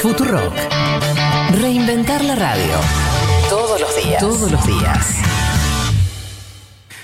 [0.00, 0.54] Futurock.
[1.60, 2.72] Reinventar la radio.
[3.50, 4.18] Todos los días.
[4.18, 5.16] Todos los días.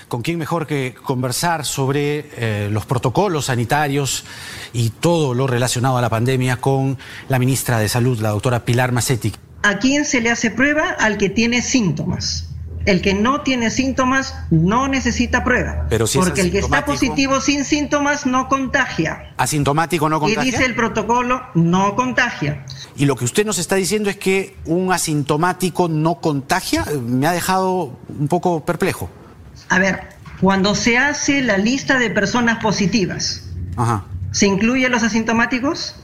[0.09, 4.25] ¿Con quién mejor que conversar sobre eh, los protocolos sanitarios
[4.73, 6.97] y todo lo relacionado a la pandemia con
[7.29, 9.35] la ministra de Salud, la doctora Pilar Macetti?
[9.63, 10.89] ¿A quién se le hace prueba?
[10.99, 12.49] Al que tiene síntomas.
[12.87, 15.87] El que no tiene síntomas no necesita prueba.
[15.91, 19.33] Pero si porque el que está positivo sin síntomas no contagia.
[19.37, 20.43] ¿Asintomático no Y contagia?
[20.53, 22.65] dice el protocolo, no contagia.
[22.97, 26.85] Y lo que usted nos está diciendo es que un asintomático no contagia.
[26.91, 29.11] Eh, Me ha dejado un poco perplejo.
[29.69, 30.01] A ver,
[30.41, 33.43] cuando se hace la lista de personas positivas,
[33.77, 34.05] Ajá.
[34.31, 35.97] ¿se incluye a los asintomáticos?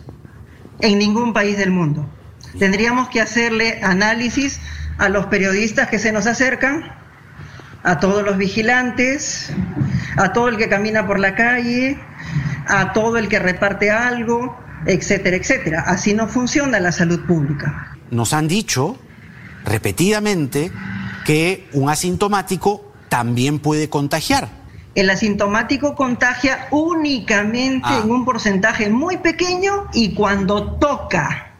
[0.81, 2.09] En ningún país del mundo.
[2.59, 4.59] Tendríamos que hacerle análisis
[4.99, 6.93] a los periodistas que se nos acercan,
[7.83, 9.53] a todos los vigilantes,
[10.17, 11.99] a todo el que camina por la calle,
[12.69, 14.57] a todo el que reparte algo,
[14.87, 15.85] etcétera, etcétera.
[15.87, 17.97] Así no funciona la salud pública.
[18.11, 18.99] Nos han dicho
[19.65, 20.71] repetidamente
[21.25, 24.49] que un asintomático también puede contagiar.
[24.95, 28.03] El asintomático contagia únicamente Ah.
[28.05, 31.55] en un porcentaje muy pequeño y cuando toca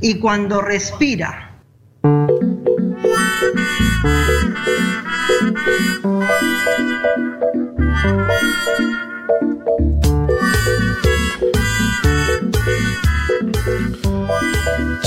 [0.00, 1.50] y cuando respira.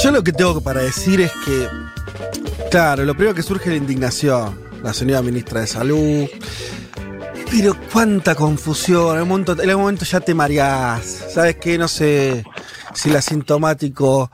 [0.04, 1.68] Yo lo que tengo para decir es que,
[2.70, 4.60] claro, lo primero que surge es la indignación.
[4.84, 6.28] La señora ministra de Salud.
[7.50, 9.16] Pero cuánta confusión.
[9.16, 9.30] En un
[9.82, 11.26] momento, ya te mareás.
[11.34, 11.78] ¿Sabes qué?
[11.78, 12.44] No sé
[12.94, 14.30] si el asintomático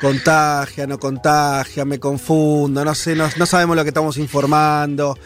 [0.00, 5.18] contagia, no contagia, me confundo, no sé, no, no sabemos lo que estamos informando.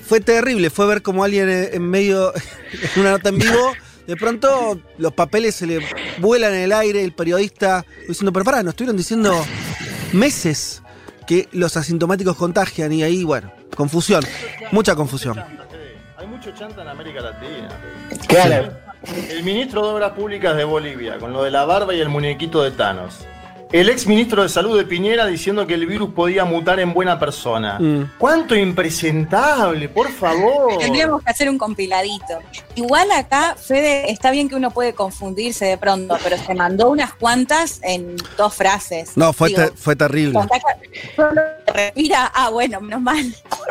[0.00, 2.32] Fue terrible, fue ver como alguien en medio,
[2.94, 3.72] en una nota en vivo,
[4.06, 5.80] de pronto los papeles se le
[6.18, 9.32] vuelan en el aire, el periodista diciendo, pero pará, nos estuvieron diciendo
[10.12, 10.82] meses
[11.26, 14.24] que los asintomáticos contagian y ahí, bueno, confusión,
[14.72, 15.38] mucha confusión.
[16.18, 17.68] Hay mucho chanta en América Latina.
[18.26, 18.72] Claro.
[19.30, 22.62] El ministro de Obras Públicas de Bolivia, con lo de la barba y el muñequito
[22.62, 23.20] de Thanos.
[23.72, 27.20] El ex ministro de Salud de Piñera diciendo que el virus podía mutar en buena
[27.20, 27.78] persona.
[27.78, 28.10] Mm.
[28.18, 30.76] ¿Cuánto impresentable, por favor?
[30.78, 32.40] Tendríamos que hacer un compiladito.
[32.74, 37.14] Igual acá, Fede, está bien que uno puede confundirse de pronto, pero se mandó unas
[37.14, 39.16] cuantas en dos frases.
[39.16, 40.40] No, fue, Digo, te- fue terrible.
[41.72, 43.24] respira, ah, bueno, menos mal.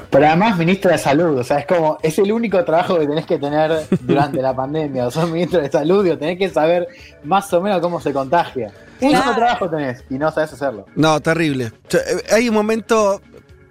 [0.10, 3.26] Pero además ministro de salud, o sea, es como, es el único trabajo que tenés
[3.26, 5.08] que tener durante la pandemia.
[5.08, 6.88] O sos ministro de salud, digo, tenés que saber
[7.26, 8.72] más o menos cómo se contagia.
[9.02, 10.86] Un solo trabajo tenés y no sabes hacerlo.
[10.96, 11.72] No, terrible.
[11.94, 13.22] Eh, Hay un momento,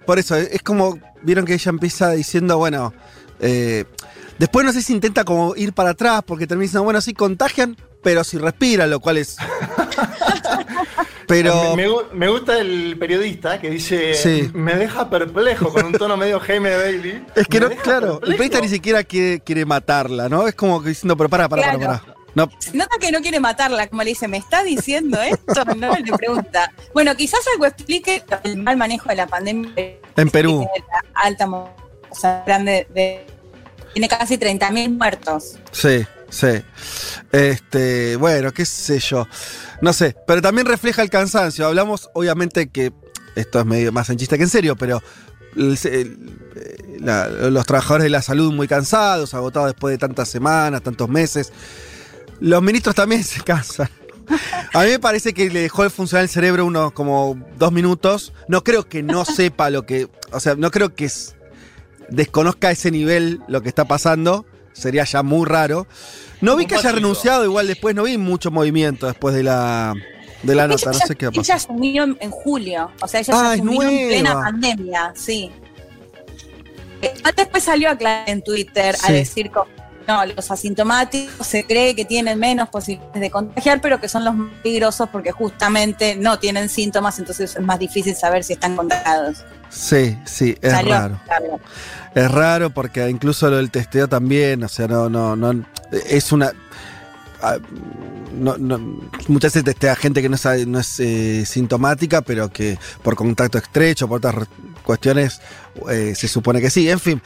[0.06, 2.92] por eso, es como, vieron que ella empieza diciendo, bueno,
[3.40, 3.84] eh,
[4.38, 7.76] después no sé si intenta como ir para atrás, porque termina diciendo, bueno, sí contagian,
[8.02, 9.36] pero si respiran, lo cual es...
[11.26, 11.74] pero...
[11.76, 14.50] Me, me gu- me gusta el periodista que dice, Sí.
[14.54, 17.24] me deja perplejo con un tono medio Jaime Bailey.
[17.34, 20.46] Es que no, claro, el periodista ni siquiera quiere, quiere matarla, ¿no?
[20.48, 22.00] Es como que diciendo, pero para, para, para, Claro.
[22.04, 22.17] para.
[22.46, 25.64] No, nota que no quiere matarla, como le dice, ¿me está diciendo esto?
[25.76, 26.72] No le pregunta.
[26.94, 29.72] Bueno, quizás algo explique el mal manejo de la pandemia.
[30.16, 30.66] En Perú.
[30.90, 31.68] La alta o
[32.14, 33.26] sea, grande de,
[33.92, 35.56] tiene casi 30.000 muertos.
[35.72, 36.62] sí, sí.
[37.32, 39.26] Este, bueno, qué sé yo.
[39.80, 41.66] No sé, pero también refleja el cansancio.
[41.66, 42.92] Hablamos, obviamente, que
[43.36, 45.02] esto es medio más en chiste que en serio, pero
[45.56, 50.28] el- el- eh, la- los trabajadores de la salud muy cansados, agotados después de tantas
[50.28, 51.52] semanas, tantos meses.
[52.40, 53.88] Los ministros también se cansan.
[54.74, 58.32] A mí me parece que le dejó de funcionar el cerebro unos como dos minutos.
[58.46, 60.08] No creo que no sepa lo que.
[60.32, 61.34] O sea, no creo que es-
[62.10, 64.44] desconozca a ese nivel lo que está pasando.
[64.74, 65.86] Sería ya muy raro.
[66.40, 69.94] No vi que haya renunciado, igual después no vi mucho movimiento después de la,
[70.44, 70.92] de la nota.
[70.92, 73.60] No sé qué va a ella asumió en, en julio, o sea, ella Ah, se
[73.62, 75.50] asumió en plena pandemia, sí.
[77.02, 79.58] Eh, Después salió a aclarar en Twitter a decir que
[80.08, 84.34] no, los asintomáticos se cree que tienen menos posibilidades de contagiar, pero que son los
[84.34, 89.44] más peligrosos porque justamente no tienen síntomas, entonces es más difícil saber si están contagiados.
[89.68, 91.20] Sí, sí, es Salió raro.
[92.14, 95.62] Es raro porque incluso lo del testeo también, o sea, no, no, no.
[96.08, 96.52] Es una.
[97.42, 97.58] ah,
[98.32, 98.78] no- no-
[99.28, 103.58] muchas veces testea gente que no, sabe- no es eh, sintomática, pero que por contacto
[103.58, 104.46] estrecho, por otras
[104.84, 105.42] cuestiones,
[105.90, 106.88] eh, se supone que sí.
[106.88, 107.20] En fin,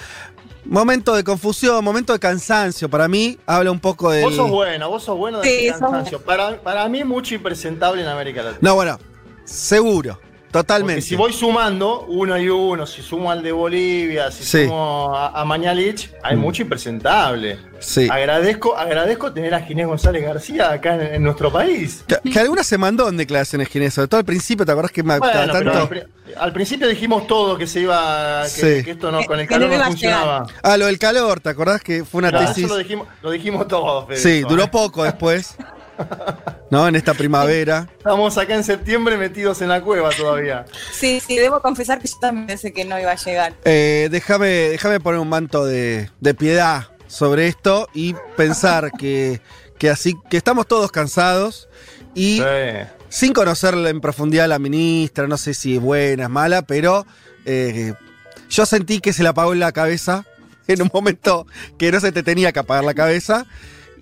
[0.64, 2.88] momento de confusión, momento de cansancio.
[2.88, 4.24] Para mí, habla un poco del.
[4.24, 6.20] Vos sos bueno, vos sos bueno de Sí, cansancio.
[6.20, 8.58] Para, para mí, mucho impresentable en América Latina.
[8.60, 8.98] No, bueno,
[9.44, 10.18] seguro.
[10.52, 10.96] Totalmente.
[11.00, 14.64] Porque si voy sumando uno y uno, si sumo al de Bolivia, si Sí.
[14.66, 17.58] sumo a, a Mañalich, hay mucho impresentable.
[17.80, 18.06] Sí.
[18.10, 22.04] Agradezco, agradezco tener a Ginés González García acá en, en nuestro país.
[22.06, 25.02] Que, que alguna se mandó en declaraciones Ginés, sobre todo al principio, ¿te acordás que
[25.02, 25.88] me Bueno, pero al, tanto?
[25.88, 26.02] pri-
[26.38, 28.84] al principio dijimos todo que se iba, que, Sí.
[28.84, 30.46] que esto no, con el calor no funcionaba.
[30.62, 32.64] Ah, lo del calor, ¿te acordás que fue una Claro, tesis?
[32.66, 34.06] eso lo dijimos, lo dijimos todos.
[34.06, 34.68] Fede, Sí, duró ¿eh?
[34.70, 35.56] poco después.
[36.70, 36.88] ¿No?
[36.88, 37.88] En esta primavera.
[37.98, 40.64] Estamos acá en septiembre metidos en la cueva todavía.
[40.92, 43.54] Sí, sí, debo confesar que yo también pensé que no iba a llegar.
[43.64, 49.42] Eh, déjame, déjame poner un manto de, de piedad sobre esto y pensar que,
[49.78, 51.68] que así que estamos todos cansados
[52.14, 52.88] y Sí.
[53.10, 57.06] sin conocerla en profundidad a la ministra, no sé si es buena, es mala, pero
[57.44, 57.92] eh,
[58.48, 60.24] yo sentí que se le apagó en la cabeza
[60.68, 61.46] en un momento
[61.76, 63.44] que no se te tenía que apagar la cabeza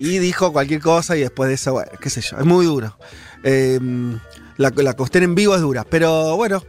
[0.03, 2.97] y dijo cualquier cosa y después de eso, bueno, qué sé yo, es muy duro.
[3.43, 3.79] Eh,
[4.57, 6.63] la, la cuestión en vivo es dura, pero bueno.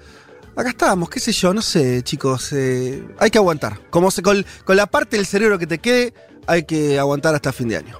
[0.54, 2.52] Acá estamos, qué sé yo, no sé, chicos.
[2.52, 3.78] eh, hay que aguantar.
[3.88, 6.12] Como se, con, con la parte del cerebro que te quede,
[6.46, 7.98] hay que aguantar hasta fin de año.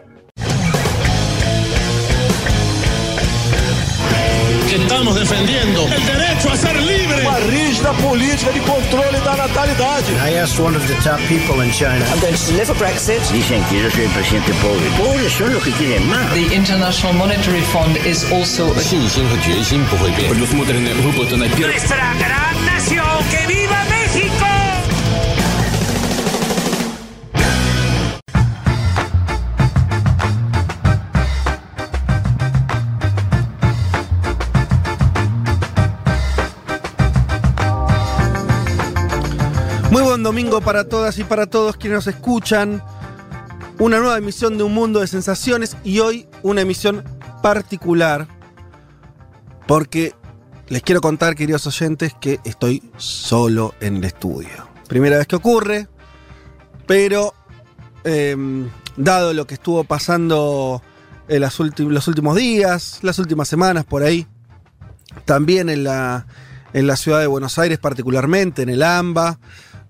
[4.68, 7.22] que estamos defendiendo el derecho a ser libre.
[7.22, 10.11] Uma rígida política de controle da natalidade.
[10.21, 12.03] I asked one of the top people in China.
[12.05, 13.21] I'm going to live for Brexit.
[13.31, 14.89] Dicen que yo soy el presidente pobre.
[14.97, 16.33] Pobres son los que quieren más.
[16.33, 20.29] The International Monetary Fund is also 信心和决心不会变。
[20.29, 21.73] Предусмотрены выплаты на первый.
[21.73, 24.40] Nuestra gran nación, que viva México.
[39.92, 42.82] Muy buen domingo para todas y para todos quienes nos escuchan.
[43.78, 47.04] Una nueva emisión de Un Mundo de Sensaciones y hoy una emisión
[47.42, 48.26] particular
[49.66, 50.14] porque
[50.68, 54.66] les quiero contar, queridos oyentes, que estoy solo en el estudio.
[54.88, 55.88] Primera vez que ocurre,
[56.86, 57.34] pero
[58.04, 60.80] em, dado lo que estuvo pasando
[61.28, 64.26] en los últimos días, las últimas semanas por ahí,
[65.26, 66.26] también en la,
[66.72, 69.38] en la ciudad de Buenos Aires, particularmente en el AMBA,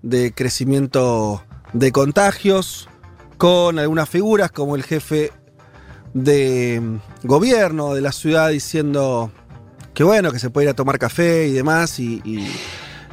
[0.03, 2.87] de crecimiento de contagios,
[3.37, 5.31] con algunas figuras como el jefe
[6.13, 9.31] de mm, gobierno de la ciudad diciendo
[9.95, 12.21] que bueno, que se puede ir a tomar café y demás, y,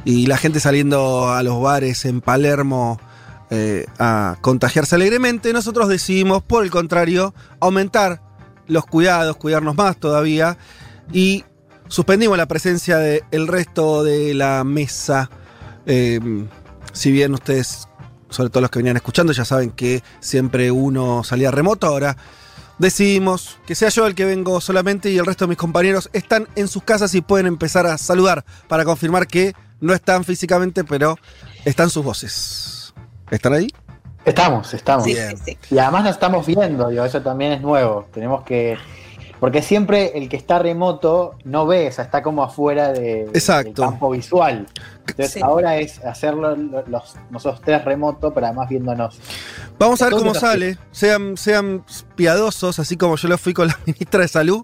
[0.05, 2.99] y- la gente saliendo a los bares en Palermo
[3.51, 8.21] eh, a contagiarse alegremente, nosotros decidimos, por el contrario, aumentar
[8.67, 10.57] los cuidados, cuidarnos más todavía,
[11.13, 11.43] y
[11.87, 15.29] suspendimos la presencia del resto de la mesa.
[15.85, 16.19] Eh,
[16.91, 17.87] si bien ustedes,
[18.29, 22.17] sobre todo los que venían escuchando, ya saben que siempre uno salía remoto, ahora
[22.77, 26.47] decidimos que sea yo el que vengo solamente y el resto de mis compañeros están
[26.55, 31.17] en sus casas y pueden empezar a saludar para confirmar que no están físicamente, pero
[31.65, 32.93] están sus voces.
[33.29, 33.67] ¿Están ahí?
[34.25, 35.05] Estamos, estamos.
[35.05, 35.37] Sí, Bien.
[35.37, 35.75] sí, sí.
[35.75, 38.07] Y además nos estamos viendo, digo, eso también es nuevo.
[38.13, 38.77] Tenemos que.
[39.41, 43.81] Porque siempre el que está remoto no ve, o sea, está como afuera de, Exacto.
[43.81, 44.67] del campo visual.
[44.99, 45.41] Entonces Sí.
[45.41, 49.19] ahora es hacerlo lo- los, nosotros tres remoto, pero además viéndonos.
[49.79, 50.77] Vamos a ver cómo sale.
[50.91, 51.83] Sean, sean
[52.15, 54.63] piadosos, así como yo lo fui con la ministra de Salud.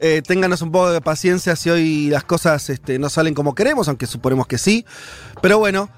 [0.00, 3.86] Eh, ténganos un poco de paciencia si hoy las cosas este, no salen como queremos,
[3.88, 4.84] aunque suponemos que sí.
[5.40, 5.88] Pero bueno,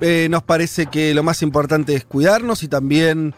[0.00, 3.34] eh, nos parece que lo más importante es cuidarnos y también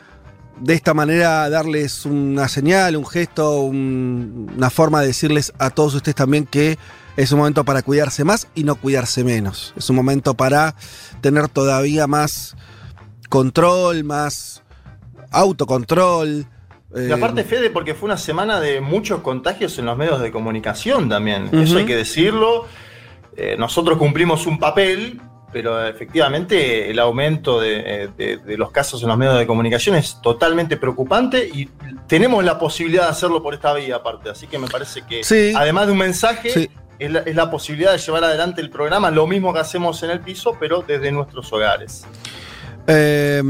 [0.60, 5.94] de esta manera darles una señal, un gesto, un- una forma de decirles a todos
[5.94, 6.78] ustedes también que
[7.16, 9.72] es un momento para cuidarse más y no cuidarse menos.
[9.76, 10.74] Es un momento para
[11.20, 12.56] tener todavía más
[13.28, 14.62] control, más
[15.30, 16.46] autocontrol.
[16.94, 20.30] Y eh, aparte, Fede, porque fue una semana de muchos contagios en los medios de
[20.30, 21.48] comunicación también.
[21.52, 22.66] Eso hay que decirlo.
[23.36, 25.20] Eh, nosotros cumplimos un papel,
[25.56, 30.20] pero efectivamente el aumento de, de- de los casos en los medios de comunicación es
[30.20, 31.70] totalmente preocupante y
[32.06, 34.28] tenemos la posibilidad de hacerlo por esta vía aparte.
[34.28, 35.54] Así que me parece que, Sí.
[35.56, 36.70] además de un mensaje, Sí.
[36.98, 40.10] es, la, es la posibilidad de llevar adelante el programa, lo mismo que hacemos en
[40.10, 42.04] el piso, pero desde nuestros hogares.
[42.86, 43.42] Eh,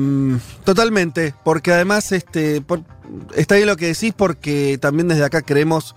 [0.62, 2.82] totalmente, porque además este, por-
[3.34, 5.96] está bien lo que decís, porque también desde acá creemos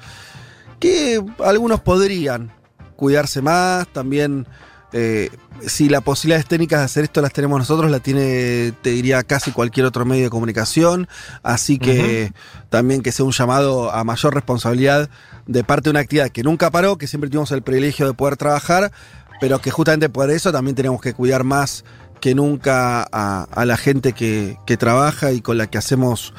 [0.80, 2.52] que algunos podrían
[2.96, 4.48] cuidarse más, también
[4.94, 5.30] eh,
[5.66, 9.52] si las posibilidades técnicas de hacer esto las tenemos nosotros, la tiene, te diría, casi
[9.52, 11.08] cualquier otro medio de comunicación,
[11.44, 12.34] así que
[12.70, 15.10] también que sea un llamado a mayor responsabilidad
[15.46, 18.38] de parte de una actividad que nunca paró, que siempre tuvimos el privilegio de poder
[18.38, 18.92] trabajar,
[19.40, 21.86] pero que justamente por eso también tenemos que cuidar más
[22.20, 26.34] que nunca a, a la gente que, que trabaja y con la que hacemos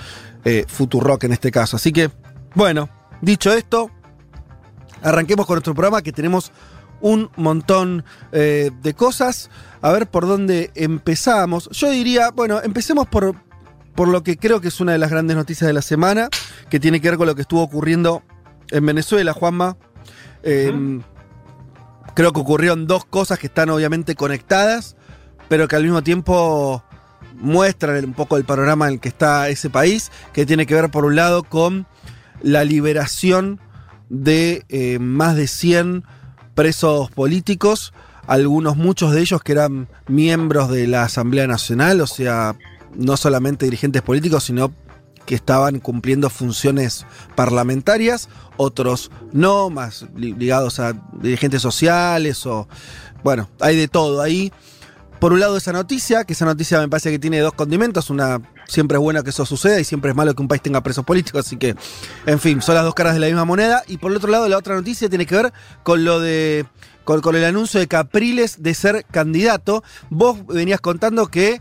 [0.44, 1.76] eh, Futurock en este caso.
[1.76, 2.10] Así que,
[2.54, 2.88] bueno,
[3.20, 3.90] dicho esto,
[5.02, 6.52] arranquemos con nuestro programa que tenemos
[7.00, 9.50] un montón eh, de cosas.
[9.82, 11.68] A ver por dónde empezamos.
[11.72, 13.34] Yo diría, bueno, empecemos por,
[13.94, 16.28] por lo que creo que es una de las grandes noticias de la semana,
[16.68, 18.22] que tiene que ver con lo que estuvo ocurriendo
[18.70, 19.76] en Venezuela, Juanma.
[20.42, 21.00] Eh,
[22.14, 24.96] Creo que ocurrieron dos cosas que están obviamente conectadas,
[25.48, 26.82] pero que al mismo tiempo
[27.34, 30.90] muestran un poco el panorama en el que está ese país, que tiene que ver
[30.90, 31.86] por un lado con
[32.42, 33.60] la liberación
[34.08, 36.04] de eh, más de 100
[36.54, 37.92] presos políticos,
[38.26, 42.56] algunos, muchos de ellos que eran miembros de la Asamblea Nacional, o sea,
[42.94, 44.72] no solamente dirigentes políticos, sino
[45.26, 52.68] que estaban cumpliendo funciones parlamentarias, otros no, más ligados a dirigentes sociales o...
[53.22, 54.50] Bueno, hay de todo ahí.
[55.20, 58.40] Por un lado esa noticia, que esa noticia me parece que tiene dos condimentos, una
[58.66, 61.04] siempre es bueno que eso suceda y siempre es malo que un país tenga presos
[61.04, 61.76] políticos, así que,
[62.24, 63.82] en fin, son las dos caras de la misma moneda.
[63.86, 66.64] Y por el otro lado, la otra noticia tiene que ver con lo de,
[67.04, 69.84] con, con el anuncio de Capriles de ser candidato.
[70.08, 71.60] Vos venías contando que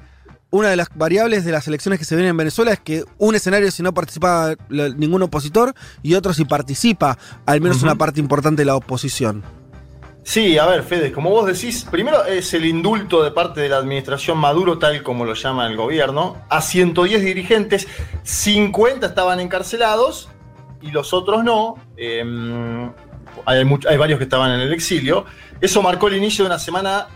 [0.52, 3.36] una de las variables de las elecciones que se vienen en Venezuela es que un
[3.36, 8.62] escenario si no participa ningún opositor y otro si participa al menos una parte importante
[8.62, 9.44] de la oposición.
[10.24, 13.78] Sí, a ver, Fede, como vos decís, primero es el indulto de parte de la
[13.78, 17.88] administración Maduro, tal como lo llama el gobierno, a 110 dirigentes,
[18.24, 20.30] 50 estaban encarcelados
[20.82, 21.76] y los otros no.
[21.98, 22.92] Em,
[23.46, 25.26] hay, hay varios que estaban en el exilio.
[25.62, 27.08] Eso marcó el inicio de una semana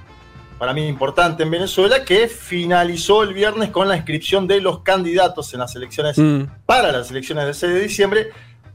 [0.58, 5.54] para mí importante en Venezuela, que finalizó el viernes con la inscripción de los candidatos
[5.54, 6.44] en las elecciones, mm.
[6.66, 8.30] para las elecciones del 6 de diciembre.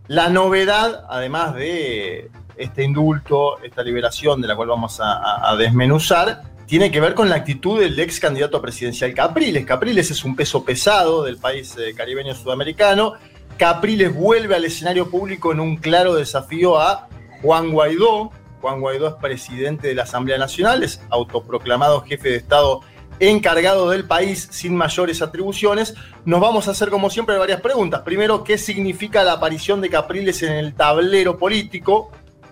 [0.07, 6.91] La novedad, además de este indulto, esta liberación de la cual vamos a, desmenuzar, tiene
[6.91, 9.65] que ver con la actitud del ex candidato presidencial Capriles.
[9.65, 13.15] Capriles es un peso pesado del país eh, caribeño sudamericano.
[13.57, 17.09] Capriles vuelve al escenario público en un claro desafío a
[17.41, 22.83] Juan Guaidó, Juan Guaidó es presidente de la Asamblea Nacional, es autoproclamado jefe de Estado
[23.21, 25.95] encargado del país sin mayores atribuciones.
[26.25, 28.03] Nos vamos a hacer, como siempre, varias preguntas.
[28.03, 32.11] Primero, ¿qué significa la aparición de Capriles en el tablero político?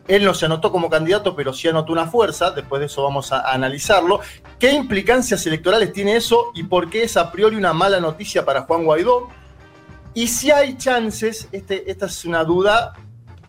[0.08, 2.50] Él no se anotó como candidato, pero sí anotó una fuerza.
[2.50, 4.20] Después de eso vamos a analizarlo.
[4.58, 8.62] ¿Qué implicancias electorales tiene eso y por qué es a priori una mala noticia para
[8.62, 9.28] Juan Guaidó?
[10.14, 12.94] Y si hay chances, este, esta es una duda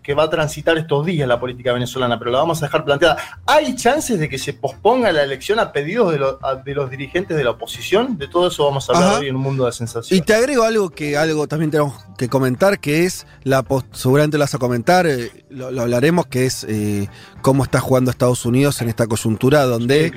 [0.08, 3.18] que va a transitar estos días la política venezolana, pero la vamos a dejar planteada.
[3.46, 7.50] ¿Hay chances de que se posponga la elección a pedidos de, los dirigentes de la
[7.50, 8.18] oposición?
[8.18, 10.24] De todo eso vamos a hablar hoy en un mundo de sensaciones.
[10.24, 14.44] Y te agrego algo que algo también tenemos que comentar, que es, la seguramente lo
[14.46, 17.10] vas a comentar, eh, lo, hablaremos, que es eh,
[17.42, 20.14] cómo está jugando Estados Unidos en esta coyuntura donde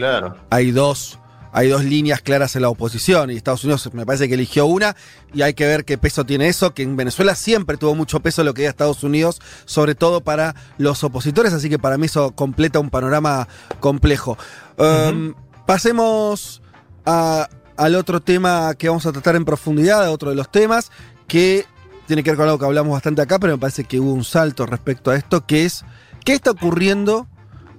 [0.50, 1.19] hay dos
[1.52, 4.96] hay dos líneas claras en la oposición y Estados Unidos me parece que eligió una
[5.34, 8.44] y hay que ver qué peso tiene eso, que en Venezuela siempre tuvo mucho peso
[8.44, 12.32] lo que era Estados Unidos, sobre todo para los opositores, así que para mí eso
[12.32, 13.48] completa un panorama
[13.80, 14.38] complejo.
[14.76, 15.34] Um,
[15.66, 16.62] pasemos
[17.04, 20.90] al otro tema que vamos a tratar en profundidad, a otro de los temas,
[21.26, 21.64] que
[22.06, 24.24] tiene que ver con algo que hablamos bastante acá, pero me parece que hubo un
[24.24, 25.84] salto respecto a esto, que es
[26.24, 27.28] qué está ocurriendo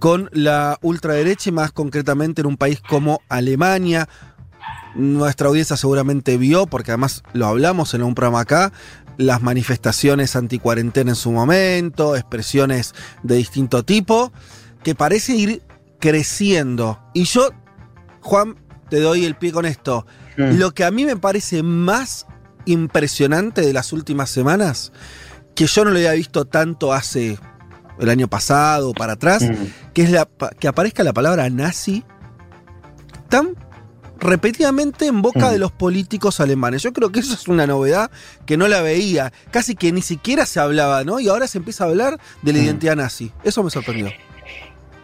[0.02, 4.10] con la ultraderecha y más concretamente en un país como Alemania.
[4.96, 8.74] Nuestra audiencia seguramente vio, porque además lo hablamos en un programa acá,
[9.18, 14.34] las manifestaciones anticuarentena en su momento, expresiones de distinto tipo,
[14.84, 15.62] que parece ir
[16.00, 17.00] creciendo.
[17.14, 17.52] Y yo,
[18.22, 18.56] Juan,
[18.90, 20.08] te doy el pie con esto.
[20.36, 22.26] Lo que a mí me parece más
[22.66, 24.94] impresionante de las últimas semanas,
[25.54, 27.38] que yo no lo había visto tanto hace
[28.02, 29.94] el año pasado para atrás, mm.
[29.94, 30.28] que es la,
[30.60, 32.04] que aparezca la palabra nazi
[33.30, 33.56] tan
[34.20, 35.52] repetidamente en boca mm.
[35.52, 36.84] de los políticos alemanes.
[36.84, 38.12] Yo creo que eso es una novedad
[38.46, 41.20] que no la veía, casi que ni siquiera se hablaba, ¿no?
[41.20, 42.64] Y ahora se empieza a hablar de la mm.
[42.64, 43.32] identidad nazi.
[43.44, 44.12] Eso me sorprendió.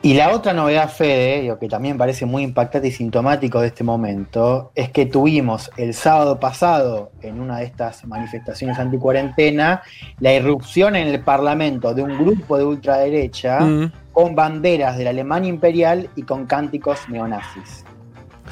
[0.08, 4.72] Y la otra novedad, Fede, que también parece muy impactante y sintomático de este momento,
[4.74, 9.82] es que tuvimos el sábado pasado, en una de estas manifestaciones anticuarentena,
[10.22, 13.92] la irrupción en el Parlamento de un grupo de ultraderecha mm.
[14.14, 17.84] con banderas de la Alemania imperial y con cánticos neonazis.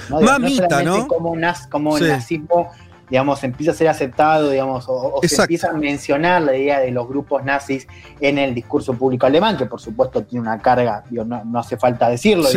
[0.10, 0.20] ¿no?
[0.20, 1.08] Mamita, ¿no?
[1.08, 1.38] Como,
[1.72, 2.70] como nazismo
[3.10, 7.08] digamos, empieza a ser aceptado, digamos, o, se empieza a mencionar la idea de los
[7.08, 7.88] grupos nazis
[8.20, 12.50] en el discurso público alemán, que por supuesto tiene una carga, no, hace falta decirlo,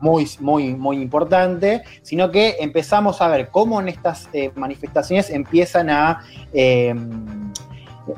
[0.00, 5.90] muy, muy, muy importante, sino que empezamos a ver cómo en estas eh, manifestaciones empiezan
[5.90, 6.20] a
[6.52, 7.52] em,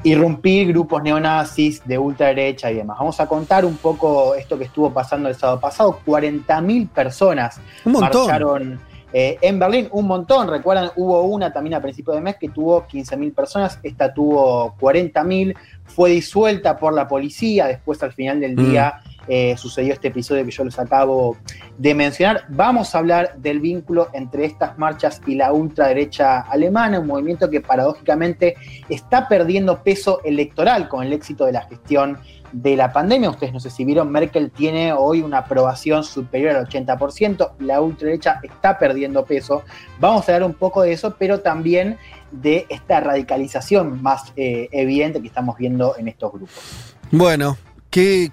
[0.03, 2.99] irrumpir grupos neonazis de ultraderecha y demás.
[2.99, 6.01] Vamos a contar un poco esto que estuvo pasando el sábado pasado.
[6.05, 8.81] 40.000 personas marcharon
[9.13, 12.87] eh, en Berlín, un montón, recuerdan, hubo una también a principio de mes que tuvo
[12.87, 18.71] 15.000 personas, esta tuvo 40.000, fue disuelta por la policía, después al final del mm.
[18.71, 21.37] día eh, sucedió este episodio que yo les acabo
[21.77, 22.45] de mencionar.
[22.49, 27.61] Vamos a hablar del vínculo entre estas marchas y la ultraderecha alemana, un movimiento que
[27.61, 28.57] paradójicamente
[28.89, 32.19] está perdiendo peso electoral con el éxito de la gestión
[32.53, 33.31] de la pandemia.
[33.31, 38.41] Ustedes no sé si vieron, Merkel tiene hoy una aprobación superior al 80%, la ultraderecha
[38.43, 39.63] está perdiendo peso.
[40.01, 41.99] Vamos a hablar un poco de eso, pero también
[42.31, 46.95] de esta radicalización más eh, evidente que estamos viendo en estos grupos.
[47.11, 47.57] Bueno,
[47.91, 48.31] qué,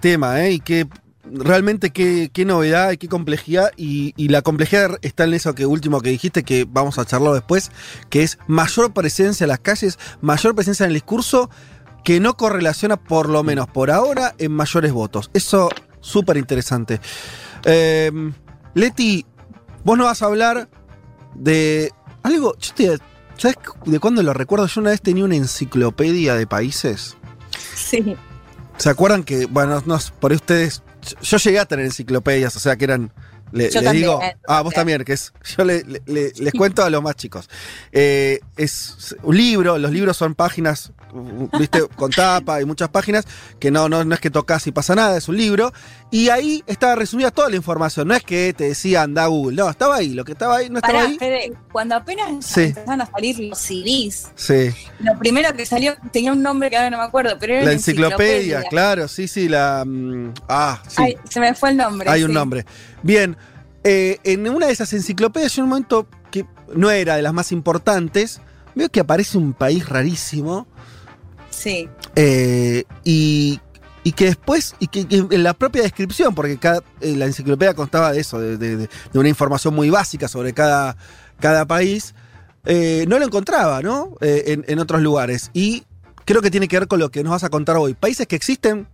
[0.00, 0.52] tema, ¿eh?
[0.52, 0.86] Y qué,
[1.24, 3.70] realmente qué, novedad y qué complejidad.
[3.76, 7.70] Y, la complejidad está en eso que último que dijiste, que vamos a charlar después,
[8.10, 11.50] que es mayor presencia en las calles, mayor presencia en el discurso,
[12.04, 15.30] que no correlaciona, por lo menos por ahora, en mayores votos.
[15.34, 15.68] Eso,
[16.00, 17.00] súper interesante.
[17.64, 18.12] Eh,
[18.74, 19.26] Leti,
[19.84, 20.68] vos nos vas a hablar
[21.34, 21.90] de
[22.22, 22.54] algo.
[23.38, 24.66] ¿Sabes de cuándo lo recuerdo?
[24.66, 27.16] Yo una vez tenía una enciclopedia de países.
[27.74, 28.16] Sí.
[28.76, 30.82] ¿Se acuerdan que, bueno, no, por ahí ustedes.
[31.22, 33.12] Yo llegué a tener enciclopedias, o sea que eran
[33.52, 35.64] le, les digo, ah, vos también, que es, yo
[36.06, 37.48] les cuento a los más chicos.
[37.92, 40.92] Eh, es un libro, los libros son páginas,
[41.58, 43.24] viste, con tapa y muchas páginas,
[43.58, 45.72] que no, no, no es que tocas y pasa nada, es un libro.
[46.10, 49.70] Y ahí estaba resumida toda la información, no es que te decía anda Google, no,
[49.70, 51.18] estaba ahí, lo que estaba ahí no estaba ahí.
[51.72, 54.30] cuando apenas empezaron a salir los CDs,
[55.00, 57.72] lo primero que salió tenía un nombre que ahora no me acuerdo, pero era la
[57.72, 59.84] enciclopedia, claro, sí, sí, la.
[59.84, 61.16] Mm, ah, sí.
[61.28, 62.10] se me fue el nombre.
[62.10, 62.64] Hay un nombre.
[63.06, 63.36] Bien,
[63.84, 66.44] eh, en una de esas enciclopedias, en un momento que
[66.74, 68.40] no era de las más importantes,
[68.74, 70.66] veo que aparece un país rarísimo.
[71.50, 71.88] Sí.
[72.16, 73.60] Eh, y,
[74.16, 78.20] que después, y que, en la propia descripción, porque cada, eh, la enciclopedia constaba de
[78.20, 80.96] eso, de, una información muy básica sobre cada,
[81.38, 82.12] cada país,
[82.64, 84.16] no lo encontraba, ¿no?
[84.20, 85.52] En, otros lugares.
[85.54, 85.84] Y
[86.24, 87.94] creo que tiene que ver con lo que nos vas a contar hoy.
[87.94, 88.88] Países que existen.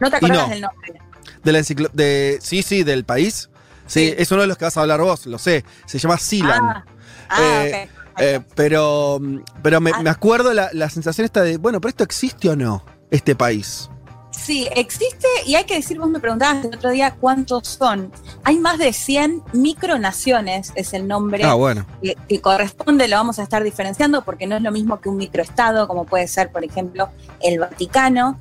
[0.00, 1.09] No te acuerdas del nombre.
[1.44, 3.50] De la de Sí, sí, del país.
[3.86, 5.64] Sí, es uno de los que vas a hablar vos, lo sé.
[5.86, 6.64] Se llama Silan.
[6.64, 6.84] Ah,
[7.28, 9.20] ah eh, eh, pero
[9.62, 10.02] pero me, ah.
[10.06, 13.90] acuerdo la, sensación esta de, bueno, pero esto existe o no, este país.
[14.30, 18.12] Sí, existe y hay que decir, vos me preguntabas el otro día cuántos son.
[18.44, 21.84] Hay más de 100 micronaciones, es el nombre ah, bueno.
[22.00, 25.16] que, que, corresponde, lo vamos a estar diferenciando porque no es lo mismo que un
[25.16, 27.08] microestado, como puede ser, por ejemplo,
[27.40, 28.38] el Vaticano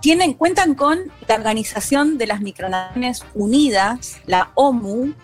[0.00, 5.14] tienen, cuentan con la Organización de las Micronaciones Unidas, la OMU,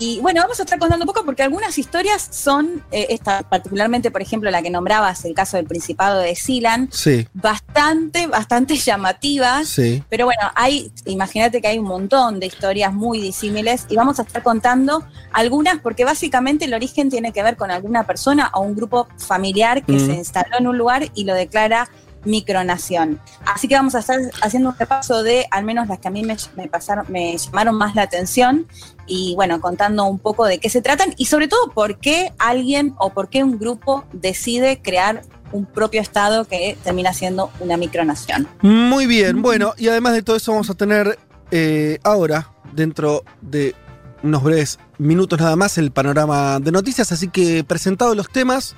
[0.00, 4.12] y bueno, vamos a estar contando un poco porque algunas historias son, eh, esta, particularmente,
[4.12, 6.88] por ejemplo, la que nombrabas, el caso del Principado de Silan,
[7.34, 9.74] bastante, bastante llamativas.
[10.08, 14.22] Pero bueno, hay, imagínate que hay un montón de historias muy disímiles y vamos a
[14.22, 18.76] estar contando algunas porque básicamente el origen tiene que ver con alguna persona o un
[18.76, 21.88] grupo familiar que se instaló en un lugar y lo declara
[22.24, 23.20] micronación.
[23.46, 26.22] Así que vamos a estar haciendo un repaso de al menos las que a mí
[26.22, 28.66] me, pasaron, me llamaron más la atención
[29.06, 32.94] y bueno, contando un poco de qué se tratan y sobre todo por qué alguien
[32.98, 38.46] o por qué un grupo decide crear un propio estado que termina siendo una micronación.
[38.60, 41.18] Muy bien, bueno, y además de todo eso vamos a tener
[41.50, 43.74] eh, ahora, dentro de
[44.22, 48.74] unos breves minutos nada más, el panorama de noticias, así que presentados los temas,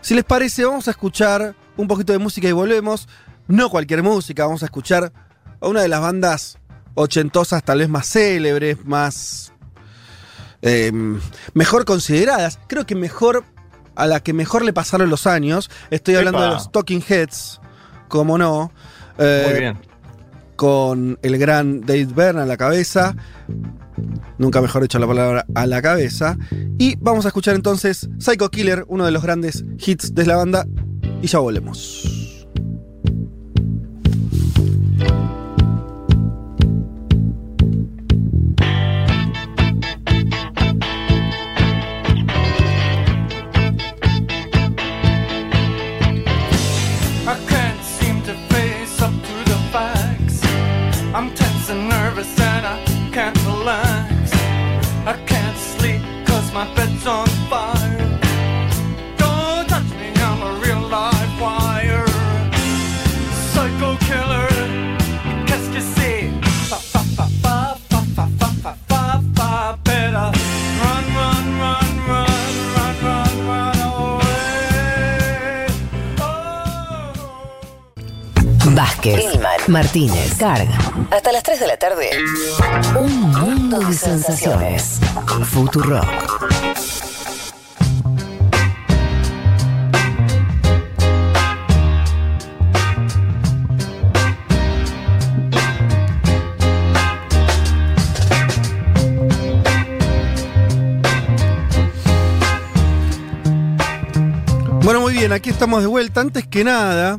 [0.00, 3.08] si les parece, vamos a escuchar un poquito de música y volvemos.
[3.48, 5.12] No cualquier música, vamos a escuchar
[5.60, 6.58] a una de las bandas
[6.94, 9.52] ochentosas, tal vez más célebres, más.
[10.62, 11.18] Em,
[11.54, 12.58] mejor consideradas.
[12.66, 13.44] Creo que mejor.
[13.96, 15.68] A la que mejor le pasaron los años.
[15.90, 17.60] Estoy hablando de los Talking Heads,
[18.08, 18.72] como no.
[19.18, 19.78] Eh, Muy bien.
[20.56, 23.14] Con el gran David Byrne a la cabeza.
[24.38, 26.38] Nunca mejor hecho la palabra a la cabeza.
[26.78, 30.66] Y vamos a escuchar entonces Psycho Killer, uno de los grandes hits de la banda,
[31.22, 32.19] y ya volvemos.
[79.00, 80.78] Vázquez, Martínez, Carga.
[81.10, 82.10] Hasta las 3 de la tarde.
[82.98, 85.00] Un mundo de sensaciones.
[85.46, 86.02] Futuro.
[104.82, 106.20] Bueno, muy bien, aquí estamos de vuelta.
[106.20, 107.18] Antes que nada,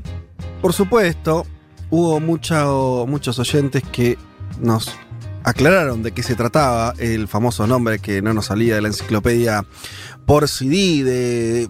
[0.62, 1.48] por supuesto,
[1.92, 4.18] hubo mucho- muchos oyentes que
[4.60, 4.92] nos
[5.44, 9.66] aclararon de qué se trataba el famoso nombre que no nos salía de la enciclopedia
[10.26, 11.70] por CD de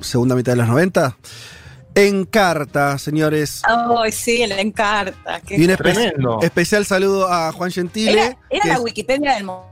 [0.00, 1.16] segunda mitad de los 90.
[1.94, 3.62] Encarta, señores.
[3.64, 5.40] Ay, sí, le encarta.
[5.40, 6.38] qué- Y un espe- Tremendo.
[6.42, 8.36] especial saludo a Juan Gentile.
[8.50, 9.66] Era, la es- Wikipedia del mundo.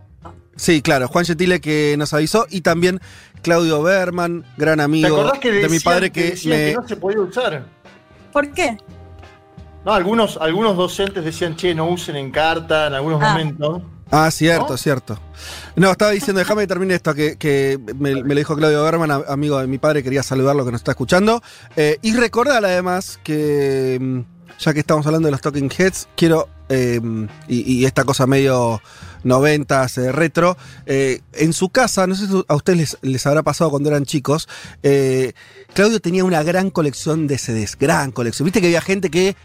[0.54, 3.00] Sí, claro, Juan Gentile que nos avisó y también
[3.42, 6.56] Claudio Berman, gran ¿Te amigo que de mi padre que que me...
[6.66, 7.64] que no se podía usar?
[8.32, 8.76] ¿Por qué?
[9.84, 13.32] No, algunos, algunos docentes decían, che, no usen en carta en algunos Ah.
[13.32, 13.82] momentos.
[14.12, 14.76] Ah, cierto, ¿No?
[14.76, 15.20] cierto.
[15.76, 19.10] No, estaba diciendo, déjame que termine esto, que, que me, me lo dijo Claudio Berman,
[19.28, 21.40] amigo de mi padre, quería saludarlo que nos está escuchando.
[21.76, 24.20] Eh, y recordar además que, mm,
[24.58, 27.00] ya que estamos hablando de los Talking Heads, quiero, eh,
[27.46, 28.82] y, y esta cosa medio
[29.22, 33.42] noventas, eh, retro, eh, en su casa, no sé si a ustedes les, les habrá
[33.44, 34.48] pasado cuando eran chicos,
[34.82, 35.34] eh,
[35.72, 38.44] Claudio tenía una gran colección de CDs, gran colección.
[38.46, 39.36] Viste que había gente que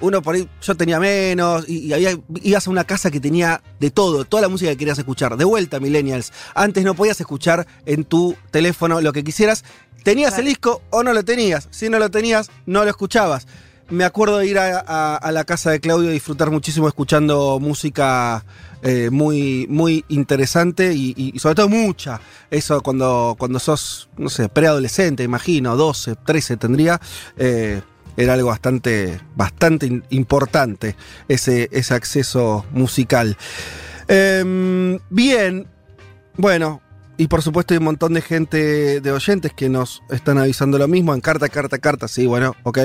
[0.00, 3.62] uno por ahí, yo tenía menos, y, y había, ibas a una casa que tenía
[3.80, 5.36] de todo, toda la música que querías escuchar.
[5.36, 6.32] De vuelta, Millennials.
[6.54, 9.64] Antes no podías escuchar en tu teléfono lo que quisieras.
[10.02, 10.42] ¿Tenías Claro.
[10.42, 11.68] el disco o no lo tenías?
[11.70, 13.46] Si no lo tenías, no lo escuchabas.
[13.90, 17.58] Me acuerdo de ir a, a- a la casa de Claudio y disfrutar muchísimo escuchando
[17.60, 18.44] música
[18.82, 22.20] eh, muy, muy interesante y, y- y sobre todo mucha.
[22.50, 27.00] Eso cuando, cuando sos, no sé, preadolescente, imagino, 12, 13 tendría.
[27.36, 27.80] eh,
[28.16, 30.96] era algo bastante, bastante importante
[31.28, 33.36] ese, ese acceso musical.
[34.08, 35.66] Em, bien,
[36.36, 36.80] bueno,
[37.16, 40.88] y por supuesto hay un montón de gente, de oyentes que nos están avisando lo
[40.88, 42.08] mismo en carta, carta, carta.
[42.08, 42.78] Sí, bueno, ok,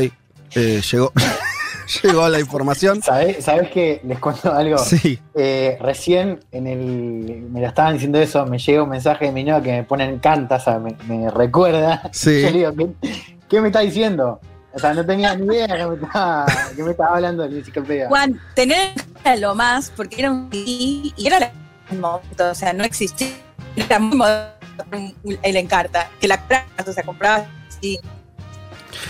[0.56, 1.12] eh, llegó,
[2.04, 3.02] llegó la información.
[3.02, 4.78] ¿Sabés, ¿Sabés que les cuento algo?
[4.78, 7.48] Sí, Eh, recién en el.
[7.52, 10.06] Me lo estaban diciendo eso, me llega un mensaje de mi novia que me pone
[10.06, 12.10] en canta, o sea, me, me recuerda.
[12.14, 12.42] Sí.
[12.44, 13.12] Yo le digo, ¿qué,
[13.50, 14.40] qué me está diciendo?
[14.74, 17.58] O sea, no tenía ni idea que me estaba, que me estaba hablando de la
[17.58, 18.08] enciclopedia.
[18.08, 18.92] Juan, tener
[19.26, 21.52] era lo más, porque era un y era la-
[21.92, 23.30] el momento, o sea, no existía.
[23.76, 27.48] Era muy moderno el encarta, que la comprabas, o sea, comprabas
[27.82, 28.00] sí.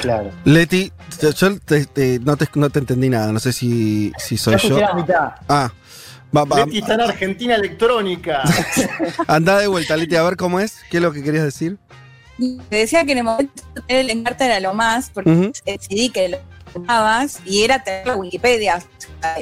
[0.02, 0.32] Claro.
[0.46, 0.92] Leti,
[1.22, 4.58] yo- yo te- te- no, te, no te entendí nada, no sé si, si soy
[4.58, 4.80] yo.
[4.80, 5.32] la mitad.
[5.48, 5.72] Ah,
[6.36, 8.44] va, va, Leti está en Argentina Electrónica.
[9.28, 11.78] anda de vuelta, Leti, a ver cómo es, qué es lo que querías decir.
[12.70, 16.38] Te decía que en el momento el encarta era lo más, porque CD que lo
[16.74, 18.82] comprabas y era tener la Wikipedia,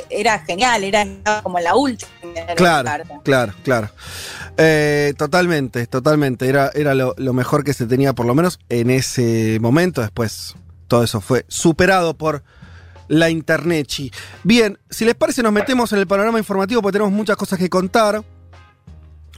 [0.09, 1.05] era genial, era
[1.43, 2.09] como la última.
[2.35, 3.21] era la Claro, Encarta.
[3.23, 3.89] claro, claro.
[4.57, 6.47] Eh, totalmente, totalmente.
[6.49, 10.01] Era, era lo, lo mejor que se tenía, por lo menos en ese momento.
[10.01, 10.55] Después
[10.87, 12.43] todo eso fue superado por
[13.07, 13.87] la internet.
[14.43, 17.69] Bien, si les parece, nos metemos en el panorama informativo porque tenemos muchas cosas que
[17.69, 18.23] contar.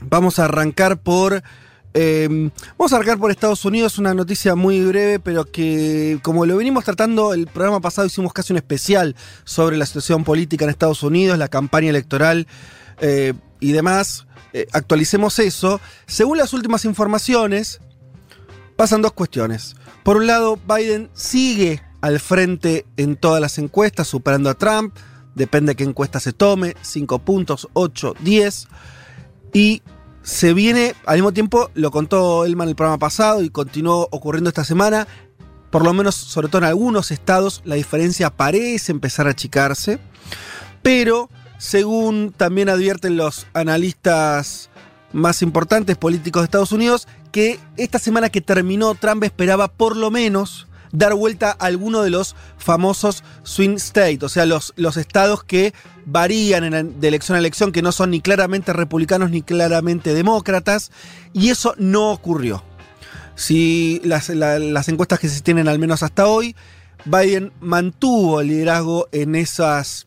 [0.02, 1.42] Vamos a arrancar por.
[1.92, 6.56] Eh, vamos a arrancar por Estados Unidos, una noticia muy breve, pero que como lo
[6.56, 11.02] venimos tratando, el programa pasado hicimos casi un especial sobre la situación política en Estados
[11.02, 12.46] Unidos, la campaña electoral
[13.00, 14.26] eh, y demás.
[14.52, 15.80] Eh, actualicemos eso.
[16.06, 17.80] Según las últimas informaciones,
[18.76, 19.74] pasan dos cuestiones.
[20.04, 24.96] Por un lado, Biden sigue al frente en todas las encuestas, superando a Trump.
[25.34, 28.68] Depende de qué encuesta se tome, 5 puntos, 8, 10.
[29.52, 29.82] Y
[30.22, 34.64] se viene, al mismo tiempo, lo contó Elman el programa pasado y continuó ocurriendo esta
[34.64, 35.06] semana,
[35.70, 39.98] por lo menos, sobre todo en algunos estados, la diferencia parece empezar a achicarse,
[40.82, 44.70] pero según también advierten los analistas
[45.12, 50.10] más importantes políticos de Estados Unidos, que esta semana que terminó Trump esperaba por lo
[50.10, 55.44] menos dar vuelta a alguno de los famosos swing states, o sea, los, los estados
[55.44, 55.72] que
[56.06, 60.90] varían de elección a elección, que no son ni claramente republicanos ni claramente demócratas,
[61.32, 62.64] y eso no ocurrió.
[63.36, 66.54] Si las, la- las encuestas que se tienen al menos hasta hoy,
[67.04, 70.06] Biden mantuvo el liderazgo en esas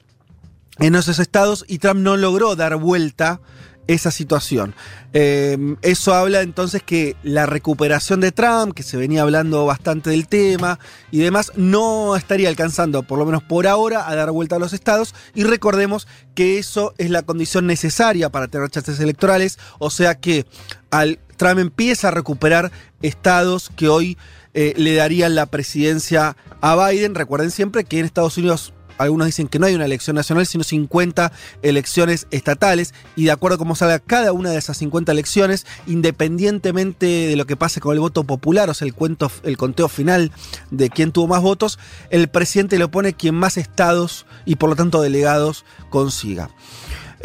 [0.79, 3.39] en esos estados y Trump no logró dar vuelta
[3.87, 4.75] esa situación.
[5.13, 10.27] Eh, eso habla entonces que la recuperación de Trump, que se venía hablando bastante del
[10.27, 10.79] tema
[11.11, 14.73] y demás, no estaría alcanzando, por lo menos por ahora, a dar vuelta a los
[14.73, 15.13] estados.
[15.35, 20.45] Y recordemos que eso es la condición necesaria para tener chances electorales, o sea que
[20.91, 24.17] al Trump empieza a recuperar estados que hoy
[24.53, 27.15] eh, le darían la presidencia a Biden.
[27.15, 30.63] Recuerden siempre que en Estados Unidos algunos dicen que no hay una elección nacional, sino
[30.63, 35.65] 50 elecciones estatales, y de acuerdo a cómo salga cada una de esas 50 elecciones,
[35.87, 39.87] independientemente de lo que pase con el voto popular, o sea, el, cuento, el conteo
[39.89, 40.31] final
[40.71, 41.79] de quién tuvo más votos,
[42.09, 46.49] el presidente lo pone quien más estados y por lo tanto delegados consiga.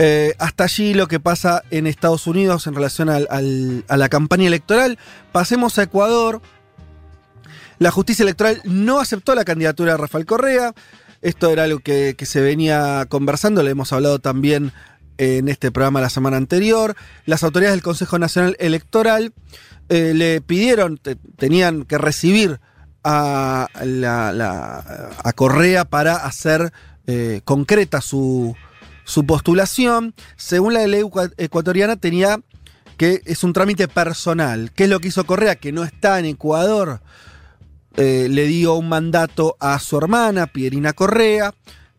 [0.00, 4.46] Eh, hasta allí lo que pasa en Estados Unidos en relación al- a la campaña
[4.46, 4.96] electoral.
[5.32, 6.40] Pasemos a Ecuador.
[7.80, 10.72] La justicia electoral no aceptó la candidatura de Rafael Correa.
[11.22, 14.72] Esto era algo que, que se venía conversando, le hemos hablado también
[15.18, 16.94] en este programa la semana anterior.
[17.26, 19.32] Las autoridades del Consejo Nacional Electoral
[19.88, 22.60] eh, le pidieron, te- tenían que recibir
[23.02, 26.72] a, la- a Correa para hacer
[27.06, 28.54] eh, concreta su,
[29.04, 30.14] su postulación.
[30.36, 32.40] Según la ley ecua- ecuatoriana tenía
[32.96, 34.72] que es un trámite personal.
[34.74, 35.56] ¿Qué es lo que hizo Correa?
[35.56, 37.00] Que no está en Ecuador.
[38.00, 41.52] Eh, le dio un mandato a su hermana, Pierina Correa.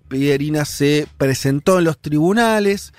[0.07, 2.93] Pierina se presentó en los tribunales.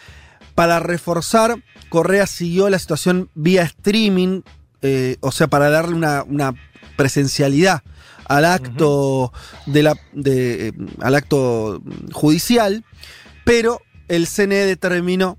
[0.55, 1.57] Para reforzar,
[1.89, 4.43] Correa siguió la situación vía streaming,
[4.83, 6.55] eh, o sea, para darle una, una
[6.99, 7.83] presencialidad
[8.27, 9.33] al acto,
[9.65, 11.83] de la, de, eh, al acto
[12.13, 12.85] judicial,
[13.45, 15.39] pero el CNE determinó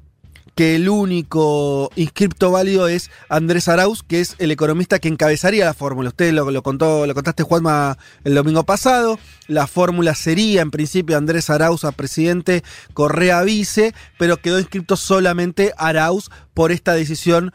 [0.56, 5.74] que el único inscripto válido es Andrés Arauz, que es el economista que encabezaría la
[5.74, 6.10] fórmula.
[6.10, 9.18] Usted lo, contó, lo contaste Juanma el domingo pasado.
[9.48, 15.74] La fórmula sería en principio Andrés Arauz a presidente, Correa vice, pero quedó inscripto solamente
[15.78, 17.54] Arauz por esta decisión,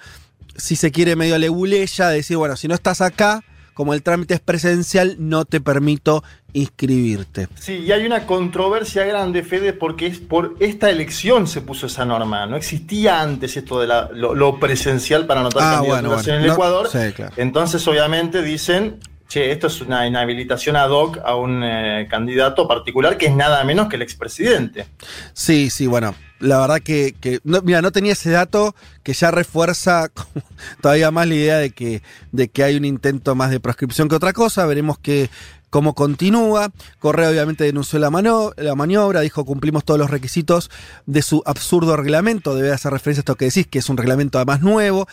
[0.56, 3.44] si se quiere medio leguleya, de decir, bueno, si no estás acá,
[3.76, 7.46] como el trámite es presencial, no te permito inscribirte.
[7.60, 12.04] Sí, y hay una controversia grande, Fede, porque es por esta elección se puso esa
[12.06, 12.46] norma.
[12.46, 16.32] No existía antes esto de la- lo, lo presencial para anotar Ah, candidaturas bueno, bueno.
[16.34, 16.88] en el No- Ecuador.
[16.90, 17.32] sí, claro.
[17.36, 18.96] Entonces, obviamente, dicen,
[19.28, 23.62] che, esto es una inhabilitación ad hoc a un eh, candidato particular que es nada
[23.64, 24.86] menos que el expresidente.
[25.32, 30.10] Sí, sí, bueno, la verdad que, no, mira, no tenía ese dato que ya refuerza
[30.80, 34.16] todavía más la idea de que, de que hay un intento más de proscripción que
[34.16, 34.66] otra cosa.
[34.66, 35.30] Veremos que
[35.70, 36.70] cómo continúa.
[36.98, 38.10] Correa obviamente denunció la,
[38.56, 40.70] la maniobra, dijo cumplimos todos los requisitos
[41.06, 42.54] de su absurdo reglamento.
[42.54, 45.08] Debe hacer referencia a esto que decís, que es un reglamento además nuevo.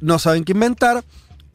[0.00, 1.04] No saben qué inventar.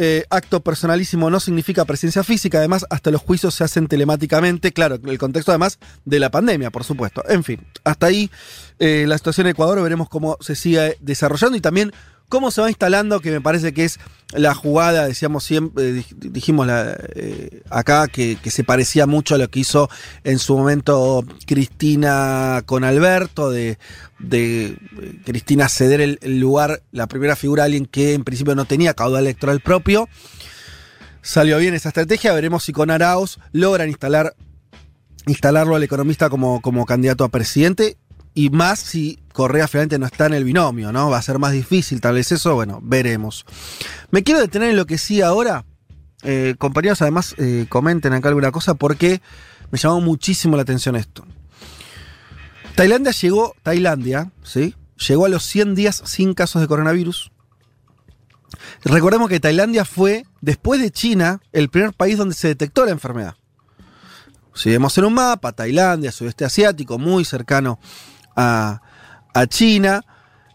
[0.04, 4.96] Eh, acto personalísimo no significa presencia física, además hasta los juicios se hacen telemáticamente, claro,
[4.96, 7.24] el contexto además de la pandemia, por supuesto.
[7.30, 8.32] En fin, hasta ahí
[8.80, 11.94] eh, la situación en Ecuador, veremos cómo se sigue desarrollando y también
[12.32, 14.00] cómo se va instalando, que me parece que es
[14.32, 19.50] la jugada, decíamos siempre, eh, dij- dijimos eh, acá que, se parecía mucho a lo
[19.50, 19.89] que hizo
[20.24, 23.78] en su momento Cristina con Alberto, de,
[24.32, 24.78] eh,
[25.26, 29.60] Cristina ceder el, lugar, la primera figura, alguien que en principio no tenía caudal electoral
[29.60, 30.08] propio.
[31.22, 34.34] Salió bien esa estrategia, veremos si con Arauz logran instalar,
[35.28, 37.98] instalarlo al economista como, como candidato a presidente
[38.34, 41.10] y más si Correa finalmente no está en el binomio, ¿no?
[41.10, 43.46] Va a ser más difícil, tal vez eso, bueno, veremos.
[44.10, 45.65] Me quiero detener en lo que sí ahora.
[46.24, 49.22] Eh, compañeros, además, eh, comenten acá alguna cosa porque
[49.72, 51.26] me llamó muchísimo la atención esto.
[52.76, 54.76] Tailandia llegó, Tailandia, ¿sí?
[55.08, 57.32] Llegó a los 100 días sin casos de coronavirus.
[58.84, 63.36] Recordemos que Tailandia fue, después de China, el primer país donde se detectó la enfermedad.
[64.54, 67.80] Si vemos en un mapa, Tailandia, sudeste asiático, muy cercano
[68.36, 68.82] a,
[69.48, 70.04] China.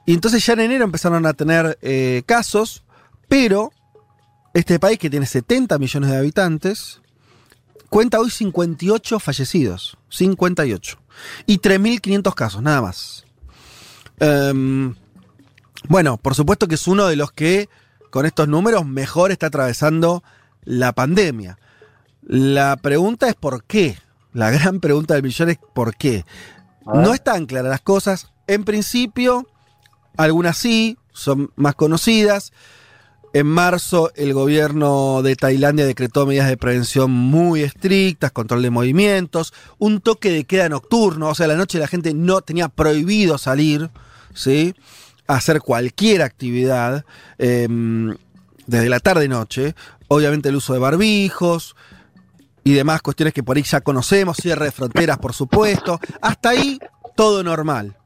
[0.05, 2.85] Y entonces ya en enero empezaron a tener eh, casos,
[3.29, 3.73] pero
[4.55, 7.01] este país que tiene 70 millones de habitantes,
[7.89, 9.99] cuenta hoy 58 fallecidos.
[10.11, 10.99] 58.
[11.47, 13.25] Y 3.500 casos, nada más.
[14.19, 14.95] Em,
[15.89, 17.69] bueno, por supuesto que es uno de los que
[18.11, 20.23] con estos números mejor está atravesando
[20.65, 21.59] la pandemia.
[22.23, 23.99] La pregunta es por qué.
[24.33, 26.25] La gran pregunta del millón es por qué.
[26.87, 28.33] No están claras las cosas.
[28.47, 29.47] En principio,
[30.17, 32.53] algunas sí, son más conocidas.
[33.33, 39.53] En marzo, el gobierno de Tailandia decretó medidas de prevención muy estrictas, control de movimientos,
[39.79, 43.37] un toque de queda nocturno, o sea, a la noche la gente no tenía prohibido
[43.37, 43.91] salir,
[44.33, 44.75] ¿sí?
[45.27, 47.05] A hacer cualquier actividad
[47.39, 47.69] eh,
[48.67, 49.75] desde la tarde-noche.
[50.09, 51.77] Obviamente el uso de barbijos
[52.67, 56.01] y demás cuestiones que por ahí ya conocemos, cierre de fronteras, por supuesto.
[56.21, 56.81] Hasta ahí,
[57.15, 57.97] todo normal.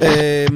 [0.00, 0.46] Eh,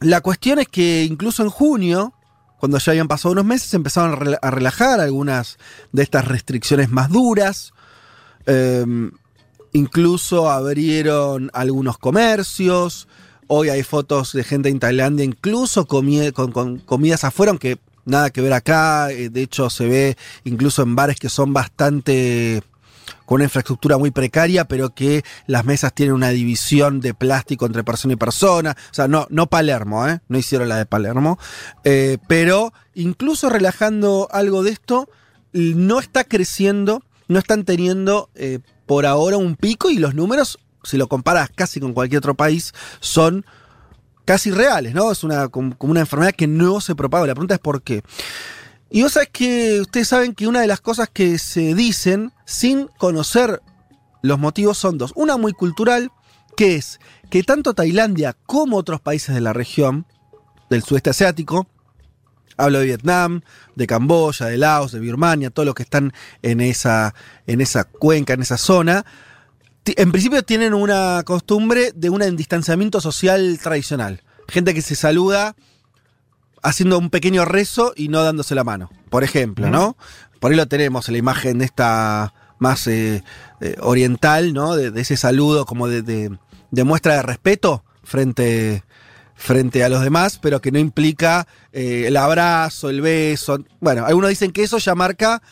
[0.00, 2.12] la cuestión es que incluso en junio,
[2.58, 5.58] cuando ya habían pasado unos meses, empezaron a rela- a relajar algunas
[5.92, 7.72] de estas restricciones más duras.
[8.46, 8.84] Eh,
[9.72, 13.06] incluso abrieron algunos comercios.
[13.46, 18.40] Hoy hay fotos de gente en Tailandia, incluso con, con comidas afuera, aunque nada que
[18.40, 19.10] ver acá.
[19.10, 22.62] Eh, De hecho, se ve incluso en bares que son bastante
[23.26, 27.84] con una infraestructura muy precaria, pero que las mesas tienen una división de plástico entre
[27.84, 28.76] persona y persona.
[28.90, 30.20] O sea, no, no Palermo, ¿eh?
[30.28, 31.38] No hicieron la de Palermo.
[31.84, 35.08] Eh, pero incluso relajando algo de esto,
[35.52, 40.96] no está creciendo, no están teniendo eh, por ahora un pico y los números, si
[40.96, 43.44] lo comparas casi con cualquier otro país, son
[44.24, 45.10] casi reales, ¿no?
[45.12, 47.26] Es una, como una enfermedad que no se propaga.
[47.26, 48.02] La pregunta es por qué.
[48.90, 52.88] Y vos sabés que ustedes saben que una de las cosas que se dicen sin
[52.98, 53.62] conocer
[54.22, 55.12] los motivos son dos.
[55.16, 56.10] Una muy cultural,
[56.56, 60.06] que es que tanto Tailandia como otros países de la región,
[60.68, 61.66] del sudeste asiático,
[62.56, 63.40] hablo de Vietnam,
[63.74, 67.14] de Camboya, de Laos, de Birmania, todos los que están en esa,
[67.46, 69.04] en esa cuenca, en esa zona,
[69.84, 74.22] en principio tienen una costumbre de un distanciamiento social tradicional.
[74.48, 75.56] Gente que se saluda
[76.62, 79.96] haciendo un pequeño rezo y no dándose la mano, por ejemplo, ¿no?
[80.38, 83.24] Por ahí lo tenemos en la imagen de esta más eh,
[83.60, 84.76] eh, oriental, ¿no?
[84.76, 86.30] De, ese saludo como de,
[86.70, 88.84] muestra de respeto frente,
[89.34, 93.64] frente a los demás, pero que no implica eh, el abrazo, el beso.
[93.80, 95.42] Bueno, algunos dicen que eso ya marca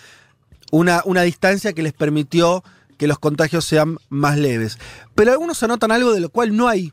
[0.70, 2.62] una, una distancia que les permitió
[3.00, 4.78] que los contagios sean más leves.
[5.14, 6.92] Pero algunos anotan algo de lo cual no hay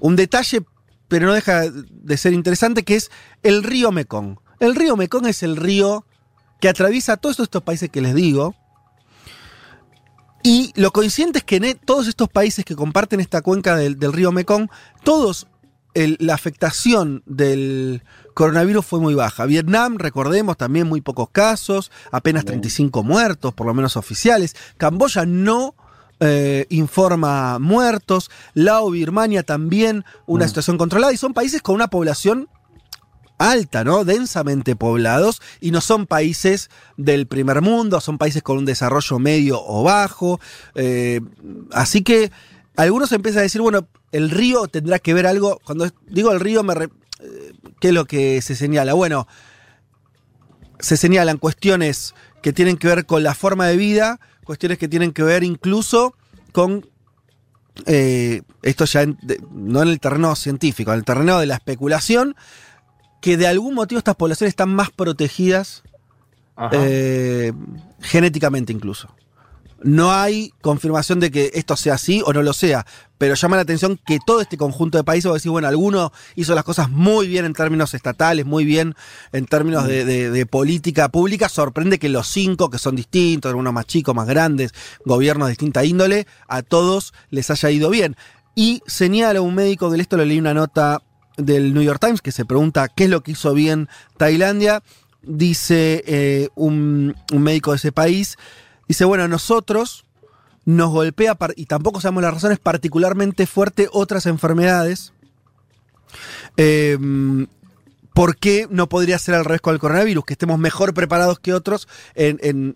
[0.00, 0.62] un detalle
[1.08, 3.10] pero no deja de ser interesante, que es
[3.42, 4.38] el río Mekong.
[4.60, 6.04] El río Mekong es el río
[6.60, 8.54] que atraviesa todos estos países que les digo.
[10.42, 14.30] Y lo coincidente es que en todos estos países que comparten esta cuenca del, río
[14.30, 14.68] Mekong,
[15.04, 15.46] todos
[15.94, 18.02] la afectación del
[18.36, 19.46] coronavirus fue muy baja.
[19.46, 24.54] Vietnam, recordemos, también muy pocos casos, apenas 35 muertos, por lo menos oficiales.
[24.76, 25.74] Camboya no
[26.20, 28.30] eh, informa muertos.
[28.52, 30.48] Lao, Birmania también una mm.
[30.48, 31.14] situación controlada.
[31.14, 32.50] Y son países con una población
[33.38, 34.04] alta, ¿no?
[34.04, 36.68] Densamente poblados y no son países
[36.98, 40.40] del primer mundo, son países con un desarrollo medio o bajo.
[40.74, 41.22] Eh,
[41.72, 42.30] así que
[42.76, 45.58] algunos empiezan a decir, bueno, el río tendrá que ver algo.
[45.64, 46.74] Cuando digo el río, me
[47.80, 48.94] ¿qué es lo que se señala?
[48.94, 49.26] Bueno,
[50.78, 55.12] se señalan cuestiones que tienen que ver con la forma de vida, cuestiones que tienen
[55.12, 56.14] que ver incluso
[56.52, 56.86] con
[57.86, 59.04] eh, esto ya
[59.50, 62.36] no en el terreno científico, en el terreno de la especulación,
[63.20, 65.82] que de algún motivo estas poblaciones están más protegidas
[66.72, 67.52] eh,
[68.00, 69.14] genéticamente incluso.
[69.86, 72.84] No hay confirmación de que esto sea así o no lo sea,
[73.18, 76.56] pero llama la atención que todo este conjunto de países, vos decís, bueno, alguno hizo
[76.56, 78.96] las cosas muy bien en términos estatales, muy bien
[79.30, 84.12] en términos de, política pública, sorprende que los cinco, que son distintos, algunos más chicos,
[84.12, 88.16] más grandes, gobiernos de distinta índole, a todos les haya ido bien.
[88.56, 91.00] Y señala un médico, de esto le leí una nota
[91.36, 94.82] del New York Times que se pregunta qué es lo que hizo bien Tailandia,
[95.22, 98.36] dice eh, un médico de ese país,
[98.88, 100.04] Dice, bueno, nosotros
[100.64, 105.12] nos golpea, y tampoco sabemos las razones, particularmente fuerte otras enfermedades.
[106.56, 107.46] Em,
[108.16, 110.24] ¿Por qué no podría ser al revés con el coronavirus?
[110.24, 112.72] Que estemos mejor preparados que otros en,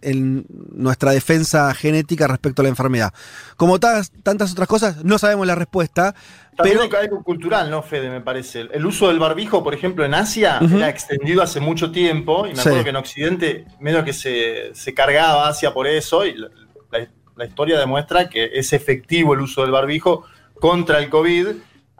[0.74, 3.14] nuestra defensa genética respecto a la enfermedad.
[3.56, 4.12] Como tantas
[4.52, 6.14] otras cosas, no sabemos la respuesta.
[6.58, 6.98] También pero...
[6.98, 8.10] hay algo cultural, ¿no, Fede?
[8.10, 8.68] Me parece.
[8.70, 12.46] El uso del barbijo, por ejemplo, en Asia, era extendido hace mucho tiempo.
[12.46, 16.26] Y me acuerdo que en Occidente, medio que se, cargaba Asia por eso.
[16.26, 20.26] Y la historia demuestra que es efectivo el uso del barbijo
[20.60, 21.46] contra el COVID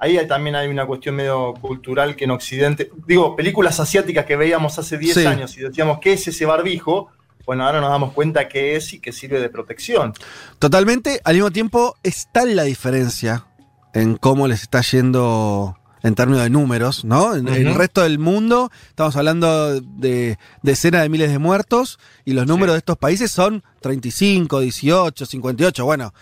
[0.01, 4.79] ahí también hay una cuestión medio cultural que en Occidente, digo, películas asiáticas que veíamos
[4.79, 7.11] hace 10 años y decíamos, ¿qué es ese barbijo?
[7.47, 10.15] Bueno, ahora nos damos cuenta que es y que sirve de protección.
[10.59, 13.47] Totalmente, al mismo tiempo está la diferencia
[13.93, 17.35] en cómo les está yendo en términos de números, ¿no?
[17.35, 22.47] En, el resto del mundo estamos hablando de decenas de miles de muertos y los
[22.47, 25.85] números de estos países son 35, 18, 58.
[25.85, 26.15] Bueno,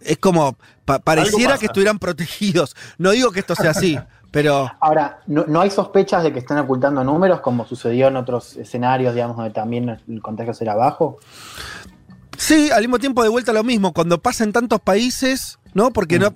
[0.00, 2.74] es como, pareciera que estuvieran protegidos.
[2.98, 3.98] No digo que esto sea así,
[4.30, 4.70] pero...
[4.80, 9.36] Ahora, ¿no, hay sospechas de que estén ocultando números como sucedió en otros escenarios, digamos,
[9.36, 11.18] donde también el contagio será bajo?
[12.36, 15.92] Sí, al mismo tiempo de vuelta lo mismo, cuando pasa en tantos países, ¿no?
[15.92, 16.34] Porque no,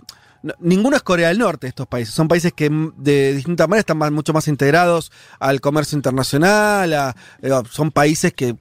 [0.59, 4.33] ninguno es Corea del Norte estos países, son países que de distinta manera están mucho
[4.33, 8.57] más integrados al comercio internacional, eh, son países que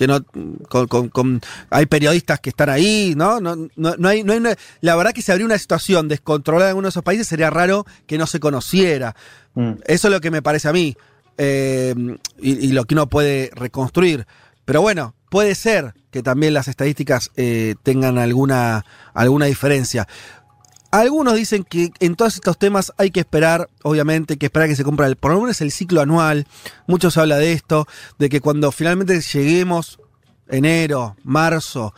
[0.00, 0.24] que no
[1.12, 3.38] con, hay periodistas que están ahí, ¿no?
[3.38, 4.40] No, no, hay, no hay
[4.80, 7.84] la verdad que si habría una situación descontrolada en alguno de esos países sería raro
[8.06, 9.14] que no se conociera.
[9.52, 9.72] Mm.
[9.84, 10.96] Eso es lo que me parece a mí
[11.36, 11.94] eh,
[12.40, 14.26] y, lo que uno puede reconstruir.
[14.64, 20.08] Pero bueno, puede ser que también las estadísticas eh, tengan alguna, alguna diferencia.
[20.90, 24.82] Algunos dicen que en todos estos temas hay que esperar, obviamente, que esperar que se
[24.82, 26.46] cumpla el, por lo menos el ciclo anual.
[26.88, 27.86] Muchos habla de esto,
[28.18, 30.00] de que cuando finalmente lleguemos
[30.48, 31.94] enero, marzo,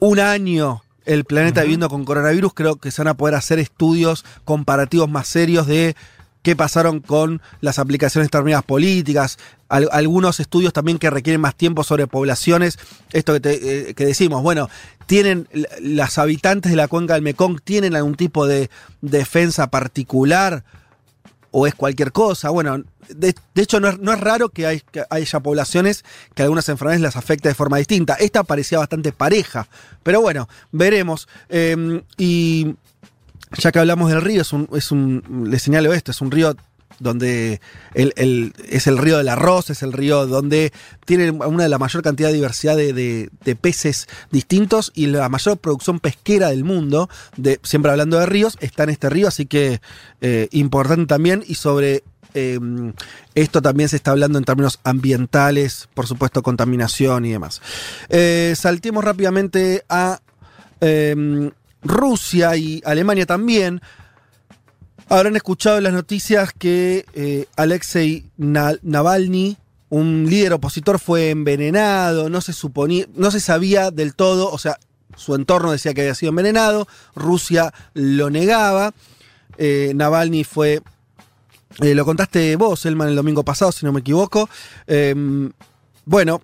[0.00, 4.24] un año el planeta viviendo con coronavirus, creo que se van a poder hacer estudios
[4.44, 5.96] comparativos más serios de
[6.42, 12.06] qué pasaron con las aplicaciones determinadas políticas, algunos estudios también que requieren más tiempo sobre
[12.06, 12.78] poblaciones,
[13.12, 14.68] esto que, eh, que, decimos, bueno,
[15.06, 15.48] tienen
[15.80, 20.64] las habitantes de la cuenca del Mekong, tienen algún tipo de defensa particular.
[21.52, 22.50] o es cualquier cosa.
[22.50, 24.66] Bueno, de, hecho no es, raro que,
[25.08, 26.04] haya poblaciones
[26.34, 28.14] que algunas enfermedades las afecte de forma distinta.
[28.14, 29.66] Esta parecía bastante pareja,
[30.02, 31.28] pero bueno, veremos.
[31.48, 32.74] Em, y
[33.56, 36.54] ya que hablamos del río, es un, es le señalo esto, es un río
[36.98, 37.60] donde
[37.94, 40.72] es el río del arroz, es el río donde
[41.04, 43.30] tiene una de la mayor cantidad de diversidad de,
[43.60, 48.84] peces distintos y la mayor producción pesquera del mundo, de, siempre hablando de ríos, está
[48.84, 49.80] en este río, así que
[50.20, 52.02] eh, importante también y sobre
[52.34, 52.92] em,
[53.34, 57.62] esto también se está hablando en términos ambientales, por supuesto contaminación y demás.
[58.08, 60.20] Eh, saltemos rápidamente a
[60.80, 61.50] em,
[61.82, 63.80] Rusia y Alemania también.
[65.08, 69.56] Habrán escuchado las noticias que eh, Alexei Navalny,
[69.88, 74.78] un líder opositor, fue envenenado, no se suponía, no se sabía del todo, o sea,
[75.14, 78.92] su entorno decía que había sido envenenado, Rusia lo negaba.
[79.58, 80.82] Eh, Navalny fue.
[81.80, 84.48] Eh, lo contaste vos, Elman, el domingo pasado, si no me equivoco.
[84.88, 85.52] Em,
[86.04, 86.42] bueno,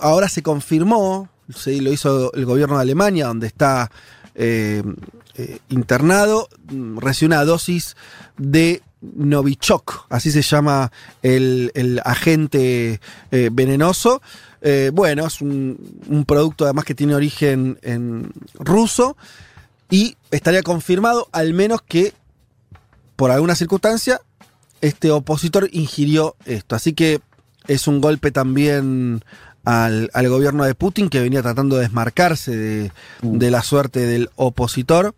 [0.00, 3.90] ahora se confirmó, lo hizo el gobierno de Alemania, donde está
[5.68, 7.96] internado, mm, recibió una dosis
[8.36, 10.90] de Novichok, así se llama
[11.22, 14.20] el, agente eh, venenoso.
[14.60, 19.16] Eh, bueno, es un, producto además que tiene origen en ruso
[19.88, 22.12] y estaría confirmado al menos que
[23.14, 24.20] por alguna circunstancia
[24.80, 26.74] este opositor ingirió esto.
[26.74, 27.20] Así que
[27.68, 29.22] es un golpe también
[29.68, 32.92] al, gobierno de Putin que venía tratando de desmarcarse de,
[33.22, 33.38] mm.
[33.38, 35.14] de la suerte del opositor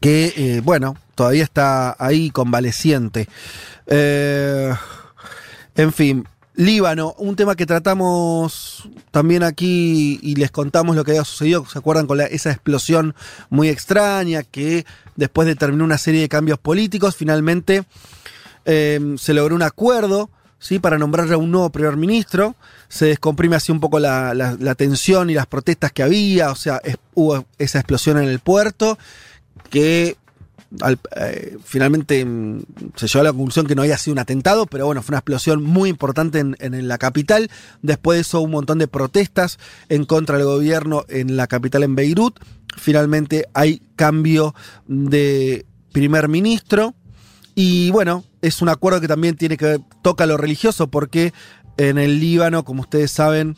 [0.00, 3.28] que, eh, bueno, todavía está ahí convaleciente.
[3.86, 4.72] Eh,
[5.76, 11.24] en fin, Líbano, un tema que tratamos también aquí y les contamos lo que había
[11.24, 11.66] sucedido.
[11.66, 13.14] ¿Se acuerdan con esa explosión
[13.50, 17.84] muy extraña que después de terminar una serie de cambios políticos, finalmente
[18.64, 20.30] eh, se logró un acuerdo
[20.64, 20.78] ¿sí?
[20.78, 22.56] para nombrar a un nuevo primer ministro?
[22.88, 26.80] Se descomprime así un poco la, tensión y las protestas que había, o sea,
[27.12, 28.98] hubo esa explosión en el puerto
[29.68, 30.16] que
[31.16, 32.62] eh, finalmente mm,
[32.96, 35.18] se llegó a la conclusión que no había sido un atentado, pero bueno, fue una
[35.18, 37.50] explosión muy importante en, la capital.
[37.82, 39.58] Después de eso, un montón de protestas
[39.90, 42.40] en contra del gobierno en la capital, en Beirut.
[42.76, 44.54] Finalmente hay cambio
[44.86, 46.94] de primer ministro.
[47.54, 51.32] Y bueno, es un acuerdo que también tiene que toca lo religioso, porque
[51.76, 53.56] en el Líbano, como ustedes saben,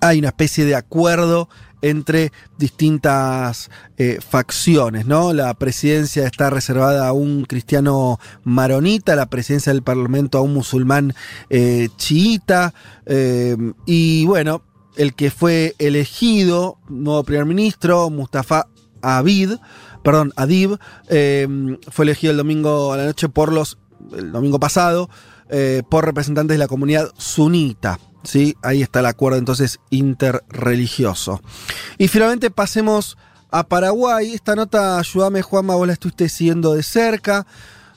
[0.00, 1.48] hay una especie de acuerdo
[1.80, 5.32] entre distintas eh, facciones, ¿no?
[5.32, 11.14] La presidencia está reservada a un cristiano maronita, la presidencia del parlamento a un musulmán
[11.50, 12.74] eh, chiita,
[13.06, 13.56] eh,
[13.86, 14.62] y bueno,
[14.96, 18.66] el que fue elegido, nuevo primer ministro, Mustafa
[19.00, 19.52] Abid,
[20.02, 20.78] perdón, Adib,
[21.08, 23.78] fue elegido el domingo a la noche por los,
[24.16, 25.08] el domingo pasado,
[25.88, 27.98] por representantes de la comunidad sunita.
[28.22, 28.56] ¿sí?
[28.62, 31.40] Ahí está el acuerdo entonces interreligioso.
[31.96, 33.16] Y finalmente pasemos
[33.50, 34.34] a Paraguay.
[34.34, 37.46] Esta nota, ayúdame Juanma, vos la estuviste siguiendo de cerca.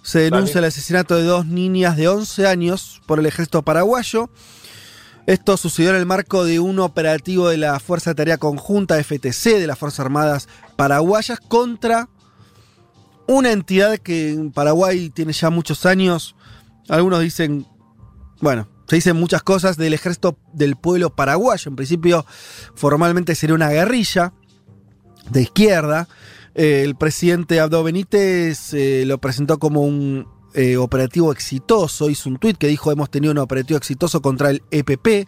[0.03, 4.29] Se denuncia el asesinato de dos niñas de 11 años por el ejército paraguayo.
[5.27, 9.59] Esto sucedió en el marco de un operativo de la Fuerza de Tarea Conjunta FTC
[9.59, 12.09] de las Fuerzas Armadas Paraguayas contra
[13.27, 16.35] una entidad que en Paraguay tiene ya muchos años.
[16.89, 17.67] Algunos dicen,
[18.41, 21.69] bueno, se dicen muchas cosas del ejército del pueblo paraguayo.
[21.69, 22.25] En principio,
[22.75, 24.33] formalmente sería una guerrilla
[25.29, 26.07] de izquierda.
[26.55, 32.09] El presidente Abdo Benítez eh, lo presentó como un eh, operativo exitoso.
[32.09, 35.27] Hizo un tuit que dijo: Hemos tenido un operativo exitoso contra el EPP.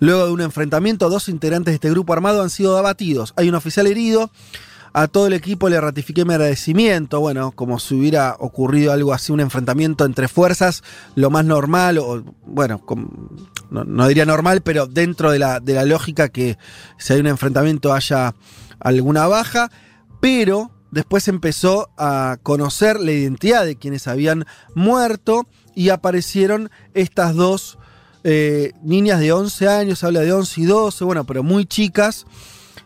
[0.00, 3.34] Luego de un enfrentamiento, dos integrantes de este grupo armado han sido abatidos.
[3.36, 4.30] Hay un oficial herido
[4.94, 7.20] a todo el equipo le ratifiqué mi agradecimiento.
[7.20, 10.82] Bueno, como si hubiera ocurrido algo así, un enfrentamiento entre fuerzas,
[11.14, 12.82] lo más normal, o bueno,
[13.70, 16.58] no, diría normal, pero dentro de la, de la lógica que
[16.98, 18.34] si hay un enfrentamiento haya
[18.80, 19.70] alguna baja.
[20.20, 27.78] Pero después empezó a conocer la identidad de quienes habían muerto y aparecieron estas dos
[28.22, 32.24] eh, niñas de 11 años, habla de 11 y 12, bueno, pero muy chicas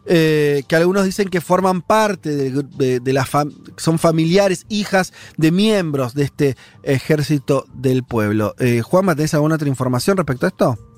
[0.06, 3.26] eh, que algunos dicen que forman parte de, de, la
[3.76, 8.54] son familiares, hijas de miembros de este ejército del pueblo.
[8.60, 10.95] Eh, Juanma, ¿tenés alguna otra información respecto a esto?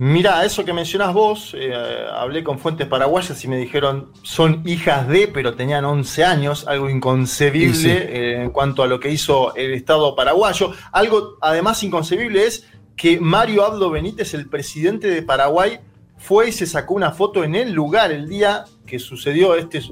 [0.00, 1.74] Mira, eso que mencionás vos, eh,
[2.12, 6.88] hablé con fuentes paraguayas y me dijeron son hijas de, pero tenían 11 años, algo
[6.88, 10.72] inconcebible en cuanto a lo que hizo el Estado paraguayo.
[10.92, 15.80] Algo además inconcebible es que Mario Abdo Benítez, el presidente de Paraguay,
[16.16, 19.82] fue y se sacó una foto en el lugar el día que sucedió este.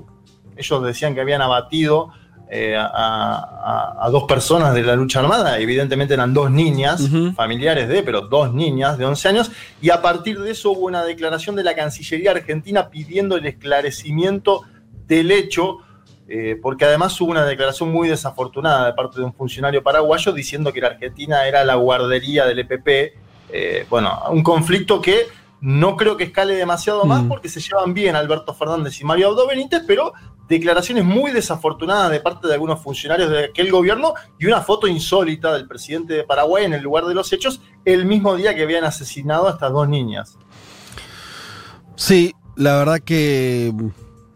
[0.57, 2.13] Ellos decían que habían abatido
[2.49, 8.23] eh, a, dos personas de la lucha armada, evidentemente eran dos niñas, familiares de, pero
[8.23, 9.51] dos niñas de 11 años,
[9.83, 14.63] y a partir de eso hubo una declaración de la Cancillería Argentina pidiendo el esclarecimiento
[15.09, 15.79] del hecho,
[16.29, 20.73] eh, porque además hubo una declaración muy desafortunada de parte de un funcionario paraguayo diciendo
[20.73, 22.89] que la Argentina era la guardería del EPP,
[23.53, 25.27] eh, bueno, un conflicto que
[25.61, 27.29] no creo que escale demasiado más mm.
[27.29, 30.13] porque se llevan bien Alberto Fernández y Mario Abdo Benítez, pero
[30.49, 35.53] declaraciones muy desafortunadas de parte de algunos funcionarios de aquel gobierno y una foto insólita
[35.55, 38.85] del presidente de Paraguay en el lugar de los hechos el mismo día que habían
[38.85, 40.39] asesinado a estas dos niñas.
[41.97, 43.73] Sí, la verdad que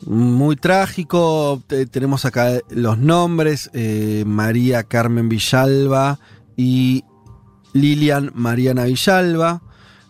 [0.06, 1.62] muy trágico.
[1.90, 6.18] tenemos acá los nombres: eh, María Carmen Villalba
[6.56, 7.04] y
[7.72, 9.62] Lilian Mariana Villalba,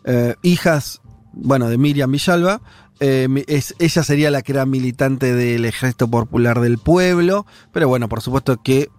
[0.05, 1.01] eh, hijas,
[1.33, 2.61] bueno, de Miriam Villalba.
[3.01, 3.29] Eh,
[3.79, 8.63] ella sería la que era militante del Ejército Popular del Pueblo, pero bueno, por supuesto
[8.63, 8.91] que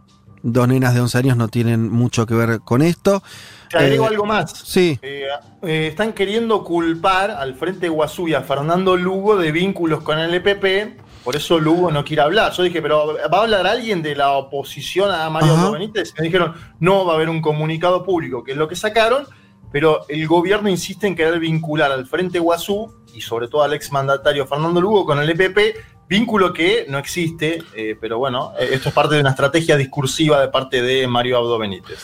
[0.43, 3.22] dos nenas de 11 años no tienen mucho que ver con esto.
[3.70, 4.52] Te agrego eh, algo más.
[4.66, 4.99] Sí.
[5.02, 5.28] Eh,
[5.62, 10.99] están queriendo culpar al Frente Guazú y a Fernando Lugo de vínculos con el EPP,
[11.24, 12.52] por eso Lugo no quiere hablar.
[12.54, 16.14] Yo dije, pero ¿va a hablar alguien de la oposición a Mario Benítez?
[16.18, 19.26] Me dijeron, no, va a haber un comunicado público, que es lo que sacaron,
[19.72, 24.46] pero el gobierno insiste en querer vincular al Frente Guazú y sobre todo al exmandatario
[24.48, 28.96] Fernando Lugo con el EPP, vínculo que no existe, eh, pero bueno, eh, esto es
[28.96, 32.00] parte de una estrategia discursiva de parte de Mario Abdo Benítez.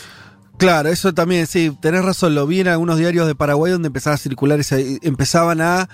[0.58, 4.16] Claro, eso también, sí, tenés razón, lo vi en algunos diarios de Paraguay donde empezaba
[4.16, 5.88] a circular, esa, empezaban a,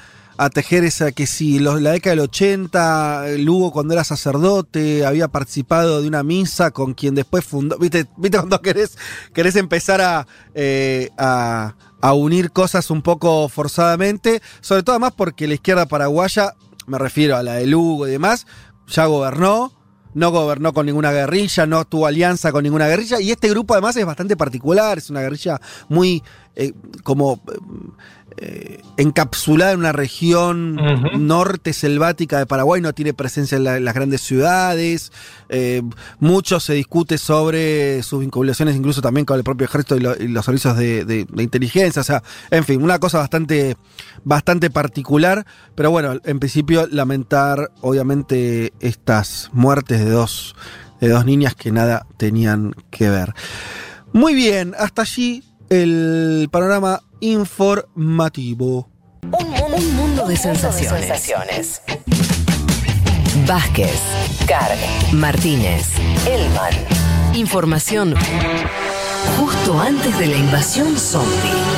[0.50, 6.08] tejer esa que si la década del 80, Lugo cuando era sacerdote había participado de
[6.08, 8.98] una misa con quien después fundó, viste, ¿Viste cuando querés,
[9.56, 15.54] empezar a, eh, a a unir cosas un poco forzadamente, sobre todo además porque la
[15.54, 16.54] izquierda paraguaya,
[16.86, 18.46] me refiero a la de Lugo y demás,
[18.90, 19.72] ya gobernó,
[20.14, 23.96] no gobernó con ninguna guerrilla, no tuvo alianza con ninguna guerrilla, y este grupo además
[23.96, 26.22] es bastante particular, es una guerrilla muy
[26.56, 26.74] eh,
[27.04, 27.42] como
[28.46, 30.76] eh, encapsulada en una región
[31.18, 35.14] norte selvática de Paraguay, no tiene presencia en, las grandes ciudades.
[35.48, 35.82] Eh,
[36.20, 40.76] mucho se discute sobre sus vinculaciones incluso también con el propio ejército y, los servicios
[40.76, 42.02] de, inteligencia.
[42.02, 42.22] O sea,
[42.52, 43.78] en fin, una cosa bastante,
[44.26, 45.46] bastante particular.
[45.74, 50.54] Pero bueno, en principio lamentar obviamente estas muertes de dos,
[51.00, 53.34] de dos niñas que nada tenían que ver.
[54.12, 55.44] Muy bien, hasta allí
[55.74, 58.90] el panorama informativo.
[59.24, 61.82] Un mundo, de, sensaciones.
[63.48, 64.00] Vázquez,
[64.48, 64.78] Carg,
[65.14, 65.88] Martínez,
[66.28, 66.74] Elman.
[67.34, 68.14] Información
[69.40, 71.73] justo antes de la invasión zombie.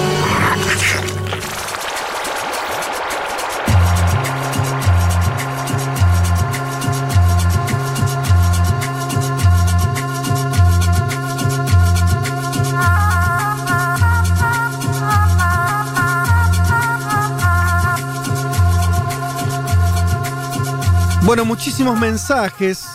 [21.26, 22.86] Bueno, muchísimos mensajes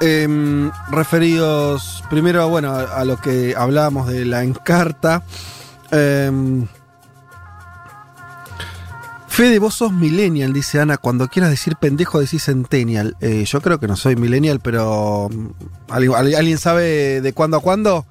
[0.00, 5.22] em, referidos primero a, bueno, a, lo que hablábamos de la encarta.
[5.92, 6.28] Eh,
[9.28, 10.96] Fede, vos sos millennial, dice Ana.
[10.96, 13.16] Cuando quieras decir pendejo, decís centennial.
[13.20, 18.06] Eh, yo creo que no soy millennial, pero mm, ¿alguien, sabe de cuándo a cuándo?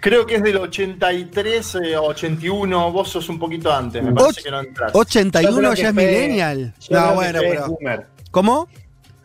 [0.00, 2.88] Creo que es del 83 81.
[2.88, 4.90] Eh, vos sos un poquito antes, me parece que no entras.
[4.92, 6.74] 81 ya es millennial.
[6.90, 8.08] No, bueno, pero.
[8.30, 8.68] ¿Cómo?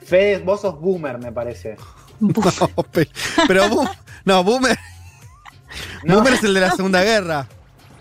[0.04, 1.78] Fede, vos sos boomer, me parece.
[3.48, 3.64] pero,
[4.24, 4.78] no, boomer.
[6.08, 7.48] Boomer es el de la Segunda Guerra.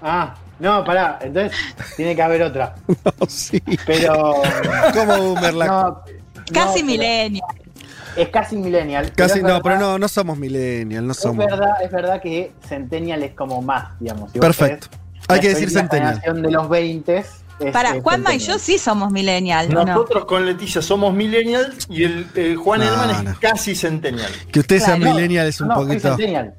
[0.02, 1.59] Ah, no, pará, entonces
[1.96, 2.74] tiene que haber otra.
[3.05, 3.62] No, sí.
[3.86, 4.42] Pero.
[4.92, 5.55] ¿Cómo boomer?
[6.52, 7.46] casi millennial.
[8.16, 9.12] Es casi millennial.
[9.12, 11.44] Casi, no, pero no, no somos millennial, no somos.
[11.44, 14.30] Es verdad, es verdad que centennial es como más, digamos.
[14.30, 14.86] Perfecto.
[15.28, 16.22] Hay que decir centennial.
[16.24, 17.24] La de los 20
[17.72, 19.70] para, Juanma y yo sí somos millennials.
[19.70, 24.30] Nosotros con Leticia somos millennials y el, Juan Elman es casi centennial.
[24.50, 26.00] Que usted sea millennial es un poquito.
[26.00, 26.55] Soy centennial.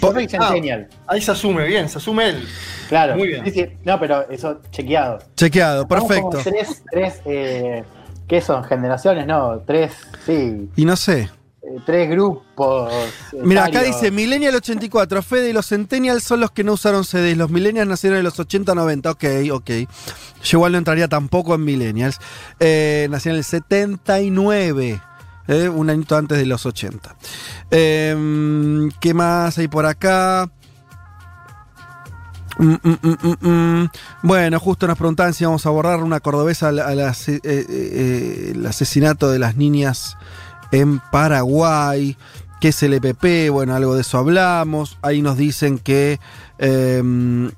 [0.00, 0.88] Soy centennial.
[0.90, 2.48] Ah, ahí se asume bien, se asume él.
[2.88, 3.16] Claro.
[3.16, 3.78] Muy bien.
[3.84, 5.18] no, pero eso chequeado.
[5.36, 6.38] Chequeado, perfecto.
[6.42, 7.84] tres, tres eh,
[8.26, 8.64] ¿qué son?
[8.64, 9.92] Generaciones, no, tres,
[10.24, 10.68] sí.
[10.76, 11.30] Y no sé.
[11.70, 12.92] Eh, tres grupos.
[13.32, 17.36] Mira, acá dice Millennial 84, Fede y los Centennials son los que no usaron CDs,
[17.36, 19.70] los Millennials nacieron en los 80, 90, ok, ok.
[20.42, 22.18] Yo igual no entraría tampoco en Millennials.
[22.58, 25.00] Eh, nacieron en el 79.
[25.48, 27.16] Eh, un añito antes de los 80.
[27.70, 30.50] Em, ¿Qué más hay por acá?
[32.58, 33.90] Mm, mm, mm,
[34.22, 39.56] bueno, justo nos preguntaban si vamos a abordar una cordobesa al, el asesinato de las
[39.56, 40.16] niñas
[40.72, 42.16] en Paraguay.
[42.60, 43.50] ¿Qué es el EPP?
[43.50, 44.98] Bueno, algo de eso hablamos.
[45.02, 46.20] Ahí nos dicen que
[46.58, 47.50] em,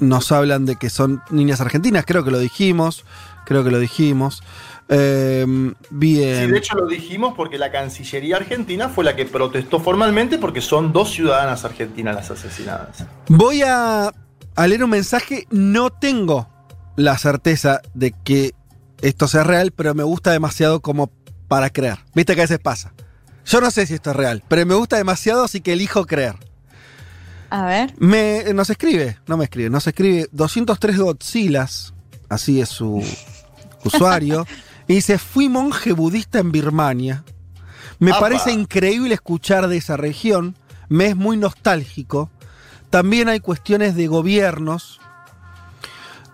[0.00, 3.04] nos hablan de que son niñas argentinas, creo que lo dijimos.
[3.44, 4.42] Creo que lo dijimos.
[4.88, 6.46] Em, bien.
[6.46, 10.60] Sí, de hecho lo dijimos porque la Cancillería Argentina fue la que protestó formalmente porque
[10.60, 13.04] son dos ciudadanas argentinas las asesinadas.
[13.28, 14.12] Voy a,
[14.56, 15.46] a leer un mensaje.
[15.50, 16.48] No tengo
[16.96, 18.54] la certeza de que
[19.00, 21.10] esto sea real, pero me gusta demasiado como
[21.50, 21.98] para creer.
[22.14, 22.92] Viste que a veces pasa.
[23.44, 26.36] Yo no sé si esto es real, pero me gusta demasiado, así que elijo creer.
[27.50, 27.92] A ver.
[27.98, 31.92] Me, nos escribe, no me escribe, nos escribe 203 Godzillas,
[32.28, 33.04] así es su
[33.84, 34.46] usuario,
[34.86, 37.24] y dice, fui monje budista en Birmania.
[37.98, 38.20] Me Apa.
[38.20, 40.56] parece increíble escuchar de esa región,
[40.88, 42.30] me es muy nostálgico.
[42.90, 45.00] También hay cuestiones de gobiernos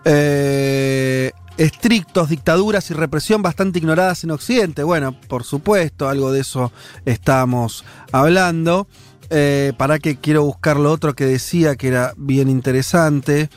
[0.05, 4.83] eh, estrictos, dictaduras y represión bastante ignoradas en Occidente.
[4.83, 6.71] Bueno, por supuesto, algo de eso
[7.05, 8.87] estamos hablando.
[9.29, 13.49] Eh, para que quiero buscar lo otro que decía que era bien interesante.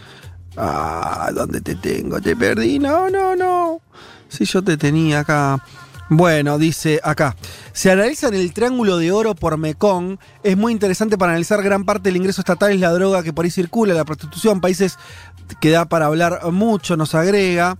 [0.57, 2.21] Ah, ¿dónde te tengo?
[2.21, 2.79] Te perdí.
[2.79, 3.81] No, no, no.
[4.29, 5.65] Si yo te tenía acá.
[6.09, 7.37] Bueno, dice acá.
[7.73, 10.19] Se analiza en el Triángulo de Oro por Mekong.
[10.43, 13.45] Es muy interesante para analizar gran parte del ingreso estatal es la droga que por
[13.45, 14.99] ahí circula, la prostitución, países
[15.61, 17.79] que da para hablar mucho, nos agrega.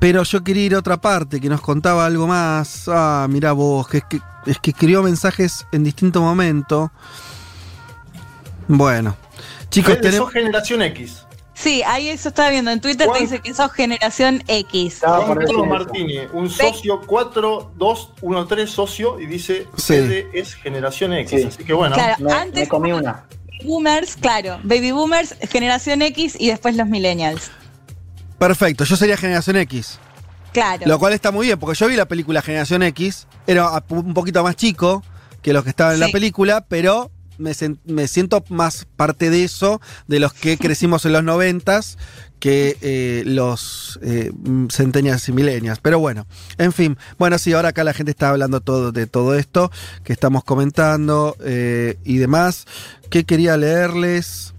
[0.00, 2.84] Pero yo quería ir a otra parte que nos contaba algo más.
[2.88, 6.90] Ah, mirá vos, que es que, es que escribió mensajes en distinto momento.
[8.66, 9.16] Bueno,
[9.68, 10.26] chicos, Fede, tenemos.
[10.26, 11.26] sos generación X.
[11.52, 12.70] Sí, ahí eso estaba viendo.
[12.70, 15.02] En Twitter te dice que sos generación X.
[15.04, 15.34] Ah.
[15.68, 19.92] Martini, un socio 4213 socio y dice Sí.
[19.94, 21.40] Fede es generación X.
[21.42, 21.46] Sí.
[21.46, 21.94] Así que bueno.
[21.96, 23.26] Claro, Me, antes me comí una.
[23.64, 27.50] boomers, claro, baby boomers, generación X y después los millennials.
[28.40, 29.98] Perfecto, yo sería Generación X.
[30.54, 30.82] Claro.
[30.86, 34.42] Lo cual está muy bien, porque yo vi la película Generación X, era un poquito
[34.42, 35.04] más chico
[35.42, 40.20] que los que estaban en la película, pero me, siento más parte de eso, de
[40.20, 41.98] los que crecimos en los noventas,
[42.38, 44.32] que eh, los eh,
[44.70, 45.78] centenias y milenias.
[45.80, 46.26] Pero bueno,
[46.56, 46.96] en fin.
[47.18, 49.70] Bueno, sí, ahora acá la gente está hablando todo de todo esto
[50.02, 52.64] que estamos comentando eh, y demás.
[53.10, 54.54] ¿Qué quería leerles?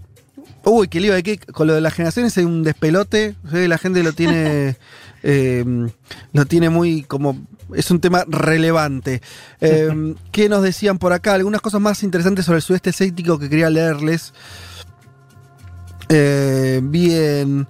[0.64, 3.34] Uy, que lío, hay que, con lo de las generaciones hay un despelote.
[3.50, 4.76] sí, La gente lo tiene.
[5.22, 5.64] eh,
[6.32, 7.44] lo tiene muy como.
[7.74, 9.22] Es un tema relevante.
[9.60, 11.34] Eh, ¿Qué nos decían por acá?
[11.34, 14.32] Algunas cosas más interesantes sobre el sudeste asiático que quería leerles.
[16.08, 17.66] Eh, bien.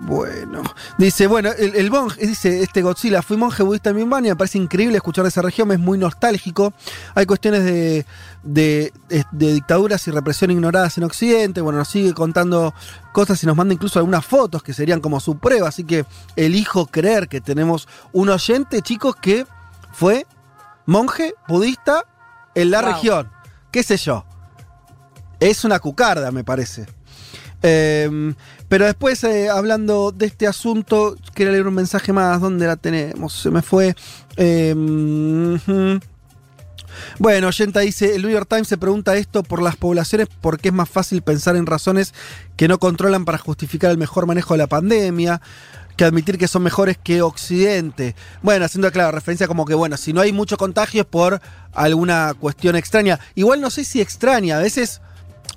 [0.00, 0.62] Bueno.
[0.96, 4.58] Dice, bueno, el, el monje, dice este Godzilla, fui monje budista en Birmania, me parece
[4.58, 6.72] increíble escuchar de esa región, es muy nostálgico.
[7.14, 8.06] Hay cuestiones de,
[8.42, 11.60] de, de- de dictaduras y represión ignoradas en Occidente.
[11.60, 12.72] Bueno, nos sigue contando
[13.12, 15.68] cosas y nos manda incluso algunas fotos que serían como su prueba.
[15.68, 16.04] Así que
[16.36, 19.46] elijo creer que tenemos un oyente, chicos, que
[19.92, 20.26] fue
[20.86, 22.04] monje budista
[22.54, 22.92] en la Wow.
[22.92, 23.30] región.
[23.70, 24.24] ¿Qué sé yo?
[25.40, 26.86] Es una cucarda, me parece.
[27.62, 28.32] Eh,
[28.68, 32.40] pero después, eh, hablando de este asunto, quería leer un mensaje más.
[32.40, 33.32] ¿Dónde la tenemos?
[33.32, 33.94] Se me fue.
[34.36, 36.00] Ujú.
[37.18, 40.74] Bueno, Oyenta dice, el New York Times se pregunta esto por las poblaciones porque es
[40.74, 42.12] más fácil pensar en razones
[42.56, 45.40] que no controlan para justificar el mejor manejo de la pandemia
[45.96, 48.14] que admitir que son mejores que Occidente.
[48.40, 51.40] Bueno, haciendo claro, referencia como que, bueno, si no hay mucho contagio es por
[51.74, 53.18] alguna cuestión extraña.
[53.34, 55.00] Igual no sé si extraña, a veces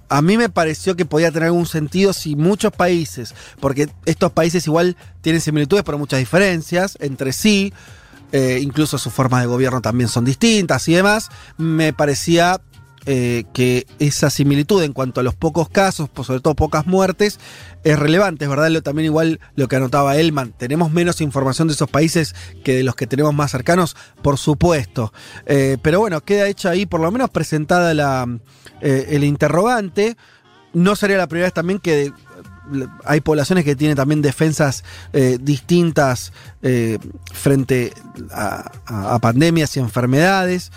[0.09, 4.67] a mí me pareció que podía tener algún sentido si muchos países, porque estos países
[4.67, 7.73] igual tienen similitudes pero muchas diferencias entre sí,
[8.31, 12.61] eh, incluso sus formas de gobierno también son distintas y demás, me parecía
[13.08, 17.39] eh, que esa similitud en cuanto a los pocos casos, pues sobre todo pocas muertes,
[17.84, 21.74] es relevante, es verdad, lo, también igual lo que anotaba Elman, tenemos menos información de
[21.74, 25.12] esos países que de los que tenemos más cercanos, por supuesto,
[25.47, 28.28] Eh, pero bueno, queda hecha ahí por lo menos presentada la,
[28.82, 30.16] eh, el interrogante,
[30.74, 32.14] no sería la primera vez también que
[33.04, 34.86] hay poblaciones que tienen también defensas
[35.41, 36.32] distintas
[37.34, 37.93] frente
[38.32, 40.72] a pandemias y enfermedades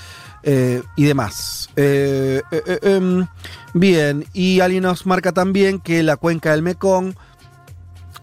[0.45, 1.70] eh, y demás.
[1.76, 3.26] Eh, eh, em,
[3.72, 7.14] bien, y alguien nos marca también que la cuenca del Mekong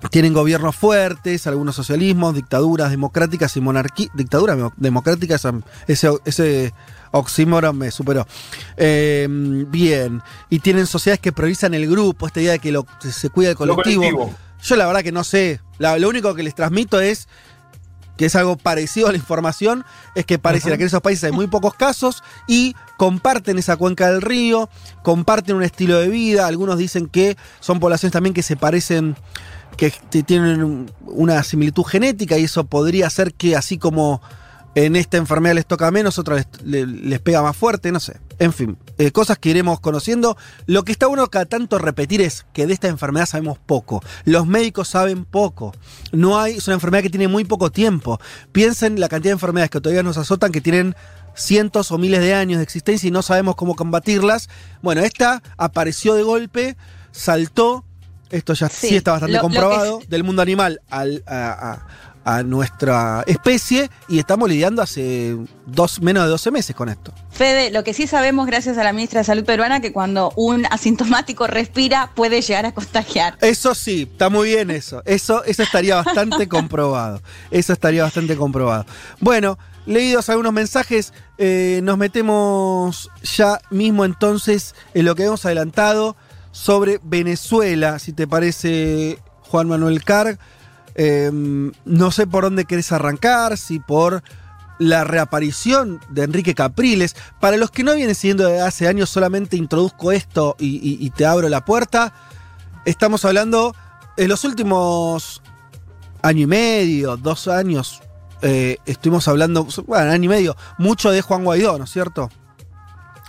[0.09, 4.09] tienen gobiernos fuertes, algunos socialismos, dictaduras democráticas y monarquías.
[4.15, 5.45] Dictaduras mo- democráticas,
[5.87, 6.73] ese, ese
[7.11, 8.25] oxímoron me superó.
[8.77, 9.27] Eh,
[9.69, 13.51] bien, y tienen sociedades que priorizan el grupo, esta idea de que lo- se, cuida
[13.51, 14.01] el colectivo.
[14.01, 14.33] colectivo.
[14.63, 15.59] Yo la verdad que no sé.
[15.77, 17.27] La- lo único que les transmito es
[18.17, 19.85] que es algo parecido a la información,
[20.15, 24.11] es que pareciera que en esos países hay muy pocos casos y comparten esa cuenca
[24.11, 24.69] del río,
[25.03, 29.15] comparten un estilo de vida, algunos dicen que son poblaciones también que se parecen
[29.77, 29.91] que
[30.23, 34.21] tienen una similitud genética y eso podría ser que así como
[34.75, 38.19] en esta enfermedad les toca menos, otra les, pega más fuerte, no sé.
[38.41, 40.35] En fin, eh, cosas que iremos conociendo.
[40.65, 44.01] Lo que está bueno cada tanto repetir es que de esta enfermedad sabemos poco.
[44.25, 45.75] Los médicos saben poco.
[46.11, 48.19] No hay, es una enfermedad que tiene muy poco tiempo.
[48.51, 50.95] Piensen la cantidad de enfermedades que todavía nos azotan que tienen
[51.35, 54.49] cientos o miles de años de existencia y no sabemos cómo combatirlas.
[54.81, 56.77] Bueno, esta apareció de golpe,
[57.11, 57.85] saltó,
[58.31, 61.87] esto ya sí, está bastante comprobado, del mundo animal al, a, a
[62.43, 67.13] nuestra especie y estamos lidiando hace dos, menos de 12 meses con esto.
[67.31, 70.65] Fede, lo que sí sabemos gracias a la ministra de Salud peruana que cuando un
[70.67, 73.37] asintomático respira puede llegar a contagiar.
[73.41, 75.01] Eso sí, está muy bien eso.
[75.05, 77.21] Eso, eso estaría bastante comprobado.
[77.49, 78.85] Eso estaría bastante comprobado.
[79.19, 86.15] Bueno, leídos algunos mensajes, eh, nos metemos ya mismo entonces en lo que hemos adelantado
[86.51, 90.37] sobre Venezuela, si te parece, Juan Manuel Carg.
[90.95, 94.23] Em, no sé por dónde querés arrancar, si por
[94.81, 97.15] la reaparición de Enrique Capriles.
[97.39, 101.49] Para los que no vienen siguiendo desde hace años, solamente introduzco esto y, te abro
[101.49, 102.13] la puerta.
[102.85, 103.75] Estamos hablando
[104.17, 105.41] en los últimos
[106.23, 108.01] año y medio, dos años,
[108.41, 112.29] eh, estuvimos hablando, bueno, año y medio, mucho de Juan Guaidó, ¿no es cierto?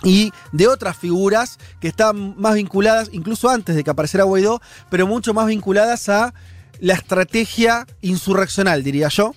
[0.03, 5.07] Y de otras figuras que están más vinculadas, incluso antes de que apareciera Guaidó, pero
[5.07, 6.33] mucho más vinculadas a
[6.79, 9.33] la estrategia insurreccional, diría yo,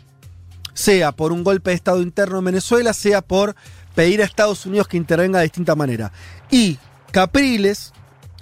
[0.74, 3.56] sea por un golpe de Estado interno en Venezuela, sea por
[3.94, 6.12] pedir a Estados Unidos que intervenga de distinta manera.
[6.50, 6.78] Y
[7.12, 7.92] Capriles,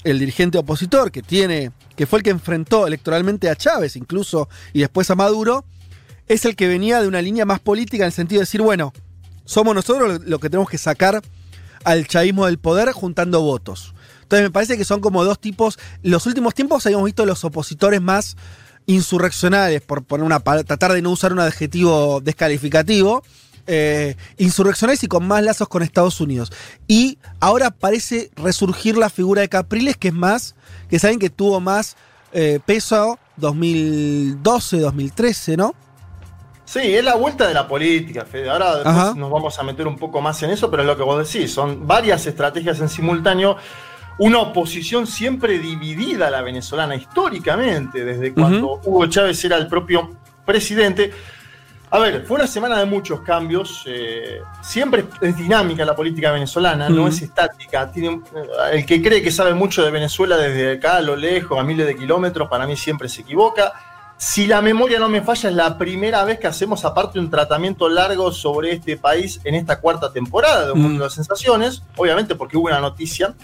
[0.02, 4.80] el dirigente opositor que tiene, que fue el que enfrentó electoralmente a Chávez incluso y
[4.80, 5.64] después a Maduro,
[6.26, 8.92] es el que venía de una línea más política en el sentido de decir, bueno,
[9.44, 11.22] somos nosotros los que tenemos que sacar
[11.84, 13.94] al chavismo del poder juntando votos.
[14.22, 15.78] Entonces me parece que son como dos tipos.
[16.02, 18.36] Los últimos tiempos habíamos visto los opositores más
[18.86, 23.22] insurreccionales, por poner una tratar de no usar un adjetivo descalificativo,
[23.66, 26.52] eh, insurreccionales y con más lazos con Estados Unidos.
[26.86, 30.54] Y ahora parece resurgir la figura de Capriles, que es más,
[30.90, 31.96] que saben que tuvo más
[32.32, 35.74] eh, peso 2012, 2013, ¿no?
[36.64, 38.50] Sí, es la vuelta de la política, Fede.
[38.50, 41.02] Ahora después nos vamos a meter un poco más en eso, pero es lo que
[41.02, 43.56] vos decís, son varias estrategias en simultáneo
[44.18, 50.16] una oposición siempre dividida a la venezolana históricamente, desde cuando Hugo Chávez era el propio
[50.44, 51.12] presidente.
[51.90, 53.84] A ver, fue una semana de muchos cambios.
[53.86, 57.90] Eh, siempre es dinámica la política venezolana, no es estática.
[57.90, 61.58] Tiene, eh, el que cree que sabe mucho de Venezuela desde acá a lo lejos,
[61.58, 63.72] a miles de kilómetros, para mí siempre se equivoca.
[64.16, 67.88] Si la memoria no me falla, es la primera vez que hacemos aparte un tratamiento
[67.88, 72.56] largo sobre este país en esta cuarta temporada de Un Mundo de Sensaciones, obviamente porque
[72.56, 73.34] hubo una noticia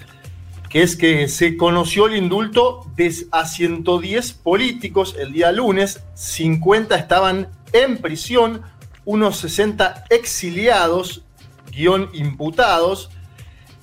[0.70, 6.94] que es que se conoció el indulto de a 110 políticos el día lunes, 50
[6.94, 8.62] estaban en prisión,
[9.04, 11.24] unos 60 exiliados,
[11.72, 13.10] guion imputados.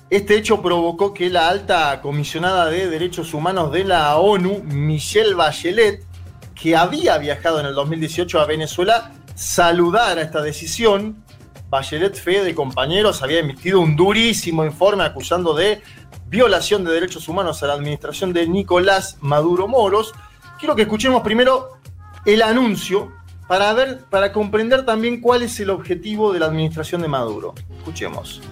[0.08, 6.06] Este hecho provocó que la alta comisionada de derechos humanos de la ONU, Michelle Bachelet,
[6.54, 11.22] que había viajado en el 2018 a Venezuela, saludara esta decisión.
[11.68, 15.82] Bachelet Fede, compañeros, había emitido un durísimo informe acusando de
[16.28, 20.12] violación de derechos humanos a la administración de Nicolás Maduro Moros.
[20.58, 21.78] Quiero que escuchemos primero
[22.26, 23.12] el anuncio
[23.48, 27.54] para ver, para comprender también cuál es el objetivo de la administración de Maduro.
[27.78, 28.42] Escuchemos.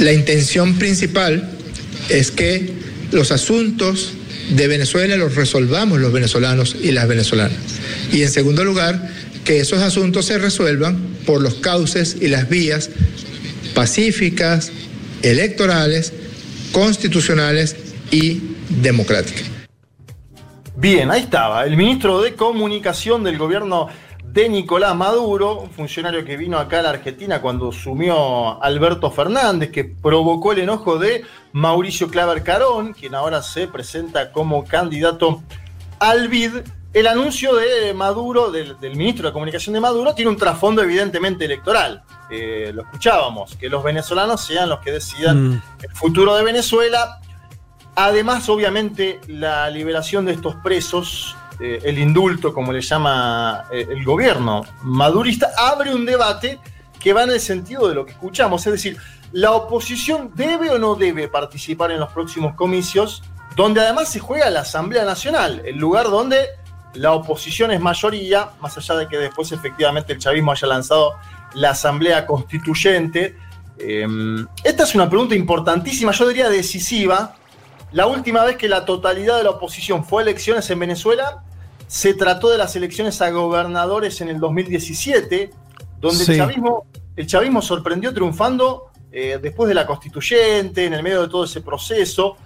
[0.00, 1.50] La intención principal
[2.08, 2.74] es que
[3.10, 4.12] los asuntos
[4.50, 7.58] de Venezuela los resolvamos los venezolanos y las venezolanas.
[8.12, 9.10] Y en segundo lugar,
[9.44, 12.90] que esos asuntos se resuelvan por los cauces y las vías
[13.74, 14.72] pacíficas,
[15.22, 16.12] electorales,
[16.72, 17.76] constitucionales
[18.10, 19.50] y democráticas.
[20.76, 23.88] Bien, ahí estaba, el ministro de Comunicación del gobierno
[24.24, 29.70] de Nicolás Maduro, un funcionario que vino acá a la Argentina cuando sumió Alberto Fernández,
[29.70, 35.42] que provocó el enojo de Mauricio Claver Carón, quien ahora se presenta como candidato
[35.98, 36.58] al BID.
[36.98, 42.02] El anuncio de Maduro, del, ministro de Comunicación de Maduro, tiene un trasfondo evidentemente electoral.
[42.28, 45.62] Eh, lo escuchábamos, que los venezolanos sean los que decidan mm.
[45.80, 47.20] el futuro de Venezuela.
[47.94, 54.04] Además, obviamente, la liberación de estos presos, eh, el indulto, como le llama eh, el
[54.04, 56.58] gobierno madurista, abre un debate
[56.98, 58.66] que va en el sentido de lo que escuchamos.
[58.66, 58.96] Es decir,
[59.30, 63.22] la oposición debe o no debe participar en los próximos comicios,
[63.54, 66.57] donde además se juega la Asamblea Nacional, el lugar donde
[66.94, 71.14] la oposición es mayoría, más allá de que después efectivamente el chavismo haya lanzado
[71.54, 73.36] la Asamblea Constituyente.
[73.78, 77.34] Em, esta es una pregunta importantísima, yo diría decisiva.
[77.92, 81.42] La última vez que la totalidad de la oposición fue a elecciones en Venezuela
[81.86, 85.50] Se trató de las elecciones a gobernadores en el 2017,
[85.98, 86.86] donde el, chavismo,
[87.16, 91.62] el chavismo sorprendió triunfando eh, después de la constituyente, en el medio de todo ese
[91.62, 92.36] proceso.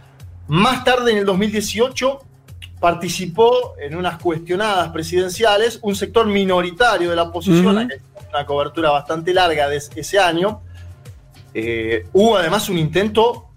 [0.46, 2.20] Más tarde, en el 2018,
[2.82, 7.88] participó en unas cuestionadas presidenciales un sector minoritario de la oposición,
[8.28, 10.62] una cobertura bastante larga de ese año.
[11.54, 13.50] Eh, hubo además un intento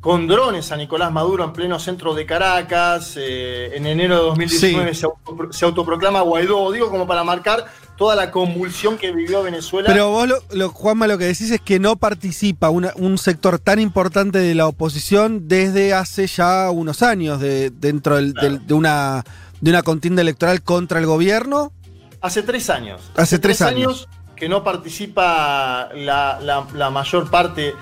[0.00, 3.14] con drones a Nicolás Maduro en pleno centro de Caracas.
[3.16, 7.66] Eh, en enero de 2019 se, autoproclama Guaidó, digo como para marcar
[7.96, 9.88] toda la convulsión que vivió Venezuela.
[9.88, 14.38] Pero vos, lo, Juanma, lo que decís es que no participa un sector tan importante
[14.38, 19.24] de la oposición desde hace ya unos años de, dentro de, una,
[19.60, 21.72] de una contienda electoral contra el gobierno.
[22.20, 23.02] Hace tres años.
[23.16, 24.08] Hace, tres, años.
[24.34, 27.74] que no participa la mayor parte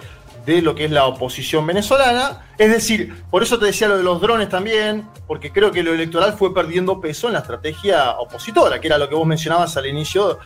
[0.46, 2.46] de lo que es la oposición venezolana.
[2.58, 5.92] Es decir, por eso te decía lo de los drones también, porque creo que lo
[5.92, 9.86] electoral fue perdiendo peso en la estrategia opositora, que era lo que vos mencionabas al
[9.86, 10.38] inicio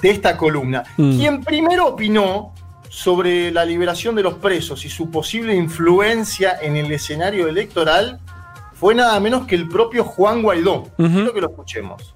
[0.00, 0.82] de esta columna.
[0.96, 1.18] Mm.
[1.18, 2.52] Quien primero opinó
[2.88, 8.20] sobre la liberación de los presos y su posible influencia en el escenario electoral
[8.74, 10.84] fue nada menos que el propio Juan Guaidó.
[10.96, 12.14] Quiero que lo escuchemos.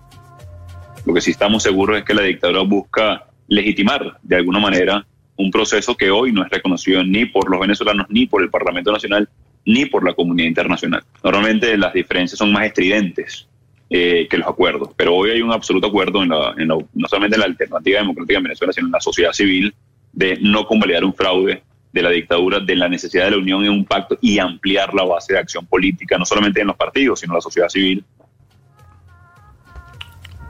[1.05, 5.07] Lo que sí estamos seguros es que la dictadura busca legitimar de alguna manera
[5.39, 8.93] un proceso que hoy no es reconocido ni por los venezolanos, ni por el Parlamento
[8.93, 9.29] Nacional,
[9.65, 11.03] ni por la comunidad internacional.
[11.23, 13.47] Normalmente las diferencias son más estridentes
[13.89, 17.41] eh, que los acuerdos, pero hoy hay un absoluto acuerdo en la, no solamente en
[17.41, 19.75] la alternativa democrática en Venezuela, sino en la sociedad civil
[20.13, 21.63] de no convalidar un fraude
[21.93, 25.05] de la dictadura, de la necesidad de la unión en un pacto y ampliar la
[25.05, 28.05] base de acción política, no solamente en los partidos, sino en la sociedad civil.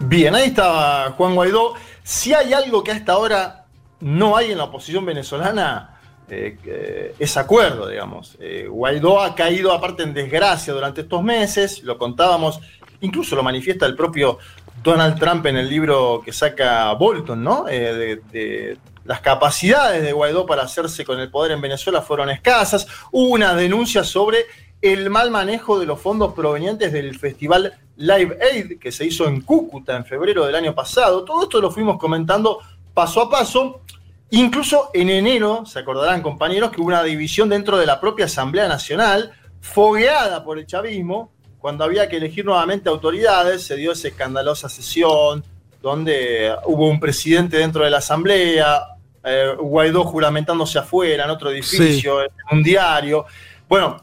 [0.01, 1.74] Bien, ahí estaba Juan Guaidó.
[2.03, 3.58] Si hay algo que hasta ahora
[4.01, 5.99] no hay en la oposición venezolana
[6.30, 8.36] eh, ese acuerdo, digamos.
[8.40, 12.61] Eh, Guaidó ha caído aparte en desgracia durante estos meses, lo contábamos,
[13.01, 14.38] incluso lo manifiesta el propio
[14.82, 17.66] Donald Trump en el libro que saca Bolton, ¿no?
[17.68, 22.86] Eh, de, las capacidades de Guaidó para hacerse con el poder en Venezuela fueron escasas.
[23.11, 24.44] Hubo una denuncia sobre
[24.82, 29.40] el mal manejo de los fondos provenientes del festival Live Aid que se hizo en
[29.40, 31.24] Cúcuta en febrero del año pasado.
[31.24, 32.61] Todo esto lo fuimos comentando
[32.99, 33.82] paso a paso.
[34.30, 38.66] Incluso en enero, se acordarán compañeros, que hubo una división dentro de la propia Asamblea
[38.66, 39.30] Nacional,
[39.61, 41.30] fogueada por el chavismo,
[41.61, 45.44] cuando había que elegir nuevamente autoridades, se dio esa escandalosa sesión
[45.80, 48.82] donde hubo un presidente dentro de la Asamblea,
[49.22, 53.26] eh, Guaidó juramentándose afuera, en otro edificio, en un diario.
[53.68, 54.03] Bueno,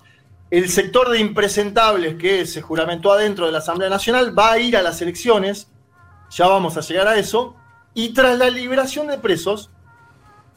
[0.50, 4.78] el sector de impresentables que se juramentó adentro de la Asamblea Nacional va a ir
[4.78, 5.68] a las elecciones,
[6.30, 7.58] ya vamos a llegar a eso,
[7.96, 9.72] y tras la liberación de presos,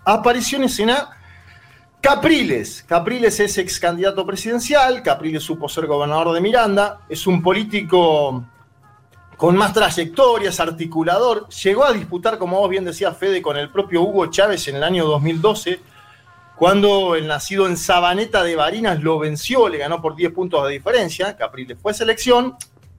[0.04, 1.10] apareció en escena
[2.00, 2.84] Capriles.
[2.86, 8.44] Capriles es ex candidato presidencial, Capriles supo ser gobernador de Miranda, es un político
[9.36, 14.02] con más trayectorias, articulador, llegó a disputar, como vos bien decías, Fede, con el propio
[14.02, 15.78] Hugo Chávez en el año 2012,
[16.56, 20.72] cuando el nacido en Sabaneta de Barinas lo venció, le ganó por 10 puntos de
[20.72, 22.56] diferencia, Capriles fue selección,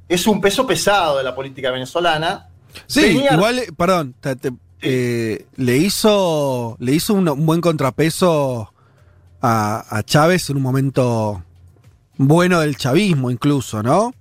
[0.07, 2.48] es un peso pesado de la política venezolana,
[2.87, 4.15] Sí, igual, perdón,
[4.81, 8.73] eh, le hizo, le hizo un, buen contrapeso
[9.41, 11.43] a, Chávez en un momento
[12.17, 14.13] bueno del chavismo incluso, ¿no?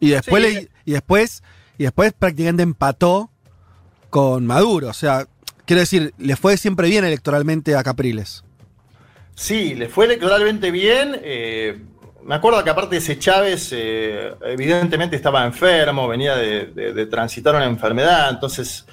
[0.00, 1.42] Y después, y después,
[1.78, 3.30] y después prácticamente empató
[4.10, 4.88] con Maduro.
[4.88, 5.26] O sea,
[5.64, 8.44] quiero decir, le fue siempre bien electoralmente a Capriles.
[9.34, 11.18] Sí, le fue electoralmente bien.
[11.22, 11.80] Eh,
[12.24, 18.30] me acuerdo que aparte ese Chávez eh, evidentemente estaba enfermo, venía de, transitar una enfermedad,
[18.30, 18.84] entonces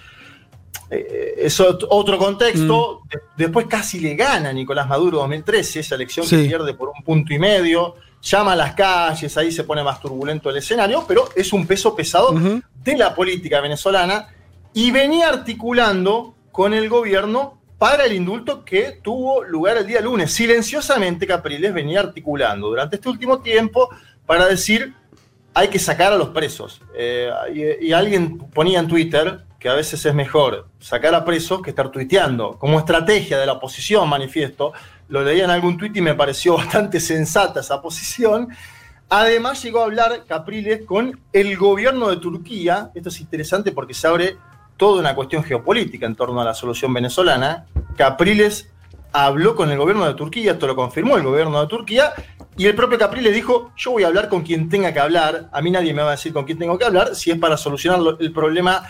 [0.89, 3.01] eh, es otro contexto.
[3.03, 3.17] Mm.
[3.37, 7.39] después casi le gana Nicolás Maduro 2013, esa elección que pierde por un punto y
[7.39, 11.65] medio, llama a las calles, ahí se pone más turbulento el escenario, pero es un
[11.65, 14.27] peso pesado de la política venezolana
[14.73, 20.33] y venía articulando con el gobierno para el indulto que tuvo lugar el día lunes.
[20.33, 23.89] Silenciosamente Capriles venía articulando durante este último tiempo
[24.25, 24.93] para decir
[25.53, 26.81] hay que sacar a los presos.
[26.93, 27.31] Eh,
[27.81, 31.89] y, alguien ponía en Twitter que a veces es mejor sacar a presos que estar
[31.89, 32.57] tuiteando.
[32.59, 34.73] Como estrategia de la oposición, manifiesto,
[35.07, 38.49] lo leía en algún tuit y me pareció bastante sensata esa posición.
[39.09, 42.91] Además llegó a hablar Capriles con el gobierno de Turquía.
[42.93, 44.37] Esto es interesante porque se abre
[44.79, 47.65] toda una cuestión geopolítica en torno a la solución venezolana.
[47.97, 48.69] Capriles
[49.11, 52.13] habló con el gobierno de Turquía, esto lo confirmó el gobierno de Turquía,
[52.55, 55.61] y el propio Capriles dijo, yo voy a hablar con quien tenga que hablar, a
[55.61, 57.99] mí nadie me va a decir con quién tengo que hablar, si es para solucionar
[58.19, 58.89] el problema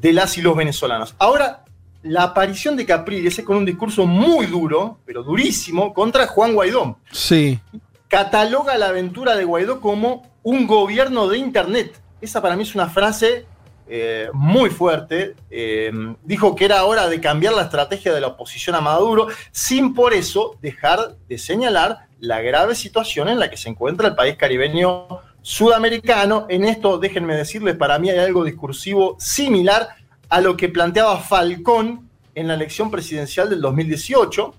[0.00, 1.14] de las y los venezolanos.
[1.18, 1.64] Ahora,
[2.02, 6.98] la aparición de Capriles es con un discurso muy duro, pero durísimo, contra Juan Guaidó.
[7.12, 7.60] Sí.
[8.08, 12.88] Cataloga la aventura de Guaidó como un gobierno de Internet esa para mí es una
[12.88, 13.46] frase
[13.88, 15.34] eh, muy fuerte.
[15.50, 15.92] Eh,
[16.24, 20.12] dijo que era hora de cambiar la estrategia de la oposición a Maduro, sin por
[20.12, 25.06] eso dejar de señalar la grave situación en la que se encuentra el país caribeño
[25.42, 26.46] sudamericano.
[26.48, 29.88] En esto, déjenme decirles, para mí hay algo discursivo similar
[30.28, 34.54] a lo que planteaba Falcón en la elección presidencial del 2018,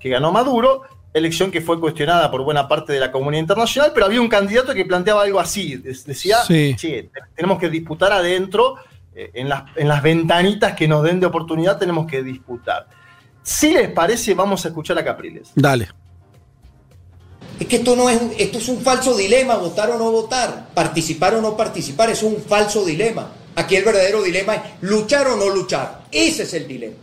[0.00, 0.82] que ganó Maduro,
[1.14, 4.74] elección que fue cuestionada por buena parte de la comunidad internacional, pero había un candidato
[4.74, 6.74] que planteaba algo así, decía, sí.
[7.34, 8.76] tenemos que disputar adentro,
[9.14, 12.86] eh, en, las, en las ventanitas que nos den de oportunidad tenemos que disputar.
[13.42, 15.50] Si les parece, vamos a escuchar a Capriles.
[15.54, 15.88] Dale.
[17.60, 20.68] Es que esto no es un, esto es un falso dilema, votar o no votar,
[20.72, 23.30] participar o no participar, es un falso dilema.
[23.54, 26.04] Aquí el verdadero dilema es luchar o no luchar.
[26.10, 26.96] Ese es el dilema.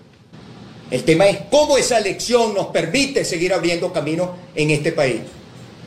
[0.92, 5.22] El tema es cómo esa elección nos permite seguir abriendo camino en este país.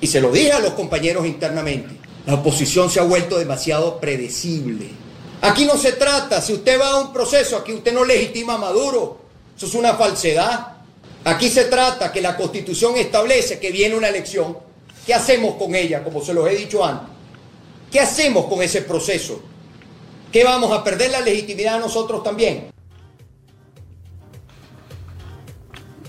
[0.01, 1.97] Y se lo dije a los compañeros internamente.
[2.27, 4.89] La oposición se ha vuelto demasiado predecible.
[5.41, 8.59] Aquí no se trata, si usted va a un proceso, aquí usted no legitima a
[8.59, 9.19] Maduro.
[9.57, 10.69] Eso es una falsedad.
[11.25, 14.57] Aquí se trata que la constitución establece que viene una elección.
[15.05, 17.09] ¿Qué hacemos con ella, como se los he dicho antes?
[17.91, 19.41] ¿Qué hacemos con ese proceso?
[20.31, 22.73] ¿Qué vamos a perder la legitimidad nosotros también?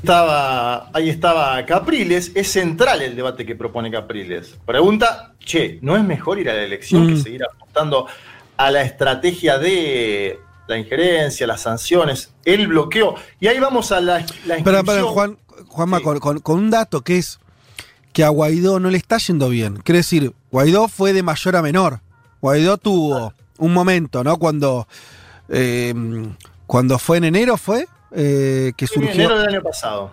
[0.03, 4.53] Estaba, ahí estaba Capriles, es central el debate que propone Capriles.
[4.65, 7.23] Pregunta, che, ¿no es mejor ir a la elección que mm.
[7.23, 8.07] seguir apuntando
[8.57, 13.15] a la estrategia de la injerencia, las sanciones, el bloqueo?
[13.39, 15.37] Y ahí vamos a la, la Pero, Juan,
[15.69, 17.39] Juanma, con, un dato que es
[18.11, 19.77] que a Guaidó no le está yendo bien.
[19.85, 22.01] Quiere decir, Guaidó fue de mayor a menor.
[22.41, 24.35] Guaidó tuvo un momento, ¿no?
[24.35, 24.85] Cuando,
[25.47, 25.93] eh,
[26.67, 27.87] cuando fue en enero, ¿fue?
[28.15, 29.11] Eh, que surgió.
[29.11, 30.11] enero del año pasado.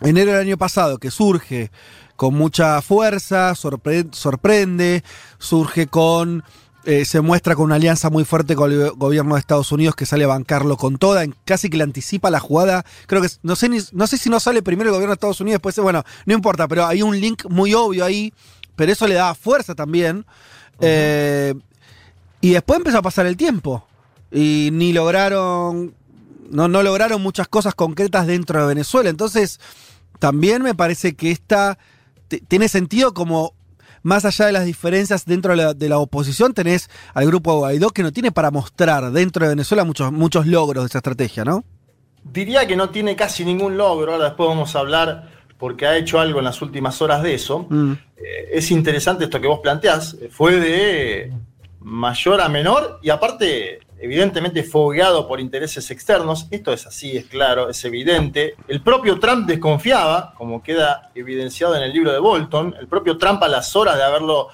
[0.00, 1.70] Enero del año pasado, que surge
[2.16, 5.04] con mucha fuerza, sorprende,
[5.38, 6.44] surge con.
[6.84, 10.06] Eh, se muestra con una alianza muy fuerte con el gobierno de Estados Unidos que
[10.06, 12.84] sale a bancarlo con toda, casi que le anticipa la jugada.
[13.06, 15.56] Creo que no sé, no sé si no sale primero el gobierno de Estados Unidos,
[15.56, 18.32] después, bueno, no importa, pero hay un link muy obvio ahí,
[18.74, 20.24] pero eso le da fuerza también.
[20.80, 21.54] Eh,
[22.40, 23.84] y después empezó a pasar el tiempo.
[24.30, 25.94] Y ni lograron
[26.50, 29.10] no, no lograron muchas cosas concretas dentro de Venezuela.
[29.10, 29.60] Entonces,
[30.18, 31.78] también me parece que esta
[32.48, 33.54] tiene sentido como
[34.02, 38.12] más allá de las diferencias dentro de la, oposición, tenés al grupo Guaidó que no
[38.12, 41.64] tiene para mostrar dentro de Venezuela muchos, muchos logros de esa estrategia, ¿no?
[42.24, 46.20] Diría que no tiene casi ningún logro, ahora después vamos a hablar porque ha hecho
[46.20, 47.66] algo en las últimas horas de eso.
[47.68, 47.92] Mm.
[48.16, 51.32] Eh, es interesante esto que vos planteás, fue de
[51.80, 56.46] mayor a menor y aparte evidentemente fogueado por intereses externos.
[56.50, 58.54] Esto es así, es claro, es evidente.
[58.68, 63.42] El propio Trump desconfiaba, como queda evidenciado en el libro de Bolton, el propio Trump
[63.42, 64.48] a las horas de haberlo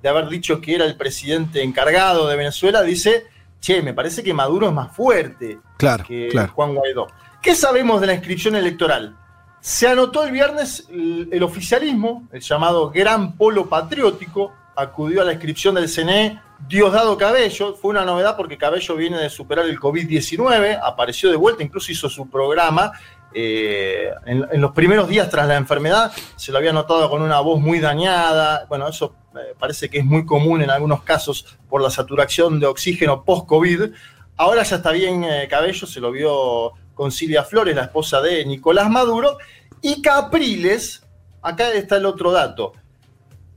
[0.00, 3.26] de haber dicho que era el presidente encargado de Venezuela, dice,
[3.60, 5.58] che, me parece que Maduro es más fuerte
[6.06, 7.06] que Juan Guaidó.
[7.42, 9.16] ¿Qué sabemos de la inscripción electoral?
[9.60, 15.74] Se anotó el viernes el oficialismo, el llamado Gran Polo Patriótico, acudió a la inscripción
[15.74, 21.30] del CNE Diosdado Cabello, fue una novedad porque Cabello viene de superar el COVID-19, apareció
[21.30, 22.92] de vuelta, incluso hizo su programa.
[23.34, 27.60] Eh, en, los primeros días tras la enfermedad se lo había notado con una voz
[27.60, 28.64] muy dañada.
[28.68, 32.66] Bueno, eso eh, parece que es muy común en algunos casos por la saturación de
[32.66, 33.92] oxígeno post-COVID.
[34.38, 38.46] Ahora ya está bien eh, Cabello, se lo vio con Silvia Flores, la esposa de
[38.46, 39.36] Nicolás Maduro.
[39.82, 41.06] Y Capriles,
[41.42, 42.72] acá está el otro dato,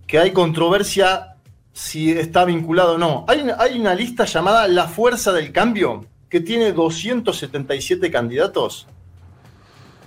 [0.09, 1.35] que hay controversia
[1.71, 3.25] si está vinculado o no.
[3.27, 8.87] Hay, hay una lista llamada La Fuerza del Cambio, que tiene 277 candidatos.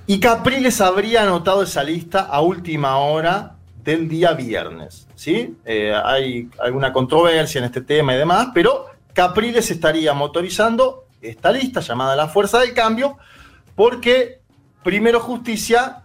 [0.09, 5.07] Y Capriles habría anotado esa lista a última hora del día viernes.
[5.14, 5.57] ¿sí?
[5.64, 11.78] Eh, hay alguna controversia en este tema y demás, pero Capriles estaría motorizando esta lista
[11.78, 13.18] llamada La Fuerza del Cambio,
[13.76, 14.40] porque
[14.82, 16.01] Primero Justicia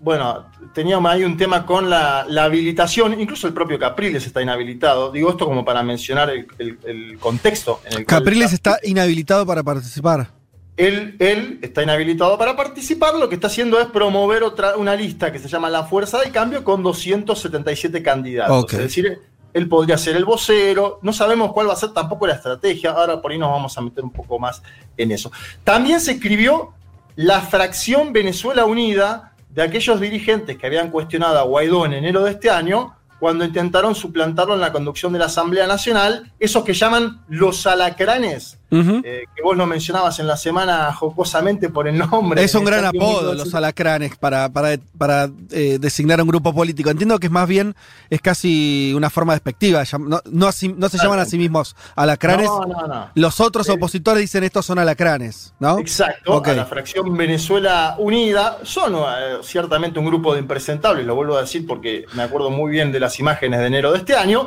[0.00, 5.10] bueno, teníamos ahí un tema con la, habilitación, incluso el propio Capriles está inhabilitado.
[5.10, 7.80] Digo esto como para mencionar el, contexto.
[7.90, 10.28] En el Capriles está inhabilitado para participar.
[10.76, 15.32] Él, él, está inhabilitado para participar, lo que está haciendo es promover otra, una lista
[15.32, 18.70] que se llama La Fuerza del Cambio con 277 candidatos.
[18.74, 19.18] Es decir,
[19.54, 23.22] él podría ser el vocero, no sabemos cuál va a ser tampoco la estrategia, ahora
[23.22, 24.62] por ahí nos vamos a meter un poco más
[24.98, 25.32] en eso.
[25.64, 26.74] También se escribió
[27.14, 32.32] la fracción Venezuela Unida, de aquellos dirigentes que habían cuestionado a Guaidó en enero de
[32.32, 37.24] este año, cuando intentaron suplantarlo en la conducción de la Asamblea Nacional, esos que llaman
[37.28, 42.42] los alacranes eh, que vos lo mencionabas en la semana jocosamente por el nombre.
[42.42, 46.90] Es un gran apodo, los alacranes, para, para, para eh, designar a un grupo político.
[46.90, 47.76] Entiendo que es más bien,
[48.10, 49.84] es casi una forma despectiva.
[49.98, 52.46] No, no, se llaman a sí mismos alacranes.
[52.46, 53.10] No, no, no.
[53.14, 55.78] Los otros opositores dicen estos son alacranes, ¿no?
[55.78, 56.42] Exacto.
[56.44, 58.96] A la fracción Venezuela Unida son
[59.42, 63.00] ciertamente un grupo de impresentables, lo vuelvo a decir porque me acuerdo muy bien de
[63.00, 64.46] las imágenes de enero de este año.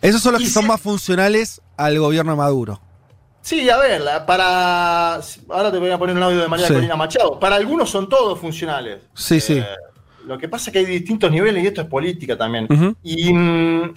[0.00, 2.80] Esos son los que son más funcionales al gobierno Maduro.
[3.42, 5.20] Sí, a ver, para.
[5.48, 7.38] Ahora te voy a poner un audio de María Corina Machado.
[7.40, 9.00] Para algunos son todos funcionales.
[9.14, 9.58] Sí, sí.
[9.58, 9.66] Eh,
[10.26, 12.68] lo que pasa es que hay distintos niveles y esto es política también.
[13.02, 13.94] Y mm,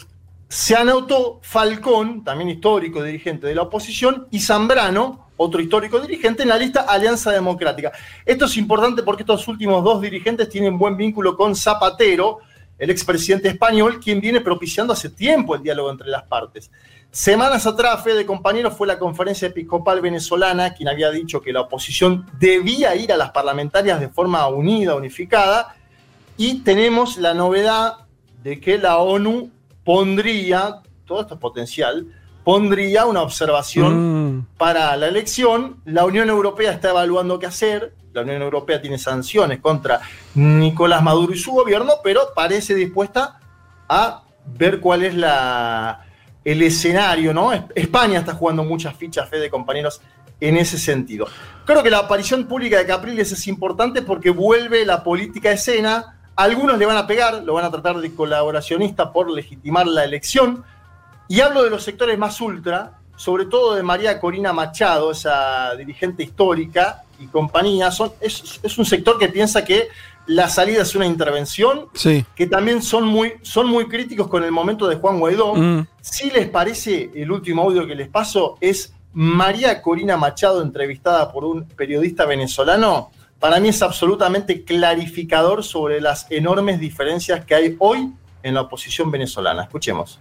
[0.49, 6.49] se anotó Falcón, también histórico dirigente de la oposición, y Zambrano, otro histórico dirigente, en
[6.49, 7.91] la lista Alianza Democrática.
[8.25, 12.39] Esto es importante porque estos últimos dos dirigentes tienen buen vínculo con Zapatero,
[12.79, 16.71] el expresidente español, quien viene propiciando hace tiempo el diálogo entre las partes.
[17.16, 22.26] Semanas atrás, Fede compañero, fue la conferencia episcopal venezolana quien había dicho que la oposición
[22.38, 25.78] debía ir a las parlamentarias de forma unida, unificada,
[26.36, 27.99] y tenemos la novedad
[28.43, 29.49] de que la ONU
[29.86, 32.05] pondría, todo esto es potencial,
[32.43, 34.47] pondría una observación mm.
[34.57, 35.78] para la elección.
[35.86, 40.01] La Unión Europea está evaluando qué hacer, la Unión Europea tiene sanciones contra
[40.34, 43.39] Nicolás Maduro y su gobierno, pero parece dispuesta
[43.88, 46.04] a ver cuál es la,
[46.45, 47.51] el escenario, ¿no?
[47.73, 49.99] España está jugando muchas fichas, fe de compañeros,
[50.39, 51.27] en ese sentido.
[51.65, 56.19] Creo que la aparición pública de Capriles es importante porque vuelve la política escena.
[56.35, 60.63] Algunos le van a pegar, lo van a tratar de colaboracionista por legitimar la elección.
[61.27, 66.23] Y hablo de los sectores más ultra, sobre todo de María Corina Machado, esa dirigente
[66.23, 69.87] histórica, y compañía, son, es, un sector que piensa que
[70.28, 71.88] la salida es una intervención,
[72.36, 75.55] que también son muy, son muy críticos con el momento de Juan Guaidó.
[75.55, 75.88] Mm.
[76.01, 81.45] Si les parece, el último audio que les paso es María Corina Machado entrevistada por
[81.45, 83.11] un periodista venezolano.
[83.39, 88.11] Para mí es absolutamente clarificador sobre las enormes diferencias que hay hoy
[88.43, 89.63] en la oposición venezolana.
[89.63, 90.19] Escuchemos.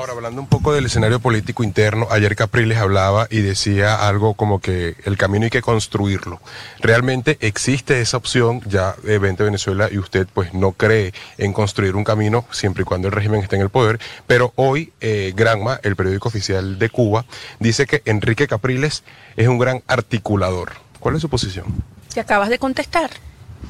[0.00, 4.60] Ahora, hablando un poco del escenario político interno, ayer Capriles hablaba y decía algo como
[4.60, 6.40] que el camino hay que construirlo.
[6.78, 8.62] ¿Realmente existe esa opción?
[8.66, 12.84] Ya eh, vente Venezuela y usted pues no cree en construir un camino siempre y
[12.84, 16.90] cuando el régimen esté en el poder, pero hoy eh, Granma, el periódico oficial de
[16.90, 17.24] Cuba,
[17.58, 19.02] dice que Enrique Capriles
[19.34, 20.74] es un gran articulador.
[21.00, 21.82] ¿Cuál es su posición?
[22.14, 23.10] Te acabas de contestar,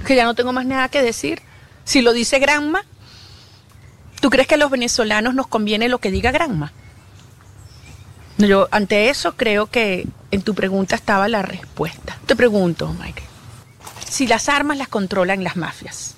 [0.07, 1.41] que ya no tengo más nada que decir.
[1.85, 2.85] Si lo dice Granma,
[4.21, 6.73] ¿Tú crees que a los venezolanos nos conviene lo que diga Granma?
[8.39, 12.16] Yo ante eso creo que en tu pregunta estaba la respuesta.
[12.27, 13.23] Te pregunto, Mike,
[14.09, 16.14] si las armas las controlan las mafias,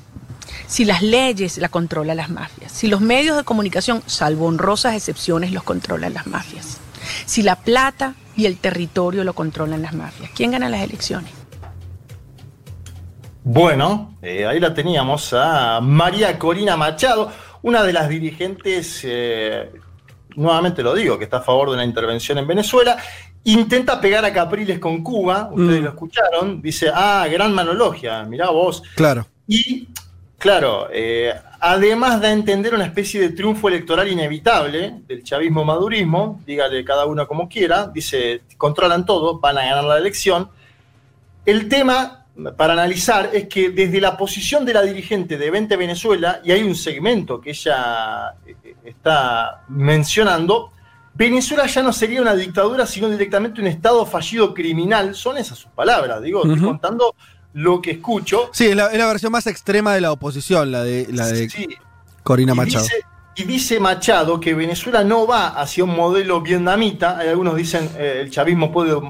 [0.67, 5.53] si las leyes las controlan las mafias, si los medios de comunicación, salvo honrosas excepciones,
[5.53, 6.79] los controlan las mafias,
[7.25, 11.33] si la plata y el territorio lo controlan las mafias, ¿quién gana las elecciones?
[13.43, 17.33] Bueno, eh, ahí la teníamos a María Corina Machado
[17.63, 19.71] una de las dirigentes, eh,
[20.37, 22.97] nuevamente lo digo, que está a favor de una intervención en Venezuela,
[23.45, 25.85] intenta pegar a Capriles con Cuba, ustedes mm.
[25.85, 28.83] lo escucharon, dice, ah, gran manologia, mirá vos.
[28.95, 29.27] Claro.
[29.47, 29.89] Y,
[30.39, 36.85] claro, eh, además da a entender una especie de triunfo electoral inevitable del chavismo-madurismo, dígale
[36.85, 40.49] cada uno como quiera, dice, controlan todo, van a ganar la elección.
[41.45, 42.20] El tema
[42.57, 46.63] para analizar es que desde la posición de la dirigente de Vente Venezuela, y hay
[46.63, 50.73] un segmento que ella eh, está mencionando,
[51.15, 55.15] Venezuela ya no sería una dictadura, sino directamente un Estado fallido criminal.
[55.15, 57.15] Son esas sus palabras, digo, estoy contando
[57.53, 58.51] lo que escucho.
[58.53, 61.49] Sí, es la, versión más extrema de la oposición, la de, la de
[62.23, 62.87] Corina Machado.
[63.37, 67.19] Y dice Machado que Venezuela no va hacia un modelo vietnamita.
[67.19, 69.01] Hay algunos dicen eh, el chavismo puede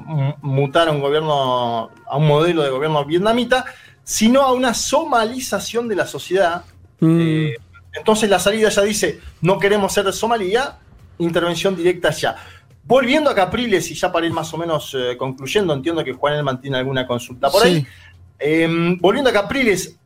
[0.43, 3.65] mutar a un gobierno, a un modelo de gobierno vietnamita,
[4.05, 6.65] sino a una somalización de la sociedad.
[7.01, 7.21] Mm.
[7.21, 7.57] Eh,
[7.93, 10.79] entonces la salida ya dice, no queremos ser de Somalia,
[11.19, 12.37] intervención directa ya.
[12.85, 16.43] Volviendo a Capriles, y ya para ir más o menos eh, concluyendo, entiendo que Juanel
[16.43, 17.87] mantiene alguna consulta por ahí.
[18.39, 19.97] Em, volviendo a Capriles,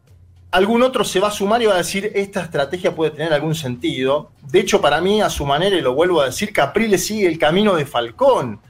[0.54, 3.56] algún otro se va a sumar y va a decir, esta estrategia puede tener algún
[3.56, 4.30] sentido.
[4.40, 7.40] De hecho, para mí, a su manera, y lo vuelvo a decir, Capriles sigue el
[7.40, 8.60] camino de Falcón.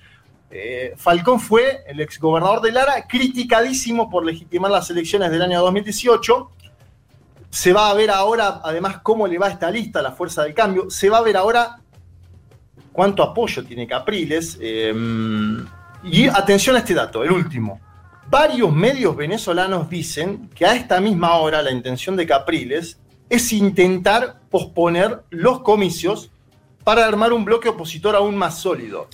[0.50, 6.50] Eh, Falcón fue el exgobernador de Lara, criticadísimo por legitimar las elecciones del año 2018.
[7.50, 10.88] Se va a ver ahora, además, cómo le va esta lista, la fuerza del cambio.
[10.88, 11.80] Se va a ver ahora
[12.92, 14.56] cuánto apoyo tiene Capriles.
[14.58, 14.90] Eh,
[16.02, 17.78] y atención a este dato, el último.
[18.30, 22.98] Varios medios venezolanos dicen que a esta misma hora la intención de Capriles
[23.28, 26.30] es intentar posponer los comicios
[26.84, 29.08] para armar un bloque opositor aún más sólido.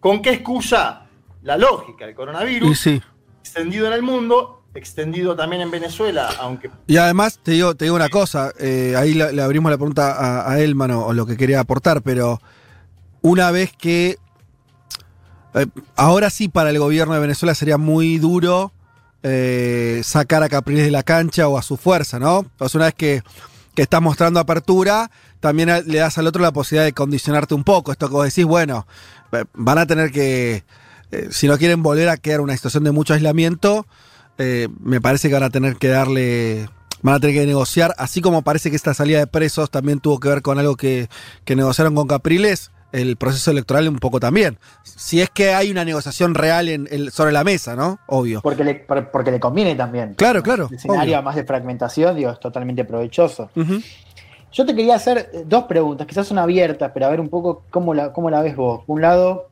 [0.00, 1.06] ¿Con qué excusa?
[1.42, 2.86] La lógica, el coronavirus,
[3.40, 6.70] extendido en el mundo, extendido también en Venezuela, aunque...
[6.86, 10.52] Y además, te digo, te digo una cosa, eh, ahí le, abrimos la pregunta a,
[10.52, 12.40] a Elman o, lo que quería aportar, pero
[13.20, 14.18] una vez que...
[15.54, 15.66] Eh,
[15.96, 18.72] ahora sí para el gobierno de Venezuela sería muy duro
[19.22, 22.40] eh, sacar a Capriles de la cancha o a su fuerza, ¿no?
[22.40, 23.22] Entonces una vez que,
[23.74, 25.10] que estás mostrando apertura,
[25.40, 27.92] también le das al otro la posibilidad de condicionarte un poco.
[27.92, 28.86] Esto que vos decís, bueno,
[29.54, 30.64] van a tener que,
[31.30, 33.86] si no quieren volver a quedar una situación de mucho aislamiento,
[34.38, 36.68] eh, me parece que van a tener que darle,
[37.02, 40.20] van a tener que negociar, así como parece que esta salida de presos también tuvo
[40.20, 41.08] que ver con algo que,
[41.46, 44.58] negociaron con Capriles, el proceso electoral un poco también.
[44.84, 47.98] Si es que hay una negociación real en, sobre la mesa, ¿no?
[48.06, 48.40] Obvio.
[48.42, 50.14] Porque le, porque le conviene también.
[50.14, 50.68] Claro, claro.
[50.70, 53.50] El escenario más de fragmentación, digo, es totalmente provechoso.
[54.52, 57.94] Yo te quería hacer dos preguntas, quizás son abiertas, pero a ver un poco cómo
[57.94, 58.84] la, cómo la ves vos.
[58.84, 59.48] Por un lado,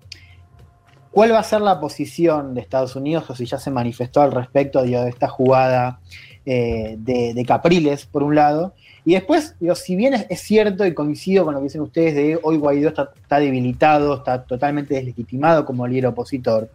[1.11, 4.31] ¿Cuál va a ser la posición de Estados Unidos o si ya se manifestó al
[4.31, 5.99] respecto de esta jugada
[6.47, 8.75] eh, de, Capriles, por un lado?
[9.05, 12.59] Y después, si bien es, cierto y coincido con lo que dicen ustedes de hoy
[12.59, 16.71] Guaidó está, debilitado, está totalmente deslegitimado como líder opositor,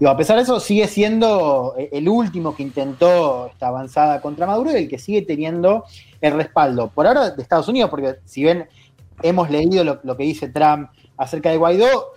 [0.00, 4.70] digo, a pesar de eso sigue siendo el último que intentó esta avanzada contra Maduro
[4.72, 5.84] y el que sigue teniendo
[6.20, 8.66] el respaldo, por ahora de Estados Unidos, porque si bien
[9.22, 12.12] hemos leído lo que dice Trump acerca de Guaidó,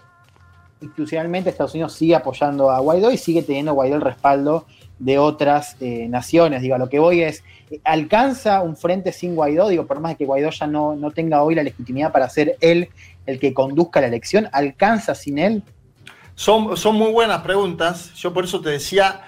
[0.82, 4.66] institucionalmente Estados Unidos sigue apoyando a Guaidó y sigue teniendo Guaidó el respaldo
[5.02, 6.62] de otras eh, naciones.
[6.62, 7.44] Digo, lo que voy es,
[7.84, 9.68] ¿alcanza un frente sin Guaidó?
[9.68, 12.90] Digo, por más que Guaidó ya no, no tenga hoy la legitimidad para ser él
[13.26, 15.64] el que conduzca la elección, ¿alcanza sin él?
[16.36, 18.14] Son, son muy buenas preguntas.
[18.14, 19.22] Yo por eso te decía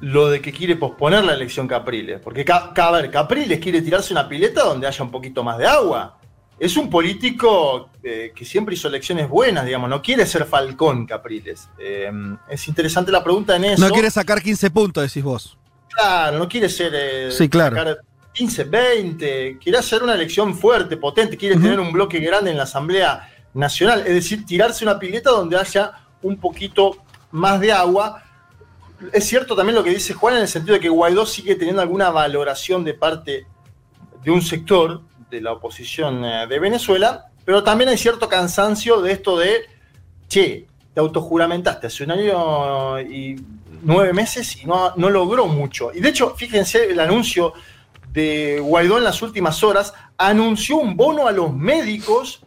[0.00, 2.20] lo de que quiere posponer la elección Capriles.
[2.20, 6.17] Porque, a ver, Capriles quiere tirarse una pileta donde haya un poquito más de agua
[6.60, 11.68] es un político eh, que siempre hizo elecciones buenas, digamos, no quiere ser Falcón Capriles.
[11.78, 12.10] Eh,
[12.48, 13.86] es interesante la pregunta en eso.
[13.86, 15.56] No quiere sacar 15 puntos, decís vos.
[15.88, 16.92] Claro, no quiere ser.
[16.94, 17.76] Eh, sí, claro.
[17.76, 17.98] Sacar
[18.32, 22.64] 15, 20, quiere hacer una elección fuerte, potente, quiere tener un bloque grande en la
[22.64, 26.98] Asamblea Nacional, es decir, tirarse una pileta donde haya un poquito
[27.32, 28.22] más de agua.
[29.12, 31.82] Es cierto también lo que dice Juan en el sentido de que Guaidó sigue teniendo
[31.82, 33.46] alguna valoración de parte
[34.22, 39.12] de un sector, de la oposición eh, de Venezuela, pero también hay cierto cansancio de
[39.12, 39.62] esto de,
[40.28, 43.36] che, te autojuramentaste hace un año y
[43.82, 45.90] nueve meses y no, no logró mucho.
[45.94, 47.52] Y de hecho, fíjense el anuncio
[48.12, 52.40] de Guaidó en las últimas horas, anunció un bono a los médicos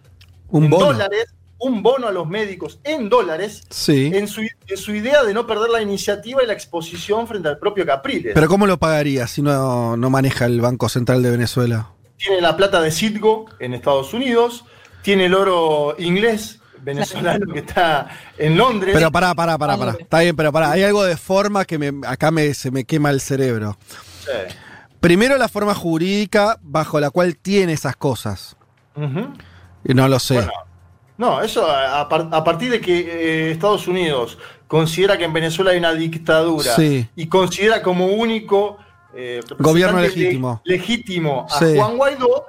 [0.49, 0.85] ¿Un en bono?
[0.87, 1.25] dólares,
[1.59, 4.11] un bono a los médicos en dólares, sí.
[4.13, 7.59] en, su, en, su, idea de no perder la iniciativa y la exposición frente al
[7.59, 8.33] propio Capriles.
[8.33, 11.89] Pero ¿cómo lo pagaría si no, no maneja el Banco Central de Venezuela?
[12.21, 14.65] Tiene la plata de Citgo en Estados Unidos,
[15.01, 18.93] tiene el oro inglés venezolano que está en Londres.
[18.93, 19.95] Pero pará, pará, pará, pará.
[19.99, 20.71] Está bien, pero pará.
[20.71, 23.77] Hay algo de forma que me, acá me, se me quema el cerebro.
[24.23, 24.55] Sí.
[24.99, 28.55] Primero la forma jurídica bajo la cual tiene esas cosas.
[29.83, 30.35] Y no lo sé.
[30.35, 30.51] Bueno,
[31.17, 34.37] no, eso a, a, partir de que eh, Estados Unidos
[34.67, 37.07] considera que en Venezuela hay una dictadura sí.
[37.15, 38.77] y considera como único
[39.15, 41.75] eh, gobierno legítimo, legítimo a sí.
[41.77, 42.45] Juan Guaidó,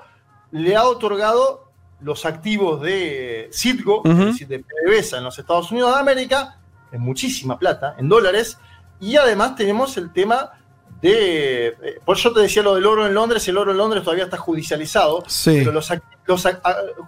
[0.53, 1.71] le ha otorgado
[2.01, 4.21] los activos de Citgo, Uh -huh.
[4.21, 6.59] es decir, de PDVSA en los Estados Unidos de América,
[6.91, 8.59] en muchísima plata, en dólares,
[9.01, 10.51] y además tenemos el tema
[11.01, 11.69] de.
[11.69, 14.25] Eh, por eso te decía lo del oro en Londres, el oro en Londres todavía
[14.25, 15.57] está judicializado, sí.
[15.59, 15.91] pero los,
[16.27, 16.49] los,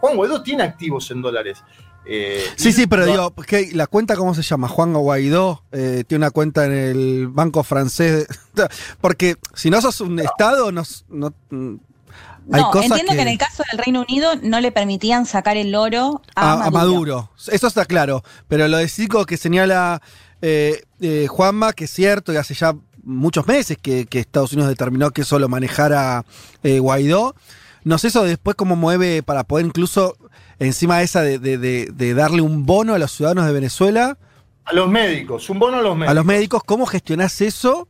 [0.01, 1.63] Juan Guaidó tiene activos en dólares.
[2.07, 3.35] Eh, sí, sí, pero no, digo,
[3.73, 4.69] la cuenta, ¿cómo se llama?
[4.69, 8.27] Juan Guaidó eh, tiene una cuenta en el banco francés.
[9.01, 10.23] Porque si no sos un no.
[10.23, 13.17] Estado, no, no, hay no, cosas entiendo que...
[13.17, 13.23] que...
[13.23, 16.67] en el caso del Reino Unido no le permitían sacar el oro a, a, Maduro.
[16.67, 17.31] a Maduro.
[17.51, 18.23] Eso está claro.
[18.49, 20.03] Pero lo de Cico que señala
[20.43, 25.11] eh, Juanma, que es cierto, y hace ya muchos meses que, que Estados Unidos determinó
[25.11, 26.25] que eso lo manejara
[26.63, 27.35] eh, Guaidó.
[27.85, 30.17] No sé eso después cómo mueve para poder incluso
[30.59, 34.19] encima de esa de, de, de, de, darle un bono a los ciudadanos de Venezuela.
[34.65, 36.11] A los médicos, un bono a los médicos.
[36.11, 37.89] A los médicos, ¿cómo gestionás eso?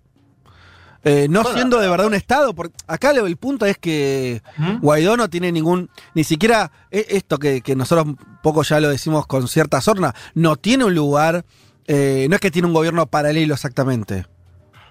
[1.05, 4.79] Eh, no bueno, siendo de verdad un Estado, porque acá el punto es que ¿Mm?
[4.81, 9.27] Guaidó no tiene ningún, ni siquiera esto que, que, nosotros un poco ya lo decimos
[9.27, 11.45] con cierta sorna, no tiene un lugar,
[11.87, 14.27] eh, no es que tiene un gobierno paralelo exactamente.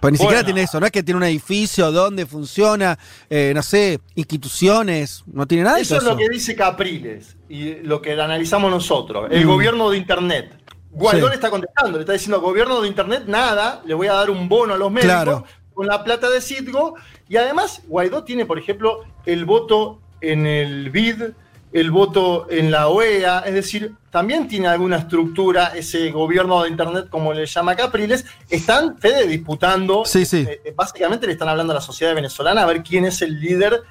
[0.03, 0.31] Pues ni bueno.
[0.31, 2.99] siquiera tiene eso, no es que tiene un edificio donde funciona,
[3.30, 5.95] eh, no sé, instituciones, no tiene nada de eso.
[5.95, 9.47] Eso es lo que dice Capriles y lo que analizamos nosotros, el mm.
[9.47, 10.57] gobierno de Internet.
[10.91, 11.30] Guaidó sí.
[11.30, 14.49] le está contestando, le está diciendo, gobierno de Internet, nada, le voy a dar un
[14.49, 15.45] bono a los médicos claro.
[15.73, 16.95] con la plata de Citgo.
[17.30, 21.31] Y además, Guaidó tiene, por ejemplo, el voto en el BID
[21.74, 27.08] el voto en la OEA, es decir, también tiene alguna estructura ese gobierno de Internet,
[27.10, 30.45] como le llama Capriles, están, Fede, disputando, sí, sí.
[30.48, 33.82] Eh, básicamente le están hablando a la sociedad venezolana a ver quién es el líder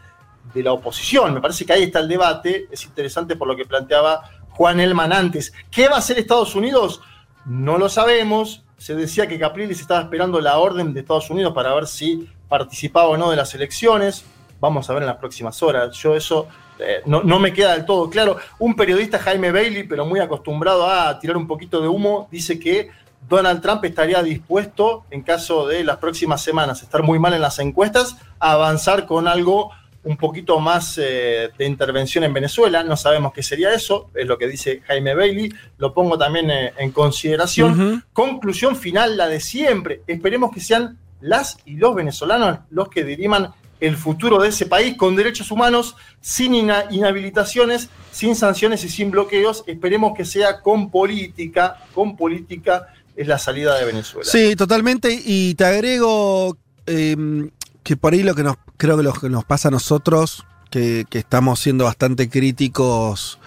[0.55, 1.35] de la oposición.
[1.35, 5.13] Me parece que ahí está el debate, es interesante por lo que planteaba Juan Elman
[5.13, 5.53] antes.
[5.69, 7.01] ¿Qué va a hacer Estados Unidos?
[7.45, 8.63] No lo sabemos.
[8.79, 13.09] Se decía que Capriles estaba esperando la orden de Estados Unidos para ver si participaba
[13.09, 14.25] o no de las elecciones.
[14.61, 15.97] Vamos a ver en las próximas horas.
[15.97, 16.47] Yo eso
[16.79, 18.37] eh, no, me queda del todo claro.
[18.59, 22.91] Un periodista, Jaime Bailey, pero muy acostumbrado a tirar un poquito de humo, dice que
[23.29, 27.59] Donald Trump estaría dispuesto, en caso de las próximas semanas estar muy mal en las
[27.59, 29.71] encuestas, a avanzar con algo
[30.05, 32.83] un poquito más eh, de intervención en Venezuela.
[32.83, 35.53] No sabemos qué sería eso, es lo que dice Jaime Bailey.
[35.79, 38.05] Lo pongo también eh, en consideración.
[38.13, 40.03] Conclusión final, la de siempre.
[40.07, 43.53] Esperemos que sean las y los venezolanos los que diriman
[43.83, 49.65] el futuro de ese país con derechos humanos, sin inhabilitaciones, sin sanciones y sin bloqueos.
[49.67, 52.87] Esperemos que sea con política, con política
[53.17, 54.31] es la salida de Venezuela.
[54.31, 55.21] Sí, totalmente.
[55.25, 56.57] Y te agrego
[56.87, 57.51] em,
[57.83, 58.45] que por ahí lo que
[58.77, 63.41] creo que lo que nos pasa a nosotros, que, estamos siendo bastante críticos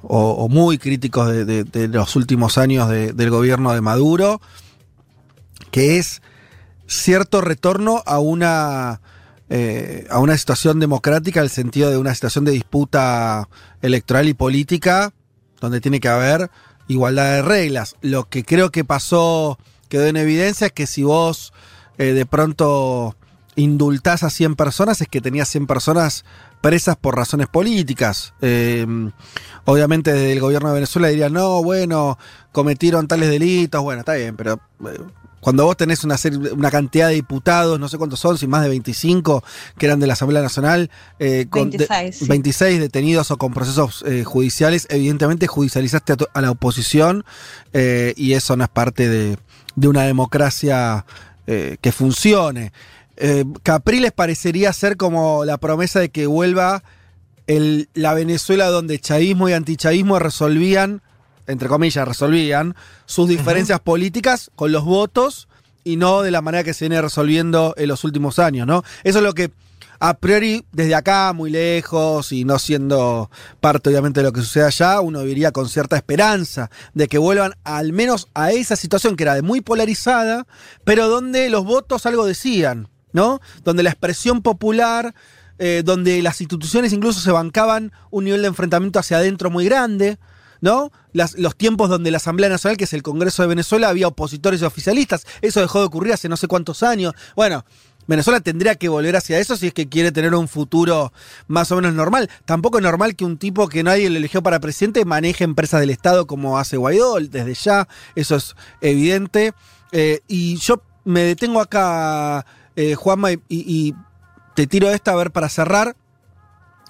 [0.00, 4.40] o, muy críticos de, los últimos años del gobierno de Maduro,
[5.70, 6.22] que es
[6.86, 9.02] cierto retorno a una
[9.50, 13.48] eh, a una situación democrática, en el sentido de una situación de disputa
[13.82, 15.12] electoral y política,
[15.60, 16.50] donde tiene que haber
[16.88, 17.96] igualdad de reglas.
[18.00, 19.58] Lo que creo que pasó,
[19.88, 21.52] quedó en evidencia, es que si vos
[21.98, 23.16] eh, de pronto
[23.56, 26.24] indultás a 100 personas, es que tenías 100 personas
[26.60, 28.34] presas por razones políticas.
[28.40, 28.86] Eh,
[29.64, 32.18] obviamente desde el gobierno de Venezuela dirían, no, bueno,
[32.52, 34.58] cometieron tales delitos, bueno, está bien, pero
[35.44, 36.16] cuando vos tenés una,
[36.52, 39.44] una cantidad de diputados, no sé cuántos son, si más de 25
[39.76, 44.86] que eran de la Asamblea Nacional, eh, con 26, detenidos o con procesos eh, judiciales,
[44.88, 47.26] evidentemente judicializaste a, la oposición
[47.74, 49.36] eh, y eso no es parte de,
[49.86, 51.04] una democracia
[51.44, 52.72] que funcione.
[53.62, 56.82] Capriles parecería ser como la promesa de que vuelva
[57.46, 61.02] la Venezuela donde chavismo y antichavismo resolvían
[61.46, 62.74] entre comillas, resolvían
[63.06, 65.48] sus diferencias políticas con los votos
[65.84, 68.82] y no de la manera que se viene resolviendo en los últimos años, ¿no?
[69.04, 69.52] Eso es lo que
[70.00, 73.30] a priori, desde acá, muy lejos y no siendo
[73.60, 77.54] parte obviamente de lo que sucede allá, uno diría con cierta esperanza de que vuelvan
[77.64, 80.46] al menos a esa situación que era de muy polarizada,
[80.84, 83.40] pero donde los votos algo decían, ¿no?
[83.62, 85.14] Donde la expresión popular,
[85.58, 90.18] eh, donde las instituciones incluso se bancaban un nivel de enfrentamiento hacia adentro muy grande,
[90.64, 90.90] ¿no?
[91.12, 94.64] los tiempos donde la Asamblea Nacional, que es el Congreso de Venezuela, había opositores y
[94.64, 95.26] oficialistas.
[95.42, 97.12] Eso dejó de ocurrir hace no sé cuántos años.
[97.36, 97.66] Bueno,
[98.06, 101.12] Venezuela tendría que volver hacia eso si es que quiere tener un futuro
[101.48, 102.30] más o menos normal.
[102.46, 105.90] Tampoco es normal que un tipo que nadie le eligió para presidente maneje empresas del
[105.90, 107.86] Estado como hace Guaidó desde ya.
[108.14, 109.52] Eso es evidente.
[109.92, 113.94] Eh, y yo me detengo acá, eh, Juanma, y
[114.54, 115.94] te tiro esta a ver para cerrar,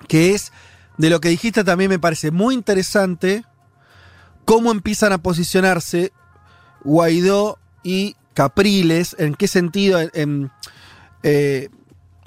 [0.06, 0.52] que es
[0.96, 3.44] de lo que dijiste también me parece muy interesante
[4.44, 6.12] cómo empiezan a posicionarse
[6.82, 10.00] Guaidó y Capriles, en qué sentido,
[11.22, 11.68] eh,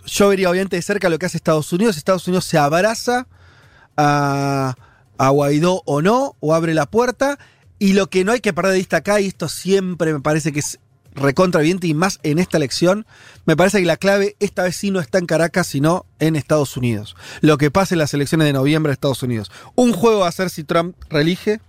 [0.06, 3.28] yo vería obviamente de cerca lo que hace Estados Unidos, Estados Unidos se abraza
[3.98, 4.76] a,
[5.18, 7.38] a Guaidó o no, o abre la puerta,
[7.80, 10.52] y lo que no hay que perder de vista acá, y esto siempre me parece
[10.52, 10.80] que es
[11.18, 13.06] recontra y más en esta elección,
[13.46, 16.78] me parece que la clave esta vez sí no está en Caracas, sino en Estados
[16.78, 17.16] Unidos.
[17.42, 19.52] Lo que pasa en las elecciones de noviembre de Estados Unidos.
[19.76, 21.60] Un juego va a ser si Trump reelige,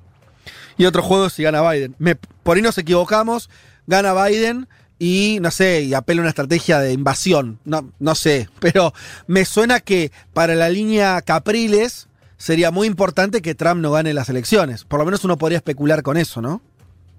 [0.79, 1.95] y otro juego si gana Biden.
[2.43, 3.51] por ahí nos equivocamos,
[3.87, 4.69] gana Biden
[4.99, 7.59] y no sé, y apela a una estrategia de invasión.
[7.65, 8.95] No, no sé, pero
[9.27, 14.29] me suena que para la línea Capriles sería muy importante que Trump no gane las
[14.29, 14.85] elecciones.
[14.85, 16.63] Por lo menos uno podría especular con eso, ¿no?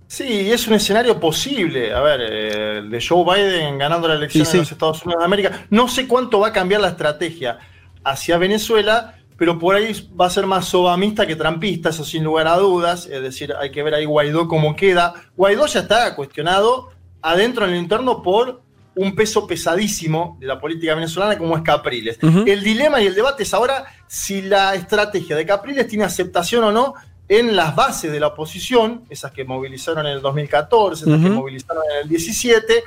[0.08, 1.94] Sí, es un escenario posible.
[1.94, 5.68] A ver, eh, de Joe Biden ganando la elección en los Estados Unidos de América.
[5.70, 7.60] No sé cuánto va a cambiar la estrategia
[8.04, 12.48] hacia Venezuela pero por ahí va a ser más sobamista que trampista, eso sin lugar
[12.48, 13.08] a dudas.
[13.08, 15.14] Es decir, hay que ver ahí Guaidó cómo queda.
[15.38, 16.90] Guaidó ya está cuestionado
[17.22, 18.62] adentro en el interno por
[18.96, 22.20] un peso pesadísimo de la política venezolana como es Capriles.
[22.22, 26.72] El dilema y el debate es ahora si la estrategia de Capriles tiene aceptación o
[26.74, 26.96] no
[27.30, 31.84] en las bases de la oposición, esas que movilizaron en el 2014, esas que movilizaron
[31.94, 32.84] en el 17,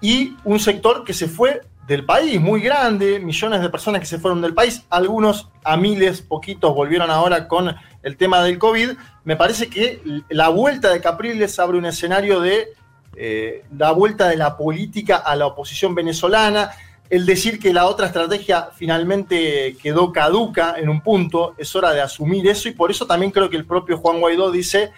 [0.00, 4.18] y un sector que se fue del país, muy grande, millones de personas que se
[4.18, 8.90] fueron del país, algunos a miles, poquitos volvieron ahora con el tema del COVID.
[9.24, 12.68] Me parece que la vuelta de Capriles abre un escenario de
[13.16, 16.70] eh, la vuelta de la política a la oposición venezolana.
[17.08, 22.02] el decir que la otra estrategia finalmente quedó caduca en un punto, es hora de
[22.02, 24.92] asumir eso y por eso también creo que el propio Juan Guaidó dice,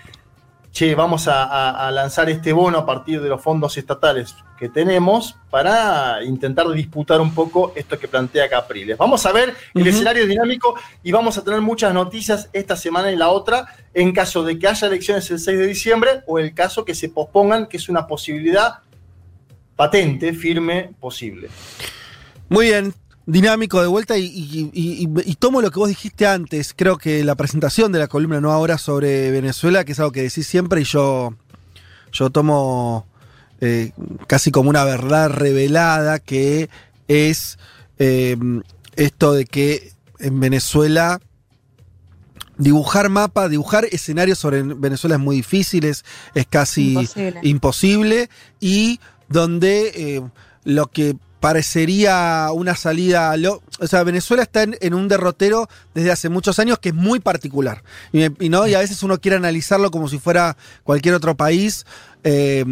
[0.73, 5.37] che, vamos a, a lanzar este bono a partir de los fondos estatales que tenemos
[5.49, 8.99] para intentar disputar un poco esto que plantea Capriles.
[8.99, 13.17] Vamos a ver el escenario dinámico y vamos a tener muchas noticias esta semana y
[13.17, 16.85] la otra en caso de que haya elecciones el 6 de diciembre o el caso
[16.85, 18.81] que se pospongan, que es una posibilidad
[19.77, 21.49] patente, firme, posible.
[22.51, 22.93] Muy bien,
[23.27, 26.75] dinámico de vuelta y, tomo lo que vos dijiste antes.
[26.75, 30.23] Creo que la presentación de la columna No Ahora sobre Venezuela, que es algo que
[30.23, 31.35] decís siempre y yo,
[32.13, 33.07] yo tomo
[33.61, 33.93] eh,
[34.27, 36.71] casi como una verdad revelada, que
[37.09, 37.59] es
[37.99, 38.63] em,
[38.97, 41.21] esto de que en Venezuela
[42.59, 46.05] dibujar mapa, dibujar escenarios sobre Venezuela es muy difícil, es,
[46.49, 46.97] casi
[47.43, 48.29] imposible.
[48.61, 50.23] y donde eh,
[50.65, 53.35] lo que parecería una salida.
[53.81, 57.83] o sea, Venezuela está en, un derrotero desde hace muchos años que es muy particular.
[58.13, 58.69] Y, ¿no?
[58.69, 61.87] y a veces uno quiere analizarlo como si fuera cualquier otro país.
[62.23, 62.65] Eh,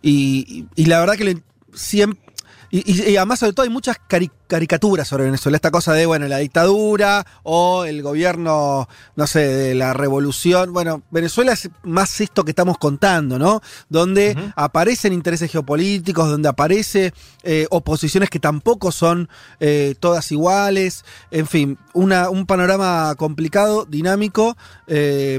[0.00, 1.38] y, la verdad que
[1.74, 2.31] siempre,
[2.74, 3.98] y, además, sobre todo, hay muchas
[4.46, 5.56] caricaturas sobre Venezuela.
[5.56, 10.72] Esta cosa de, bueno, la dictadura o el gobierno, no sé, de la revolución.
[10.72, 13.60] Bueno, Venezuela es más esto que estamos contando, ¿no?
[13.90, 17.12] Donde aparecen intereses geopolíticos, donde aparece
[17.42, 19.28] eh, oposiciones que tampoco son
[19.60, 21.04] eh, todas iguales.
[21.30, 24.56] En fin, una, un panorama complicado, dinámico.
[24.86, 25.38] Eh,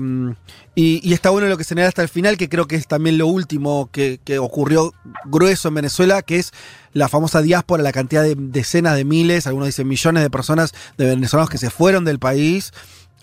[0.75, 3.27] y, está bueno lo que se hasta el final, que creo que es también lo
[3.27, 4.93] último que, ocurrió
[5.25, 6.51] grueso en Venezuela, que es
[6.93, 11.05] la famosa diáspora, la cantidad de decenas de miles, algunos dicen millones de personas de
[11.05, 12.71] venezolanos que se fueron del país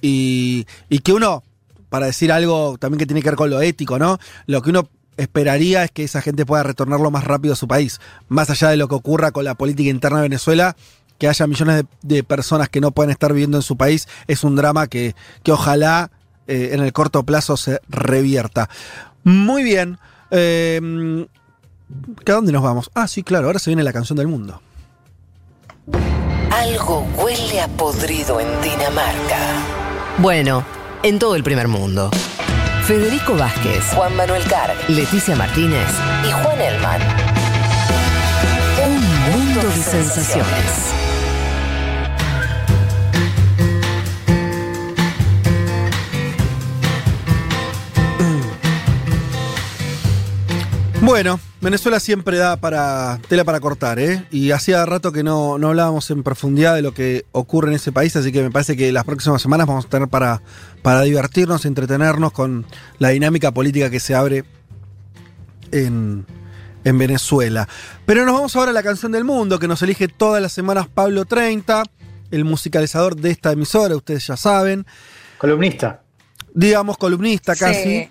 [0.01, 1.43] y, y que uno,
[1.89, 4.19] para decir algo también que tiene que ver con lo ético, ¿no?
[4.47, 7.67] Lo que uno esperaría es que esa gente pueda retornar lo más rápido a su
[7.67, 10.77] país, más allá de lo que ocurra con la política interna de Venezuela
[11.19, 14.57] que haya millones de, personas que no pueden estar viviendo en su país es un
[14.57, 16.11] drama que, que ojalá
[16.47, 18.69] eh, en el corto plazo se revierta.
[19.25, 19.99] Muy bien.
[20.31, 21.27] Eh,
[22.27, 22.91] ¿A dónde nos vamos?
[22.95, 24.61] Ah, sí, claro, ahora se viene la canción del mundo.
[26.51, 29.39] Algo huele a podrido en Dinamarca.
[30.19, 30.65] Bueno,
[31.03, 32.11] en todo el primer mundo.
[32.85, 35.89] Federico Vázquez, Juan Manuel Carr, Leticia Martínez
[36.29, 37.01] y Juan Elman.
[38.85, 41.00] Un mundo de sensaciones.
[51.03, 54.27] Bueno, Venezuela siempre da para tela para cortar, ¿eh?
[54.31, 58.15] Y hacía rato que no, hablábamos en profundidad de lo que ocurre en ese país,
[58.17, 60.43] así que me parece que las próximas semanas vamos a tener para,
[60.83, 62.67] para divertirnos, entretenernos con
[62.99, 64.45] la dinámica política que se abre
[65.73, 66.27] en,
[66.85, 67.67] en Venezuela.
[68.05, 70.87] Pero nos vamos ahora a la canción del mundo, que nos elige todas las semanas
[70.87, 71.83] Pablo 30,
[72.31, 74.87] el musicalizador de esta emisora, ustedes ya saben.
[75.39, 76.03] Columnista.
[76.53, 78.11] Digamos, columnista casi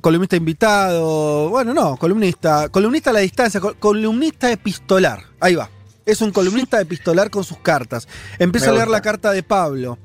[0.00, 5.70] columnista invitado, bueno, no, columnista, columnista a la distancia, columnista epistolar, ahí va.
[6.06, 8.08] Es un columnista epistolar con sus cartas.
[8.38, 9.98] Empieza a leer la carta de Pablo.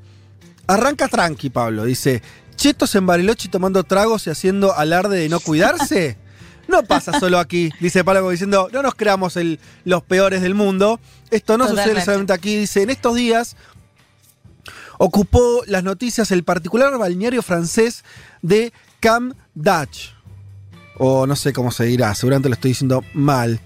[0.66, 1.84] Arranca tranqui, Pablo.
[1.84, 2.22] Dice,
[2.56, 6.18] chetos en Bariloche tomando tragos y haciendo alarde de no cuidarse.
[6.68, 10.98] No pasa solo aquí, dice Pablo diciendo, no nos creamos el, los peores del mundo.
[11.30, 12.56] Esto no sucede solamente aquí.
[12.56, 13.56] Dice, en estos días
[14.98, 18.02] ocupó las noticias el particular balneario francés
[18.42, 20.14] de Cam Dutch.
[20.98, 23.58] O no sé cómo se dirá, seguramente lo estoy diciendo mal.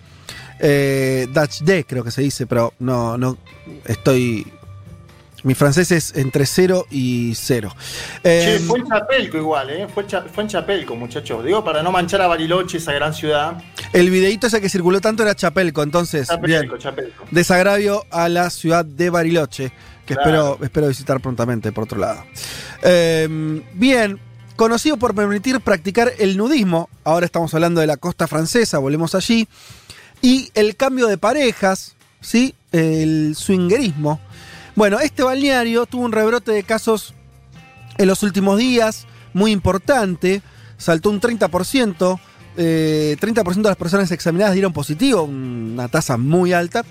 [0.58, 3.36] Eh, Dutch D creo que se dice, pero no, no
[3.84, 4.46] estoy.
[5.42, 7.74] Mi francés es entre 0 y 0.
[8.24, 9.86] Eh, fue en Chapelco igual, ¿eh?
[9.88, 10.04] Fue,
[10.42, 11.42] en Chapelco, muchachos.
[11.42, 13.62] Digo, para no manchar a Bariloche, esa gran ciudad.
[13.94, 16.28] El videito ese que circuló tanto era Chapelco, entonces.
[16.28, 17.24] Chapelco, Chapelco.
[17.30, 19.72] Desagravio a la ciudad de Bariloche,
[20.04, 22.22] que espero, espero visitar prontamente, por otro lado.
[22.82, 24.20] Eh, bien,
[24.60, 29.48] conocido por permitir practicar el nudismo, ahora estamos hablando de la costa francesa, volvemos allí,
[30.20, 32.54] y el cambio de parejas, ¿sí?
[32.70, 34.20] el swingerismo.
[34.76, 37.14] Bueno, este balneario tuvo un rebrote de casos
[37.96, 40.42] en los últimos días, muy importante,
[40.76, 42.20] saltó un 30%, 30%
[42.58, 46.84] eh, de las personas examinadas dieron positivo, una tasa muy alta.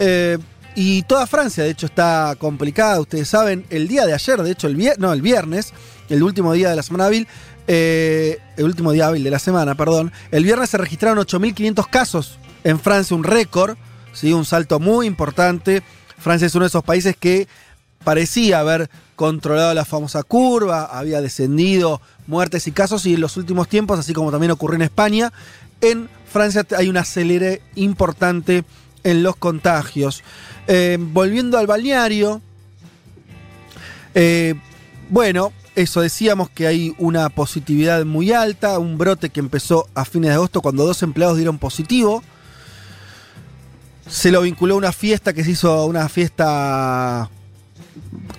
[0.00, 0.38] Eh,
[0.74, 4.66] y toda Francia, de hecho, está complicada, ustedes saben, el día de ayer, de hecho,
[4.66, 5.72] el no, el viernes,
[6.12, 7.26] el último día de la semana hábil,
[7.66, 12.38] eh, el último día hábil de la semana, perdón, el viernes se registraron 8.500 casos
[12.64, 13.76] en Francia, un récord,
[14.12, 14.32] ¿sí?
[14.32, 15.82] un salto muy importante.
[16.18, 17.48] Francia es uno de esos países que
[18.04, 23.68] parecía haber controlado la famosa curva, había descendido muertes y casos y en los últimos
[23.68, 25.32] tiempos, así como también ocurrió en España,
[25.80, 28.64] en Francia hay un acelere importante
[29.02, 30.22] en los contagios.
[30.66, 32.42] Eh, volviendo al balneario,
[34.14, 34.54] eh,
[35.08, 40.30] bueno, eso decíamos que hay una positividad muy alta, un brote que empezó a fines
[40.30, 42.22] de agosto cuando dos empleados dieron positivo.
[44.06, 47.30] Se lo vinculó a una fiesta que se hizo, una fiesta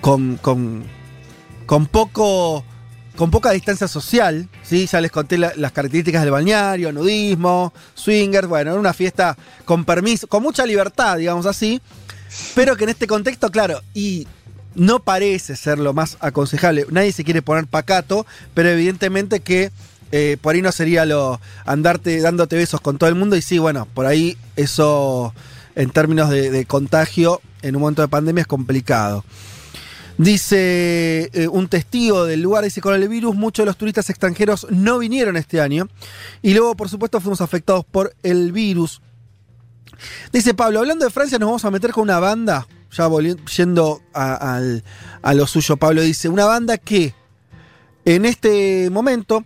[0.01, 0.83] con, con,
[1.65, 2.63] con poco
[3.15, 4.87] con poca distancia social, ¿sí?
[4.87, 10.25] ya les conté las características del balneario, nudismo, swingers, bueno, era una fiesta con permiso,
[10.27, 11.79] con mucha libertad, digamos así,
[12.55, 14.27] pero que en este contexto, claro, y
[14.75, 19.71] no parece ser lo más aconsejable, nadie se quiere poner pacato, pero evidentemente que
[20.11, 23.57] eh, por ahí no sería lo andarte dándote besos con todo el mundo, y sí,
[23.57, 25.33] bueno, por ahí eso
[25.75, 29.23] en términos de contagio en un momento de pandemia es complicado.
[30.17, 34.67] Dice eh, un testigo del lugar, dice, con el virus muchos de los turistas extranjeros
[34.69, 35.87] no vinieron este año
[36.43, 39.01] y luego, por supuesto, fuimos afectados por el virus.
[40.31, 43.09] Dice Pablo, hablando de Francia, nos vamos a meter con una banda, ya
[43.55, 47.13] yendo a, lo suyo, Pablo dice, una banda que
[48.05, 49.45] en este momento,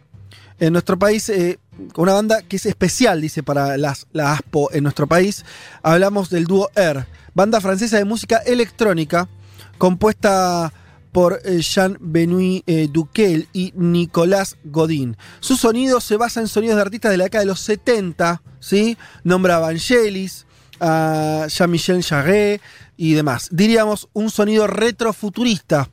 [0.60, 1.60] en nuestro país, eh,
[1.96, 5.46] una banda que es especial, dice, para las, la ASPO en nuestro país,
[5.84, 9.30] hablamos del dúo Air, banda francesa de música electrónica
[9.78, 10.74] compuesta
[11.12, 15.16] por eh, Jean-Benoît eh, Duquel y Nicolas Godin.
[15.40, 18.98] Su sonido se basa en sonidos de artistas de la década de los 70, ¿sí?
[19.24, 20.47] Nombra Vangelis,
[20.80, 22.62] a Jean-Michel Jarre
[22.98, 23.50] y demás.
[23.52, 25.90] Diríamos un sonido retrofuturista.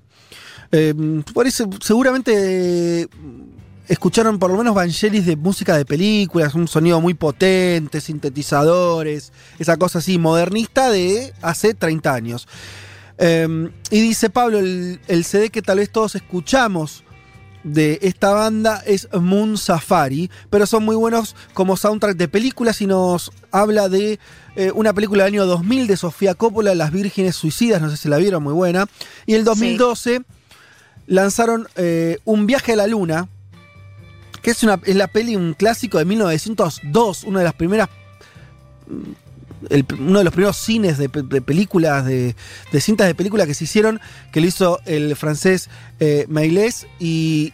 [0.72, 3.08] Em, por eso, seguramente
[3.88, 9.76] escucharon por lo menos Vangelis de música de películas, un sonido muy potente, sintetizadores, esa
[9.76, 12.48] cosa así modernista de hace 30 años.
[13.18, 17.03] Em, y dice Pablo, el, CD que tal vez todos escuchamos
[17.64, 22.86] de esta banda es Moon Safari, pero son muy buenos como soundtrack de películas y
[22.86, 24.20] nos habla de
[24.54, 28.08] eh, una película del año 2000 de Sofía Coppola, Las Vírgenes Suicidas, no sé si
[28.08, 28.86] la vieron, muy buena.
[29.26, 30.22] Y el 2012
[31.06, 33.28] lanzaron eh, Un viaje a la luna,
[34.42, 37.88] que es, una, es la peli, un clásico de 1902, una de las primeras
[39.98, 42.34] uno de los primeros cines de, películas, de,
[42.80, 44.00] cintas de películas que se hicieron,
[44.32, 45.68] que lo hizo el francés
[46.00, 46.26] eh,
[46.98, 47.52] y,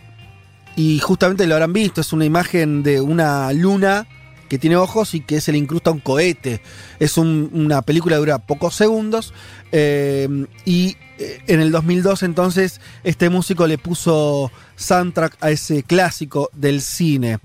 [0.77, 4.07] y justamente lo habrán visto, es una imagen de una luna
[4.51, 6.61] que tiene ojos y que se le incrusta un cohete.
[6.99, 9.33] Es una película que dura pocos segundos
[9.71, 10.29] eh,
[10.65, 16.83] y eh, en el 2002 entonces este músico le puso soundtrack a ese clásico del
[16.83, 17.39] cine.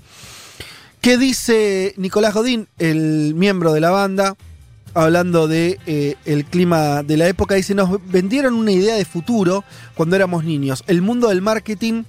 [0.99, 4.35] ¿Qué dice Nicolás Godín, el miembro de la banda?
[4.95, 9.63] Hablando de eh, el clima de la época, dice, nos vendieron una idea de futuro
[9.93, 10.83] cuando éramos niños.
[10.87, 12.03] El mundo del marketing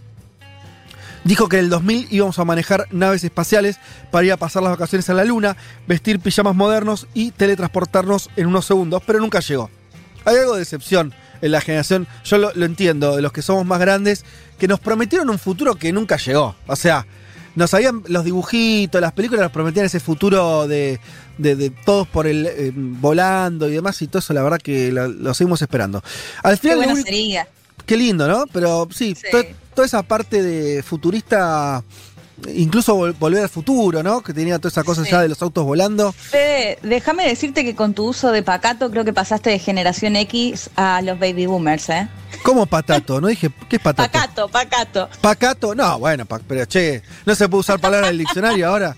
[1.25, 3.79] dijo que en el 2000 íbamos a manejar naves espaciales
[4.13, 5.57] para ir a pasar las vacaciones a la luna,
[5.89, 9.69] vestir pijamas modernos y teletransportarnos en unos segundos, pero nunca llegó.
[10.25, 13.81] Hay algo de excepción en la generación, yo lo entiendo, de los que somos más
[13.81, 14.25] grandes,
[14.59, 16.55] que nos prometieron un futuro que nunca llegó.
[16.67, 17.07] O sea,
[17.57, 21.01] nos habían los dibujitos, las películas nos prometían ese futuro de,
[21.39, 25.35] de, todos por el eh, volando y demás, y todo eso la verdad que lo,
[25.35, 26.03] seguimos esperando.
[26.43, 27.49] Al final, qué, sería.
[27.85, 28.45] qué lindo, ¿no?
[28.53, 29.17] Pero sí,
[29.75, 31.83] toda esa parte de futurista
[32.55, 34.21] incluso volver al futuro, ¿no?
[34.21, 36.13] Que tenía toda esa cosa ya de los autos volando.
[36.13, 40.71] Fede, déjame decirte que con tu uso de pacato creo que pasaste de generación X
[40.77, 42.09] a los baby boomers, ¿eh?
[42.43, 43.21] ¿Cómo patato?
[43.21, 44.11] No dije, ¿qué es patato?
[44.11, 45.09] Pacato, pacato.
[45.21, 48.97] Pacato, no, bueno, pero che, no se puede usar palabras del diccionario ahora.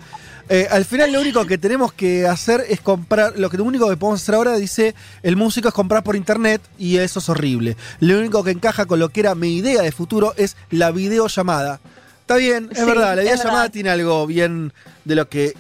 [0.51, 3.89] Eh, al final lo único que tenemos que hacer es comprar, lo, que, lo único
[3.91, 7.77] que podemos hacer ahora, dice el músico, es comprar por internet y eso es horrible.
[8.01, 11.81] Lo único que encaja con lo que era mi idea de futuro es la videollamada.
[12.21, 14.73] Está bien, es verdad, la videollamada tiene algo bien
[15.05, 15.55] de lo que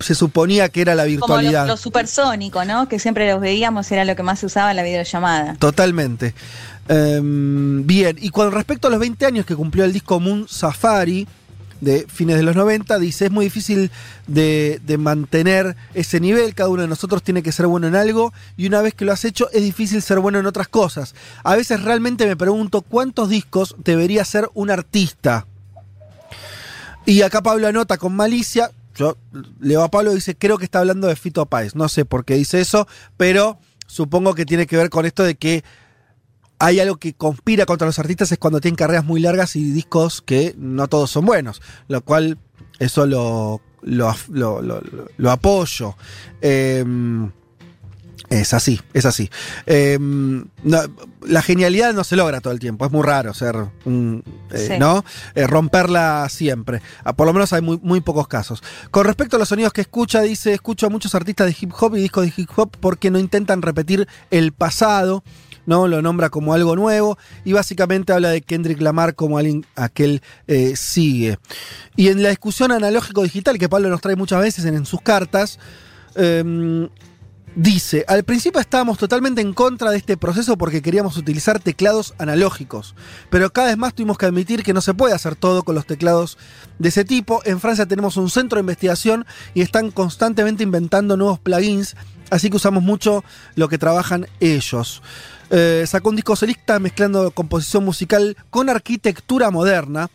[0.00, 1.62] se suponía que era la virtualidad.
[1.62, 2.88] Como lo, supersónico, ¿no?
[2.88, 5.54] Que siempre los veíamos, era lo que más se usaba en la videollamada.
[5.58, 6.34] Totalmente.
[6.88, 11.26] Em, bien, y con respecto a los 20 años que cumplió el disco Moon Safari,
[11.82, 13.90] de fines de los 90, dice, es muy difícil
[14.28, 18.68] de, mantener ese nivel, cada uno de nosotros tiene que ser bueno en algo y
[18.68, 21.16] una vez que lo has hecho es difícil ser bueno en otras cosas.
[21.42, 25.46] A veces realmente me pregunto cuántos discos debería ser un artista.
[27.04, 28.70] Y acá Pablo anota con malicia.
[28.94, 29.16] Yo
[29.58, 31.74] leo a Pablo dice, creo que está hablando de Fito Páez.
[31.74, 32.86] No sé por qué dice eso,
[33.16, 35.64] pero supongo que tiene que ver con esto de que
[36.62, 40.22] hay algo que conspira contra los artistas es cuando tienen carreras muy largas y discos
[40.22, 41.60] que no todos son buenos.
[41.88, 42.38] Lo cual,
[42.78, 45.96] eso lo, lo, apoyo.
[46.40, 47.32] Em,
[48.30, 49.28] Es así, es así.
[49.66, 55.04] Em, la genialidad no se logra todo el tiempo, es muy raro ser, eh, ¿no?
[55.34, 56.80] Eh, romperla siempre.
[57.02, 58.62] Ah, por lo menos hay muy, muy, pocos casos.
[58.92, 61.96] Con respecto a los sonidos que escucha, dice, escucho a muchos artistas de hip hop
[61.96, 65.24] y discos de hip hop porque no intentan repetir el pasado.
[65.66, 65.88] ¿No?
[65.88, 70.20] Lo nombra como algo nuevo y básicamente habla de Kendrick Lamar como alguien a que
[70.46, 71.38] eh, sigue.
[71.96, 75.58] Y en la discusión analógico-digital que Pablo nos trae muchas veces en, en sus cartas,
[76.14, 76.88] em,
[77.54, 82.94] Dice, al principio estábamos totalmente en contra de este proceso porque queríamos utilizar teclados analógicos,
[83.28, 85.84] pero cada vez más tuvimos que admitir que no se puede hacer todo con los
[85.84, 86.38] teclados
[86.78, 87.42] de ese tipo.
[87.44, 91.94] En Francia tenemos un centro de investigación y están constantemente inventando nuevos plugins,
[92.30, 93.22] así que usamos mucho
[93.54, 95.02] lo que trabajan ellos.
[95.54, 100.08] Eh, sacó un disco solista mezclando composición musical con arquitectura moderna.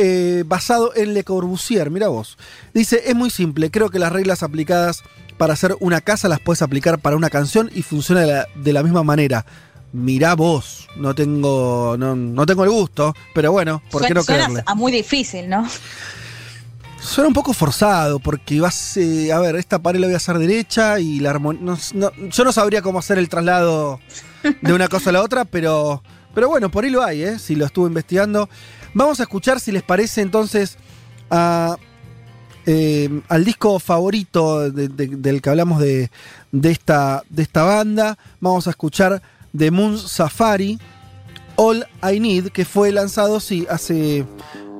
[0.00, 2.38] Eh, basado en Le Corbusier, mira vos.
[2.72, 5.02] Dice, es muy simple, creo que las reglas aplicadas
[5.36, 9.02] para hacer una casa las puedes aplicar para una canción y funciona de la, misma
[9.02, 9.44] manera.
[9.92, 14.62] Mirá vos, no tengo, no, tengo el gusto, pero bueno, ¿por qué no creerle?
[14.64, 15.66] a muy difícil, ¿no?
[17.00, 20.38] Suena un poco forzado, porque vas, eh, a ver, esta pared la voy a hacer
[20.38, 21.76] derecha y la armonía...
[22.30, 23.98] yo no sabría cómo hacer el traslado
[24.62, 26.02] de una cosa a la otra, pero,
[26.34, 27.38] pero bueno, por ahí lo hay, ¿eh?
[27.38, 28.48] si lo estuve investigando.
[28.94, 30.78] Vamos a escuchar, si les parece, entonces,
[31.30, 31.76] a
[32.70, 36.10] eh, al disco favorito del que hablamos de,
[36.64, 38.18] esta, de esta banda.
[38.40, 39.22] Vamos a escuchar
[39.56, 40.78] The Moon Safari,
[41.56, 44.26] All I Need, que fue lanzado, sí, hace.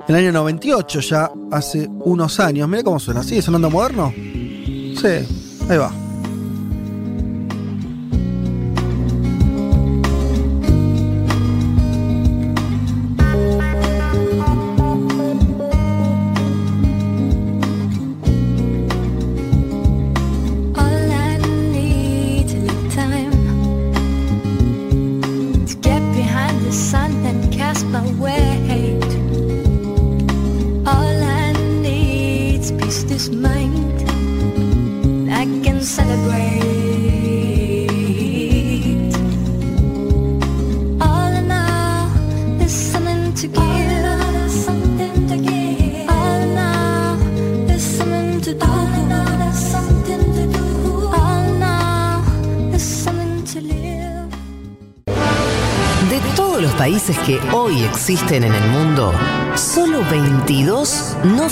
[0.06, 2.68] el año 98, ya hace unos años.
[2.68, 3.22] Mira cómo suena.
[3.22, 4.12] ¿Sigue sonando moderno?
[4.14, 5.26] Sí,
[5.70, 6.07] ahí va.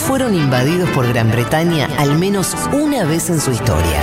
[0.06, 4.00] Fueron invadidos por Gran Bretaña al menos una vez en su historia.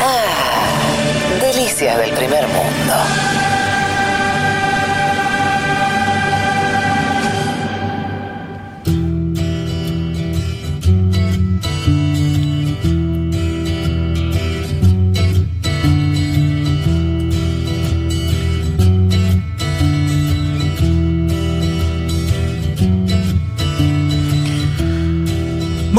[0.00, 3.39] Ah, delicias del primer mundo.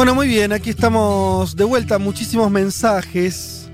[0.02, 2.00] Bueno, muy bien, aquí estamos de vuelta.
[2.00, 3.70] Muchísimos mensajes.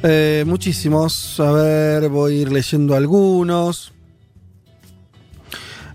[0.00, 1.40] Eh, muchísimos.
[1.40, 3.92] A ver, voy a ir leyendo algunos.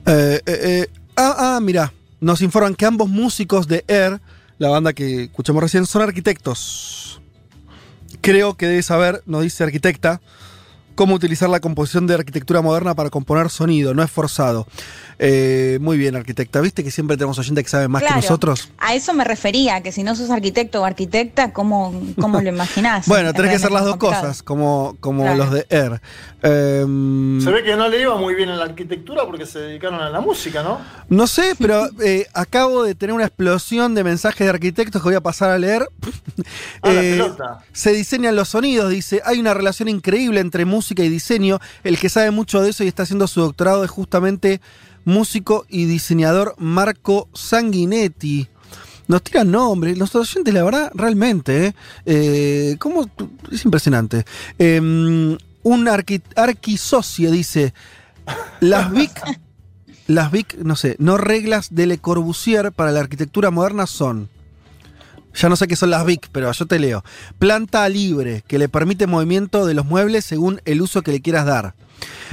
[0.05, 1.93] Eh, eh, ah, ah, mira.
[2.19, 4.19] Nos informan que ambos músicos de Air,
[4.57, 7.21] la banda que escuchamos recién, son arquitectos.
[8.19, 10.19] Creo que debe saber, nos dice arquitecta,
[10.95, 14.67] cómo utilizar la composición de arquitectura moderna para componer sonido, no es forzado.
[15.23, 16.61] Eh, muy bien, arquitecta.
[16.61, 18.71] ¿Viste que siempre tenemos oyentes que saben más que nosotros?
[18.79, 23.07] A eso me refería, que si no sos arquitecto o arquitecta, ¿cómo, cómo lo imaginás?
[23.07, 26.01] bueno, tenés que hacer las dos cosas, como, como los de Air.
[26.41, 30.01] Em, se ve que no le iba muy bien en la arquitectura porque se dedicaron
[30.01, 30.79] a la música, ¿no?
[31.07, 35.15] No sé, pero eh, acabo de tener una explosión de mensajes de arquitectos que voy
[35.15, 35.87] a pasar a leer.
[36.83, 37.21] Ah, eh,
[37.73, 39.21] se diseñan los sonidos, dice.
[39.25, 41.59] Hay una relación increíble entre música y diseño.
[41.83, 44.61] El que sabe mucho de eso y está haciendo su doctorado es justamente
[45.05, 48.47] músico y diseñador Marco Sanguinetti.
[49.07, 51.73] Nos tiran nombres, los oyentes, la verdad, realmente, ¿eh?
[52.05, 53.09] eh ¿cómo?
[53.51, 54.25] Es impresionante.
[54.57, 57.73] Em, un arqui, arquisocie dice,
[58.61, 59.11] las VIC,
[60.07, 64.29] las VIC, no sé, no reglas de Le Corbusier para la arquitectura moderna son,
[65.33, 67.03] ya no sé qué son las VIC, pero yo te leo,
[67.39, 71.45] planta libre, que le permite movimiento de los muebles según el uso que le quieras
[71.45, 71.75] dar.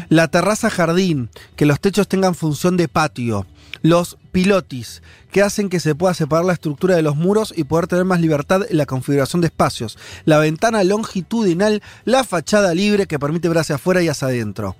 [0.09, 3.47] La terraza jardín, que los techos tengan función de patio.
[3.83, 7.87] Los pilotis, que hacen que se pueda separar la estructura de los muros y poder
[7.87, 9.99] tener más libertad en la configuración de espacios.
[10.25, 14.77] La ventana longitudinal, la fachada libre que permite ver hacia afuera y hacia adentro.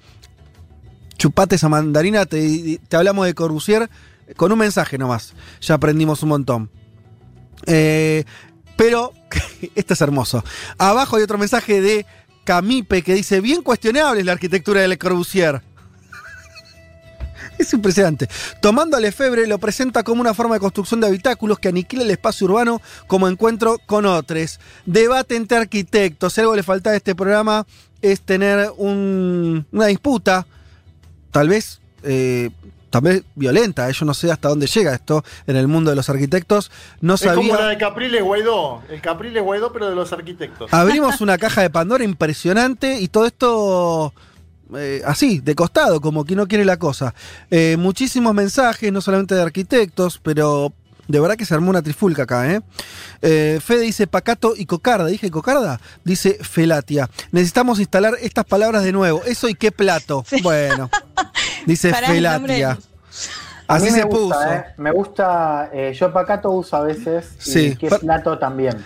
[1.19, 3.90] Chupate esa mandarina, te, hablamos de Corbusier
[4.36, 5.35] con un mensaje nomás.
[5.61, 6.70] Ya aprendimos un montón.
[7.66, 8.24] Eh,
[8.76, 9.12] Pero,
[9.74, 10.44] este es hermoso.
[10.78, 12.06] Abajo hay otro mensaje de
[12.44, 15.60] Camipe que dice, bien cuestionable la arquitectura de Le Corbusier.
[17.59, 18.28] Es impresionante.
[18.62, 22.10] Tomando a Lefebvre lo presenta como una forma de construcción de habitáculos que aniquila el
[22.12, 24.60] espacio urbano como encuentro con otros.
[24.86, 26.32] Debate entre arquitectos.
[26.35, 27.66] Si algo le falta a este programa
[28.01, 30.47] es tener un- una disputa,
[31.32, 32.51] tal vez, eh,
[32.90, 33.90] tal vez violenta.
[33.90, 36.70] Yo no sé hasta dónde llega esto en el mundo de los arquitectos.
[37.01, 38.82] No Es como la de Capriles Guaidó.
[38.89, 40.73] El Capriles Guaidó, pero de los arquitectos.
[40.73, 44.12] Abrimos una caja de Pandora impresionante y todo esto
[44.77, 47.15] eh, así, de costado, como que no quiere la cosa.
[47.51, 50.73] Eh, muchísimos mensajes, no solamente de arquitectos, pero
[51.09, 52.60] de verdad que se armó una trifulca acá, ¿eh?
[53.23, 55.06] Eh, Fede dice Pacato y Cocarda.
[55.06, 55.81] ¿Dije Cocarda?
[56.05, 57.09] Dice Felatia.
[57.32, 59.23] Necesitamos instalar estas palabras de nuevo.
[59.24, 60.24] Eso y qué plato.
[60.43, 60.90] Bueno.
[61.69, 62.82] Dice Pará, el nombre Felatia.
[63.66, 64.53] A Así mí se me gusta, puso.
[64.55, 64.65] eh.
[64.78, 67.77] Me gusta, eh, yo pacato uso a veces y Sí.
[67.77, 68.82] qué Pa- plato también.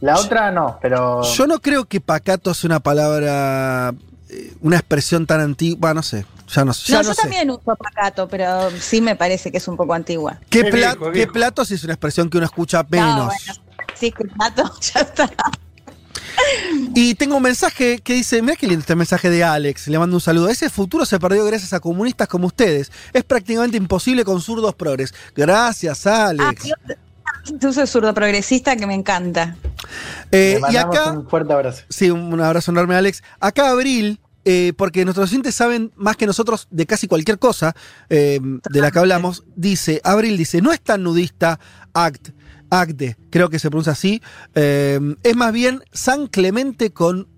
[0.00, 3.94] La otra no, pero Yo no creo que pacato sea una palabra,
[4.28, 7.22] eh, una expresión tan antigua, no sé, ya no, ya no, no yo sé.
[7.22, 10.38] también uso pacato, pero sí me parece que es un poco antigua.
[10.50, 13.16] ¿Qué, Es pla- viejo, es qué plato si es una expresión que uno escucha menos?
[13.16, 13.54] No, bueno,
[13.94, 15.30] sí, que plato, ya está.
[16.94, 20.16] Y tengo un mensaje que dice, mira qué lindo este mensaje de Alex, le mando
[20.16, 20.48] un saludo.
[20.48, 22.90] Ese futuro se perdió gracias a comunistas como ustedes.
[23.12, 25.14] Es prácticamente imposible con zurdos progres.
[25.34, 26.64] Gracias, Ah, Alex.
[26.64, 26.74] yo
[27.60, 29.56] yo soy zurdo progresista que me encanta.
[30.32, 31.82] Eh, y acá, un fuerte abrazo.
[31.88, 33.22] sí, un abrazo enorme, Alex.
[33.40, 37.74] Acá Abril, eh, porque nuestros oyentes saben más que nosotros de casi cualquier cosa
[38.08, 41.60] eh, de la que hablamos, dice, Abril dice, no es tan nudista
[41.94, 42.30] act,
[42.70, 44.22] acte, creo que se pronuncia así,
[44.54, 47.28] eh, es más bien San Clemente con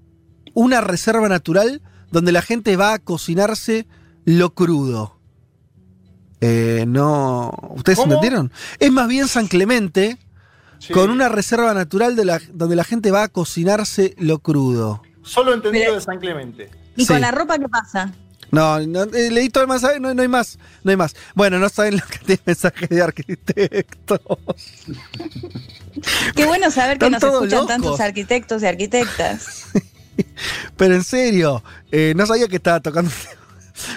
[0.55, 3.87] una reserva natural donde la gente va a cocinarse
[4.25, 5.19] lo crudo.
[6.41, 7.53] Eh, no.
[7.77, 8.13] ¿Ustedes ¿Cómo?
[8.15, 8.51] entendieron?
[8.79, 10.19] Es más bien San Clemente
[10.79, 10.93] Sí.
[10.95, 15.03] con una reserva natural de la, donde la gente va a cocinarse lo crudo.
[15.23, 16.71] Solo entendido Pero- de San Clemente.
[16.97, 17.09] ¿Y Sí.
[17.13, 18.13] con la ropa qué pasa?
[18.51, 21.15] No, no eh, leí todo el mensaje, no, no hay más, no hay más.
[21.35, 24.21] Bueno, no saben lo que tiene mensajes de arquitectos.
[26.35, 27.69] Qué bueno saber que nos escuchan locos.
[27.69, 29.67] tantos arquitectos y arquitectas.
[30.77, 31.63] Pero en serio,
[31.93, 33.11] eh, no sabía que estaba tocando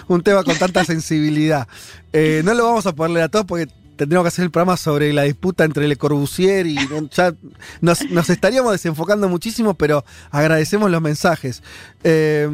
[0.07, 1.67] un tema con tanta sensibilidad.
[2.11, 4.77] Eh, no lo vamos a poder leer a todos porque tendríamos que hacer el programa
[4.77, 6.77] sobre la disputa entre Le Corbusier y
[7.11, 7.33] ya
[7.81, 11.63] nos, nos estaríamos desenfocando muchísimo, pero agradecemos los mensajes.
[12.03, 12.49] Eh,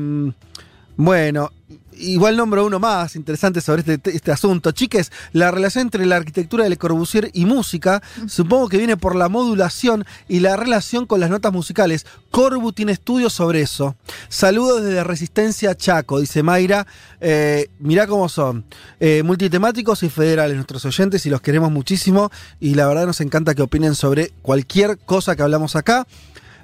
[0.95, 1.51] bueno.
[1.99, 4.71] Igual nombro uno más interesante sobre este, este asunto.
[4.71, 9.15] Chiques, la relación entre la arquitectura de Le Corbusier y música, supongo que viene por
[9.15, 12.05] la modulación y la relación con las notas musicales.
[12.31, 13.95] Corbu tiene estudios sobre eso.
[14.29, 16.85] Saludos desde Resistencia Chaco, dice Mayra.
[17.21, 18.63] Eh, mirá cómo son.
[18.99, 22.31] Eh, multitemáticos y federales nuestros oyentes y los queremos muchísimo.
[22.59, 26.07] Y la verdad nos encanta que opinen sobre cualquier cosa que hablamos acá.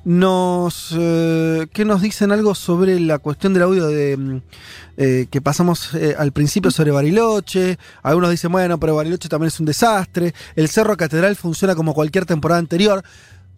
[0.05, 0.93] Nos.
[0.97, 4.41] eh, ¿Qué nos dicen algo sobre la cuestión del audio de mm,
[4.97, 7.79] eh, que pasamos eh, al principio sobre Bariloche?
[8.03, 10.33] Algunos dicen, bueno, pero Bariloche también es un desastre.
[10.55, 13.03] El Cerro Catedral funciona como cualquier temporada anterior.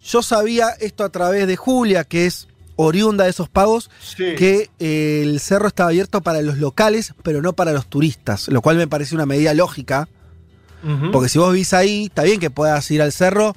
[0.02, 4.34] Yo sabía esto a través de Julia, que es oriunda de esos pagos, Sí.
[4.36, 8.62] que eh, el cerro estaba abierto para los locales, pero no para los turistas, lo
[8.62, 10.08] cual me parece una medida lógica.
[11.12, 13.56] Porque si vos vivís ahí, está bien que puedas ir al cerro.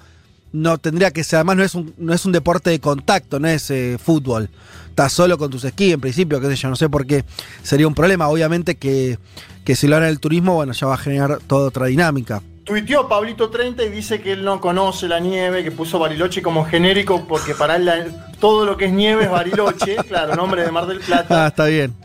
[0.54, 3.48] No tendría que ser, además no es un, no es un deporte de contacto, no
[3.48, 4.50] es eh, fútbol.
[4.90, 7.24] Estás solo con tus esquís, en principio, qué sé yo, no sé por qué
[7.64, 8.28] sería un problema.
[8.28, 9.18] Obviamente que,
[9.64, 12.42] que si lo hará el turismo, bueno, ya va a generar toda otra dinámica.
[12.66, 16.66] Tuiteó Pablito 30 y dice que él no conoce la nieve, que puso Bariloche como
[16.66, 18.06] genérico porque para él la-
[18.40, 21.48] todo lo que es nieve es Bariloche, claro, nombre de Mar del Ah, Plata.
[21.48, 21.96] está bien.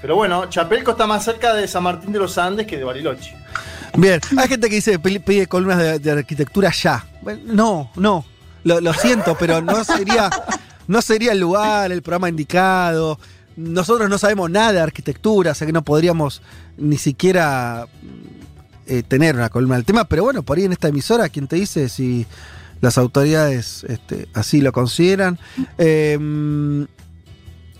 [0.00, 3.36] Pero bueno, Chapelco está más cerca de San Martín de los Andes que de Bariloche.
[3.96, 7.06] Bien, hay gente que dice pide, columnas de, arquitectura ya.
[7.22, 8.24] Bueno, no, no.
[8.62, 10.30] Lo, siento, pero no sería,
[10.86, 13.18] no sería el lugar, el programa indicado.
[13.56, 16.42] Nosotros no sabemos nada de arquitectura, o sea que no podríamos
[16.76, 17.86] ni siquiera
[18.86, 20.04] eh, tener una columna del tema.
[20.04, 22.26] Pero bueno, por ahí en esta emisora, ¿quién te dice si
[22.80, 25.38] las autoridades este, así lo consideran?
[25.78, 26.86] Eh,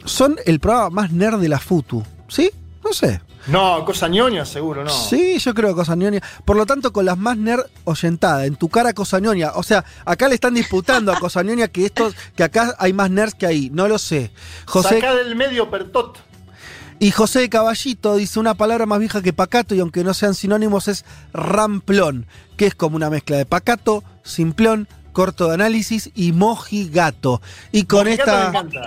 [0.04, 2.50] son el programa más nerd de la FUTU, ¿sí?
[2.82, 3.20] No sé.
[3.46, 4.90] No, cosa ñoña seguro, no.
[4.90, 6.20] Sí, yo creo que Cosa Ñoña.
[6.44, 9.52] Por lo tanto, con las más nerd oyentada, en tu cara Cosa Ñoña.
[9.54, 13.10] O sea, acá le están disputando a Cosa Ñoña que esto, que acá hay más
[13.10, 13.70] nerds que ahí.
[13.72, 14.30] No lo sé.
[14.66, 16.18] José, Sacá del medio Pertot.
[16.98, 20.34] y José de Caballito dice una palabra más vieja que pacato y aunque no sean
[20.34, 22.26] sinónimos es ramplón,
[22.58, 27.40] que es como una mezcla de pacato, simplón, corto de análisis y mojigato.
[27.72, 28.42] Y con Mojigato esta...
[28.50, 28.80] me encanta.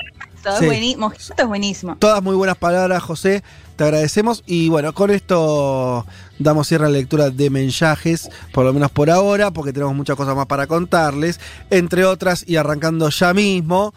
[0.97, 1.95] Mojitos, es buenísimo.
[1.97, 3.43] Todas muy buenas palabras, José.
[3.75, 4.43] Te agradecemos.
[4.45, 6.05] Y bueno, con esto
[6.39, 10.15] damos cierre a la lectura de mensajes, por lo menos por ahora, porque tenemos muchas
[10.15, 11.39] cosas más para contarles.
[11.69, 13.93] Entre otras, y arrancando ya mismo,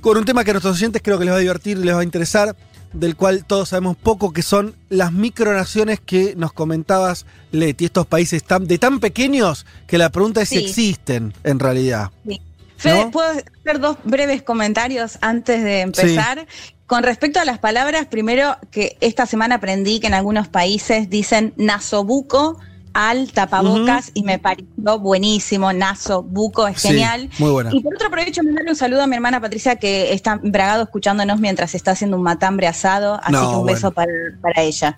[0.00, 1.94] con un tema que a nuestros oyentes creo que les va a divertir y les
[1.94, 2.56] va a interesar
[2.92, 8.42] del cual todos sabemos poco, que son las micronaciones que nos comentabas, Leti, estos países
[8.42, 12.10] tan, de tan pequeños que la pregunta es si existen en realidad.
[12.26, 12.40] Sí.
[12.78, 16.46] Fede, ¿puedo hacer dos breves comentarios antes de empezar?
[16.86, 21.52] Con respecto a las palabras, primero que esta semana aprendí que en algunos países dicen
[21.56, 22.58] nasobuco
[22.96, 27.28] al tapabocas y me pareció buenísimo, Naso, Buco, es genial.
[27.38, 27.70] Muy buena.
[27.74, 31.38] Y por otro aprovecho mandarle un saludo a mi hermana Patricia que está bragado escuchándonos
[31.38, 34.10] mientras está haciendo un matambre asado, así que un beso para,
[34.56, 34.96] ella.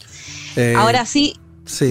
[0.55, 1.35] Eh, Ahora sí,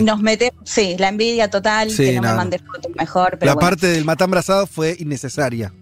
[0.02, 3.38] Nos metemos, sí, la envidia total, que no, me mande fotos mejor.
[3.42, 5.74] la parte del matambre asado fue innecesaria.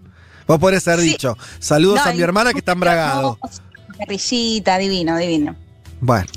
[0.46, 3.38] Vos podés haber dicho, saludos a mi hermana que está embragado.
[3.98, 5.56] Guerrillita, divino, divino.
[6.00, 6.28] Bueno.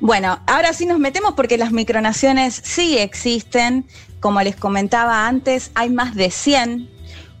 [0.00, 3.86] Bueno, ahora sí nos metemos porque las micronaciones sí existen.
[4.18, 6.90] Como les comentaba antes, hay más de 100.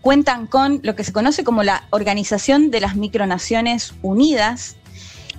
[0.00, 4.76] Cuentan con lo que se conoce como la Organización de las Micronaciones Unidas.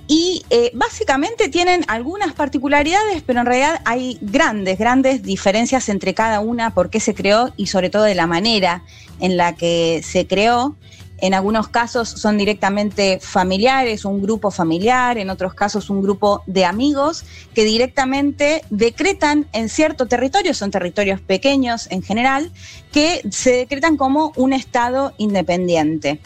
[0.06, 6.40] Y eh, básicamente tienen algunas particularidades, pero en realidad hay grandes, grandes diferencias entre cada
[6.40, 8.82] una, por qué se creó y sobre todo de la manera
[9.20, 10.76] en la que se creó.
[11.24, 16.66] En algunos casos son directamente familiares, un grupo familiar, en otros casos un grupo de
[16.66, 17.24] amigos
[17.54, 22.52] que directamente decretan en cierto territorio, son territorios pequeños en general,
[22.92, 26.20] que se decretan como un Estado independiente.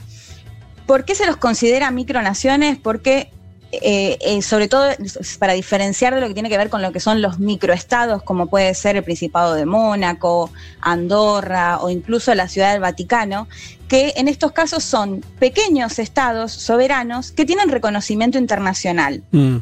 [0.85, 2.77] ¿Por qué se los considera micronaciones?
[2.77, 3.31] Porque
[3.71, 4.87] eh, eh, sobre todo
[5.39, 8.47] para diferenciar de lo que tiene que ver con lo que son los microestados, como
[8.47, 10.51] puede ser el Principado de Mónaco,
[10.81, 13.47] Andorra o incluso la Ciudad del Vaticano,
[13.87, 19.23] que en estos casos son pequeños estados soberanos que tienen reconocimiento internacional.
[19.33, 19.59] Mm.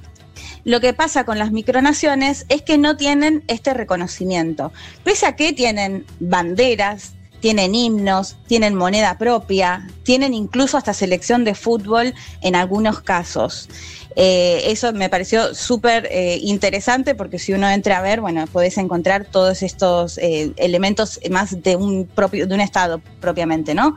[0.62, 4.72] Lo que pasa con las micronaciones es que no tienen este reconocimiento,
[5.02, 7.15] pese a que tienen banderas,
[7.46, 13.68] tienen himnos, tienen moneda propia, tienen incluso hasta selección de fútbol en algunos casos.
[14.16, 18.78] Eh, eso me pareció súper eh, interesante porque si uno entra a ver, bueno, podés
[18.78, 23.94] encontrar todos estos eh, elementos más de un propio, de un estado propiamente, ¿no?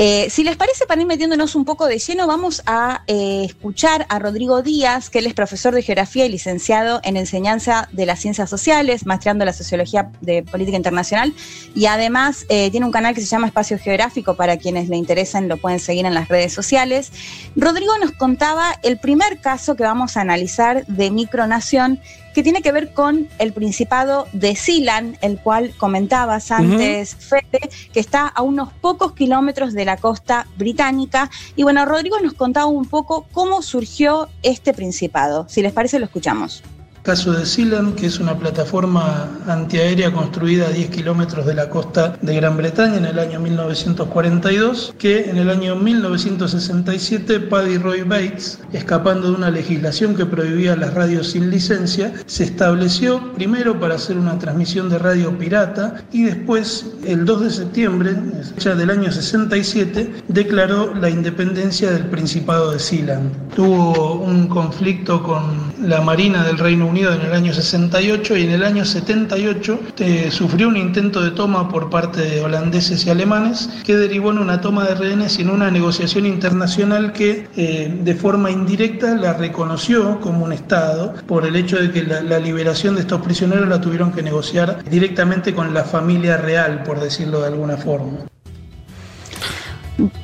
[0.00, 4.06] Eh, si les parece, para ir metiéndonos un poco de lleno, vamos a eh, escuchar
[4.08, 8.20] a Rodrigo Díaz, que él es profesor de geografía y licenciado en enseñanza de las
[8.20, 11.34] ciencias sociales, maestreando la sociología de política internacional,
[11.74, 15.48] y además eh, tiene un canal que se llama Espacio Geográfico, para quienes le interesen
[15.48, 17.10] lo pueden seguir en las redes sociales.
[17.56, 21.98] Rodrigo nos contaba el primer caso que vamos a analizar de micronación,
[22.34, 28.00] que tiene que ver con el Principado de Silan, el cual comentabas antes, Fede, que
[28.00, 31.30] está a unos pocos kilómetros de la costa británica.
[31.56, 35.48] Y bueno, Rodrigo nos contaba un poco cómo surgió este Principado.
[35.48, 36.62] Si les parece, lo escuchamos
[37.08, 42.18] caso de Sealand, que es una plataforma antiaérea construida a 10 kilómetros de la costa
[42.20, 48.60] de Gran Bretaña en el año 1942, que en el año 1967 Paddy Roy Bates,
[48.74, 54.18] escapando de una legislación que prohibía las radios sin licencia, se estableció primero para hacer
[54.18, 58.16] una transmisión de radio pirata y después, el 2 de septiembre
[58.58, 63.32] ya del año 67, declaró la independencia del Principado de Sealand.
[63.56, 68.50] Tuvo un conflicto con la Marina del Reino Unido en el año 68 y en
[68.50, 73.70] el año 78 eh, sufrió un intento de toma por parte de holandeses y alemanes
[73.84, 78.14] que derivó en una toma de rehenes y en una negociación internacional que eh, de
[78.14, 83.02] forma indirecta la reconoció como un Estado por el hecho de que la, liberación de
[83.02, 87.76] estos prisioneros la tuvieron que negociar directamente con la familia real, por decirlo de alguna
[87.76, 88.26] forma.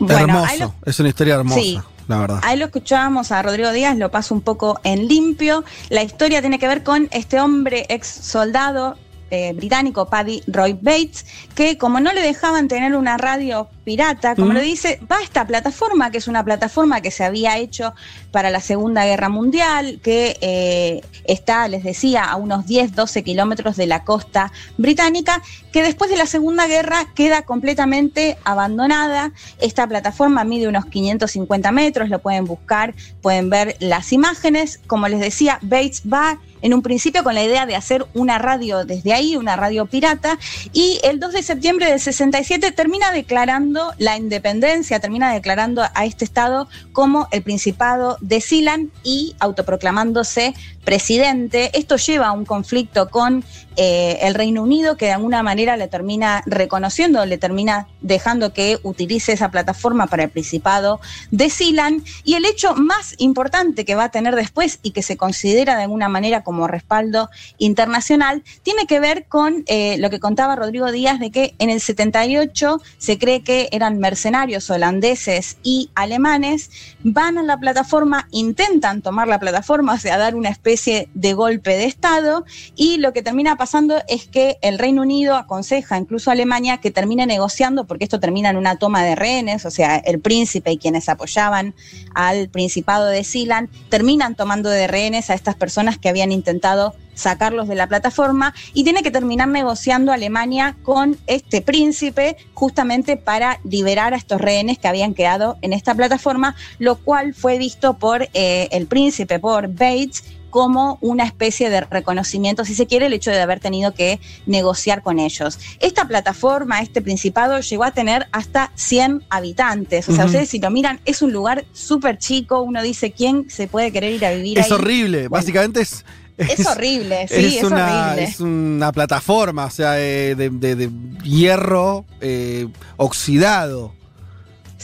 [0.08, 2.40] hermoso, es una historia hermosa la verdad.
[2.42, 5.64] Ahí lo escuchábamos a Rodrigo Díaz, lo paso un poco en limpio.
[5.88, 8.96] La historia tiene que ver con este hombre ex soldado
[9.30, 14.52] eh, británico, Paddy Roy Bates, que como no le dejaban tener una radio pirata, como
[14.52, 17.94] lo dice, va a esta plataforma, que es una plataforma que se había hecho
[18.30, 23.76] para la Segunda Guerra Mundial, que eh, está, les decía, a unos 10, 12 kilómetros
[23.76, 25.42] de la costa británica,
[25.72, 29.32] que después de la Segunda Guerra queda completamente abandonada.
[29.60, 34.80] Esta plataforma mide unos 550 metros, lo pueden buscar, pueden ver las imágenes.
[34.86, 38.86] Como les decía, Bates va en un principio con la idea de hacer una radio
[38.86, 40.38] desde ahí, una radio pirata,
[40.72, 46.24] y el 2 de septiembre del 67 termina declarando la independencia, termina declarando a este
[46.24, 50.54] Estado como el Principado de Silan y autoproclamándose
[50.84, 51.70] presidente.
[51.76, 53.44] Esto lleva a un conflicto con
[53.76, 58.78] eh, el Reino Unido que de alguna manera le termina reconociendo, le termina dejando que
[58.82, 61.00] utilice esa plataforma para el Principado
[61.30, 62.04] de Silan.
[62.22, 65.84] Y el hecho más importante que va a tener después y que se considera de
[65.84, 71.18] alguna manera como respaldo internacional tiene que ver con eh, lo que contaba Rodrigo Díaz
[71.18, 76.70] de que en el 78 se cree que eran mercenarios holandeses y alemanes,
[77.02, 80.73] van a la plataforma, intentan tomar la plataforma, o sea, dar una especie
[81.14, 82.44] de golpe de Estado
[82.74, 86.90] y lo que termina pasando es que el Reino Unido aconseja incluso a Alemania que
[86.90, 90.78] termine negociando, porque esto termina en una toma de rehenes, o sea, el príncipe y
[90.78, 91.74] quienes apoyaban
[92.14, 97.68] al Principado de Silan terminan tomando de rehenes a estas personas que habían intentado sacarlos
[97.68, 104.14] de la plataforma y tiene que terminar negociando Alemania con este príncipe justamente para liberar
[104.14, 108.68] a estos rehenes que habían quedado en esta plataforma, lo cual fue visto por eh,
[108.72, 110.24] el príncipe, por Bates,
[110.54, 115.02] como una especie de reconocimiento, si se quiere, el hecho de haber tenido que negociar
[115.02, 115.58] con ellos.
[115.80, 120.08] Esta plataforma, este principado, llegó a tener hasta 100 habitantes.
[120.08, 123.66] O sea, ustedes si lo miran, es un lugar súper chico, uno dice, ¿quién se
[123.66, 124.70] puede querer ir a vivir es ahí?
[124.70, 126.04] Es horrible, básicamente es...
[126.36, 128.22] Es, horrible, sí, es, una, horrible.
[128.22, 130.90] Es una plataforma, o sea, de, de, de
[131.24, 133.92] hierro eh, oxidado.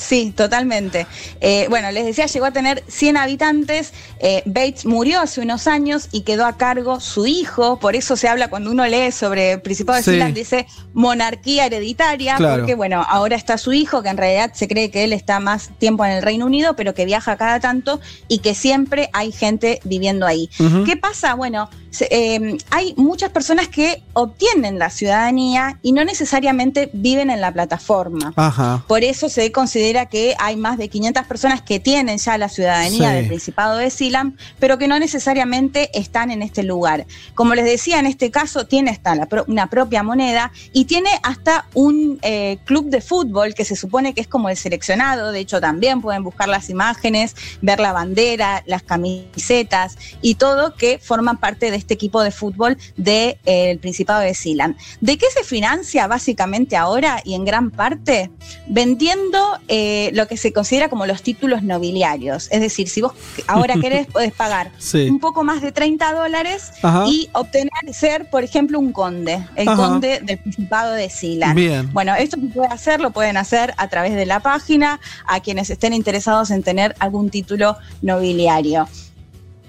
[0.00, 1.06] Sí, totalmente.
[1.40, 3.92] Eh, bueno, les decía, llegó a tener 100 habitantes.
[4.18, 7.78] Eh, Bates murió hace unos años y quedó a cargo su hijo.
[7.78, 10.32] Por eso se habla cuando uno lee sobre el Principado de sí.
[10.32, 12.56] dice monarquía hereditaria, claro.
[12.56, 15.70] porque bueno, ahora está su hijo, que en realidad se cree que él está más
[15.78, 19.80] tiempo en el Reino Unido, pero que viaja cada tanto y que siempre hay gente
[19.84, 20.48] viviendo ahí.
[20.58, 20.86] Uh -huh.
[20.86, 21.34] ¿Qué pasa?
[21.34, 21.68] Bueno,
[22.10, 28.32] eh, hay muchas personas que obtienen la ciudadanía y no necesariamente viven en la plataforma.
[28.36, 28.84] Ajá.
[28.86, 33.10] Por eso se considera que hay más de 500 personas que tienen ya la ciudadanía
[33.10, 33.14] Sí.
[33.16, 37.06] del Principado de Silam, pero que no necesariamente están en este lugar.
[37.34, 41.10] Como les decía, en este caso tiene hasta la pro- una propia moneda y tiene
[41.22, 45.32] hasta un eh, club de fútbol que se supone que es como el seleccionado.
[45.32, 50.98] De hecho, también pueden buscar las imágenes, ver la bandera, las camisetas y todo que
[50.98, 54.76] forman parte de este equipo de fútbol del Principado de Silam.
[55.00, 58.30] ¿De qué se financia básicamente ahora y en gran parte?
[58.68, 59.38] Vendiendo
[59.68, 62.48] eh, lo que se considera como los títulos nobiliarios.
[62.52, 63.12] Es decir, si vos
[63.46, 65.08] ahora querés, podés pagar Sí.
[65.10, 67.04] un poco más de 30 dólares Ajá.
[67.08, 69.76] y obtener ser, por ejemplo, un conde, el Ajá.
[69.76, 71.54] conde del Principado de Silan.
[71.56, 71.92] Bien.
[71.92, 75.70] Bueno, esto se puede hacer, lo pueden hacer a través de la página, a quienes
[75.70, 78.88] estén interesados en tener algún título nobiliario.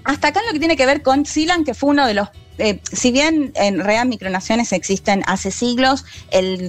[0.04, 2.28] Hasta acá en lo que tiene que ver con Silan, que fue uno de los
[2.58, 6.04] eh, si bien en real micronaciones existen hace siglos,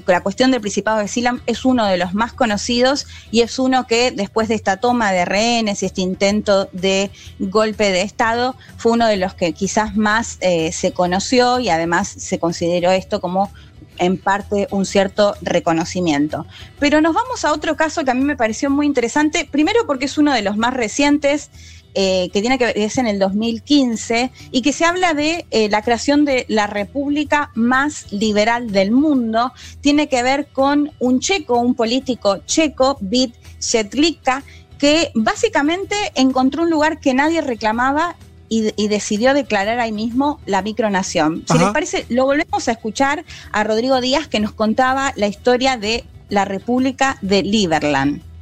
[0.08, 3.86] la cuestión del Principado de Silam es uno de los más conocidos y es uno
[3.86, 8.94] que después de esta toma de rehenes y este intento de golpe de Estado fue
[8.94, 13.52] uno de los que quizás más eh, se conoció y además se consideró esto como
[14.00, 16.46] en parte un cierto reconocimiento.
[16.80, 20.06] Pero nos vamos a otro caso que a mí me pareció muy interesante, primero porque
[20.06, 21.52] es uno de los más recientes,
[21.96, 25.70] eh, que tiene que ver, es en el 2015, y que se habla de eh,
[25.70, 29.54] la creación de la república más liberal del mundo.
[29.82, 34.44] Tiene que ver con un checo, un político checo, Bit Shetlika,
[34.78, 38.16] que básicamente encontró un lugar que nadie reclamaba
[38.50, 41.44] y, y decidió declarar ahí mismo la micronación.
[41.48, 41.64] Si Ajá.
[41.64, 46.04] les parece, lo volvemos a escuchar a Rodrigo Díaz que nos contaba la historia de
[46.30, 48.33] la República de Liberland.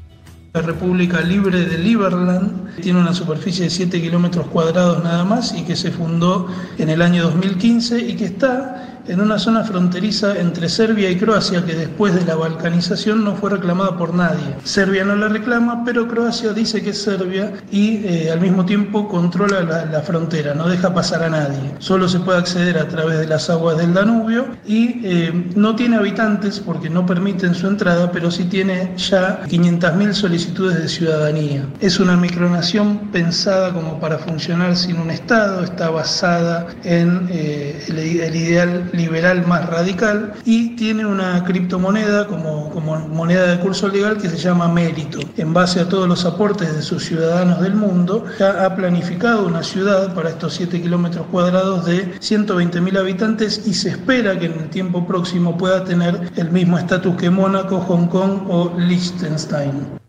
[0.54, 5.64] La República Libre de Liberland tiene una superficie de 7 kilómetros cuadrados nada más y
[5.64, 10.70] que se fundó en el año 2015 y que está en una zona fronteriza entre
[10.70, 14.56] Serbia y Croacia que después de la balcanización no fue reclamada por nadie.
[14.64, 19.08] Serbia no la reclama, pero Croacia dice que es Serbia y eh, al mismo tiempo
[19.08, 21.74] controla la, la frontera, no deja pasar a nadie.
[21.80, 25.98] Solo se puede acceder a través de las aguas del Danubio y eh, no tiene
[25.98, 31.66] habitantes porque no permiten su entrada, pero sí tiene ya 500.000 solicitudes de ciudadanía.
[31.80, 38.00] Es una micronación pensada como para funcionar sin un Estado, está basada en eh, el,
[38.00, 44.18] el ideal liberal más radical y tiene una criptomoneda como, como moneda de curso legal
[44.18, 45.20] que se llama Mérito.
[45.38, 49.64] En base a todos los aportes de sus ciudadanos del mundo, ya ha planificado una
[49.64, 54.70] ciudad para estos 7 kilómetros cuadrados de 120.000 habitantes y se espera que en el
[54.70, 60.00] tiempo próximo pueda tener el mismo estatus que Mónaco, Hong Kong o Liechtenstein.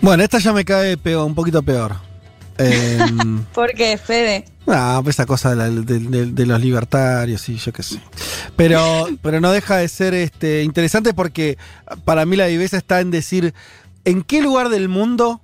[0.00, 2.07] Bueno, esta ya me cae peor, un poquito peor.
[2.58, 4.44] Em, ¿Por qué, Fede?
[4.66, 8.00] No, pues esa cosa de, los libertarios y yo qué sé.
[8.56, 11.56] Pero, pero no deja de ser este, interesante porque
[12.04, 13.54] para mí la viveza está en decir
[14.04, 15.40] en qué lugar del mundo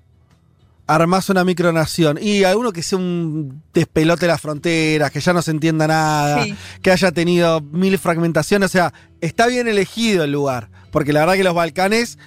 [0.87, 5.41] armás una micronación y alguno que sea un despelote de las fronteras, que ya no
[5.41, 6.45] se entienda nada,
[6.83, 11.35] que haya tenido mil fragmentaciones, o sea, está bien elegido el lugar, porque la verdad
[11.35, 12.19] que los Balcanes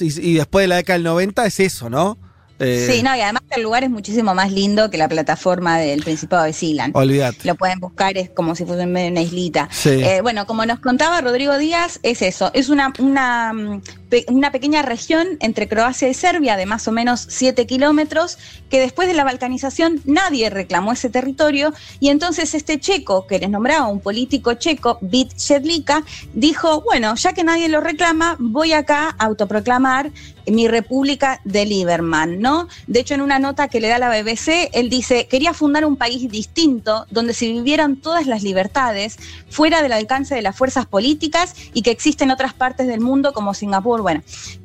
[0.00, 2.18] y, después de la década del 90 es eso, ¿no?
[2.58, 6.02] Eh, sí, no, y además el lugar es muchísimo más lindo que la plataforma del
[6.02, 6.92] Principado de Silan.
[6.94, 7.46] Olvídate.
[7.48, 9.68] Lo pueden buscar, es como si fuese en medio de una islita.
[9.84, 13.80] Eh, bueno, como nos contaba Rodrigo Díaz, es eso, es una, una
[14.28, 18.38] una pequeña región entre Croacia y Serbia de más o menos 7 kilómetros,
[18.70, 23.50] que después de la balcanización nadie reclamó ese territorio y entonces este checo, que les
[23.50, 29.14] nombraba un político checo, Bit Shedlika, dijo, bueno, ya que nadie lo reclama, voy acá
[29.18, 30.10] a autoproclamar
[30.46, 32.68] mi república de Lieberman, ¿no?
[32.86, 35.96] De hecho, en una nota que le da la BBC, él dice, quería fundar un
[35.96, 39.16] país distinto, donde se vivieran todas las libertades,
[39.48, 43.54] fuera del alcance de las fuerzas políticas y que existen otras partes del mundo como
[43.54, 43.93] Singapur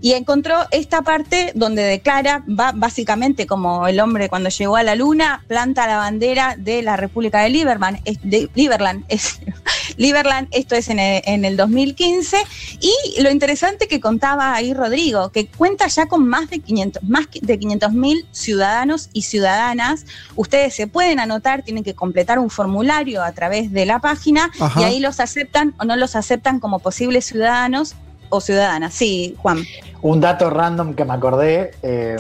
[0.02, 4.96] y encontró esta parte donde declara, va básicamente como el hombre cuando llegó a la
[4.96, 8.50] luna, planta la bandera de la República de Lieberman, de
[9.08, 9.40] es,
[10.52, 12.38] esto es en el, 2015,
[12.80, 17.28] y lo interesante que contaba ahí Rodrigo, que cuenta ya con más de 500 más
[17.42, 20.06] de 500 mil ciudadanos y ciudadanas.
[20.36, 24.84] Ustedes se pueden anotar, tienen que completar un formulario a través de la página y
[24.84, 27.96] ahí los aceptan o no los aceptan como posibles ciudadanos
[28.30, 28.90] o ciudadana.
[28.92, 29.64] Sí, Juan.
[30.02, 32.16] Un dato random que me acordé, eh,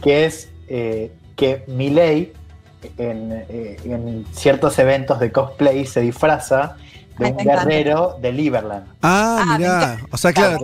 [0.00, 2.32] que es eh, que Miley
[2.96, 6.76] en, eh, en, ciertos eventos de cosplay se disfraza
[7.18, 8.86] de un guerrero de Liberland.
[9.02, 9.98] Ah, ah mirá.
[10.10, 10.58] O sea, claro.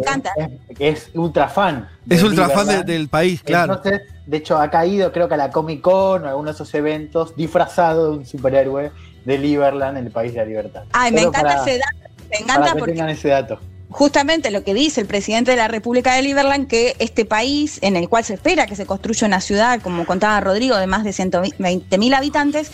[0.76, 1.88] que es ultra fan.
[2.08, 3.74] Es ultra fan del país, claro.
[3.74, 6.54] Entonces, de hecho, ha caído, creo que a la Comic Con o a alguno de
[6.54, 8.92] esos eventos, disfrazado de un superhéroe
[9.24, 10.84] de Liberland, en el país de la libertad.
[10.92, 12.14] Ay, me encanta ese dato.
[12.30, 12.92] Me encanta porque.
[12.92, 13.58] tengan ese dato
[13.94, 17.94] justamente lo que dice el presidente de la República de Liberland, que este país en
[17.94, 21.12] el cual se espera que se construya una ciudad, como contaba Rodrigo, de más de
[21.12, 22.72] 120 mil habitantes,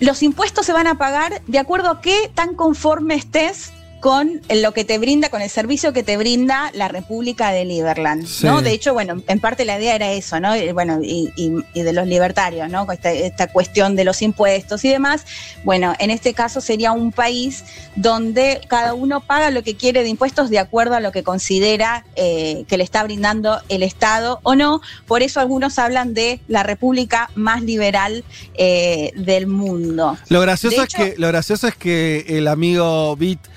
[0.00, 3.74] los impuestos se van a pagar de acuerdo a qué tan conforme estés
[4.04, 8.28] con lo que te brinda, con el servicio que te brinda la República de Liberland,
[8.42, 8.60] ¿no?
[8.60, 10.52] De hecho, bueno, en parte la idea era eso, ¿no?
[10.74, 11.30] Bueno, y,
[11.72, 12.86] de los libertarios, ¿no?
[12.92, 15.24] Esta, esta, cuestión de los impuestos y demás.
[15.64, 17.64] Bueno, en este caso sería un país
[17.96, 22.04] donde cada uno paga lo que quiere de impuestos de acuerdo a lo que considera
[22.14, 24.82] eh, que le está brindando el Estado o no.
[25.06, 28.22] Por eso algunos hablan de la República más liberal
[28.52, 30.18] eh, del mundo.
[30.28, 33.53] Lo gracioso, es que, lo gracioso es que el amigo Bit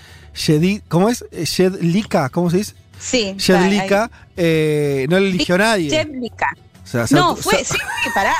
[0.88, 1.26] ¿cómo es?
[1.32, 2.74] Shedlika, ¿cómo se dice?
[3.00, 3.36] Sí.
[3.38, 5.90] Shedlika eh, no le eligió nadie.
[5.90, 6.56] Shedlika.
[7.12, 7.78] no, fue, sí,
[8.14, 8.34] pará,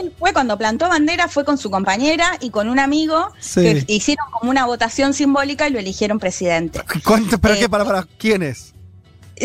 [0.00, 4.26] él fue cuando plantó bandera, fue con su compañera y con un amigo que hicieron
[4.30, 6.80] como una votación simbólica y lo eligieron presidente.
[7.04, 7.64] ¿Cuánto, ¿Pero qué?
[7.64, 8.72] Eh, ¿Para, para quiénes?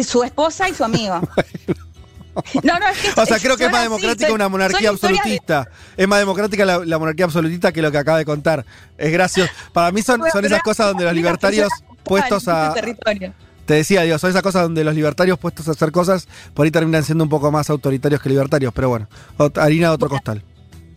[0.04, 1.20] Su esposa y su amigo.
[2.64, 5.70] No, no, es que, o sea, creo que es más democrática una monarquía absolutista.
[5.96, 8.66] Es más democrática la, monarquía absolutista que lo que acaba de contar.
[8.98, 9.52] Es gracioso.
[9.74, 11.70] Para mí son, son esas cosas donde los libertarios
[12.04, 12.74] puestos a.
[13.66, 16.72] Te decía, dios son esas cosas donde los libertarios puestos a hacer cosas por ahí
[16.72, 19.10] terminan siendo un poco más autoritarios que libertarios, pero bueno,
[19.56, 20.42] harina de otro costal.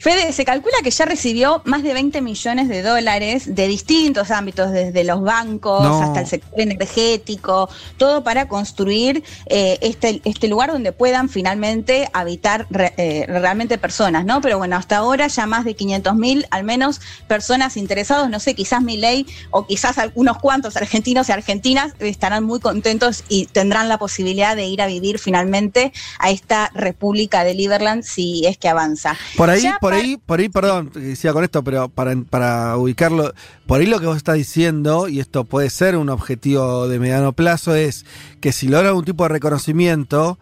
[0.01, 4.73] Fede, se calcula que ya recibió más de 20 millones de dólares de distintos ámbitos,
[4.73, 7.69] desde los bancos hasta el sector energético,
[7.99, 12.67] todo para construir eh, este, este lugar donde puedan finalmente habitar
[12.97, 14.41] eh, realmente personas, ¿no?
[14.41, 18.55] Pero bueno, hasta ahora ya más de 500 mil, al menos, personas interesadas, no sé,
[18.55, 23.91] quizás mi ley o quizás unos cuantos argentinos y argentinas estarán muy contentos y tendrán
[23.91, 28.71] la posibilidad de ir a vivir finalmente a esta República de Liberland si es que
[28.71, 29.19] avanza.
[29.37, 33.33] Por ahí, por ahí, por ahí, perdón, decía con esto, pero para, para ubicarlo,
[33.67, 37.33] por ahí lo que vos estás diciendo, y esto puede ser un objetivo de mediano
[37.33, 38.05] plazo, es
[38.41, 40.39] que si logra algún tipo de reconocimiento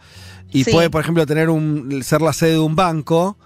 [0.50, 3.36] y puede, por ejemplo, tener un, ser la sede de un banco,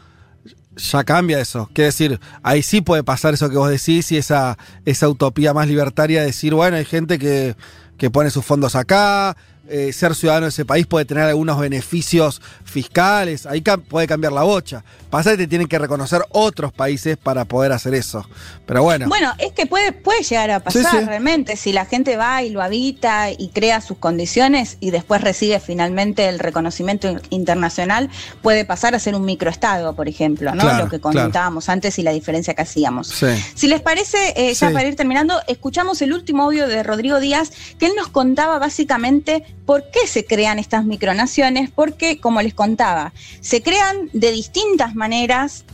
[0.77, 1.69] ya cambia eso.
[1.73, 5.69] Quiere decir, ahí sí puede pasar eso que vos decís y esa, esa utopía más
[5.69, 7.57] libertaria de decir, bueno, hay gente que,
[7.99, 9.37] que pone sus fondos acá,
[9.69, 12.43] eh, ser ciudadano de ese país puede tener algunos beneficios
[12.73, 14.83] fiscales, ahí puede cambiar la bocha.
[15.11, 18.27] Pasa que te tienen que reconocer otros países para poder hacer eso.
[18.67, 19.09] Pero bueno.
[19.09, 22.63] Bueno, es que puede, puede llegar a pasar realmente si la gente va y lo
[22.63, 28.99] habita y crea sus condiciones y después recibe finalmente el reconocimiento internacional, puede pasar a
[28.99, 30.73] ser un microestado, por ejemplo, ¿no?
[30.79, 33.23] lo que comentábamos antes y la diferencia que hacíamos.
[33.55, 37.53] Si les parece, eh, ya para ir terminando, escuchamos el último audio de Rodrigo Díaz,
[37.79, 41.71] que él nos contaba básicamente ¿Por qué se crean estas micronaciones?
[41.71, 45.65] Porque, como les contaba, se crean de distintas maneras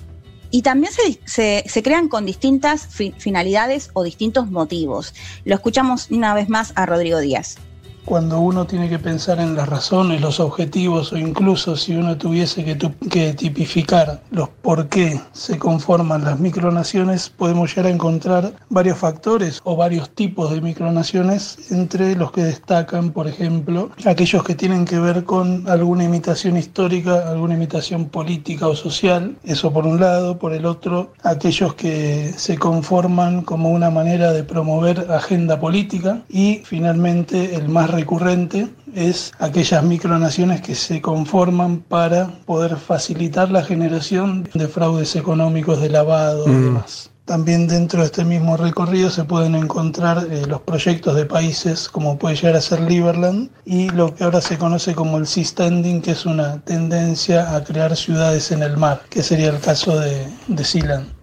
[0.50, 0.90] y también
[1.26, 2.88] se, se, crean con distintas
[3.18, 5.12] finalidades o distintos motivos.
[5.44, 7.58] Lo escuchamos una vez más a Rodrigo Díaz
[8.08, 12.64] cuando uno tiene que pensar en las razones, los objetivos o incluso si uno tuviese
[12.64, 19.60] que, tipificar los por qué se conforman las micronaciones, podemos llegar a encontrar varios factores
[19.62, 24.98] o varios tipos de micronaciones, entre los que destacan, por ejemplo, aquellos que tienen que
[24.98, 30.54] ver con alguna imitación histórica, alguna imitación política o social, eso por un lado, por
[30.54, 36.22] el otro, aquellos que se conforman como una manera de promover agenda política.
[36.30, 43.64] Y finalmente el más recurrente es aquellas micronaciones que se conforman para poder facilitar la
[43.64, 46.64] generación de fraudes económicos, de lavado y mm.
[46.64, 47.10] demás.
[47.24, 52.18] También dentro de este mismo recorrido se pueden encontrar eh, los proyectos de países como
[52.18, 56.00] puede llegar a ser Liberland y lo que ahora se conoce como el Sea Standing,
[56.00, 60.26] que es una tendencia a crear ciudades en el mar, que sería el caso de,
[60.46, 61.17] de Sealand.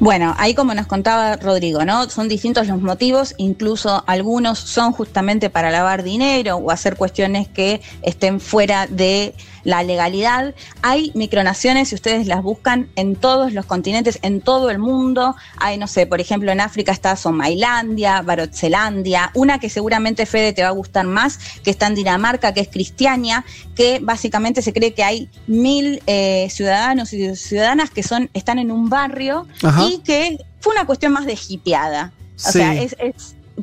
[0.00, 2.08] Bueno, ahí como nos contaba Rodrigo, ¿no?
[2.08, 7.80] Son distintos los motivos, incluso algunos son justamente para lavar dinero o hacer cuestiones que
[8.02, 9.34] estén fuera de
[9.68, 10.54] la legalidad.
[10.80, 15.36] Hay micronaciones, si ustedes las buscan, en todos los continentes, en todo el mundo.
[15.58, 20.62] Hay, no sé, por ejemplo, en África está Somailandia, Barotzelandia, una que seguramente Fede te
[20.62, 24.94] va a gustar más, que está en Dinamarca, que es Cristiania, que básicamente se cree
[24.94, 29.46] que hay mil eh, ciudadanos y ciudadanas que son, están en un barrio
[29.86, 32.12] y que fue una cuestión más de hipeada.
[32.36, 32.96] O sea, es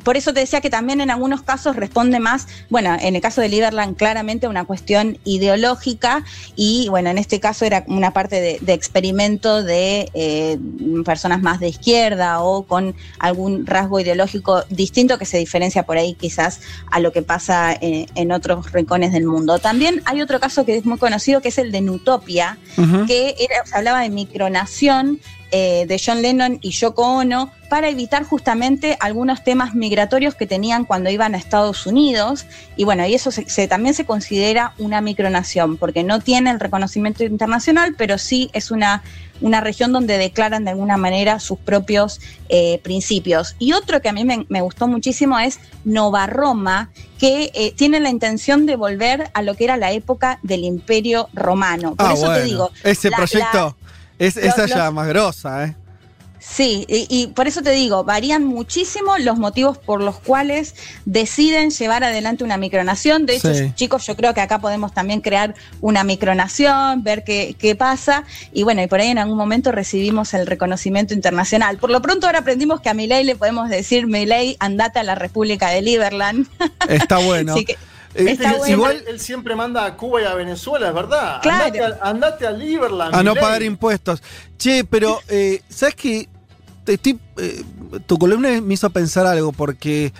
[0.04, 3.40] por eso te decía que también en algunos casos responde más, bueno, en el caso
[3.40, 6.24] de Liberland claramente una cuestión ideológica
[6.54, 10.58] y bueno, en este caso era una parte de, experimento de eh,
[11.04, 16.14] personas más de izquierda o con algún rasgo ideológico distinto que se diferencia por ahí
[16.14, 16.60] quizás
[16.90, 19.58] a lo que pasa en, en otros rincones del mundo.
[19.58, 22.58] También hay otro caso que es muy conocido que es el de Nutopia,
[23.06, 25.20] que era, se hablaba de micronación
[25.52, 30.84] eh, de John Lennon y Yoko Ono para evitar justamente algunos temas migratorios que tenían
[30.84, 32.46] cuando iban a Estados Unidos.
[32.76, 37.24] Y bueno, y eso se, también se considera una micronación, porque no tiene el reconocimiento
[37.24, 39.02] internacional, pero sí es una,
[39.40, 43.56] una región donde declaran de alguna manera sus propios eh, principios.
[43.58, 48.10] Y otro que a mí me, gustó muchísimo es Nova Roma, que eh, tiene la
[48.10, 51.94] intención de volver a lo que era la época del Imperio Romano.
[51.94, 52.70] Por ah, eso te digo.
[52.84, 53.76] Ese proyecto.
[54.18, 55.76] Es, esa ya más grosa, ¿eh?
[56.48, 62.04] Sí, y, por eso te digo, varían muchísimo los motivos por los cuales deciden llevar
[62.04, 63.26] adelante una micronación.
[63.26, 67.74] De hecho, chicos, yo creo que acá podemos también crear una micronación, ver qué, qué,
[67.74, 68.24] pasa.
[68.52, 71.78] Y bueno, y por ahí en algún momento recibimos el reconocimiento internacional.
[71.78, 75.16] Por lo pronto ahora aprendimos que a Milei le podemos decir, Milei, andate a la
[75.16, 76.46] República de Liberland.
[76.88, 77.56] Está bueno.
[78.18, 78.38] Eh,
[78.68, 81.40] igual él siempre manda a Cuba y a Venezuela, es verdad.
[82.00, 83.14] Andate, a, Liberland.
[83.14, 84.22] A no pagar impuestos.
[84.56, 86.28] Che, pero, eh, ¿sabes qué?
[86.86, 87.62] Eh,
[88.06, 90.14] tu columna me hizo pensar algo porque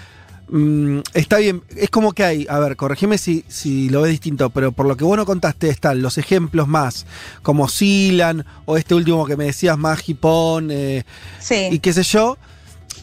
[0.49, 1.63] mm, está bien.
[1.75, 4.97] Es como que hay, a ver, corregime si, si lo ves distinto, pero por lo
[4.97, 7.07] que vos no contaste están los ejemplos más,
[7.43, 12.37] como Silan o este último que me decías, más Hipón y qué sé yo,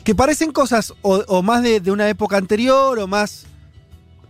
[0.03, 3.47] que parecen cosas o, más de, de una época anterior o más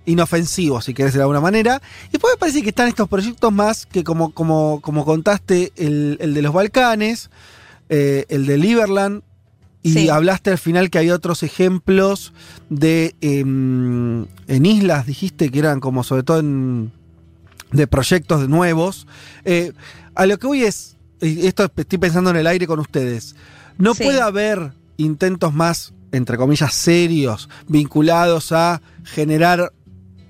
[0.06, 1.82] inofensivo, si querés de alguna manera.
[2.10, 6.18] Y después me parece que están estos proyectos más que como, como, como contaste, el,
[6.18, 7.30] de los Balcanes,
[7.90, 9.24] eh, el de Liberland,
[9.86, 12.32] y hablaste al final que hay otros ejemplos
[12.70, 16.94] de em, en islas, dijiste que eran como sobre todo en,
[17.74, 19.08] de proyectos nuevos.
[19.44, 19.74] Eh,
[20.16, 23.36] a lo que voy es, y esto estoy pensando en el aire con ustedes,
[23.78, 29.74] no puede haber intentos más, entre comillas, serios, vinculados a generar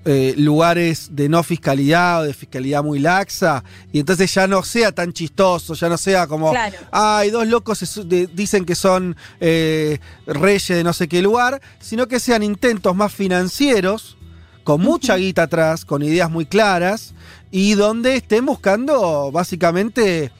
[0.06, 4.92] eh, lugares de no fiscalidad o de fiscalidad muy laxa, y entonces ya no sea
[4.92, 6.52] tan chistoso, ya no sea como,
[6.90, 8.04] hay dos locos
[8.34, 13.14] dicen que son eh, reyes de no sé qué lugar, sino que sean intentos más
[13.14, 14.18] financieros,
[14.62, 17.14] con mucha guita atrás, con ideas muy claras,
[17.50, 20.32] y donde estén buscando básicamente,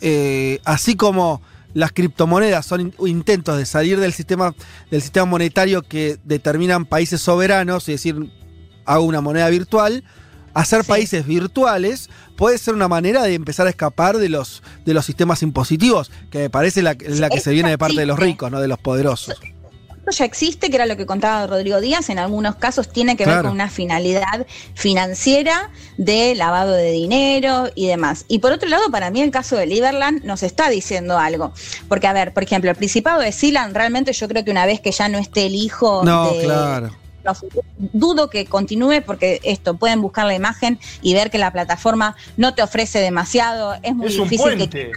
[0.00, 1.42] eh, así como
[1.74, 4.54] las criptomonedas son intentos de salir del sistema,
[4.90, 8.30] del sistema monetario que determinan países soberanos, es decir,
[8.88, 10.02] hago una moneda virtual,
[10.54, 15.04] hacer países virtuales puede ser una manera de empezar a escapar de los, de los
[15.04, 18.50] sistemas impositivos, que me parece la, la que se viene de parte de los ricos,
[18.50, 19.38] no de los poderosos.
[20.10, 23.42] Ya existe, que era lo que contaba Rodrigo Díaz, en algunos casos tiene que ver
[23.42, 28.24] con una finalidad financiera de lavado de dinero y demás.
[28.26, 31.52] Y por otro lado, para mí el caso de Liberland nos está diciendo algo.
[31.88, 34.80] Porque, a ver, por ejemplo, el Principado de Silan, realmente yo creo que una vez
[34.80, 36.90] que ya no esté el hijo no, claro
[37.78, 42.54] dudo que continúe porque esto, pueden buscar la imagen y ver que la plataforma no
[42.54, 44.92] te ofrece demasiado, es muy difícil que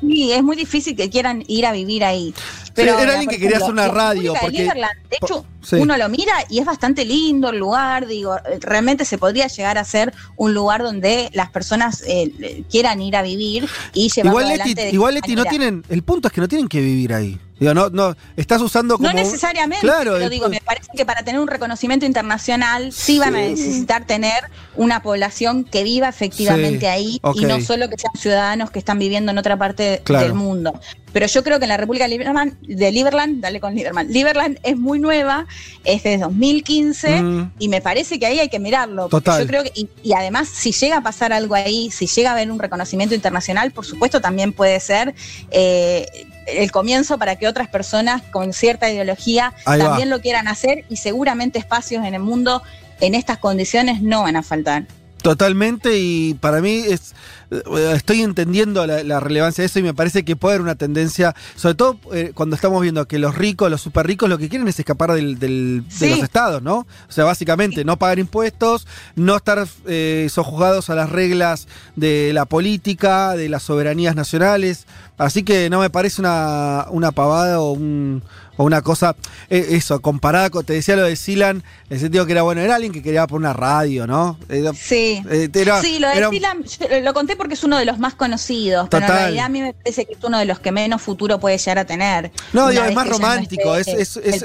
[0.00, 2.34] Sí, es muy difícil que quieran ir a vivir ahí.
[2.74, 4.34] Pero, era alguien que quería hacer una radio.
[4.40, 8.06] Porque, de hecho, uno lo mira y es bastante lindo el lugar.
[8.06, 13.16] Digo, realmente se podría llegar a ser un lugar donde las personas eh, quieran ir
[13.16, 14.90] a vivir y llevarlo igual adelante.
[14.90, 15.84] igual, Leti, no tienen.
[15.88, 17.38] El punto es que no tienen que vivir ahí.
[17.60, 19.06] Digo, no, no, estás usando como.
[19.08, 23.36] No necesariamente, claro, pero digo, me parece que para tener un reconocimiento internacional sí van
[23.36, 24.44] a necesitar tener
[24.76, 29.30] una población que viva efectivamente ahí y no solo que sean ciudadanos que están viviendo
[29.30, 30.80] en otra parte del mundo.
[31.12, 34.58] Pero yo creo que en la República de Liberland, de Liberland, dale con Liberland, Liberland
[34.62, 35.46] es muy nueva,
[35.84, 37.52] es de 2015 mm.
[37.58, 39.08] y me parece que ahí hay que mirarlo.
[39.08, 39.40] Total.
[39.40, 42.50] Yo creo que, y, además, si llega a pasar algo ahí, si llega a haber
[42.50, 45.14] un reconocimiento internacional, por supuesto también puede ser
[45.50, 46.06] eh,
[46.56, 51.58] el comienzo para que otras personas con cierta ideología también lo quieran hacer y seguramente
[51.58, 52.62] espacios en el mundo
[53.00, 54.84] en estas condiciones no van a faltar.
[55.22, 57.14] Totalmente, y para mí es,
[57.50, 61.34] eh, estoy entendiendo la, relevancia de eso y me parece que puede haber una tendencia,
[61.56, 64.66] sobre todo eh, cuando estamos viendo que los ricos, los super ricos, lo que quieren
[64.68, 66.86] es escapar del, de los estados, ¿no?
[67.08, 72.46] O sea, básicamente no pagar impuestos, no estar eh, sojuzgados a las reglas de la
[72.46, 74.86] política, de las soberanías nacionales.
[75.18, 78.22] Así que no me parece una, una pavada o un
[78.60, 79.16] o una cosa,
[79.48, 82.60] eh, eso, comparada con, te decía lo de Silan, en el sentido que era bueno,
[82.60, 84.38] era alguien que quería por una radio, ¿no?
[84.74, 85.22] sí.
[85.30, 85.48] Eh,
[85.80, 86.62] sí, lo de Silan
[87.02, 89.72] lo conté porque es uno de los más conocidos, pero en realidad a mí me
[89.72, 92.32] parece que es uno de los que menos futuro puede llegar a tener.
[92.52, 94.44] No, digo, es más romántico, es, es, es,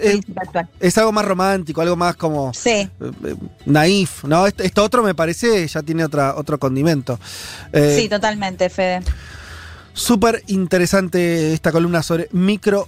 [0.79, 2.69] es, algo más romántico, algo más como sí.
[2.69, 2.89] Eh,
[3.65, 4.47] naif, ¿no?
[4.47, 7.19] Esto, otro me parece ya tiene otra, otro condimento.
[7.73, 9.01] sí, totalmente, Fede.
[9.91, 12.87] Súper interesante esta columna sobre micro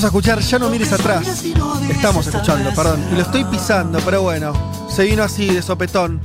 [0.00, 1.44] Vamos a escuchar Ya no mires atrás.
[1.90, 3.04] Estamos escuchando, perdón.
[3.12, 4.54] Y lo estoy pisando, pero bueno.
[4.88, 6.22] Se vino así de sopetón.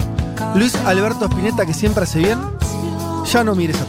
[0.56, 2.40] Luis Alberto Spinetta, que siempre hace bien.
[3.30, 3.85] Ya no mires atrás.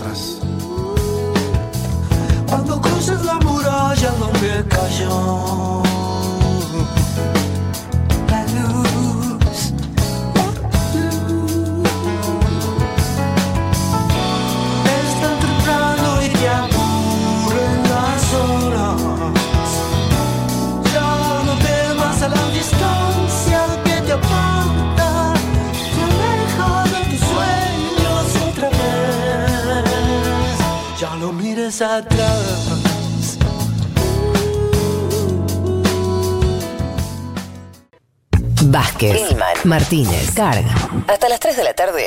[39.67, 40.75] Martínez, Carga.
[41.09, 42.07] Hasta las 3 de la tarde.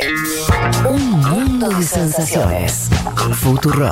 [0.89, 2.89] Un mundo de sensaciones.
[3.33, 3.91] Futuro.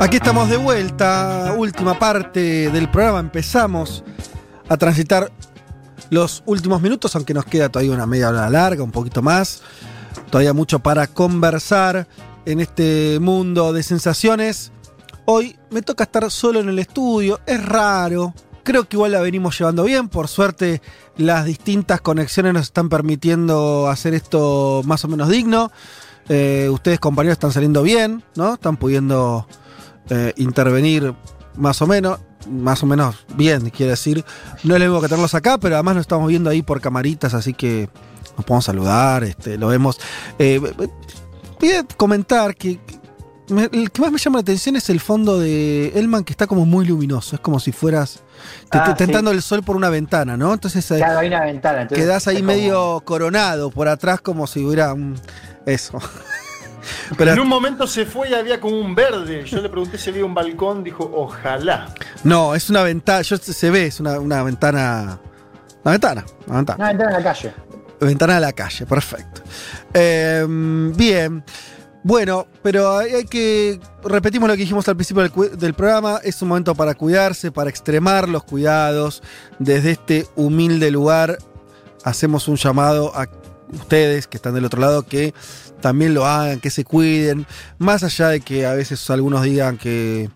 [0.00, 3.20] Aquí estamos de vuelta, última parte del programa.
[3.20, 4.02] Empezamos
[4.68, 5.30] a transitar
[6.08, 9.62] los últimos minutos, aunque nos queda todavía una media hora larga, un poquito más.
[10.30, 12.06] Todavía mucho para conversar
[12.44, 14.72] en este mundo de sensaciones.
[15.24, 18.34] Hoy me toca estar solo en el estudio, es raro.
[18.62, 20.08] Creo que igual la venimos llevando bien.
[20.08, 20.82] Por suerte,
[21.16, 25.70] las distintas conexiones nos están permitiendo hacer esto más o menos digno.
[26.28, 28.54] Eh, ustedes, compañeros, están saliendo bien, ¿no?
[28.54, 29.46] Están pudiendo
[30.10, 31.14] eh, intervenir
[31.56, 32.18] más o menos,
[32.50, 34.24] más o menos bien, quiere decir.
[34.64, 37.34] No es lo mismo que tenerlos acá, pero además nos estamos viendo ahí por camaritas,
[37.34, 37.88] así que
[38.36, 40.00] nos podemos saludar, este, lo vemos.
[40.38, 42.78] Eh, voy a comentar que
[43.48, 46.66] el que más me llama la atención es el fondo de Elman, que está como
[46.66, 47.36] muy luminoso.
[47.36, 48.22] Es como si fueras
[48.70, 50.52] ah, tentando el sol por una ventana, ¿no?
[50.52, 51.86] Entonces eh, hay una ventana.
[51.86, 55.18] quedás ahí medio coronado por atrás, como si hubiera un.
[55.64, 55.98] Eso
[57.18, 59.44] en un momento se fue y había como un verde.
[59.44, 61.94] Yo le pregunté si había un balcón, dijo, ojalá.
[62.24, 65.18] No, es una ventana, yo se ve, es una, ventana.
[65.84, 66.76] Una ventana, una ventana.
[66.76, 67.54] Una ventana de la calle.
[68.00, 69.42] Ventana de la calle, perfecto.
[69.94, 71.44] Em, bien.
[72.02, 73.80] Bueno, pero hay, que.
[74.04, 76.20] Repetimos lo que dijimos al principio del, del, programa.
[76.22, 79.22] Es un momento para cuidarse, para extremar los cuidados
[79.58, 81.38] desde este humilde lugar
[82.06, 83.28] hacemos un llamado a
[83.72, 85.34] ustedes que están del otro lado que
[85.80, 87.46] también lo hagan, que se cuiden,
[87.78, 90.30] más allá de que a veces algunos digan que,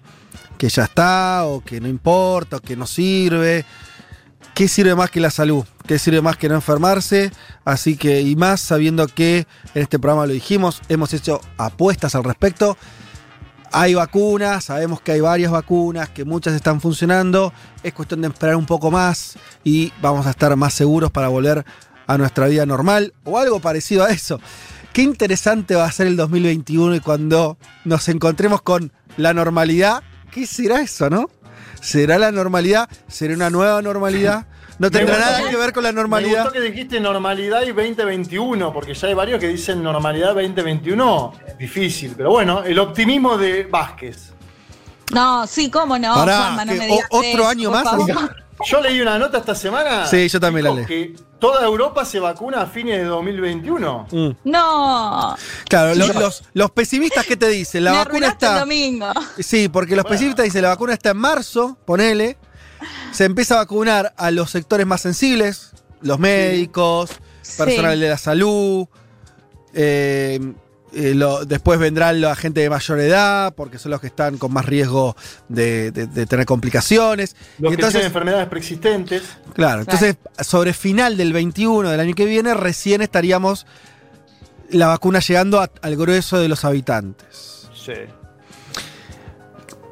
[0.59, 3.65] que ya está o que no importa o que no sirve.
[4.53, 5.65] ¿Qué sirve más que la salud?
[5.91, 7.33] ¿Qué sirve más que no enfermarse?
[7.65, 9.39] Así que, y más sabiendo que
[9.75, 12.79] en este programa lo dijimos, hemos hecho apuestas al respecto.
[13.73, 17.53] Hay vacunas, sabemos que hay varias vacunas, que muchas están funcionando.
[17.83, 21.65] Es cuestión de esperar un poco más y vamos a estar más seguros para volver
[22.07, 24.39] a nuestra vida normal o algo parecido a eso.
[24.93, 30.47] Qué interesante va a ser el 2021 y cuando nos encontremos con la normalidad, ¿qué
[30.47, 31.29] será eso, no?
[31.83, 32.89] ¿Será la normalidad?
[33.09, 34.47] ¿Será una nueva normalidad?
[34.81, 36.39] No tendrá nada que ver con la normalidad.
[36.39, 41.35] Me gustó que dijiste normalidad y 2021, porque ya hay varios que dicen normalidad 2021.
[41.59, 44.32] Difícil, pero bueno, el optimismo de Vázquez.
[45.12, 46.15] No, sí, cómo no.
[46.15, 47.85] Pará, no me otro año más.
[48.65, 50.07] Yo leí una nota esta semana.
[50.07, 50.86] Sí, yo también la leí.
[50.86, 54.07] Que toda Europa se vacuna a fines de 2021.
[54.11, 54.28] Mm.
[54.44, 55.36] No.
[55.69, 57.85] Claro, los, los, pesimistas, ¿qué te dicen?
[57.85, 58.55] La vacuna está.
[58.55, 59.12] El domingo.
[59.40, 62.39] Sí, porque los pesimistas dicen la vacuna está en marzo, ponele.
[63.12, 67.11] Se empieza a vacunar a los sectores más sensibles, los médicos,
[67.57, 68.87] personal de la salud.
[69.74, 70.41] Eh,
[70.93, 71.15] eh,
[71.47, 75.16] después vendrán la gente de mayor edad, porque son los que están con más riesgo
[75.49, 75.93] de,
[76.28, 77.37] tener complicaciones.
[77.59, 79.23] Los que tienen enfermedades preexistentes.
[79.55, 83.66] Claro, entonces sobre final del 21 del año que viene, recién estaríamos
[84.70, 87.69] la vacuna llegando al grueso de los habitantes.
[87.74, 87.93] Sí.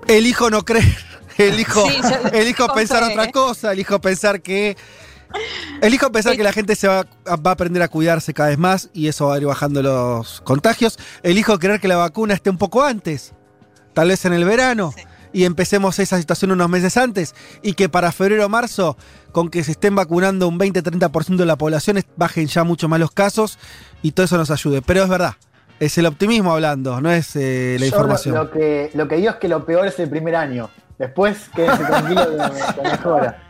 [0.08, 0.96] Elijo no creer,
[1.48, 1.86] elijo,
[2.32, 4.76] elijo pensar otra cosa, elijo pensar que
[5.82, 9.08] Elijo pensar que la gente se va, a aprender a cuidarse cada vez más y
[9.08, 10.98] eso va a ir bajando los contagios.
[11.22, 13.34] Elijo creer que la vacuna esté un poco antes,
[13.94, 14.92] tal vez en el verano,
[15.32, 18.96] y empecemos esa situación unos meses antes y que para febrero o marzo,
[19.30, 23.10] con que se estén vacunando un 20-30% de la población, bajen ya mucho más los
[23.10, 23.58] casos
[24.02, 24.82] y todo eso nos ayude.
[24.82, 25.34] Pero es verdad,
[25.78, 28.34] es el optimismo hablando, no es eh, la información.
[28.34, 30.70] Lo, que, lo que digo es que lo peor es el primer año.
[30.98, 33.42] Después quédense tranquilos que la mejora.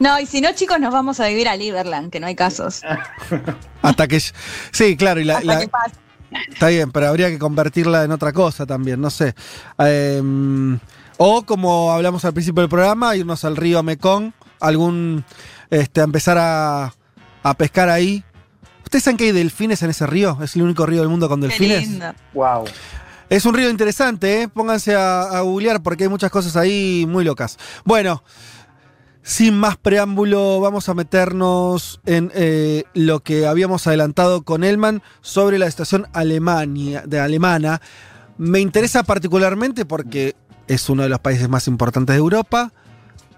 [0.00, 2.82] No, y si no, chicos, nos vamos a vivir a Liberland, que no hay casos.
[3.82, 4.20] Hasta que.
[4.20, 5.40] Sí, claro, y la.
[6.48, 9.34] Está bien, pero habría que convertirla en otra cosa también, no sé.
[9.78, 10.78] Em,
[11.16, 15.24] o como hablamos al principio del programa, irnos al río Mekong, algún.
[15.70, 16.92] Este, a empezar a,
[17.42, 18.24] a pescar ahí.
[18.84, 20.38] ¿Ustedes saben que hay delfines en ese río?
[20.42, 21.90] Es el único río del mundo con delfines.
[22.32, 22.64] Wow.
[23.30, 24.48] Es un río interesante, ¿eh?
[24.48, 27.58] Pónganse a, a googlear porque hay muchas cosas ahí muy locas.
[27.84, 28.22] Bueno.
[29.28, 35.58] Sin más preámbulo, vamos a meternos en eh, lo que habíamos adelantado con Elman sobre
[35.58, 35.70] la
[36.14, 37.82] Alemania, de alemana.
[38.38, 40.34] Me interesa particularmente porque
[40.66, 42.72] es uno de los países más importantes de Europa,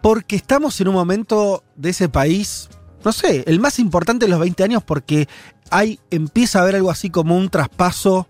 [0.00, 2.68] porque estamos en un momento de ese país,
[3.04, 5.28] no sé, el más importante de los 20 años porque
[5.70, 8.28] hay, empieza a haber algo así como un traspaso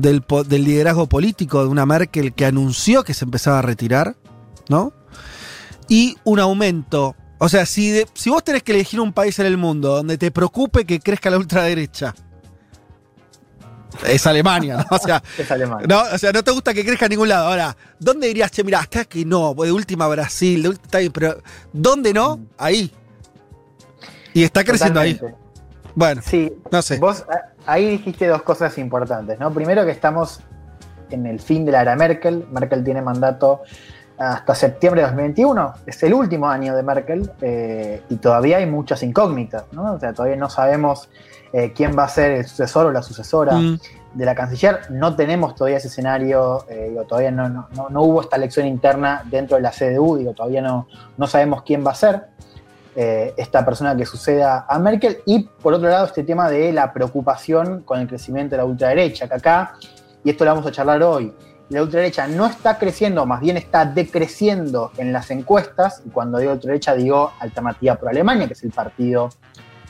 [0.00, 4.16] del, del liderazgo político de una Merkel que anunció que se empezaba a retirar,
[4.68, 4.92] ¿no?
[5.88, 7.14] y un aumento.
[7.38, 10.30] O sea, si, si vos tenés que elegir un país en el mundo donde te
[10.30, 12.14] preocupe que crezca la ultraderecha,
[14.06, 14.96] es Alemania, ¿no?
[14.96, 15.86] O sea, es Alemania.
[15.88, 17.48] No, o sea, no te gusta que crezca en ningún lado.
[17.48, 21.42] Ahora, ¿dónde dirías, che, mira, acá que no, de última Brasil, de última, pero
[21.72, 22.36] ¿dónde no?
[22.36, 22.46] Mm.
[22.58, 22.92] Ahí.
[24.32, 25.18] Y está creciendo ahí.
[25.94, 26.98] Bueno, sí, no sé.
[26.98, 27.24] Vos
[27.66, 29.52] ahí dijiste dos cosas importantes, ¿no?
[29.52, 30.40] Primero que estamos
[31.10, 32.46] en el fin de la era Merkel.
[32.50, 33.62] Merkel tiene mandato
[34.18, 35.74] hasta septiembre de 2021.
[35.86, 39.94] Es el último año de Merkel eh, y todavía hay muchas incógnitas, ¿no?
[39.94, 41.08] O sea, todavía no sabemos
[41.52, 43.78] eh, quién va a ser el sucesor o la sucesora mm.
[44.14, 44.80] de la canciller.
[44.90, 49.56] No tenemos todavía ese escenario, eh, digo, todavía no, no, hubo esta elección interna dentro
[49.56, 52.26] de la CDU, digo, todavía no, no sabemos quién va a ser.
[52.96, 55.18] Esta persona que suceda a Merkel.
[55.26, 59.28] Y por otro lado este tema de la preocupación con el crecimiento de la ultraderecha,
[59.28, 59.74] que acá,
[60.24, 61.32] y esto lo vamos a charlar hoy,
[61.68, 66.52] la ultraderecha no está creciendo, más bien está decreciendo en las encuestas, y cuando digo
[66.52, 69.30] ultraderecha digo Alternativa por Alemania, que es el partido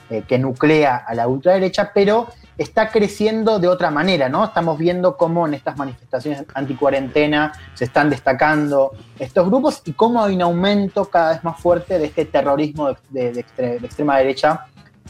[0.08, 2.28] eh, que nuclea a la ultraderecha, pero
[2.58, 4.44] está creciendo de otra manera, ¿no?
[4.44, 10.34] Estamos viendo cómo en estas manifestaciones anticuarentena se están destacando estos grupos y cómo hay
[10.34, 13.44] un aumento cada vez más fuerte de este terrorismo de,
[13.82, 14.66] extrema derecha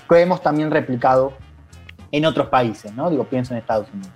[0.08, 1.32] que hemos también replicado
[2.10, 3.10] en otros países, ¿no?
[3.10, 4.12] Digo, pienso en Estados Unidos.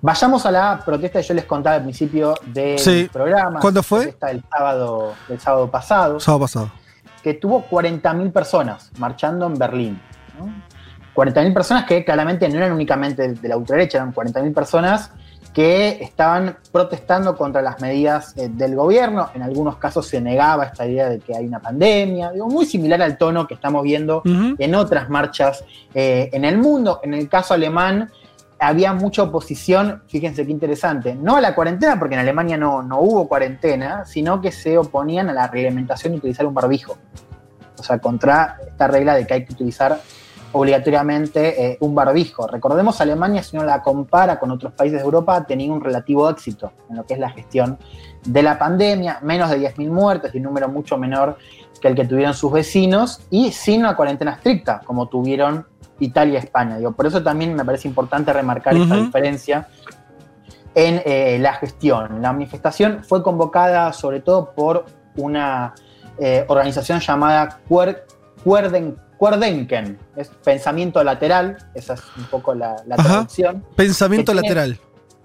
[0.00, 3.60] Vayamos a la protesta que yo les contaba al principio del programa.
[3.60, 4.08] ¿Cuándo fue?
[4.08, 6.18] Esta del sábado, del sábado pasado.
[6.18, 6.72] Sábado pasado.
[7.22, 10.00] Que tuvo 40.000 personas marchando en Berlín.
[11.14, 15.10] 40.000 personas que claramente no eran únicamente de la ultraderecha, eran 40.000 personas
[15.52, 19.28] que estaban protestando contra las medidas eh, del gobierno.
[19.34, 23.02] En algunos casos se negaba esta idea de que hay una pandemia, digo, muy similar
[23.02, 27.00] al tono que estamos viendo en otras marchas eh, en el mundo.
[27.02, 28.10] En el caso alemán
[28.58, 33.00] había mucha oposición, fíjense qué interesante, no a la cuarentena, porque en Alemania no, no
[33.00, 36.96] hubo cuarentena, sino que se oponían a la reglamentación de utilizar un barbijo.
[37.78, 40.00] O sea, contra esta regla de que hay que utilizar
[40.52, 42.46] obligatoriamente eh, un barbijo.
[42.46, 46.28] Recordemos, Alemania, si uno la compara con otros países de Europa, ha tenido un relativo
[46.28, 47.78] éxito en lo que es la gestión
[48.24, 51.36] de la pandemia, menos de 10.000 muertes y un número mucho menor
[51.80, 55.66] que el que tuvieron sus vecinos y sin una cuarentena estricta, como tuvieron
[55.98, 56.78] Italia y España.
[56.78, 59.68] Digo, por eso también me parece importante remarcar esta diferencia
[60.74, 62.22] en eh, la gestión.
[62.22, 65.74] La manifestación fue convocada sobre todo por una
[66.18, 73.64] eh, organización llamada Cuerden Cuerdenken, es pensamiento lateral, esa es un poco la, traducción.
[73.76, 74.80] Pensamiento lateral.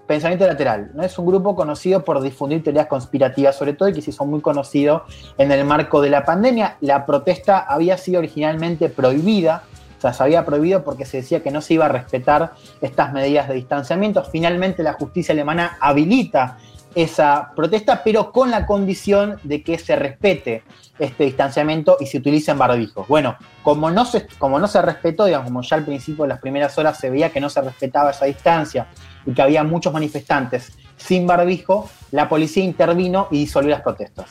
[0.06, 1.02] Pensamiento lateral, ¿no?
[1.02, 4.40] Es un grupo conocido por difundir teorías conspirativas, sobre todo y que se hizo muy
[4.40, 5.04] conocido
[5.36, 6.76] en el marco de la pandemia.
[6.80, 9.64] La protesta había sido originalmente prohibida,
[9.98, 13.12] o sea, se había prohibido porque se decía que no se iba a respetar estas
[13.12, 14.22] medidas de distanciamiento.
[14.22, 16.58] Finalmente la justicia alemana habilita
[17.02, 20.62] esa protesta, pero con la condición de que se respete
[20.98, 23.06] este distanciamiento y se utilicen barbijos.
[23.06, 26.40] Bueno, como no se, como no se respetó, digamos, como ya al principio de las
[26.40, 28.88] primeras horas se veía que no se respetaba esa distancia
[29.24, 34.26] y que había muchos manifestantes sin barbijo, la policía intervino y disolvió las protestas.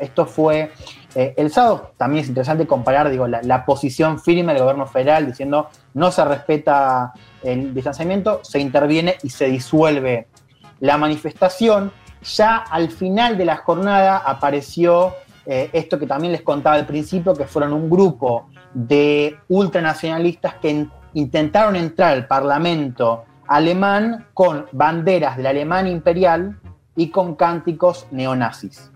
[0.00, 0.72] Esto fue
[1.14, 1.92] eh, el sábado.
[1.96, 7.12] También es interesante comparar digo, la, posición firme del gobierno federal diciendo no se respeta
[7.42, 10.28] el distanciamiento, se interviene y se disuelve
[10.80, 11.92] la manifestación.
[12.34, 17.34] Ya al final de la jornada apareció eh, esto que también les contaba al principio,
[17.34, 25.46] que fueron un grupo de ultranacionalistas que intentaron entrar al Parlamento alemán con banderas del
[25.46, 26.58] alemán imperial
[26.96, 28.90] y con cánticos neonazis.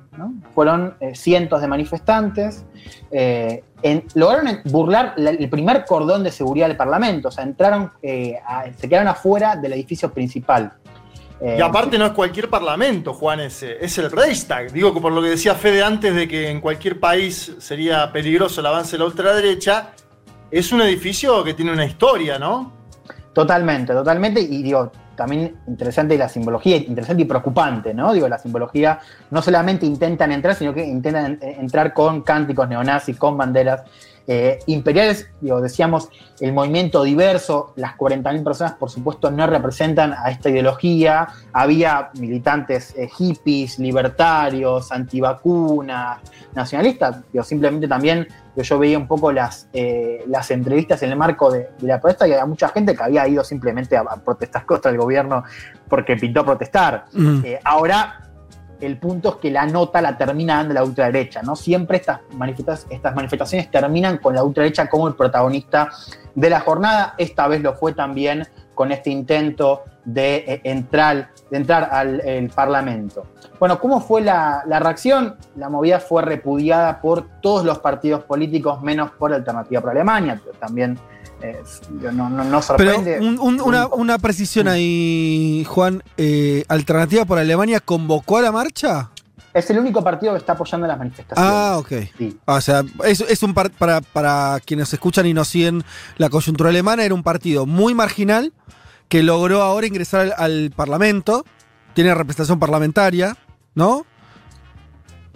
[0.55, 2.67] Fueron eh, cientos de manifestantes,
[3.11, 3.63] eh,
[4.15, 9.57] lograron burlar el primer cordón de seguridad del Parlamento, o sea, entraron, se quedaron afuera
[9.57, 10.73] del edificio principal.
[11.41, 14.73] Eh, y aparte no es cualquier parlamento, Juan, es, es el Reichstag.
[14.73, 18.61] Digo que por lo que decía Fede antes de que en cualquier país sería peligroso
[18.61, 19.93] el avance de la ultraderecha,
[20.51, 22.73] es un edificio que tiene una historia, ¿no?
[23.33, 24.41] Totalmente, totalmente.
[24.41, 28.13] Y digo, también interesante la simbología, interesante y preocupante, ¿no?
[28.13, 28.99] Digo, la simbología
[29.31, 33.83] no solamente intentan entrar, sino que intentan entrar con cánticos neonazis, con banderas
[34.27, 36.09] eh, imperiales, digo, decíamos,
[36.41, 41.29] el movimiento diverso, las 40.000 personas, por supuesto, no representan a esta ideología.
[41.53, 46.21] Había militantes eh, hippies, libertarios, antivacunas,
[46.55, 47.25] nacionalistas.
[47.33, 51.71] Digo, simplemente también yo veía un poco las, eh, las entrevistas en el marco de,
[51.81, 55.45] la protesta y había mucha gente que había ido simplemente a, protestar contra el gobierno
[55.89, 57.07] porque pintó protestar.
[57.13, 57.43] Mm.
[57.65, 58.30] ahora
[58.81, 61.57] el punto es que la nota la termina dando la ultraderecha, ¿no?
[61.57, 62.21] Siempre estas,
[63.15, 65.91] manifestaciones terminan con la ultraderecha como el protagonista
[66.35, 67.15] de la jornada.
[67.19, 71.31] Esta vez lo fue también con este intento de eh, entrar,
[71.91, 73.27] al Parlamento.
[73.59, 75.37] Bueno, ¿cómo fue la, reacción?
[75.57, 80.99] La movida fue repudiada por todos los partidos políticos, menos por Alternativa para Alemania, también
[82.13, 83.19] no, sorprende.
[83.19, 86.03] Pero una, precisión ahí, Juan.
[86.17, 89.11] Eh, ¿Alternativa por Alemania convocó a la marcha?
[89.53, 91.53] Es el único partido que está apoyando las manifestaciones.
[91.53, 91.93] Ah, ok.
[92.45, 95.83] O sea, es, un para, para quienes escuchan y no siguen
[96.19, 98.53] la coyuntura alemana, era un partido muy marginal
[99.09, 101.45] que logró ahora ingresar al Parlamento,
[101.95, 103.37] tiene representación parlamentaria,
[103.75, 104.07] ¿no?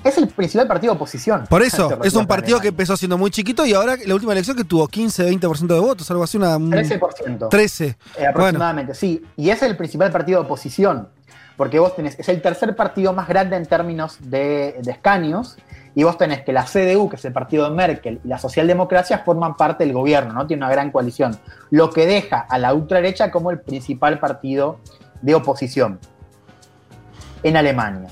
[0.04, 1.46] Es el principal partido de oposición.
[1.48, 4.56] Por eso, es un partido que empezó siendo muy chiquito y ahora la última elección
[4.56, 6.56] que tuvo 15, 20% de votos, algo así, una...
[6.58, 7.48] 13%.
[7.48, 7.96] 13.
[8.18, 9.24] Eh, aproximadamente, sí.
[9.36, 11.08] Y es el principal partido de oposición,
[11.56, 15.56] porque vos tenés, es el tercer partido más grande en términos de, escaños,
[15.94, 19.20] y vos tenés que la CDU, que es el partido de Merkel, y la socialdemocracia
[19.20, 20.46] forman parte del gobierno, ¿no?
[20.46, 21.38] Tiene una gran coalición.
[21.70, 24.80] Lo que deja a la ultraderecha como el principal partido
[25.22, 26.00] de oposición
[27.44, 28.08] en Alemania.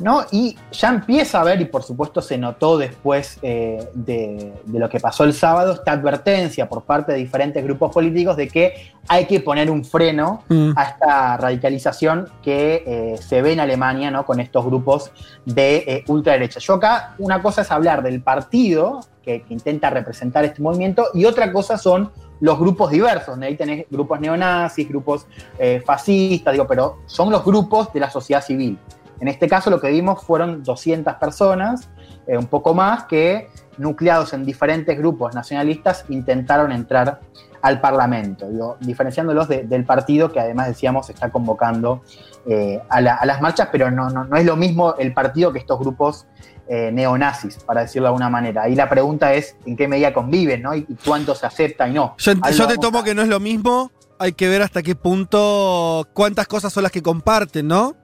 [0.00, 0.24] ¿No?
[0.30, 5.00] Y ya empieza a haber, y por supuesto se notó después eh, de, lo que
[5.00, 9.40] pasó el sábado, esta advertencia por parte de diferentes grupos políticos de que hay que
[9.40, 10.72] poner un freno mm.
[10.76, 14.24] a esta radicalización que eh, se ve en Alemania ¿no?
[14.24, 15.10] con estos grupos
[15.44, 16.60] de eh, ultraderecha.
[16.60, 21.24] Yo acá una cosa es hablar del partido que, que, intenta representar este movimiento y
[21.24, 22.10] otra cosa son
[22.40, 23.38] los grupos diversos.
[23.40, 25.26] Ahí tenés grupos neonazis, grupos
[25.86, 28.78] fascistas, digo, pero son los grupos de la sociedad civil
[29.20, 31.88] En este caso lo que vimos fueron 200 personas,
[32.26, 37.20] eh, un poco más, que nucleados en diferentes grupos nacionalistas intentaron entrar
[37.64, 42.02] al Parlamento, digo, diferenciándolos del partido que además decíamos está convocando
[42.46, 46.26] eh, a, las marchas, pero no, no, es lo mismo el partido que estos grupos
[46.68, 48.64] eh, neonazis, para decirlo de alguna manera.
[48.64, 50.74] Ahí la pregunta es en qué medida conviven, ¿no?
[50.74, 52.14] Y, cuánto se acepta y no.
[52.18, 56.46] Yo, te tomo que no es lo mismo, hay que ver hasta qué punto, cuántas
[56.46, 57.96] cosas son las que comparten, ¿no?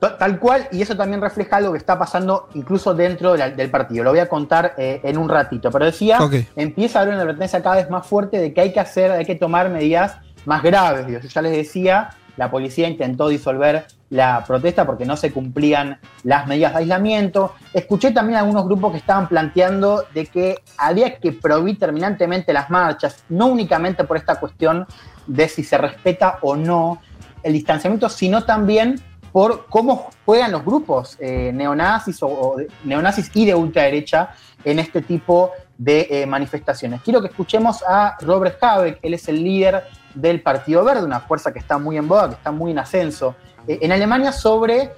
[0.00, 4.04] Tal cual, y eso también refleja algo que está pasando incluso dentro del partido.
[4.04, 5.72] Lo voy a contar eh, en un ratito.
[5.72, 6.18] Pero decía,
[6.54, 9.24] empieza a haber una advertencia cada vez más fuerte de que hay que hacer, hay
[9.24, 11.06] que tomar medidas más graves.
[11.08, 16.46] Yo ya les decía, la policía intentó disolver la protesta porque no se cumplían las
[16.46, 17.54] medidas de aislamiento.
[17.74, 23.24] Escuché también algunos grupos que estaban planteando de que había que prohibir terminantemente las marchas,
[23.28, 24.86] no únicamente por esta cuestión
[25.26, 27.02] de si se respeta o no
[27.42, 29.02] el distanciamiento, sino también
[29.38, 34.34] por cómo juegan los grupos eh, neonazis o, neonazis y de ultraderecha
[34.64, 37.02] en este tipo de eh, manifestaciones.
[37.02, 41.52] Quiero que escuchemos a Robert Habeck, él es el líder del Partido Verde, una fuerza
[41.52, 43.36] que está muy en boda, que está muy en ascenso
[43.68, 44.90] eh, en Alemania, sobre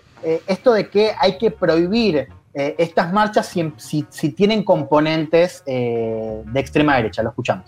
[0.47, 7.23] esto de que hay que prohibir estas marchas si, si tienen componentes de extrema derecha.
[7.23, 7.65] Lo escuchamos.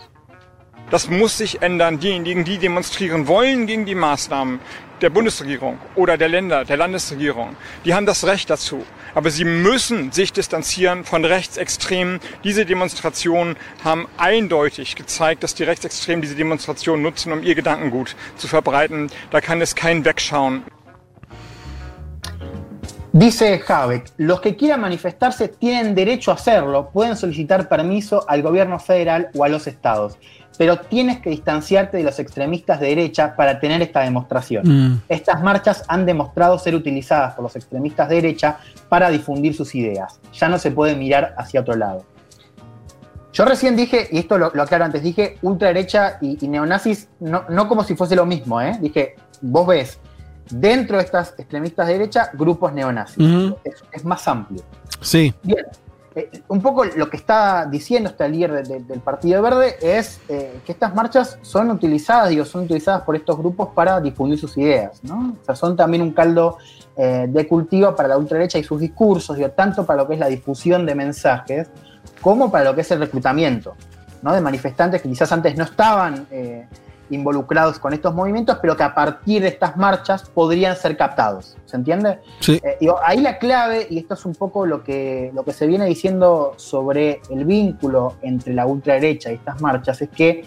[0.91, 1.99] Das muss sich ändern.
[1.99, 4.59] Diejenigen, die demonstrieren wollen gegen die Maßnahmen
[5.03, 7.55] der Bundesregierung oder der Länder, der Landesregierung,
[7.85, 8.83] die haben das Recht dazu.
[9.13, 12.19] Aber sie müssen sich distanzieren von Rechtsextremen.
[12.43, 18.47] Diese Demonstrationen haben eindeutig gezeigt, dass die Rechtsextremen diese Demonstrationen nutzen, um ihr Gedankengut zu
[18.47, 19.11] verbreiten.
[19.29, 20.63] Da kann es kein Wegschauen.
[23.15, 28.79] Dice Habeck, los que quieran manifestarse tienen derecho a hacerlo, pueden solicitar permiso al gobierno
[28.79, 30.17] federal o a los estados
[30.57, 34.63] pero tienes que distanciarte de los extremistas de derecha para tener esta demostración.
[34.65, 35.01] Mm.
[35.09, 38.57] Estas marchas han demostrado ser utilizadas por los extremistas de derecha
[38.89, 40.19] para difundir sus ideas.
[40.33, 42.05] Ya no se puede mirar hacia otro lado.
[43.33, 47.67] Yo recién dije, y esto lo, aclaro antes, dije ultraderecha y, y neonazis no, no,
[47.67, 48.77] como si fuese lo mismo, ¿eh?
[48.79, 49.99] Dije, vos ves
[50.51, 53.53] dentro de estas extremistas de derecha grupos neonazis.
[53.63, 54.61] es, es, más amplio.
[55.01, 55.33] Sí.
[55.41, 55.65] Bien,
[56.15, 60.71] eh, un poco lo que está diciendo este líder del Partido Verde es eh, que
[60.71, 65.35] estas marchas son utilizadas, digo, son utilizadas por estos grupos para difundir sus ideas, ¿no?
[65.41, 66.57] O sea, son también un caldo
[66.95, 70.27] eh, de cultivo para la ultraderecha y sus discursos, tanto para lo que es la
[70.27, 71.69] difusión de mensajes
[72.21, 73.73] como para lo que es el reclutamiento,
[74.21, 74.33] ¿no?
[74.33, 76.27] De manifestantes que quizás antes no estaban
[77.13, 81.57] involucrados con estos movimientos, pero que a partir de estas marchas podrían ser captados.
[81.65, 82.19] ¿Se entiende?
[82.39, 82.61] Sí.
[82.63, 85.85] Eh, ahí la clave, y esto es un poco lo que, lo que se viene
[85.85, 90.45] diciendo sobre el vínculo entre la ultraderecha y estas marchas, es que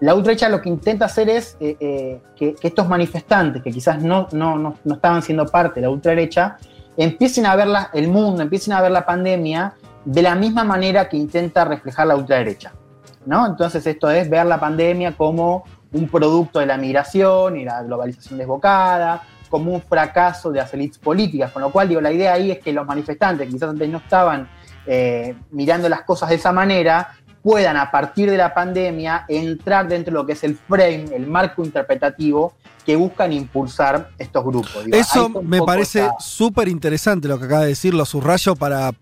[0.00, 4.28] la ultraderecha lo que intenta hacer es eh, eh, que, estos manifestantes, que quizás no,
[4.32, 6.58] no, no, no, estaban siendo parte de la ultraderecha,
[6.96, 9.74] empiecen a ver el mundo, empiecen a ver la pandemia
[10.04, 12.72] de la misma manera que intenta reflejar la ultraderecha.
[13.26, 13.46] ¿no?
[13.46, 15.64] Entonces esto es ver la pandemia como
[15.94, 20.98] un producto de la migración y la globalización desbocada, como un fracaso de las élites
[20.98, 23.98] políticas, con lo cual digo, la idea ahí es que los manifestantes, quizás antes no
[23.98, 24.48] estaban
[24.86, 30.12] eh, mirando las cosas de esa manera, puedan a partir de la pandemia entrar dentro
[30.12, 32.54] de lo que es el frame, el marco interpretativo
[32.84, 34.84] que buscan impulsar estos grupos.
[34.90, 38.92] Eso me parece súper interesante lo que acaba de decir, lo subrayo para,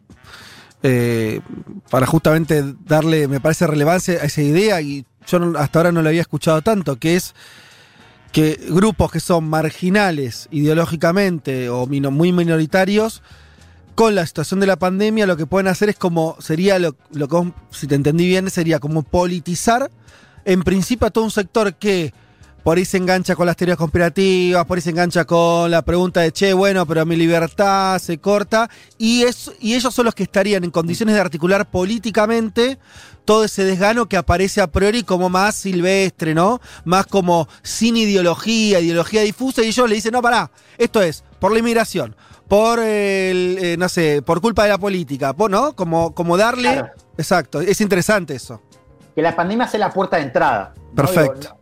[0.82, 1.40] eh,
[1.90, 6.08] para justamente darle, me parece, relevancia a esa idea y yo hasta ahora no lo
[6.08, 7.34] había escuchado tanto, que es
[8.32, 13.22] que grupos que son marginales ideológicamente o muy minoritarios,
[13.94, 17.28] con la situación de la pandemia lo que pueden hacer es como, sería lo, lo
[17.28, 19.90] que, si te entendí bien, sería como politizar
[20.44, 22.12] en principio a todo un sector que
[22.62, 26.20] por ahí se engancha con las teorías conspirativas, por ahí se engancha con la pregunta
[26.20, 30.22] de, che, bueno, pero mi libertad se corta, y, es, y ellos son los que
[30.22, 32.78] estarían en condiciones de articular políticamente
[33.24, 36.60] todo ese desgano que aparece a priori como más silvestre, ¿no?
[36.84, 41.52] Más como sin ideología, ideología difusa, y ellos le dicen, no, pará, esto es por
[41.52, 42.16] la inmigración,
[42.48, 45.74] por el, eh, no sé, por culpa de la política, ¿no?
[45.74, 46.84] Como, como darle...
[47.18, 48.62] Exacto, es interesante eso.
[49.14, 50.72] Que la pandemia sea la puerta de entrada.
[50.94, 51.61] Perfecto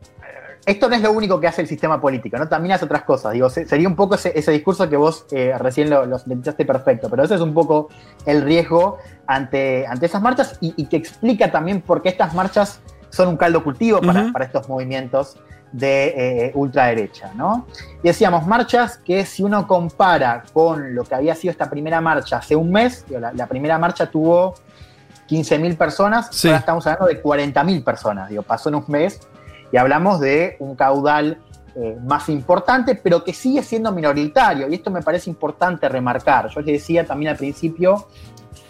[0.66, 2.48] esto no es lo único que hace el sistema político, ¿no?
[2.48, 3.32] También hace otras cosas.
[3.32, 7.34] Digo, sería un poco ese, discurso que vos eh, recién lo, lo perfecto, pero ese
[7.34, 7.88] es un poco
[8.26, 13.28] el riesgo ante, ante esas marchas y, que explica también por qué estas marchas son
[13.28, 15.36] un caldo cultivo para, estos movimientos
[15.72, 17.66] de eh, ultraderecha, ¿no?
[18.02, 22.38] Y decíamos, marchas que si uno compara con lo que había sido esta primera marcha
[22.38, 24.54] hace un mes, la, primera marcha tuvo
[25.28, 29.20] 15.000 personas, ahora estamos hablando de 40.000 personas, digo, pasó en un mes
[29.72, 31.38] y hablamos de un caudal
[31.76, 34.68] eh, más importante, pero que sigue siendo minoritario.
[34.68, 36.48] Y esto me parece importante remarcar.
[36.48, 38.08] Yo les decía también al principio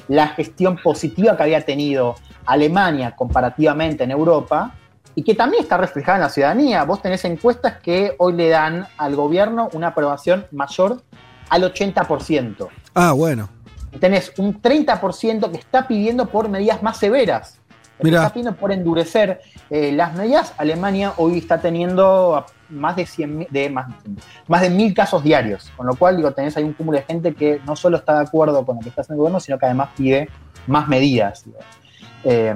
[0.09, 4.75] la gestión positiva que había tenido Alemania comparativamente en Europa
[5.15, 6.85] y que también está reflejada en la ciudadanía.
[6.85, 11.01] Vos tenés encuestas que hoy le dan al gobierno una aprobación mayor
[11.49, 12.69] al 80%.
[12.95, 13.49] Ah, bueno.
[13.99, 17.60] Tenés un 30% que está pidiendo por medidas más severas.
[18.03, 20.55] Está pidiendo por endurecer eh, las medidas.
[20.57, 23.93] Alemania hoy está teniendo más de 100 de, más,
[24.47, 27.35] más de mil casos diarios, con lo cual digo, tenés ahí un cúmulo de gente
[27.35, 29.67] que no solo está de acuerdo con lo que está haciendo el gobierno, sino que
[29.67, 30.29] además pide
[30.67, 31.45] más medidas
[32.25, 32.55] eh,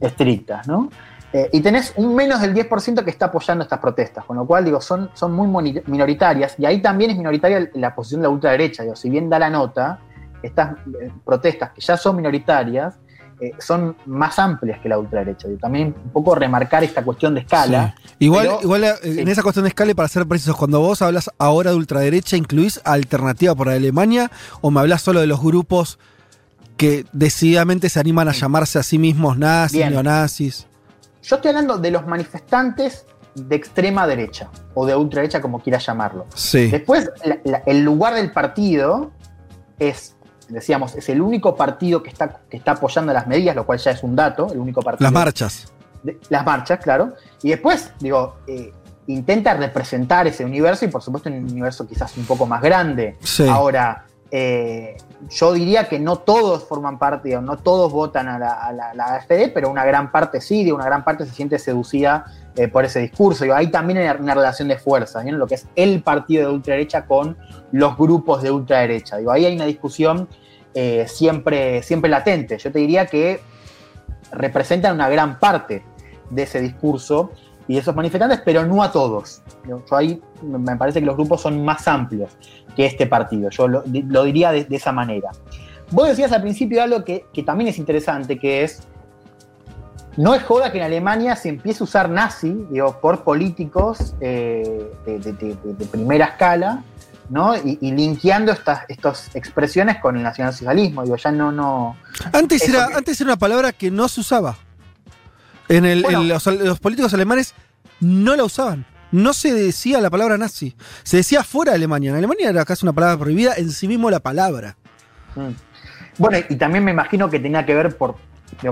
[0.00, 0.90] estrictas, ¿no?
[1.32, 4.64] Eh, y tenés un menos del 10% que está apoyando estas protestas, con lo cual
[4.64, 8.84] digo, son, son muy minoritarias, y ahí también es minoritaria la posición de la ultraderecha,
[8.84, 9.98] digo, si bien da la nota,
[10.44, 13.00] estas eh, protestas que ya son minoritarias,
[13.40, 15.48] eh, son más amplias que la ultraderecha.
[15.48, 17.94] Digo, también un poco remarcar esta cuestión de escala.
[18.18, 21.70] Igual, igual en esa cuestión de escala, y para ser precisos, cuando vos hablas ahora
[21.70, 24.30] de ultraderecha, ¿incluís alternativa por Alemania
[24.60, 25.98] o me hablas solo de los grupos
[26.76, 30.66] que decididamente se animan a llamarse a sí mismos nazis, neonazis?
[31.22, 36.26] Yo estoy hablando de los manifestantes de extrema derecha o de ultraderecha, como quieras llamarlo.
[36.34, 36.70] Sí.
[36.70, 37.10] Después,
[37.66, 39.10] el lugar del partido
[39.78, 40.16] es,
[40.48, 43.90] decíamos, es el único partido que está, que está apoyando las medidas, lo cual ya
[43.90, 45.04] es un dato, el único partido.
[45.04, 45.72] Las marchas.
[46.28, 47.14] las marchas, claro.
[47.42, 48.72] Y después, digo, eh,
[49.06, 53.16] intenta representar ese universo y por supuesto un universo quizás un poco más grande.
[53.20, 53.46] Sí.
[53.48, 54.96] Ahora, eh,
[55.30, 59.84] yo diría que no todos forman parte, no todos votan a la, AFD, pero una
[59.84, 62.24] gran parte sí, una gran parte se siente seducida
[62.56, 63.44] eh, por ese discurso.
[63.44, 65.32] Y ahí también hay una relación de fuerza, ¿no?
[65.32, 67.36] lo que es el partido de ultraderecha con
[67.72, 69.16] los grupos de ultraderecha.
[69.16, 70.28] Digo, ahí hay una discusión
[70.74, 72.58] eh, siempre, siempre latente.
[72.58, 73.40] Yo te diría que
[74.32, 75.84] representan una gran parte
[76.30, 77.32] de ese discurso
[77.66, 79.42] y de esos manifestantes, pero no a todos.
[79.66, 82.36] Yo ahí me parece que los grupos son más amplios
[82.76, 83.50] que este partido.
[83.50, 83.82] Yo lo,
[84.24, 85.30] diría de, esa manera.
[85.90, 88.82] Vos decías al principio algo que, también es interesante, que es,
[90.16, 94.90] no es joda que en Alemania se empiece a usar nazi, digo, por políticos eh,
[95.06, 96.82] de, primera escala,
[97.30, 97.54] ¿no?
[97.56, 101.50] Y, linkeando estas, estas expresiones con el nacionalsocialismo, digo, ya no...
[101.50, 101.96] no
[102.32, 104.56] antes, era, antes era una palabra que no se usaba.
[105.68, 107.54] En, el, los, políticos alemanes
[108.00, 108.86] no la usaban.
[109.12, 110.74] No se decía la palabra nazi.
[111.04, 112.10] Se decía fuera de Alemania.
[112.10, 114.76] En Alemania era casi una palabra prohibida en sí mismo la palabra.
[115.36, 115.50] Mm.
[116.18, 118.16] Bueno, y también me imagino que tenía que ver por.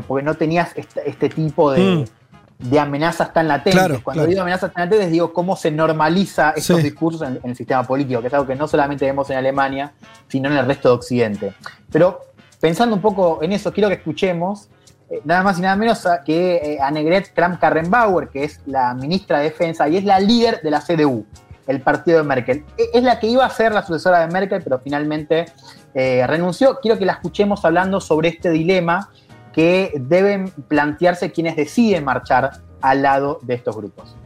[0.07, 2.05] Porque no tenías este, tipo de,
[2.61, 2.79] mm.
[2.79, 4.01] amenazas tan latentes.
[4.01, 8.21] Cuando digo amenazas tan latentes, digo cómo se normaliza estos discursos en, el sistema político,
[8.21, 9.93] que es algo que no solamente vemos en Alemania,
[10.29, 11.55] sino en el resto de Occidente.
[11.91, 12.21] Pero
[12.61, 14.69] pensando un poco en eso, quiero que escuchemos
[15.25, 19.89] nada más y nada menos que eh, Annegret Kramp-Karrenbauer, que es la ministra de Defensa
[19.89, 21.27] y es la líder de la CDU,
[21.67, 22.65] el partido de Merkel.
[22.79, 25.47] E, es la que iba a ser la sucesora de Merkel, pero finalmente
[25.95, 26.79] eh, renunció.
[26.81, 29.11] Quiero que la escuchemos hablando sobre este dilema
[29.53, 34.17] que deben plantearse quienes deciden marchar al lado de estos grupos.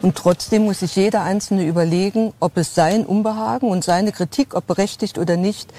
[0.00, 4.66] Und trotzdem muss sich jeder Einzelne überlegen, ob es sein Unbehagen und seine Kritik, ob
[4.68, 5.72] berechtigt oder nicht,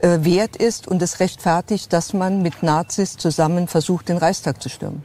[0.00, 5.02] wert ist und es rechtfertigt, dass man mit Nazis zusammen versucht, den Reichstag zu stürmen.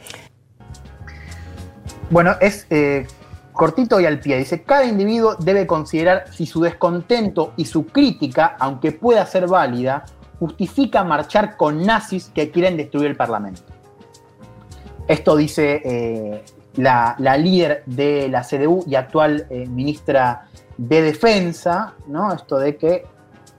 [2.09, 3.05] Bueno, es eh,
[3.53, 4.37] cortito y al pie.
[4.37, 10.03] Dice, cada individuo debe considerar si su descontento y su crítica, aunque pueda ser válida,
[10.39, 13.61] justifica marchar con nazis que quieren destruir el Parlamento.
[15.07, 16.43] Esto dice eh,
[16.75, 20.47] la, líder de la CDU y actual eh, ministra
[20.77, 22.33] de Defensa, ¿no?
[22.33, 23.05] Esto de que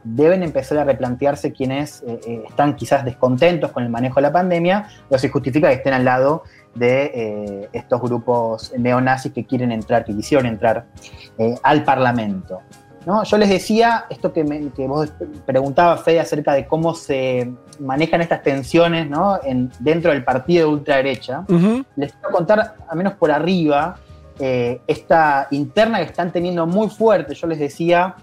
[0.05, 4.33] deben empezar a replantearse quienes eh, eh, están quizás descontentos con el manejo de la
[4.33, 6.43] pandemia, o se justifica que estén al lado
[6.75, 10.87] de eh, estos grupos neonazis que quieren entrar, que quisieron entrar
[11.63, 12.61] al Parlamento.
[13.05, 13.25] ¿no?
[13.25, 14.43] Yo les decía, esto que,
[14.87, 15.13] vos
[15.45, 19.41] preguntabas, Fede, acerca de cómo se manejan estas tensiones ¿no?
[19.43, 21.45] en, dentro del partido de ultraderecha,
[21.97, 23.97] les quiero contar, al menos por arriba,
[24.39, 27.35] esta interna que están teniendo muy fuerte.
[27.35, 28.17] Yo les decía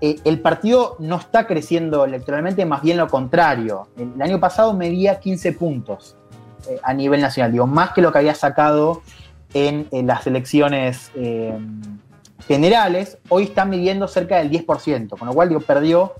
[0.00, 3.88] eh, el partido no está creciendo electoralmente, más bien lo contrario.
[3.96, 6.16] El, año pasado medía 15 puntos
[6.68, 9.02] eh, a nivel nacional, digo, más que lo que había sacado
[9.54, 11.56] en, las elecciones eh,
[12.46, 16.14] generales, hoy está midiendo cerca del 10%, con lo cual digo, perdió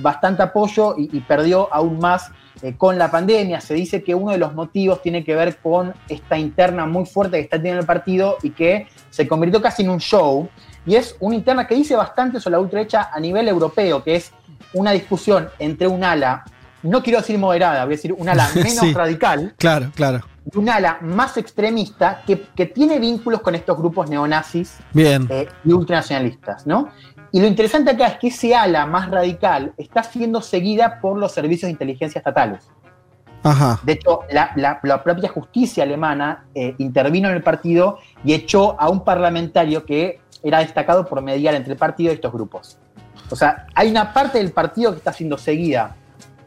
[0.00, 2.30] bastante apoyo y, perdió aún más
[2.78, 3.60] con la pandemia.
[3.60, 7.36] Se dice que uno de los motivos tiene que ver con esta interna muy fuerte
[7.36, 10.48] que está teniendo el partido y que se convirtió casi en un show
[10.86, 14.32] y es una interna que dice bastante sobre la ultraderecha a nivel europeo, que es
[14.72, 16.44] una discusión entre un ala,
[16.82, 19.54] no quiero decir moderada, voy a decir un ala menos radical.
[19.58, 20.20] Claro, claro.
[20.44, 25.26] de un ala más extremista que, tiene vínculos con estos grupos neonazis Bien.
[25.28, 26.90] Eh, y ultranacionalistas, ¿no?
[27.32, 31.32] Y lo interesante acá es que ese ala más radical está siendo seguida por los
[31.32, 32.70] servicios de inteligencia estatales.
[33.42, 33.80] Ajá.
[33.84, 39.04] De hecho, la, propia justicia alemana eh, intervino en el partido y echó a un
[39.04, 42.78] parlamentario que era destacado por mediar entre el partido y estos grupos.
[43.30, 45.96] O sea, hay una parte del partido que está siendo seguida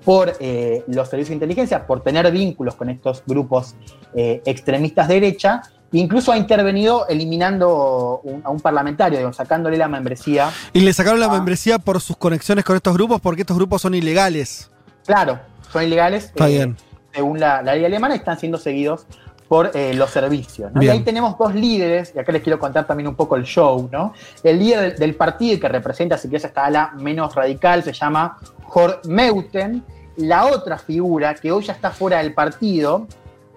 [0.05, 3.75] por eh, los servicios de inteligencia, por tener vínculos con estos grupos
[4.15, 5.61] eh, extremistas de derecha,
[5.91, 10.51] incluso ha intervenido eliminando a un parlamentario, sacándole la membresía.
[10.73, 13.95] Y le sacaron la membresía por sus conexiones con estos grupos, porque estos grupos son
[13.95, 14.71] ilegales.
[15.05, 15.39] Claro,
[15.71, 16.25] son ilegales.
[16.25, 16.77] Está bien.
[17.13, 19.07] Según la, ley alemana, están siendo seguidos
[19.49, 20.71] por eh, los servicios.
[20.79, 23.89] Y ahí tenemos dos líderes, y acá les quiero contar también un poco el show,
[23.91, 24.13] ¿no?
[24.43, 29.01] El líder del, partido que representa, si quieres, esta ala menos radical, se llama Jor
[29.05, 29.83] Meuten.
[30.17, 33.07] La otra figura, que hoy ya está fuera del partido,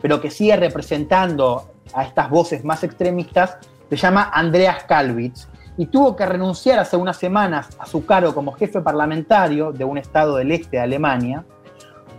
[0.00, 3.58] pero que sigue representando a estas voces más extremistas,
[3.90, 5.46] se llama Andreas Kalwitz,
[5.76, 9.98] y tuvo que renunciar hace unas semanas a su cargo como jefe parlamentario de un
[9.98, 11.44] estado del este de Alemania,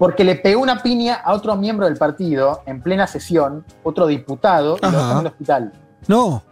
[0.03, 4.75] porque le pegó una piña a otro miembro del partido en plena sesión, otro diputado,
[4.77, 5.73] y lo dejó en el hospital.
[6.09, 6.43] No.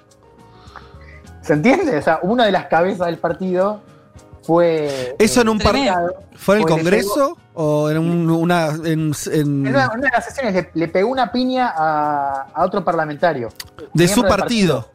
[1.41, 1.97] ¿Se entiende?
[1.97, 3.81] O sea, una de las cabezas del partido
[4.41, 5.17] fue.
[5.19, 6.15] ¿Eso en un partido?
[6.33, 8.67] ¿Fue en el Congreso o en una.
[8.85, 9.11] En,
[9.67, 13.49] una, de las sesiones le, pegó una piña a, otro parlamentario.
[13.93, 14.89] De su partido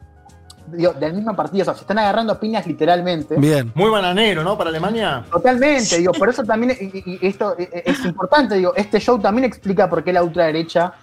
[0.67, 1.63] del mismo partido.
[1.63, 3.35] O sea, se están agarrando piñas literalmente.
[3.37, 3.71] Bien.
[3.75, 4.57] Muy bananero, ¿no?
[4.57, 5.23] Para Alemania.
[5.31, 10.03] Totalmente, digo, por eso también, y, esto es importante, digo, este show también explica por
[10.03, 10.93] qué la ultraderecha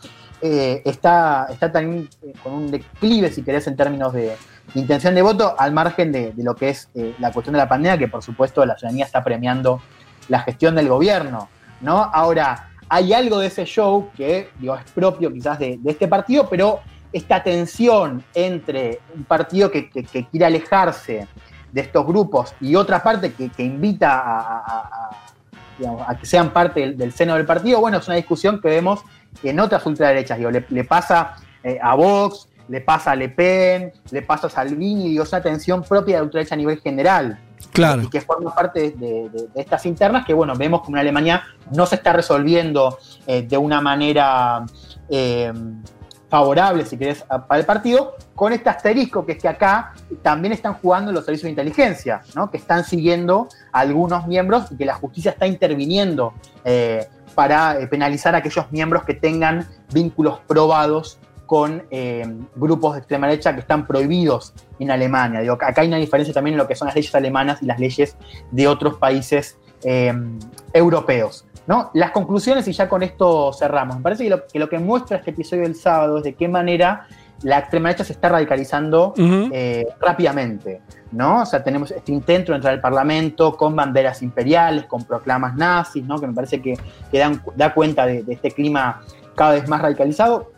[0.47, 4.37] eh, está, está también eh, con un declive, si querés, en términos de,
[4.75, 7.97] intención de voto, al margen de, lo que es eh, la cuestión de la pandemia,
[7.97, 9.81] que por supuesto la ciudadanía está premiando
[10.29, 11.49] la gestión del gobierno,
[11.81, 11.97] ¿no?
[12.13, 16.47] Ahora, hay algo de ese show que, digo, es propio quizás de, de este partido,
[16.51, 16.81] pero
[17.15, 21.29] esta tensión entre un partido que, quiere alejarse
[21.71, 27.47] de estos grupos y otra parte que, invita a, que sean parte del, seno del
[27.47, 29.05] partido, bueno, es una discusión que vemos
[29.45, 30.41] en otras ultraderechas.
[30.41, 35.23] le, pasa eh, a Vox, le pasa a Le Pen, le pasa a Salvini, digo,
[35.23, 37.39] es una tensión propia de la ultraderecha a nivel general.
[37.73, 38.03] Claro.
[38.03, 41.95] Y que forma parte de, estas internas que, bueno, vemos como en Alemania no se
[41.95, 44.65] está resolviendo eh, de una manera
[45.09, 45.53] eh,
[46.35, 50.75] favorable, si querés, para el partido, con este asterisco que es que acá también están
[50.75, 52.51] jugando los servicios de inteligencia, ¿no?
[52.51, 57.07] que están siguiendo a algunos miembros y que la justicia está interviniendo eh,
[57.37, 63.29] para eh, penalizar a aquellos miembros que tengan vínculos probados con eh, grupos de extrema
[63.29, 65.39] derecha que están prohibidos en Alemania.
[65.39, 67.79] Digo, acá hay una diferencia también en lo que son las leyes alemanas y las
[67.79, 68.17] leyes
[68.51, 69.57] de otros países
[70.73, 71.45] europeos.
[71.67, 71.91] ¿No?
[71.95, 73.97] Las conclusiones, y ya con esto cerramos.
[73.97, 77.07] Me parece que lo, que muestra este episodio del sábado es de qué manera
[77.43, 80.81] la extrema derecha se está radicalizando eh, rápidamente,
[81.13, 81.43] ¿no?
[81.43, 86.05] O sea, tenemos este intento de entrar al Parlamento con banderas imperiales, con proclamas nazis,
[86.05, 86.19] ¿no?
[86.19, 86.79] Que me parece que,
[87.57, 89.03] da cuenta de, este clima
[89.35, 90.53] cada vez más radicalizado.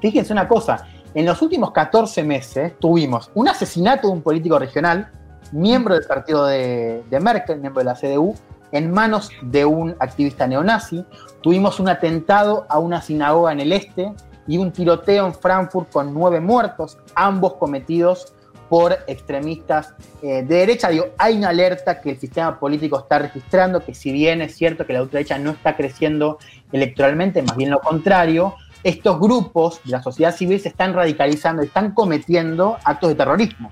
[0.00, 5.10] Fíjense una cosa, en los últimos 14 meses tuvimos un asesinato de un político regional,
[5.50, 8.34] miembro del partido de, de Merkel, miembro de la CDU,
[8.72, 11.04] en manos de un activista neonazi.
[11.40, 14.12] Tuvimos un atentado a una sinagoga en el este
[14.46, 18.34] y un tiroteo en Frankfurt con nueve muertos, ambos cometidos
[18.68, 20.88] por extremistas eh, de derecha.
[21.18, 24.94] Hay una alerta que el sistema político está registrando, que si bien es cierto que
[24.94, 26.38] la ultraderecha no está creciendo
[26.72, 31.92] electoralmente, más bien lo contrario, estos grupos de la sociedad civil se están radicalizando, están
[31.92, 33.70] cometiendo actos de terrorismo.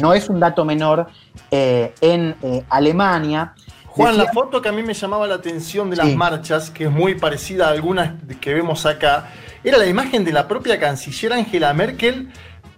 [0.00, 1.08] No es un dato menor
[1.50, 3.54] eh, en eh, Alemania.
[3.92, 6.90] Juan, la foto que a mí me llamaba la atención de las marchas, que es
[6.90, 9.30] muy parecida a algunas que vemos acá,
[9.64, 12.30] era la imagen de la propia canciller Angela Merkel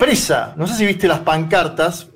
[0.02, 0.52] presa.
[0.57, 2.08] No sé si viste las pancartas.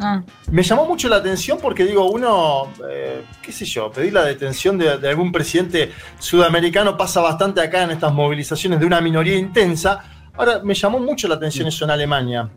[0.00, 0.22] Ah.
[0.50, 4.76] Me llamó mucho la atención porque digo, uno, eh, qué sé yo, pedir la detención
[4.76, 10.00] de, algún presidente sudamericano pasa bastante acá en estas movilizaciones de una minoría intensa.
[10.36, 12.50] Ahora, me llamó mucho la atención eso en Alemania.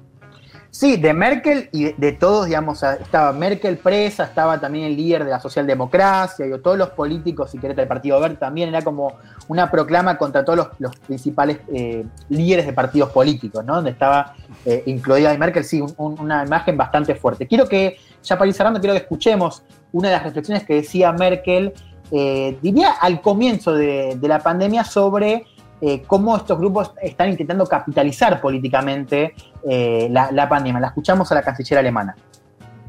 [0.73, 5.29] Sí, de Merkel y de, todos, digamos, estaba Merkel presa, estaba también el líder de
[5.29, 9.13] la socialdemocracia, y todos los políticos, si querés, del Partido Verde también, era como
[9.49, 13.75] una proclama contra todos los, principales eh, líderes de partidos políticos, ¿no?
[13.75, 14.33] Donde estaba
[14.65, 17.45] eh, incluida de Merkel, sí, una imagen bastante fuerte.
[17.45, 19.61] Quiero que, ya para ir cerrando, quiero que escuchemos
[19.91, 21.71] una de las reflexiones que decía Merkel,
[22.09, 25.45] eh, diría al comienzo de la pandemia, sobre
[25.85, 29.33] eh, cómo estos grupos están intentando capitalizar políticamente
[29.69, 30.79] eh, la, la pandemia.
[30.79, 32.15] La escuchamos a la canciller alemana.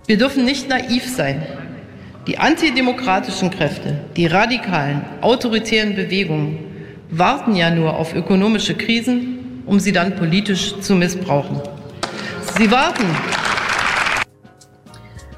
[0.06, 1.42] Wir dürfen nicht naiv sein.
[2.26, 6.58] Die antidemokratischen Kräfte, die radikalen, autoritären Bewegungen
[7.10, 11.60] warten ja nur auf ökonomische Krisen, um sie dann politisch zu missbrauchen.
[12.56, 13.04] Sie warten.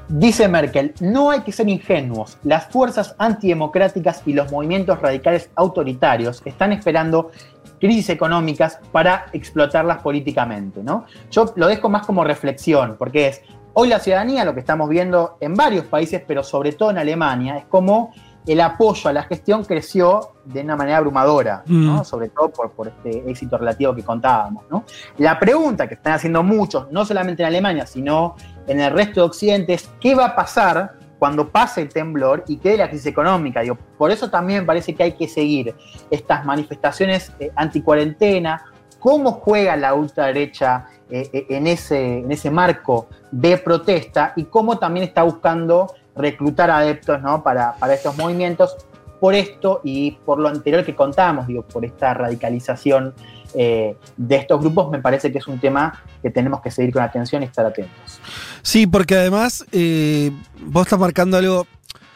[0.09, 2.37] Dice Merkel, no hay que ser ingenuos.
[2.43, 7.31] Las fuerzas antidemocráticas y los movimientos radicales autoritarios están esperando
[7.79, 10.81] crisis económicas para explotarlas políticamente.
[10.81, 11.05] ¿no?
[11.29, 13.41] Yo lo dejo más como reflexión, porque es,
[13.73, 17.57] hoy la ciudadanía, lo que estamos viendo en varios países, pero sobre todo en Alemania,
[17.57, 18.13] es como
[18.47, 21.99] el apoyo a la gestión creció de una manera abrumadora, ¿no?
[21.99, 22.05] Mm.
[22.05, 24.63] sobre todo por, por, este éxito relativo que contábamos.
[24.71, 24.85] ¿no?
[25.17, 29.27] La pregunta que están haciendo muchos, no solamente en Alemania, sino en el resto de
[29.27, 33.61] Occidente, es qué va a pasar cuando pase el temblor y quede la crisis económica.
[33.61, 35.75] Digo, por eso también parece que hay que seguir
[36.11, 38.65] estas manifestaciones eh, anticuarentena,
[38.99, 44.77] cómo juega la ultraderecha eh, eh, en, ese, en ese marco de protesta y cómo
[44.77, 47.43] también está buscando reclutar adeptos ¿no?
[47.43, 48.75] para, para estos movimientos
[49.19, 53.13] por esto y por lo anterior que contábamos, digo, por esta radicalización
[53.53, 57.03] eh, de estos grupos, me parece que es un tema que tenemos que seguir con
[57.03, 58.19] atención y estar atentos.
[58.61, 61.67] Sí, porque además eh, vos estás marcando algo,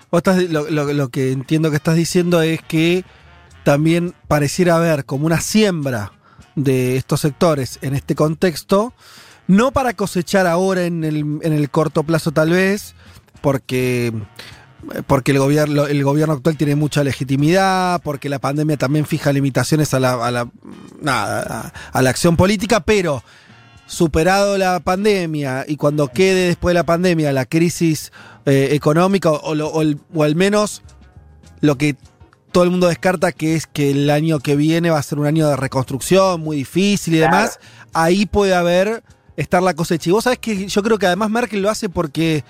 [0.09, 3.03] vos estás, lo, lo, que entiendo que estás diciendo es que
[3.63, 6.11] también pareciera haber como una siembra
[6.55, 8.93] de estos sectores en este contexto,
[9.47, 12.95] no para cosechar ahora en el, en el corto plazo tal vez,
[13.41, 14.13] porque
[15.07, 19.93] porque el gobierno, el gobierno actual tiene mucha legitimidad, porque la pandemia también fija limitaciones
[19.93, 20.49] a la, a la,
[21.91, 23.23] a, la acción política, pero
[23.85, 28.13] superado la pandemia y cuando quede después de la pandemia la crisis
[28.45, 30.81] eh, económica o, o, al menos
[31.59, 31.97] lo que
[32.53, 35.25] todo el mundo descarta que es que el año que viene va a ser un
[35.25, 37.59] año de reconstrucción muy difícil y demás,
[37.93, 39.03] ahí puede haber
[39.37, 40.09] estar la cosecha.
[40.09, 42.43] Y vos sabés que yo creo que además Merkel lo hace porque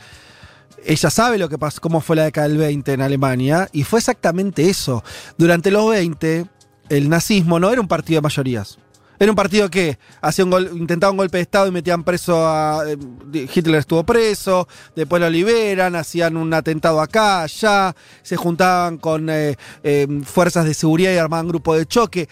[0.86, 4.00] ella sabe lo que pasó, cómo fue la década del 20 en Alemania, y fue
[4.00, 5.04] exactamente eso.
[5.38, 6.46] Durante los 20,
[6.90, 8.78] el nazismo no era un partido de mayorías.
[9.22, 12.84] Era un partido que hacía un intentaba un golpe de Estado y metían preso a.
[12.88, 19.30] Eh, Hitler estuvo preso, después lo liberan, hacían un atentado acá, allá, se juntaban con
[19.30, 22.28] eh, eh, fuerzas de seguridad y armaban grupos de choque.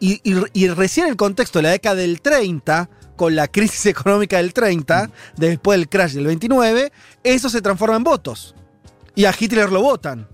[0.00, 0.22] Y,
[0.54, 2.88] y recién en el contexto de la década del 30
[3.20, 6.90] con la crisis económica del 30, después del crash del 29,
[7.22, 8.54] eso se transforma en votos.
[9.14, 10.26] Y a Hitler lo votan.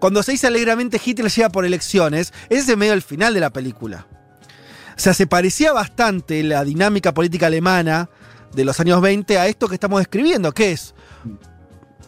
[0.00, 3.50] Cuando se dice alegremente Hitler llega por elecciones, ese es medio el final de la
[3.50, 4.08] película.
[4.96, 8.10] O sea, se parecía bastante la dinámica política alemana
[8.52, 10.92] de los años 20 a esto que estamos describiendo, que es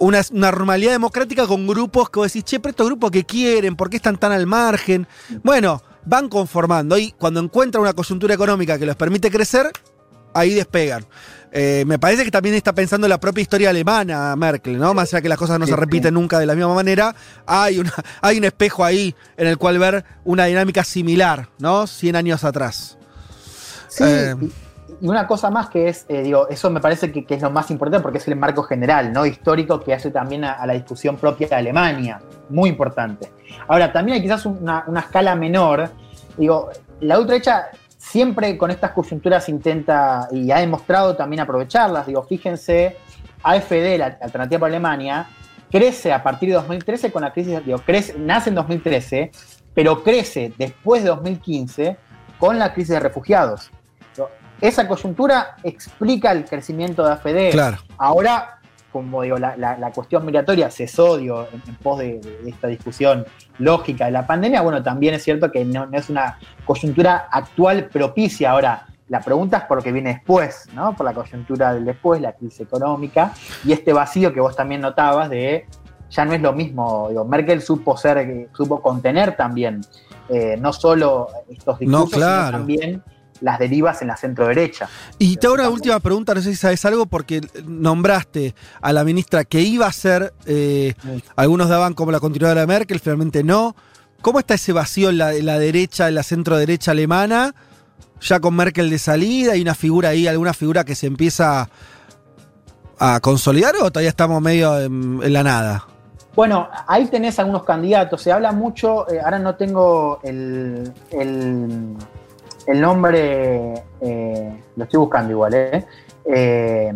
[0.00, 3.88] una, normalidad democrática con grupos que vos decís, che, pero estos grupos que quieren, ¿por
[3.88, 5.06] qué están tan al margen?
[5.44, 9.70] Bueno, van conformando y cuando encuentran una coyuntura económica que les permite crecer,
[10.36, 11.04] ahí despegan.
[11.52, 14.92] Eh, me parece que también está pensando en la propia historia alemana Merkel, ¿no?
[14.92, 17.14] Más allá que las cosas no se repiten nunca de la misma manera,
[17.46, 21.86] hay, una, hay un espejo ahí en el cual ver una dinámica similar, ¿no?
[21.86, 22.98] 100 años atrás.
[23.88, 24.34] Sí, eh,
[25.00, 27.70] y una cosa más que es, eh, digo, eso me parece que, es lo más
[27.70, 29.26] importante porque es el marco general, ¿no?
[29.26, 33.30] Histórico que hace también a, la discusión propia de Alemania, muy importante.
[33.68, 35.90] Ahora, también hay quizás una, una escala menor,
[36.36, 37.68] digo, la ultraderecha
[38.10, 42.06] siempre con estas coyunturas intenta y ha demostrado también aprovecharlas.
[42.06, 42.96] Digo, fíjense,
[43.42, 45.28] AFD, la alternativa para Alemania,
[45.70, 49.32] crece a partir de 2013 con la crisis, digo, crece, nace en 2013,
[49.74, 51.96] pero crece después de 2015
[52.38, 53.70] con la crisis de refugiados.
[54.58, 57.50] Esa coyuntura explica el crecimiento de AFD.
[57.50, 57.76] Claro.
[57.98, 58.60] Ahora
[58.96, 63.24] como digo, la, cuestión migratoria cesó digo, en, pos de, esta discusión
[63.58, 68.50] lógica de la pandemia, bueno, también es cierto que no, es una coyuntura actual propicia.
[68.50, 70.96] Ahora, la pregunta es por qué viene después, ¿no?
[70.96, 73.32] Por la coyuntura del después, la crisis económica
[73.64, 75.66] y este vacío que vos también notabas de
[76.10, 77.06] ya no es lo mismo.
[77.08, 79.80] Digo, Merkel supo ser, supo contener también
[80.28, 83.02] eh, no solo estos discursos, sino también
[83.40, 84.88] las derivas en la centro derecha.
[85.18, 89.04] Y te hago una última pregunta, no sé si sabes algo, porque nombraste a la
[89.04, 90.94] ministra que iba a ser, eh,
[91.36, 93.74] algunos daban como la continuadora de Merkel, finalmente no.
[94.22, 97.54] ¿Cómo está ese vacío en la, derecha, en la centro derecha alemana?
[98.20, 101.68] Ya con Merkel de salida, ¿hay una figura ahí, alguna figura que se empieza
[102.98, 105.86] a consolidar o todavía estamos medio en, la nada?
[106.34, 108.22] Bueno, ahí tenés algunos candidatos.
[108.22, 111.96] Se habla mucho, eh, ahora no tengo el, el
[112.74, 115.86] nombre, eh, lo estoy buscando igual, ¿eh?
[116.24, 116.92] eh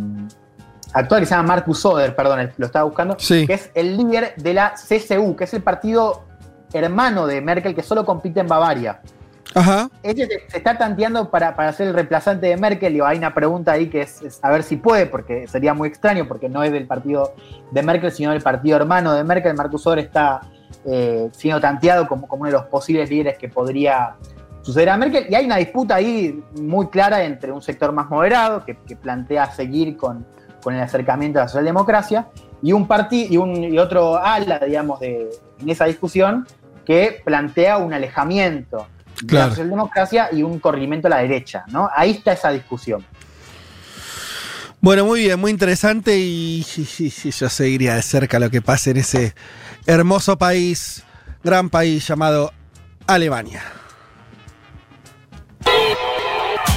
[0.92, 4.54] actual que se llama Marcus Soder, perdón, lo estaba buscando, que es el líder de
[4.54, 6.24] la CSU, que es el partido
[6.72, 9.00] hermano de Merkel que solo compite en Bavaria.
[9.54, 9.90] Ajá.
[10.04, 12.96] Ella se, está tanteando para, para, ser el reemplazante de Merkel.
[12.96, 16.28] Y hay una pregunta ahí que es, a ver si puede, porque sería muy extraño,
[16.28, 17.34] porque no es del partido
[17.72, 19.54] de Merkel, sino del partido hermano de Merkel.
[19.54, 20.42] Marcus Soder está
[20.84, 24.14] eh, siendo tanteado como, como uno de los posibles líderes que podría
[24.62, 25.26] suceder a Merkel.
[25.28, 29.96] Y hay una disputa ahí muy clara entre un sector más moderado, que, plantea seguir
[29.96, 30.26] con,
[30.62, 32.28] con, el acercamiento a la socialdemocracia,
[32.62, 35.30] y un partido y, un, y otro ala, digamos, de,
[35.60, 36.46] en esa discusión,
[36.84, 38.86] que plantea un alejamiento
[39.22, 41.64] de la socialdemocracia y un corrimiento a la derecha.
[41.68, 41.88] ¿no?
[41.94, 43.04] Ahí está esa discusión.
[44.82, 49.34] Bueno, muy bien, muy interesante y, yo seguiría de cerca lo que pasa en ese
[49.86, 51.04] hermoso país,
[51.44, 52.52] gran país llamado
[53.06, 53.62] Alemania.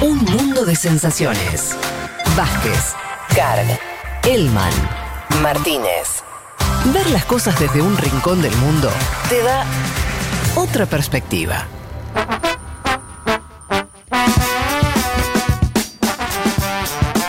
[0.04, 1.74] Un mundo de sensaciones.
[2.36, 2.92] Vázquez,
[3.34, 3.64] Carg,
[4.22, 4.70] Elman,
[5.40, 6.22] Martínez.
[6.92, 8.90] Ver las cosas desde un rincón del mundo
[9.30, 9.64] te da
[10.56, 11.66] otra perspectiva.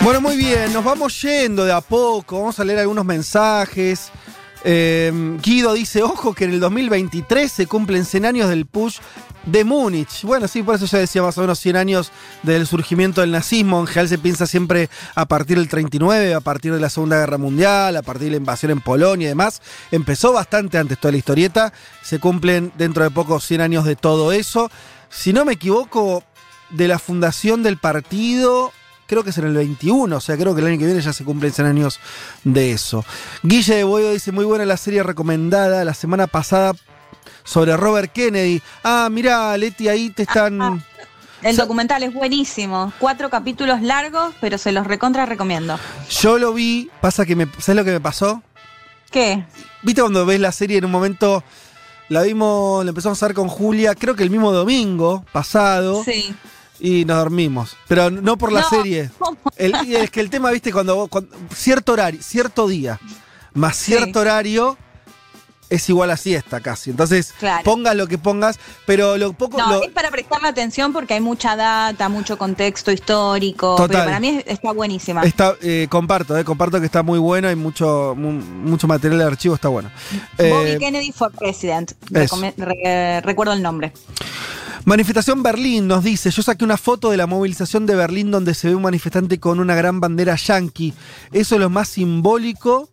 [0.02, 4.12] Bueno, muy bien, nos vamos yendo de a poco, vamos a leer algunos mensajes.
[4.68, 8.98] Em, Guido dice, ojo que en el 2023 se cumplen 100 años del push
[9.46, 10.24] de Múnich.
[10.24, 12.12] Bueno, sí, por eso ya decía más o menos 100 años
[12.42, 13.80] del surgimiento del nazismo.
[13.80, 17.38] En general se piensa siempre a partir del 39, a partir de la Segunda Guerra
[17.38, 19.62] Mundial, a partir de la invasión en Polonia y demás.
[19.92, 21.72] Empezó bastante antes toda la historieta.
[22.02, 24.72] Se cumplen dentro de poco 100 años de todo eso.
[25.12, 26.24] Si no me equivoco,
[26.72, 28.72] de la fundación del partido
[29.08, 31.14] creo que es en el 21, o sea, creo que el año que viene ya
[31.14, 32.00] se cumplen 100 años
[32.44, 33.06] de eso.
[33.44, 36.74] Guille de Boyo dice, muy buena la serie recomendada la semana pasada
[37.44, 38.62] sobre Robert Kennedy.
[38.84, 40.62] Ah, mira, Leti, ahí te están...
[40.62, 41.06] Ah, ah,
[41.44, 42.92] el documental es buenísimo.
[43.00, 45.78] Cuatro capítulos largos, pero se los recontra recomiendo.
[46.10, 47.46] Yo lo vi, pasa que me.
[47.60, 48.42] ¿Sabes lo que me pasó?
[49.12, 49.46] ¿Qué?
[49.84, 51.44] ¿Viste cuando ves la serie en un momento?
[52.10, 56.04] La vimos, la empezamos a ver con Julia, creo que el mismo domingo pasado.
[56.04, 56.36] Sí
[56.80, 57.76] y nos dormimos.
[57.88, 59.10] Pero no por la serie.
[59.58, 61.10] es que el tema, viste, cuando,
[61.54, 63.00] cierto horario, cierto día,
[63.54, 64.78] más cierto horario
[65.70, 66.92] es igual a siesta casi.
[66.92, 69.58] Entonces, pongas lo que pongas, pero lo poco.
[69.58, 73.76] No, es para prestarle atención porque hay mucha data, mucho contexto histórico.
[73.88, 75.24] Pero para mí está buenísima.
[75.24, 79.56] Está, eh, comparto, eh, comparto que está muy bueno, hay mucho, mucho material de archivo,
[79.56, 79.90] está bueno.
[80.38, 81.94] Bobby eh, Kennedy for President.
[83.24, 83.92] recuerdo el nombre.
[84.86, 88.68] Manifestación Berlín nos dice, yo saqué una foto de la movilización de Berlín donde se
[88.68, 90.94] ve un manifestante con una gran bandera yanqui.
[91.32, 92.88] Eso es lo más simbólico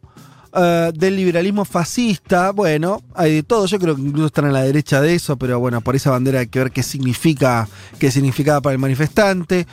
[0.55, 2.53] eh, del liberalismo fascista.
[2.53, 5.61] Bueno, hay de todo, yo creo que incluso están a la derecha de eso, pero
[5.61, 9.67] bueno, por esa bandera hay que ver qué significa, qué significaba para el manifestante.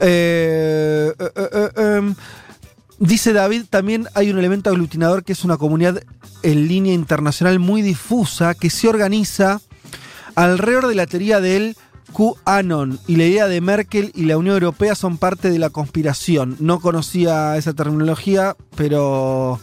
[0.00, 2.14] Eh, eh, em,
[2.98, 6.02] dice David, también hay un elemento aglutinador que es una comunidad
[6.42, 9.60] en línea internacional muy difusa que se organiza
[10.34, 11.76] alrededor de la teoría del
[12.12, 16.56] QAnon y la idea de Merkel y la Unión Europea son parte de la conspiración.
[16.60, 19.60] No conocía esa terminología, pero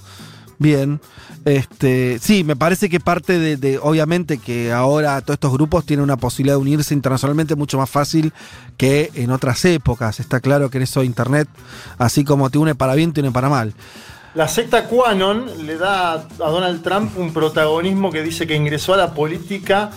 [0.60, 1.00] bien.
[1.46, 6.18] Este, sí, me parece que parte de, obviamente que ahora todos estos grupos tienen una
[6.18, 8.34] posibilidad de unirse internacionalmente mucho más fácil
[8.76, 10.20] que en otras épocas.
[10.20, 11.48] Está claro que en eso Internet,
[11.98, 13.74] así como te une para bien, te une para mal.
[14.36, 18.98] La secta QAnon le da a Donald Trump un protagonismo que dice que ingresó a
[18.98, 19.92] la política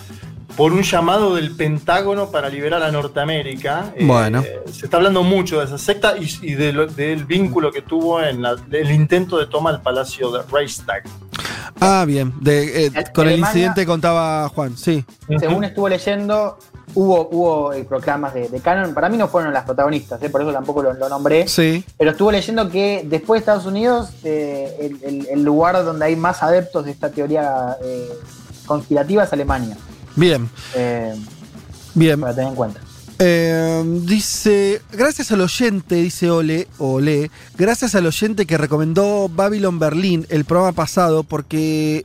[0.55, 3.93] por un llamado del Pentágono para liberar a Norteamérica.
[3.95, 4.43] Eh, bueno.
[4.71, 9.37] se está hablando mucho de esa secta y, del vínculo que tuvo en el intento
[9.37, 11.03] de toma del Palacio de Reichstag.
[11.79, 12.33] Ah, bien.
[12.45, 15.05] Eh, con el incidente contaba Juan, sí.
[15.39, 16.57] Según estuvo leyendo,
[16.93, 18.93] hubo, hubo eh, proclamas de, Canon.
[18.93, 21.47] Para mí no fueron las protagonistas, por eso tampoco lo, nombré.
[21.47, 21.83] Sí.
[21.97, 26.91] Pero estuvo leyendo que después de Estados Unidos, el, lugar donde hay más adeptos de
[26.91, 27.77] esta teoría
[28.67, 29.77] conspirativa es Alemania.
[30.15, 30.49] Bien.
[30.75, 31.15] Eh,
[31.93, 32.19] Bien.
[32.19, 32.79] Para tener en cuenta.
[33.23, 40.25] Eh, dice, gracias al oyente, dice Ole, Ole, gracias al oyente que recomendó Babylon Berlin
[40.29, 42.03] el programa pasado porque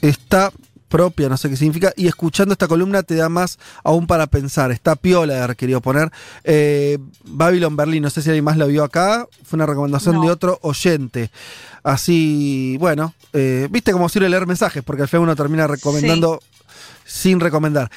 [0.00, 0.52] está
[0.88, 4.70] propia, no sé qué significa, y escuchando esta columna te da más aún para pensar.
[4.70, 6.08] Está piola haber querido poner.
[6.44, 10.30] Eh, Babylon Berlin, no sé si alguien más lo vio acá, fue una recomendación de
[10.30, 11.32] otro oyente.
[11.82, 13.12] Así, bueno,
[13.70, 16.40] viste cómo sirve leer mensajes, porque al final uno termina recomendando
[17.04, 17.90] sin recomendar.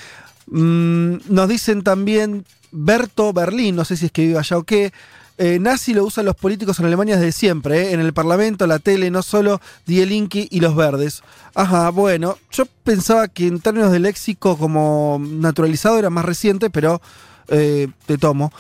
[0.47, 4.91] Mm, nos dicen también Berto Berlín, no sé si es que vive allá o qué.
[5.39, 8.79] Eh, nazi lo usan los políticos en Alemania desde siempre, eh, en el Parlamento, la
[8.79, 11.21] tele, no solo Die Linke y los verdes.
[11.53, 17.01] Ajá, bueno, yo pensaba que en términos de léxico como naturalizado era más reciente, pero
[17.49, 18.51] eh, te tomo.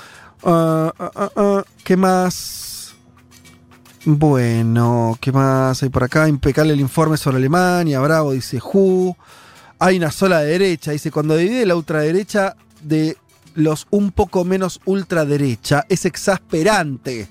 [0.43, 2.93] Ah, ah, ah, ¿Qué más?
[4.05, 6.29] Bueno, ¿qué más hay por acá?
[6.29, 9.15] Impecable el informe sobre Alemania, bravo, dice Ju
[9.79, 10.91] hay una sola derecha.
[10.91, 13.17] Dice, cuando divide la ultraderecha de
[13.57, 17.27] los un poco menos ultraderecha es exasperante.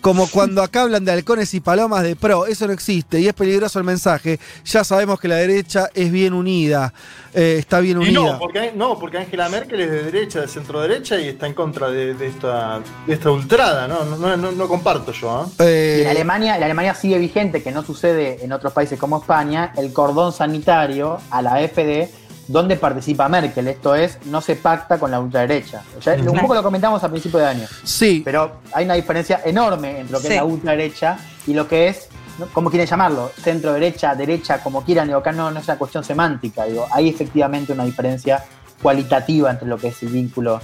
[0.00, 3.34] Como cuando acá hablan de halcones y palomas de pro, eso no existe y es
[3.34, 4.38] peligroso el mensaje.
[4.64, 6.94] Ya sabemos que la derecha es bien unida,
[7.34, 8.12] eh, está bien unida.
[8.12, 11.54] no, porque, no, porque Angela Merkel es de derecha, de centro derecha y está en
[11.54, 14.04] contra de, esta, de esta ultrada, ¿no?
[14.04, 15.50] No, no, no comparto yo.
[15.58, 16.02] ¿eh?
[16.02, 19.92] en Alemania, en Alemania sigue vigente, que no sucede en otros países como España, el
[19.92, 23.68] cordón sanitario a la FD donde participa Merkel.
[23.68, 25.82] Esto es, no se pacta con la ultraderecha.
[26.26, 27.66] Un poco lo comentamos a principio de año.
[27.84, 28.22] Sí.
[28.24, 32.08] Pero hay una diferencia enorme entre lo que es la ultraderecha y lo que es,
[32.52, 35.08] como quieren llamarlo, centro derecha, derecha, como quieran.
[35.08, 36.64] Digo, acá no, no es una cuestión semántica.
[36.64, 38.44] Digo, hay efectivamente una diferencia
[38.82, 40.60] cualitativa entre lo que es el vínculo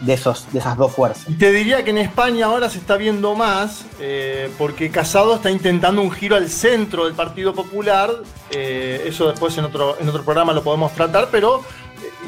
[0.00, 1.26] de, esos, de esas dos fuerzas.
[1.38, 6.02] te diría que en España ahora se está viendo más, eh, porque Casado está intentando
[6.02, 8.10] un giro al centro del Partido Popular,
[8.50, 11.62] eh, eso después en otro, en otro programa lo podemos tratar, pero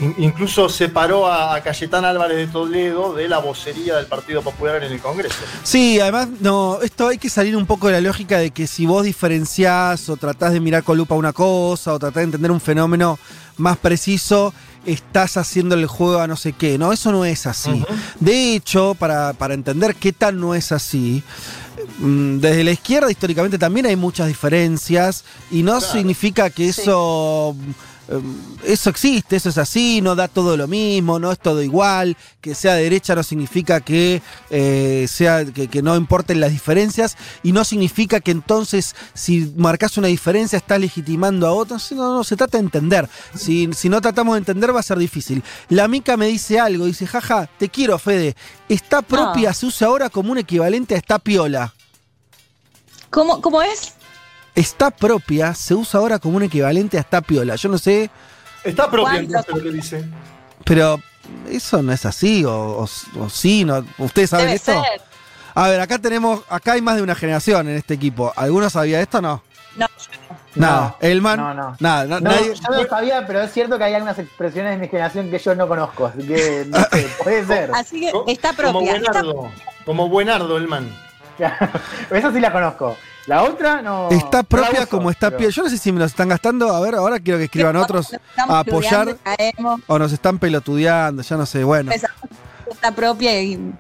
[0.01, 4.93] eh, incluso separó a Cayetán Álvarez de Toledo de la vocería del Partido Popular en
[4.93, 5.37] el Congreso.
[5.63, 8.87] Sí, además, no, esto hay que salir un poco de la lógica de que si
[8.87, 12.61] vos diferenciás o tratás de mirar con lupa una cosa o tratás de entender un
[12.61, 13.19] fenómeno
[13.59, 14.53] más preciso,
[14.87, 16.79] estás haciendo el juego a no sé qué.
[16.79, 17.85] No, eso no es así.
[18.21, 21.23] De hecho, para, para, entender qué tal no es así,
[21.99, 27.57] mm, desde la izquierda históricamente también hay muchas diferencias y no significa que eso...
[28.09, 32.17] Em, eso existe, eso es así, no da todo lo mismo, no es todo igual,
[32.41, 37.65] que sea derecha no significa que eh, sea que, no importen las diferencias y no
[37.65, 42.59] significa que entonces si marcas una diferencia estás legitimando a otros, no, no, se trata
[42.59, 43.09] de entender.
[43.35, 45.43] Si, si no tratamos de entender va a ser difícil.
[45.69, 48.37] La Mica me dice algo, dice, jaja, te quiero Fede,
[48.69, 51.75] está propia se usa ahora como un equivalente a esta piola.
[53.11, 53.96] ¿Cómo, ¿Cómo es?
[54.57, 57.55] Está propia se usa ahora como un equivalente a está piola.
[57.55, 58.11] Yo no sé.
[58.65, 60.05] Está propia, entonces lo que dice.
[60.65, 61.01] Pero
[61.49, 62.89] eso no es así, o,
[63.31, 63.85] sí, no.
[63.99, 64.83] ¿Ustedes saben esto?
[65.55, 68.33] A ver, acá tenemos, acá hay más de una generación en este equipo.
[68.35, 69.43] ¿Alguno sabía esto o no?
[69.77, 69.87] No.
[70.55, 71.39] Nada, el man.
[71.39, 71.77] No, no.
[71.81, 72.55] Nada, no, nadie...
[72.55, 75.55] Yo no sabía, pero es cierto que hay algunas expresiones de mi generación que yo
[75.55, 76.07] no conozco.
[76.07, 77.71] Así que no sé, puede ser.
[77.75, 78.73] Así que está propia.
[78.73, 79.51] Como buenardo,
[79.85, 80.91] como buenardo el man.
[82.11, 82.97] Esa sí la conozco.
[83.27, 84.09] La otra no.
[84.11, 85.51] Está propia como está pie.
[85.51, 86.73] Yo no sé si me los están gastando.
[86.75, 89.17] A ver, ahora quiero que escriban otros a apoyar.
[89.87, 91.65] O nos están pelotudeando, ya no sé.
[91.65, 91.93] Bueno.
[92.71, 93.75] Está propia y.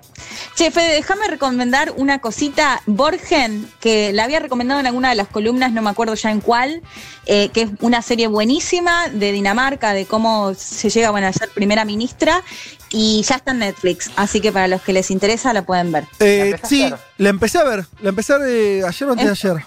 [0.55, 2.81] Che, Fede, déjame recomendar una cosita.
[2.86, 6.40] Borgen, que la había recomendado en alguna de las columnas, no me acuerdo ya en
[6.40, 6.82] cuál,
[7.26, 11.50] eh, que es una serie buenísima de Dinamarca, de cómo se llega bueno, a ser
[11.50, 12.42] primera ministra
[12.90, 16.05] y ya está en Netflix, así que para los que les interesa la pueden ver.
[16.20, 19.65] Eh, sí, la empecé a ver, la empecé a ver ayer o antes de ayer.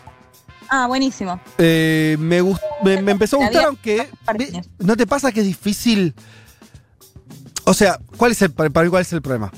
[0.69, 1.39] Ah, buenísimo.
[1.57, 2.41] Eh, me,
[3.01, 4.07] me, empezó a gustar, aunque
[4.77, 6.13] ¿no te pasa que es difícil?
[7.69, 9.51] O sea, ¿cuál es el, para mí cuál es el problema?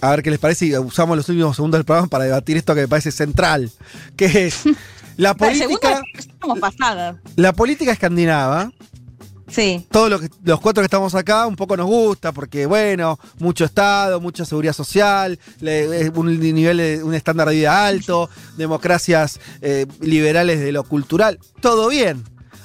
[0.00, 2.74] A ver qué les parece y usamos los últimos segundos del programa para debatir esto
[2.74, 3.70] que me parece central,
[4.16, 4.62] que es
[5.18, 6.00] la política...
[7.36, 8.72] La política escandinava
[9.48, 9.86] Sí.
[9.90, 14.18] Todos lo los cuatro que estamos acá un poco nos gusta porque, bueno, mucho Estado,
[14.18, 15.38] mucha seguridad social,
[16.14, 22.24] un nivel, un estándar de vida alto, democracias eh, liberales de lo cultural, todo bien.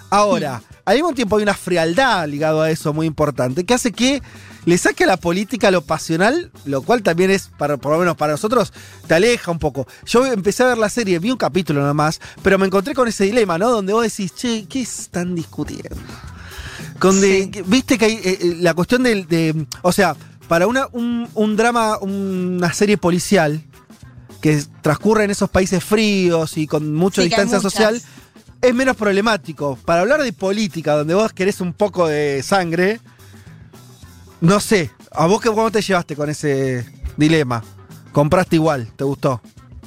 [0.09, 4.21] Ahora, al mismo tiempo hay una frialdad ligado a eso muy importante que hace que
[4.65, 8.15] le saque a la política lo pasional, lo cual también es, para, por lo menos
[8.15, 8.73] para nosotros,
[9.07, 9.87] te aleja un poco.
[10.05, 13.07] Yo empecé a ver la serie, vi un capítulo nada más, pero me encontré con
[13.07, 13.69] ese dilema, ¿no?
[13.69, 15.95] Donde vos decís, che, ¿qué están discutiendo?
[17.65, 20.15] Viste que hay eh, eh, la cuestión de, O sea,
[20.47, 23.61] para una, un, drama, una serie policial
[24.41, 28.01] que transcurre en esos países fríos y con mucha distancia social,
[28.61, 29.77] es menos problemático.
[29.85, 32.99] Para hablar de política, donde vos querés un poco de sangre,
[34.43, 34.91] no sé.
[35.11, 36.85] ¿A vos cómo te llevaste con ese
[37.17, 37.63] dilema?
[38.11, 38.91] ¿Compraste igual?
[38.95, 39.41] ¿Te gustó?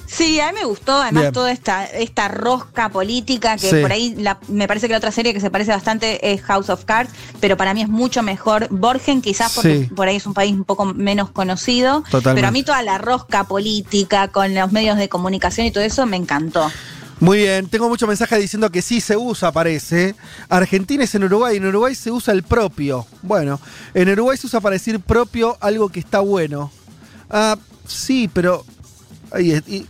[0.06, 4.16] Sí, a mí me gustó, además toda esta, esta rosca política que por ahí
[4.48, 7.10] me parece que la otra serie que se parece bastante es House of Cards,
[7.40, 10.64] pero para mí es mucho mejor Borgen, quizás porque por ahí es un país un
[10.64, 15.66] poco menos conocido, pero a mí toda la rosca política con los medios de comunicación
[15.66, 16.70] y todo eso me encantó.
[17.18, 20.14] Muy bien, tengo muchos mensajes diciendo que sí se usa, parece.
[20.48, 23.06] Argentina es en Uruguay, en Uruguay se usa el propio.
[23.22, 23.58] Bueno,
[23.94, 26.70] en Uruguay se usa para decir propio algo que está bueno.
[27.30, 28.64] Ah, sí, pero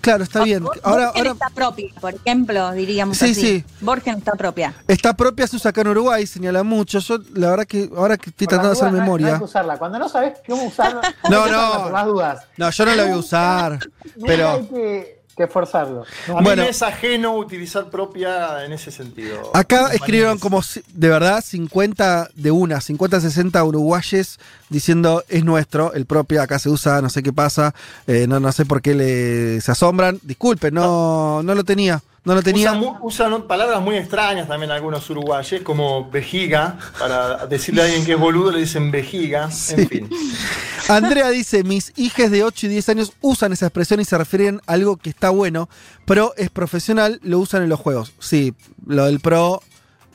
[0.01, 0.65] claro, está bien.
[0.83, 3.35] Ahora, Borgen está propia, por ejemplo, diríamos sí, así.
[3.35, 3.65] Sí.
[3.81, 4.75] Borgen está propia.
[4.87, 6.99] Está propia, se usa acá en Uruguay, señala mucho.
[6.99, 9.27] Yo, la verdad que ahora que estoy tratando de hacer memoria.
[9.27, 9.79] No hay que usarla.
[9.79, 11.83] Cuando no sabes cómo usarla, no, no.
[11.85, 12.45] Por las dudas.
[12.57, 13.79] No, yo no la voy a usar.
[14.27, 14.51] pero.
[14.51, 16.05] Hay que, que forzarlo.
[16.35, 19.51] A mí me es ajeno utilizar propia en ese sentido.
[19.53, 20.63] Acá escribieron como,
[20.95, 24.39] de verdad, 50 de una, 50, 60 uruguayes
[24.71, 27.75] diciendo es nuestro, el propia acá se usa, no sé qué pasa,
[28.07, 30.19] eh, no, no sé por qué le, se asombran.
[30.23, 32.03] Disculpen, no, no lo tenía.
[32.27, 32.73] No lo tenía.
[33.03, 36.77] Usan, palabras muy extrañas también algunos uruguayes, como vejiga.
[36.99, 39.49] Para decirle a alguien que es boludo le dicen vejiga.
[39.71, 40.11] En fin.
[40.89, 44.61] Andrea dice: Mis hijas de 8 y 10 años usan esa expresión y se refieren
[44.67, 45.69] a algo que está bueno,
[46.05, 48.13] pero es profesional, lo usan en los juegos.
[48.19, 49.63] Sí, lo del pro.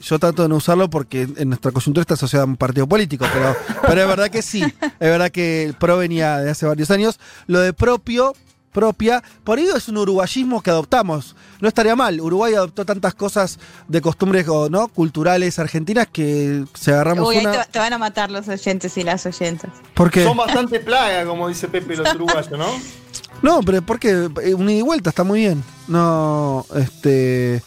[0.01, 3.25] Yo trato de no usarlo porque en nuestra coyuntura está asociado a un partido político,
[3.31, 3.55] pero,
[3.87, 4.61] pero es verdad que sí.
[4.61, 7.21] Es verdad que el pro venía de hace varios años.
[7.47, 8.33] Lo de propio
[8.71, 9.23] propia.
[9.43, 11.35] Por ello es un uruguayismo que adoptamos.
[11.59, 12.19] No estaría mal.
[12.19, 14.87] Uruguay adoptó tantas cosas de costumbres ¿no?
[14.87, 17.63] culturales argentinas que se agarramos Uy, una...
[17.65, 19.71] te, van a matar los oyentes y las oyentas.
[19.93, 22.67] ¿Por Son bastante plaga, como dice Pepe los uruguayos, ¿no?
[23.41, 25.63] No, pero porque eh, un ida y vuelta está muy bien.
[25.87, 27.63] No, este.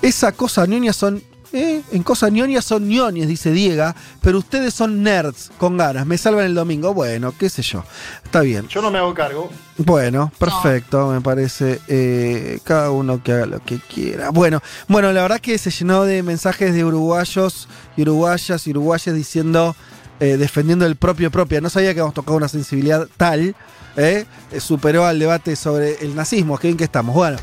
[0.00, 5.02] Esa cosa ñoña son eh, en cosas ñoñas son ñoñes, dice Diega, pero ustedes son
[5.02, 6.94] nerds con ganas, me salvan el domingo.
[6.94, 7.84] Bueno, qué sé yo.
[8.24, 8.68] Está bien.
[8.68, 9.50] Yo no me hago cargo.
[9.76, 11.80] Bueno, perfecto, me parece.
[11.88, 14.30] Eh, cada uno que haga lo que quiera.
[14.30, 19.14] Bueno, bueno, la verdad que se llenó de mensajes de uruguayos y uruguayas y uruguayas
[19.14, 19.76] diciendo,
[20.20, 21.60] eh, defendiendo el propio propia.
[21.60, 23.54] No sabía que habíamos tocado una sensibilidad tal.
[24.58, 26.56] superó al debate sobre el nazismo.
[26.56, 27.14] Qué bien que estamos.
[27.14, 27.36] Bueno,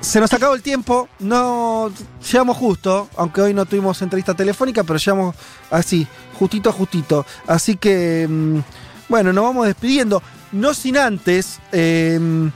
[0.00, 1.90] se nos acabó el tiempo, no
[2.30, 5.34] llegamos justo, aunque hoy no tuvimos entrevista telefónica, pero llegamos
[5.70, 6.06] así,
[6.38, 7.26] justito a justito.
[7.46, 8.58] Así que, mm,
[9.08, 10.22] bueno, nos vamos despidiendo.
[10.52, 12.50] No sin antes, em,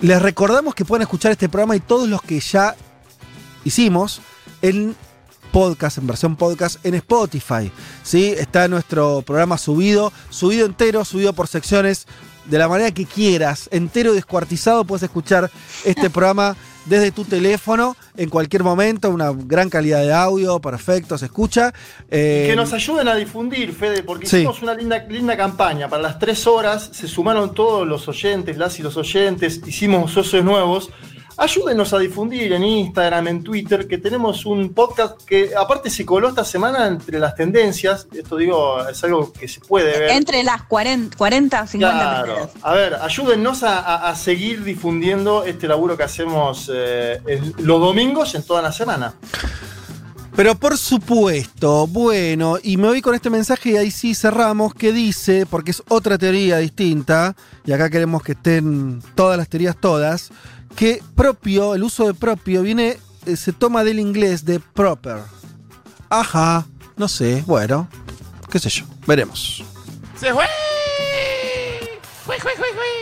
[0.00, 2.74] les recordamos que pueden escuchar este programa y todos los que ya
[3.64, 4.20] hicimos
[4.62, 4.96] en
[5.52, 7.70] podcast, en versión podcast en Spotify.
[8.02, 8.34] ¿sí?
[8.36, 12.06] Está nuestro programa subido, subido entero, subido por secciones
[12.44, 15.50] de la manera que quieras, entero descuartizado, puedes escuchar
[15.84, 16.56] este programa
[16.86, 21.72] desde tu teléfono en cualquier momento, una gran calidad de audio, perfecto, se escucha.
[22.10, 25.88] que eh, nos ayuden a difundir, Fede, porque hicimos una linda, linda campaña.
[25.88, 30.44] Para las tres horas se sumaron todos los oyentes, las y los oyentes, hicimos socios
[30.44, 30.90] nuevos
[31.36, 36.28] ayúdenos a difundir en Instagram, en Twitter, que tenemos un podcast que aparte se coló
[36.28, 38.06] esta semana entre las tendencias.
[38.12, 40.10] Esto digo, es algo que se puede ver.
[40.10, 42.50] Entre las 40, 40 50 claro.
[42.62, 47.20] A ver, ayúdennos a, seguir difundiendo este laburo que hacemos eh,
[47.58, 49.14] los domingos en toda la semana.
[50.34, 54.90] Pero por supuesto, bueno, y me voy con este mensaje y ahí sí cerramos, que
[54.90, 57.36] dice, porque es otra teoría distinta,
[57.66, 60.30] y acá queremos que estén todas las teorías todas,
[60.76, 65.18] que propio, el uso de propio, viene, eh, se toma del inglés de proper.
[66.08, 67.88] Ajá, no sé, bueno,
[68.50, 69.64] qué sé yo, veremos.
[70.18, 70.44] ¡Se fue!
[72.24, 72.92] ¡Fue, fue, fue, fue!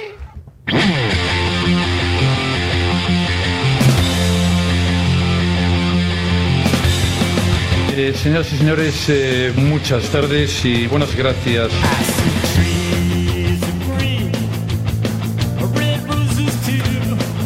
[7.96, 11.70] Eh, señoras y señores, eh, muchas tardes y buenas gracias.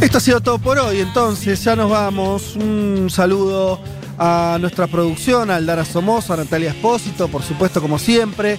[0.05, 2.57] Esto ha sido todo por hoy, entonces ya nos vamos.
[2.57, 3.81] Un saludo
[4.18, 8.58] a nuestra producción, a Aldara Somoza, a Natalia Espósito, por supuesto, como siempre,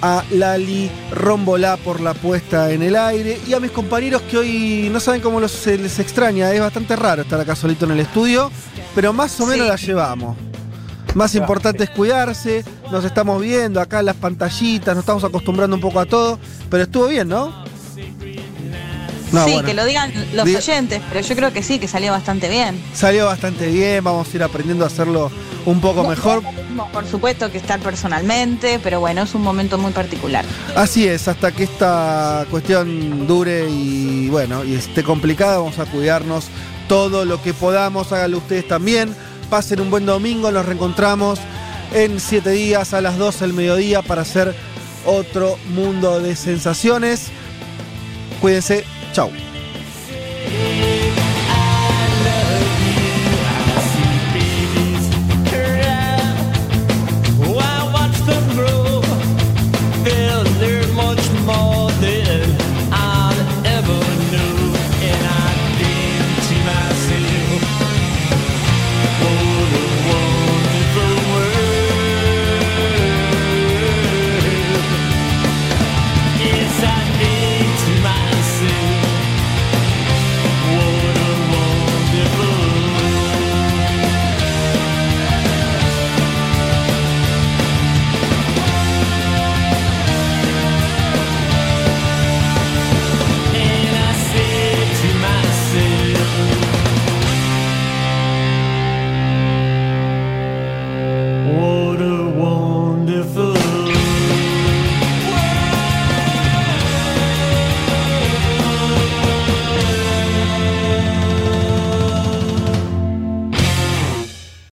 [0.00, 4.88] a Lali Rombolá por la puesta en el aire y a mis compañeros que hoy
[4.92, 6.52] no saben cómo se les extraña.
[6.52, 8.52] Es bastante raro estar acá solito en el estudio,
[8.94, 10.36] pero más o menos la llevamos.
[11.14, 15.82] Más importante es cuidarse, nos estamos viendo acá en las pantallitas, nos estamos acostumbrando un
[15.82, 16.38] poco a todo,
[16.70, 17.65] pero estuvo bien, ¿no?
[19.30, 22.80] Sí, que lo digan los oyentes, pero yo creo que sí, que salió bastante bien.
[22.94, 25.30] Salió bastante bien, vamos a ir aprendiendo a hacerlo
[25.64, 26.42] un poco mejor.
[26.92, 30.44] Por supuesto que estar personalmente, pero bueno, es un momento muy particular.
[30.74, 36.46] Así es, hasta que esta cuestión dure y bueno, y esté complicada, vamos a cuidarnos
[36.88, 39.14] todo lo que podamos, háganlo ustedes también.
[39.50, 41.38] Pasen un buen domingo, nos reencontramos
[41.92, 44.54] en siete días a las 12 del mediodía para hacer
[45.04, 47.28] otro mundo de sensaciones.
[48.40, 48.84] Cuídense,
[49.16, 49.32] Tchau.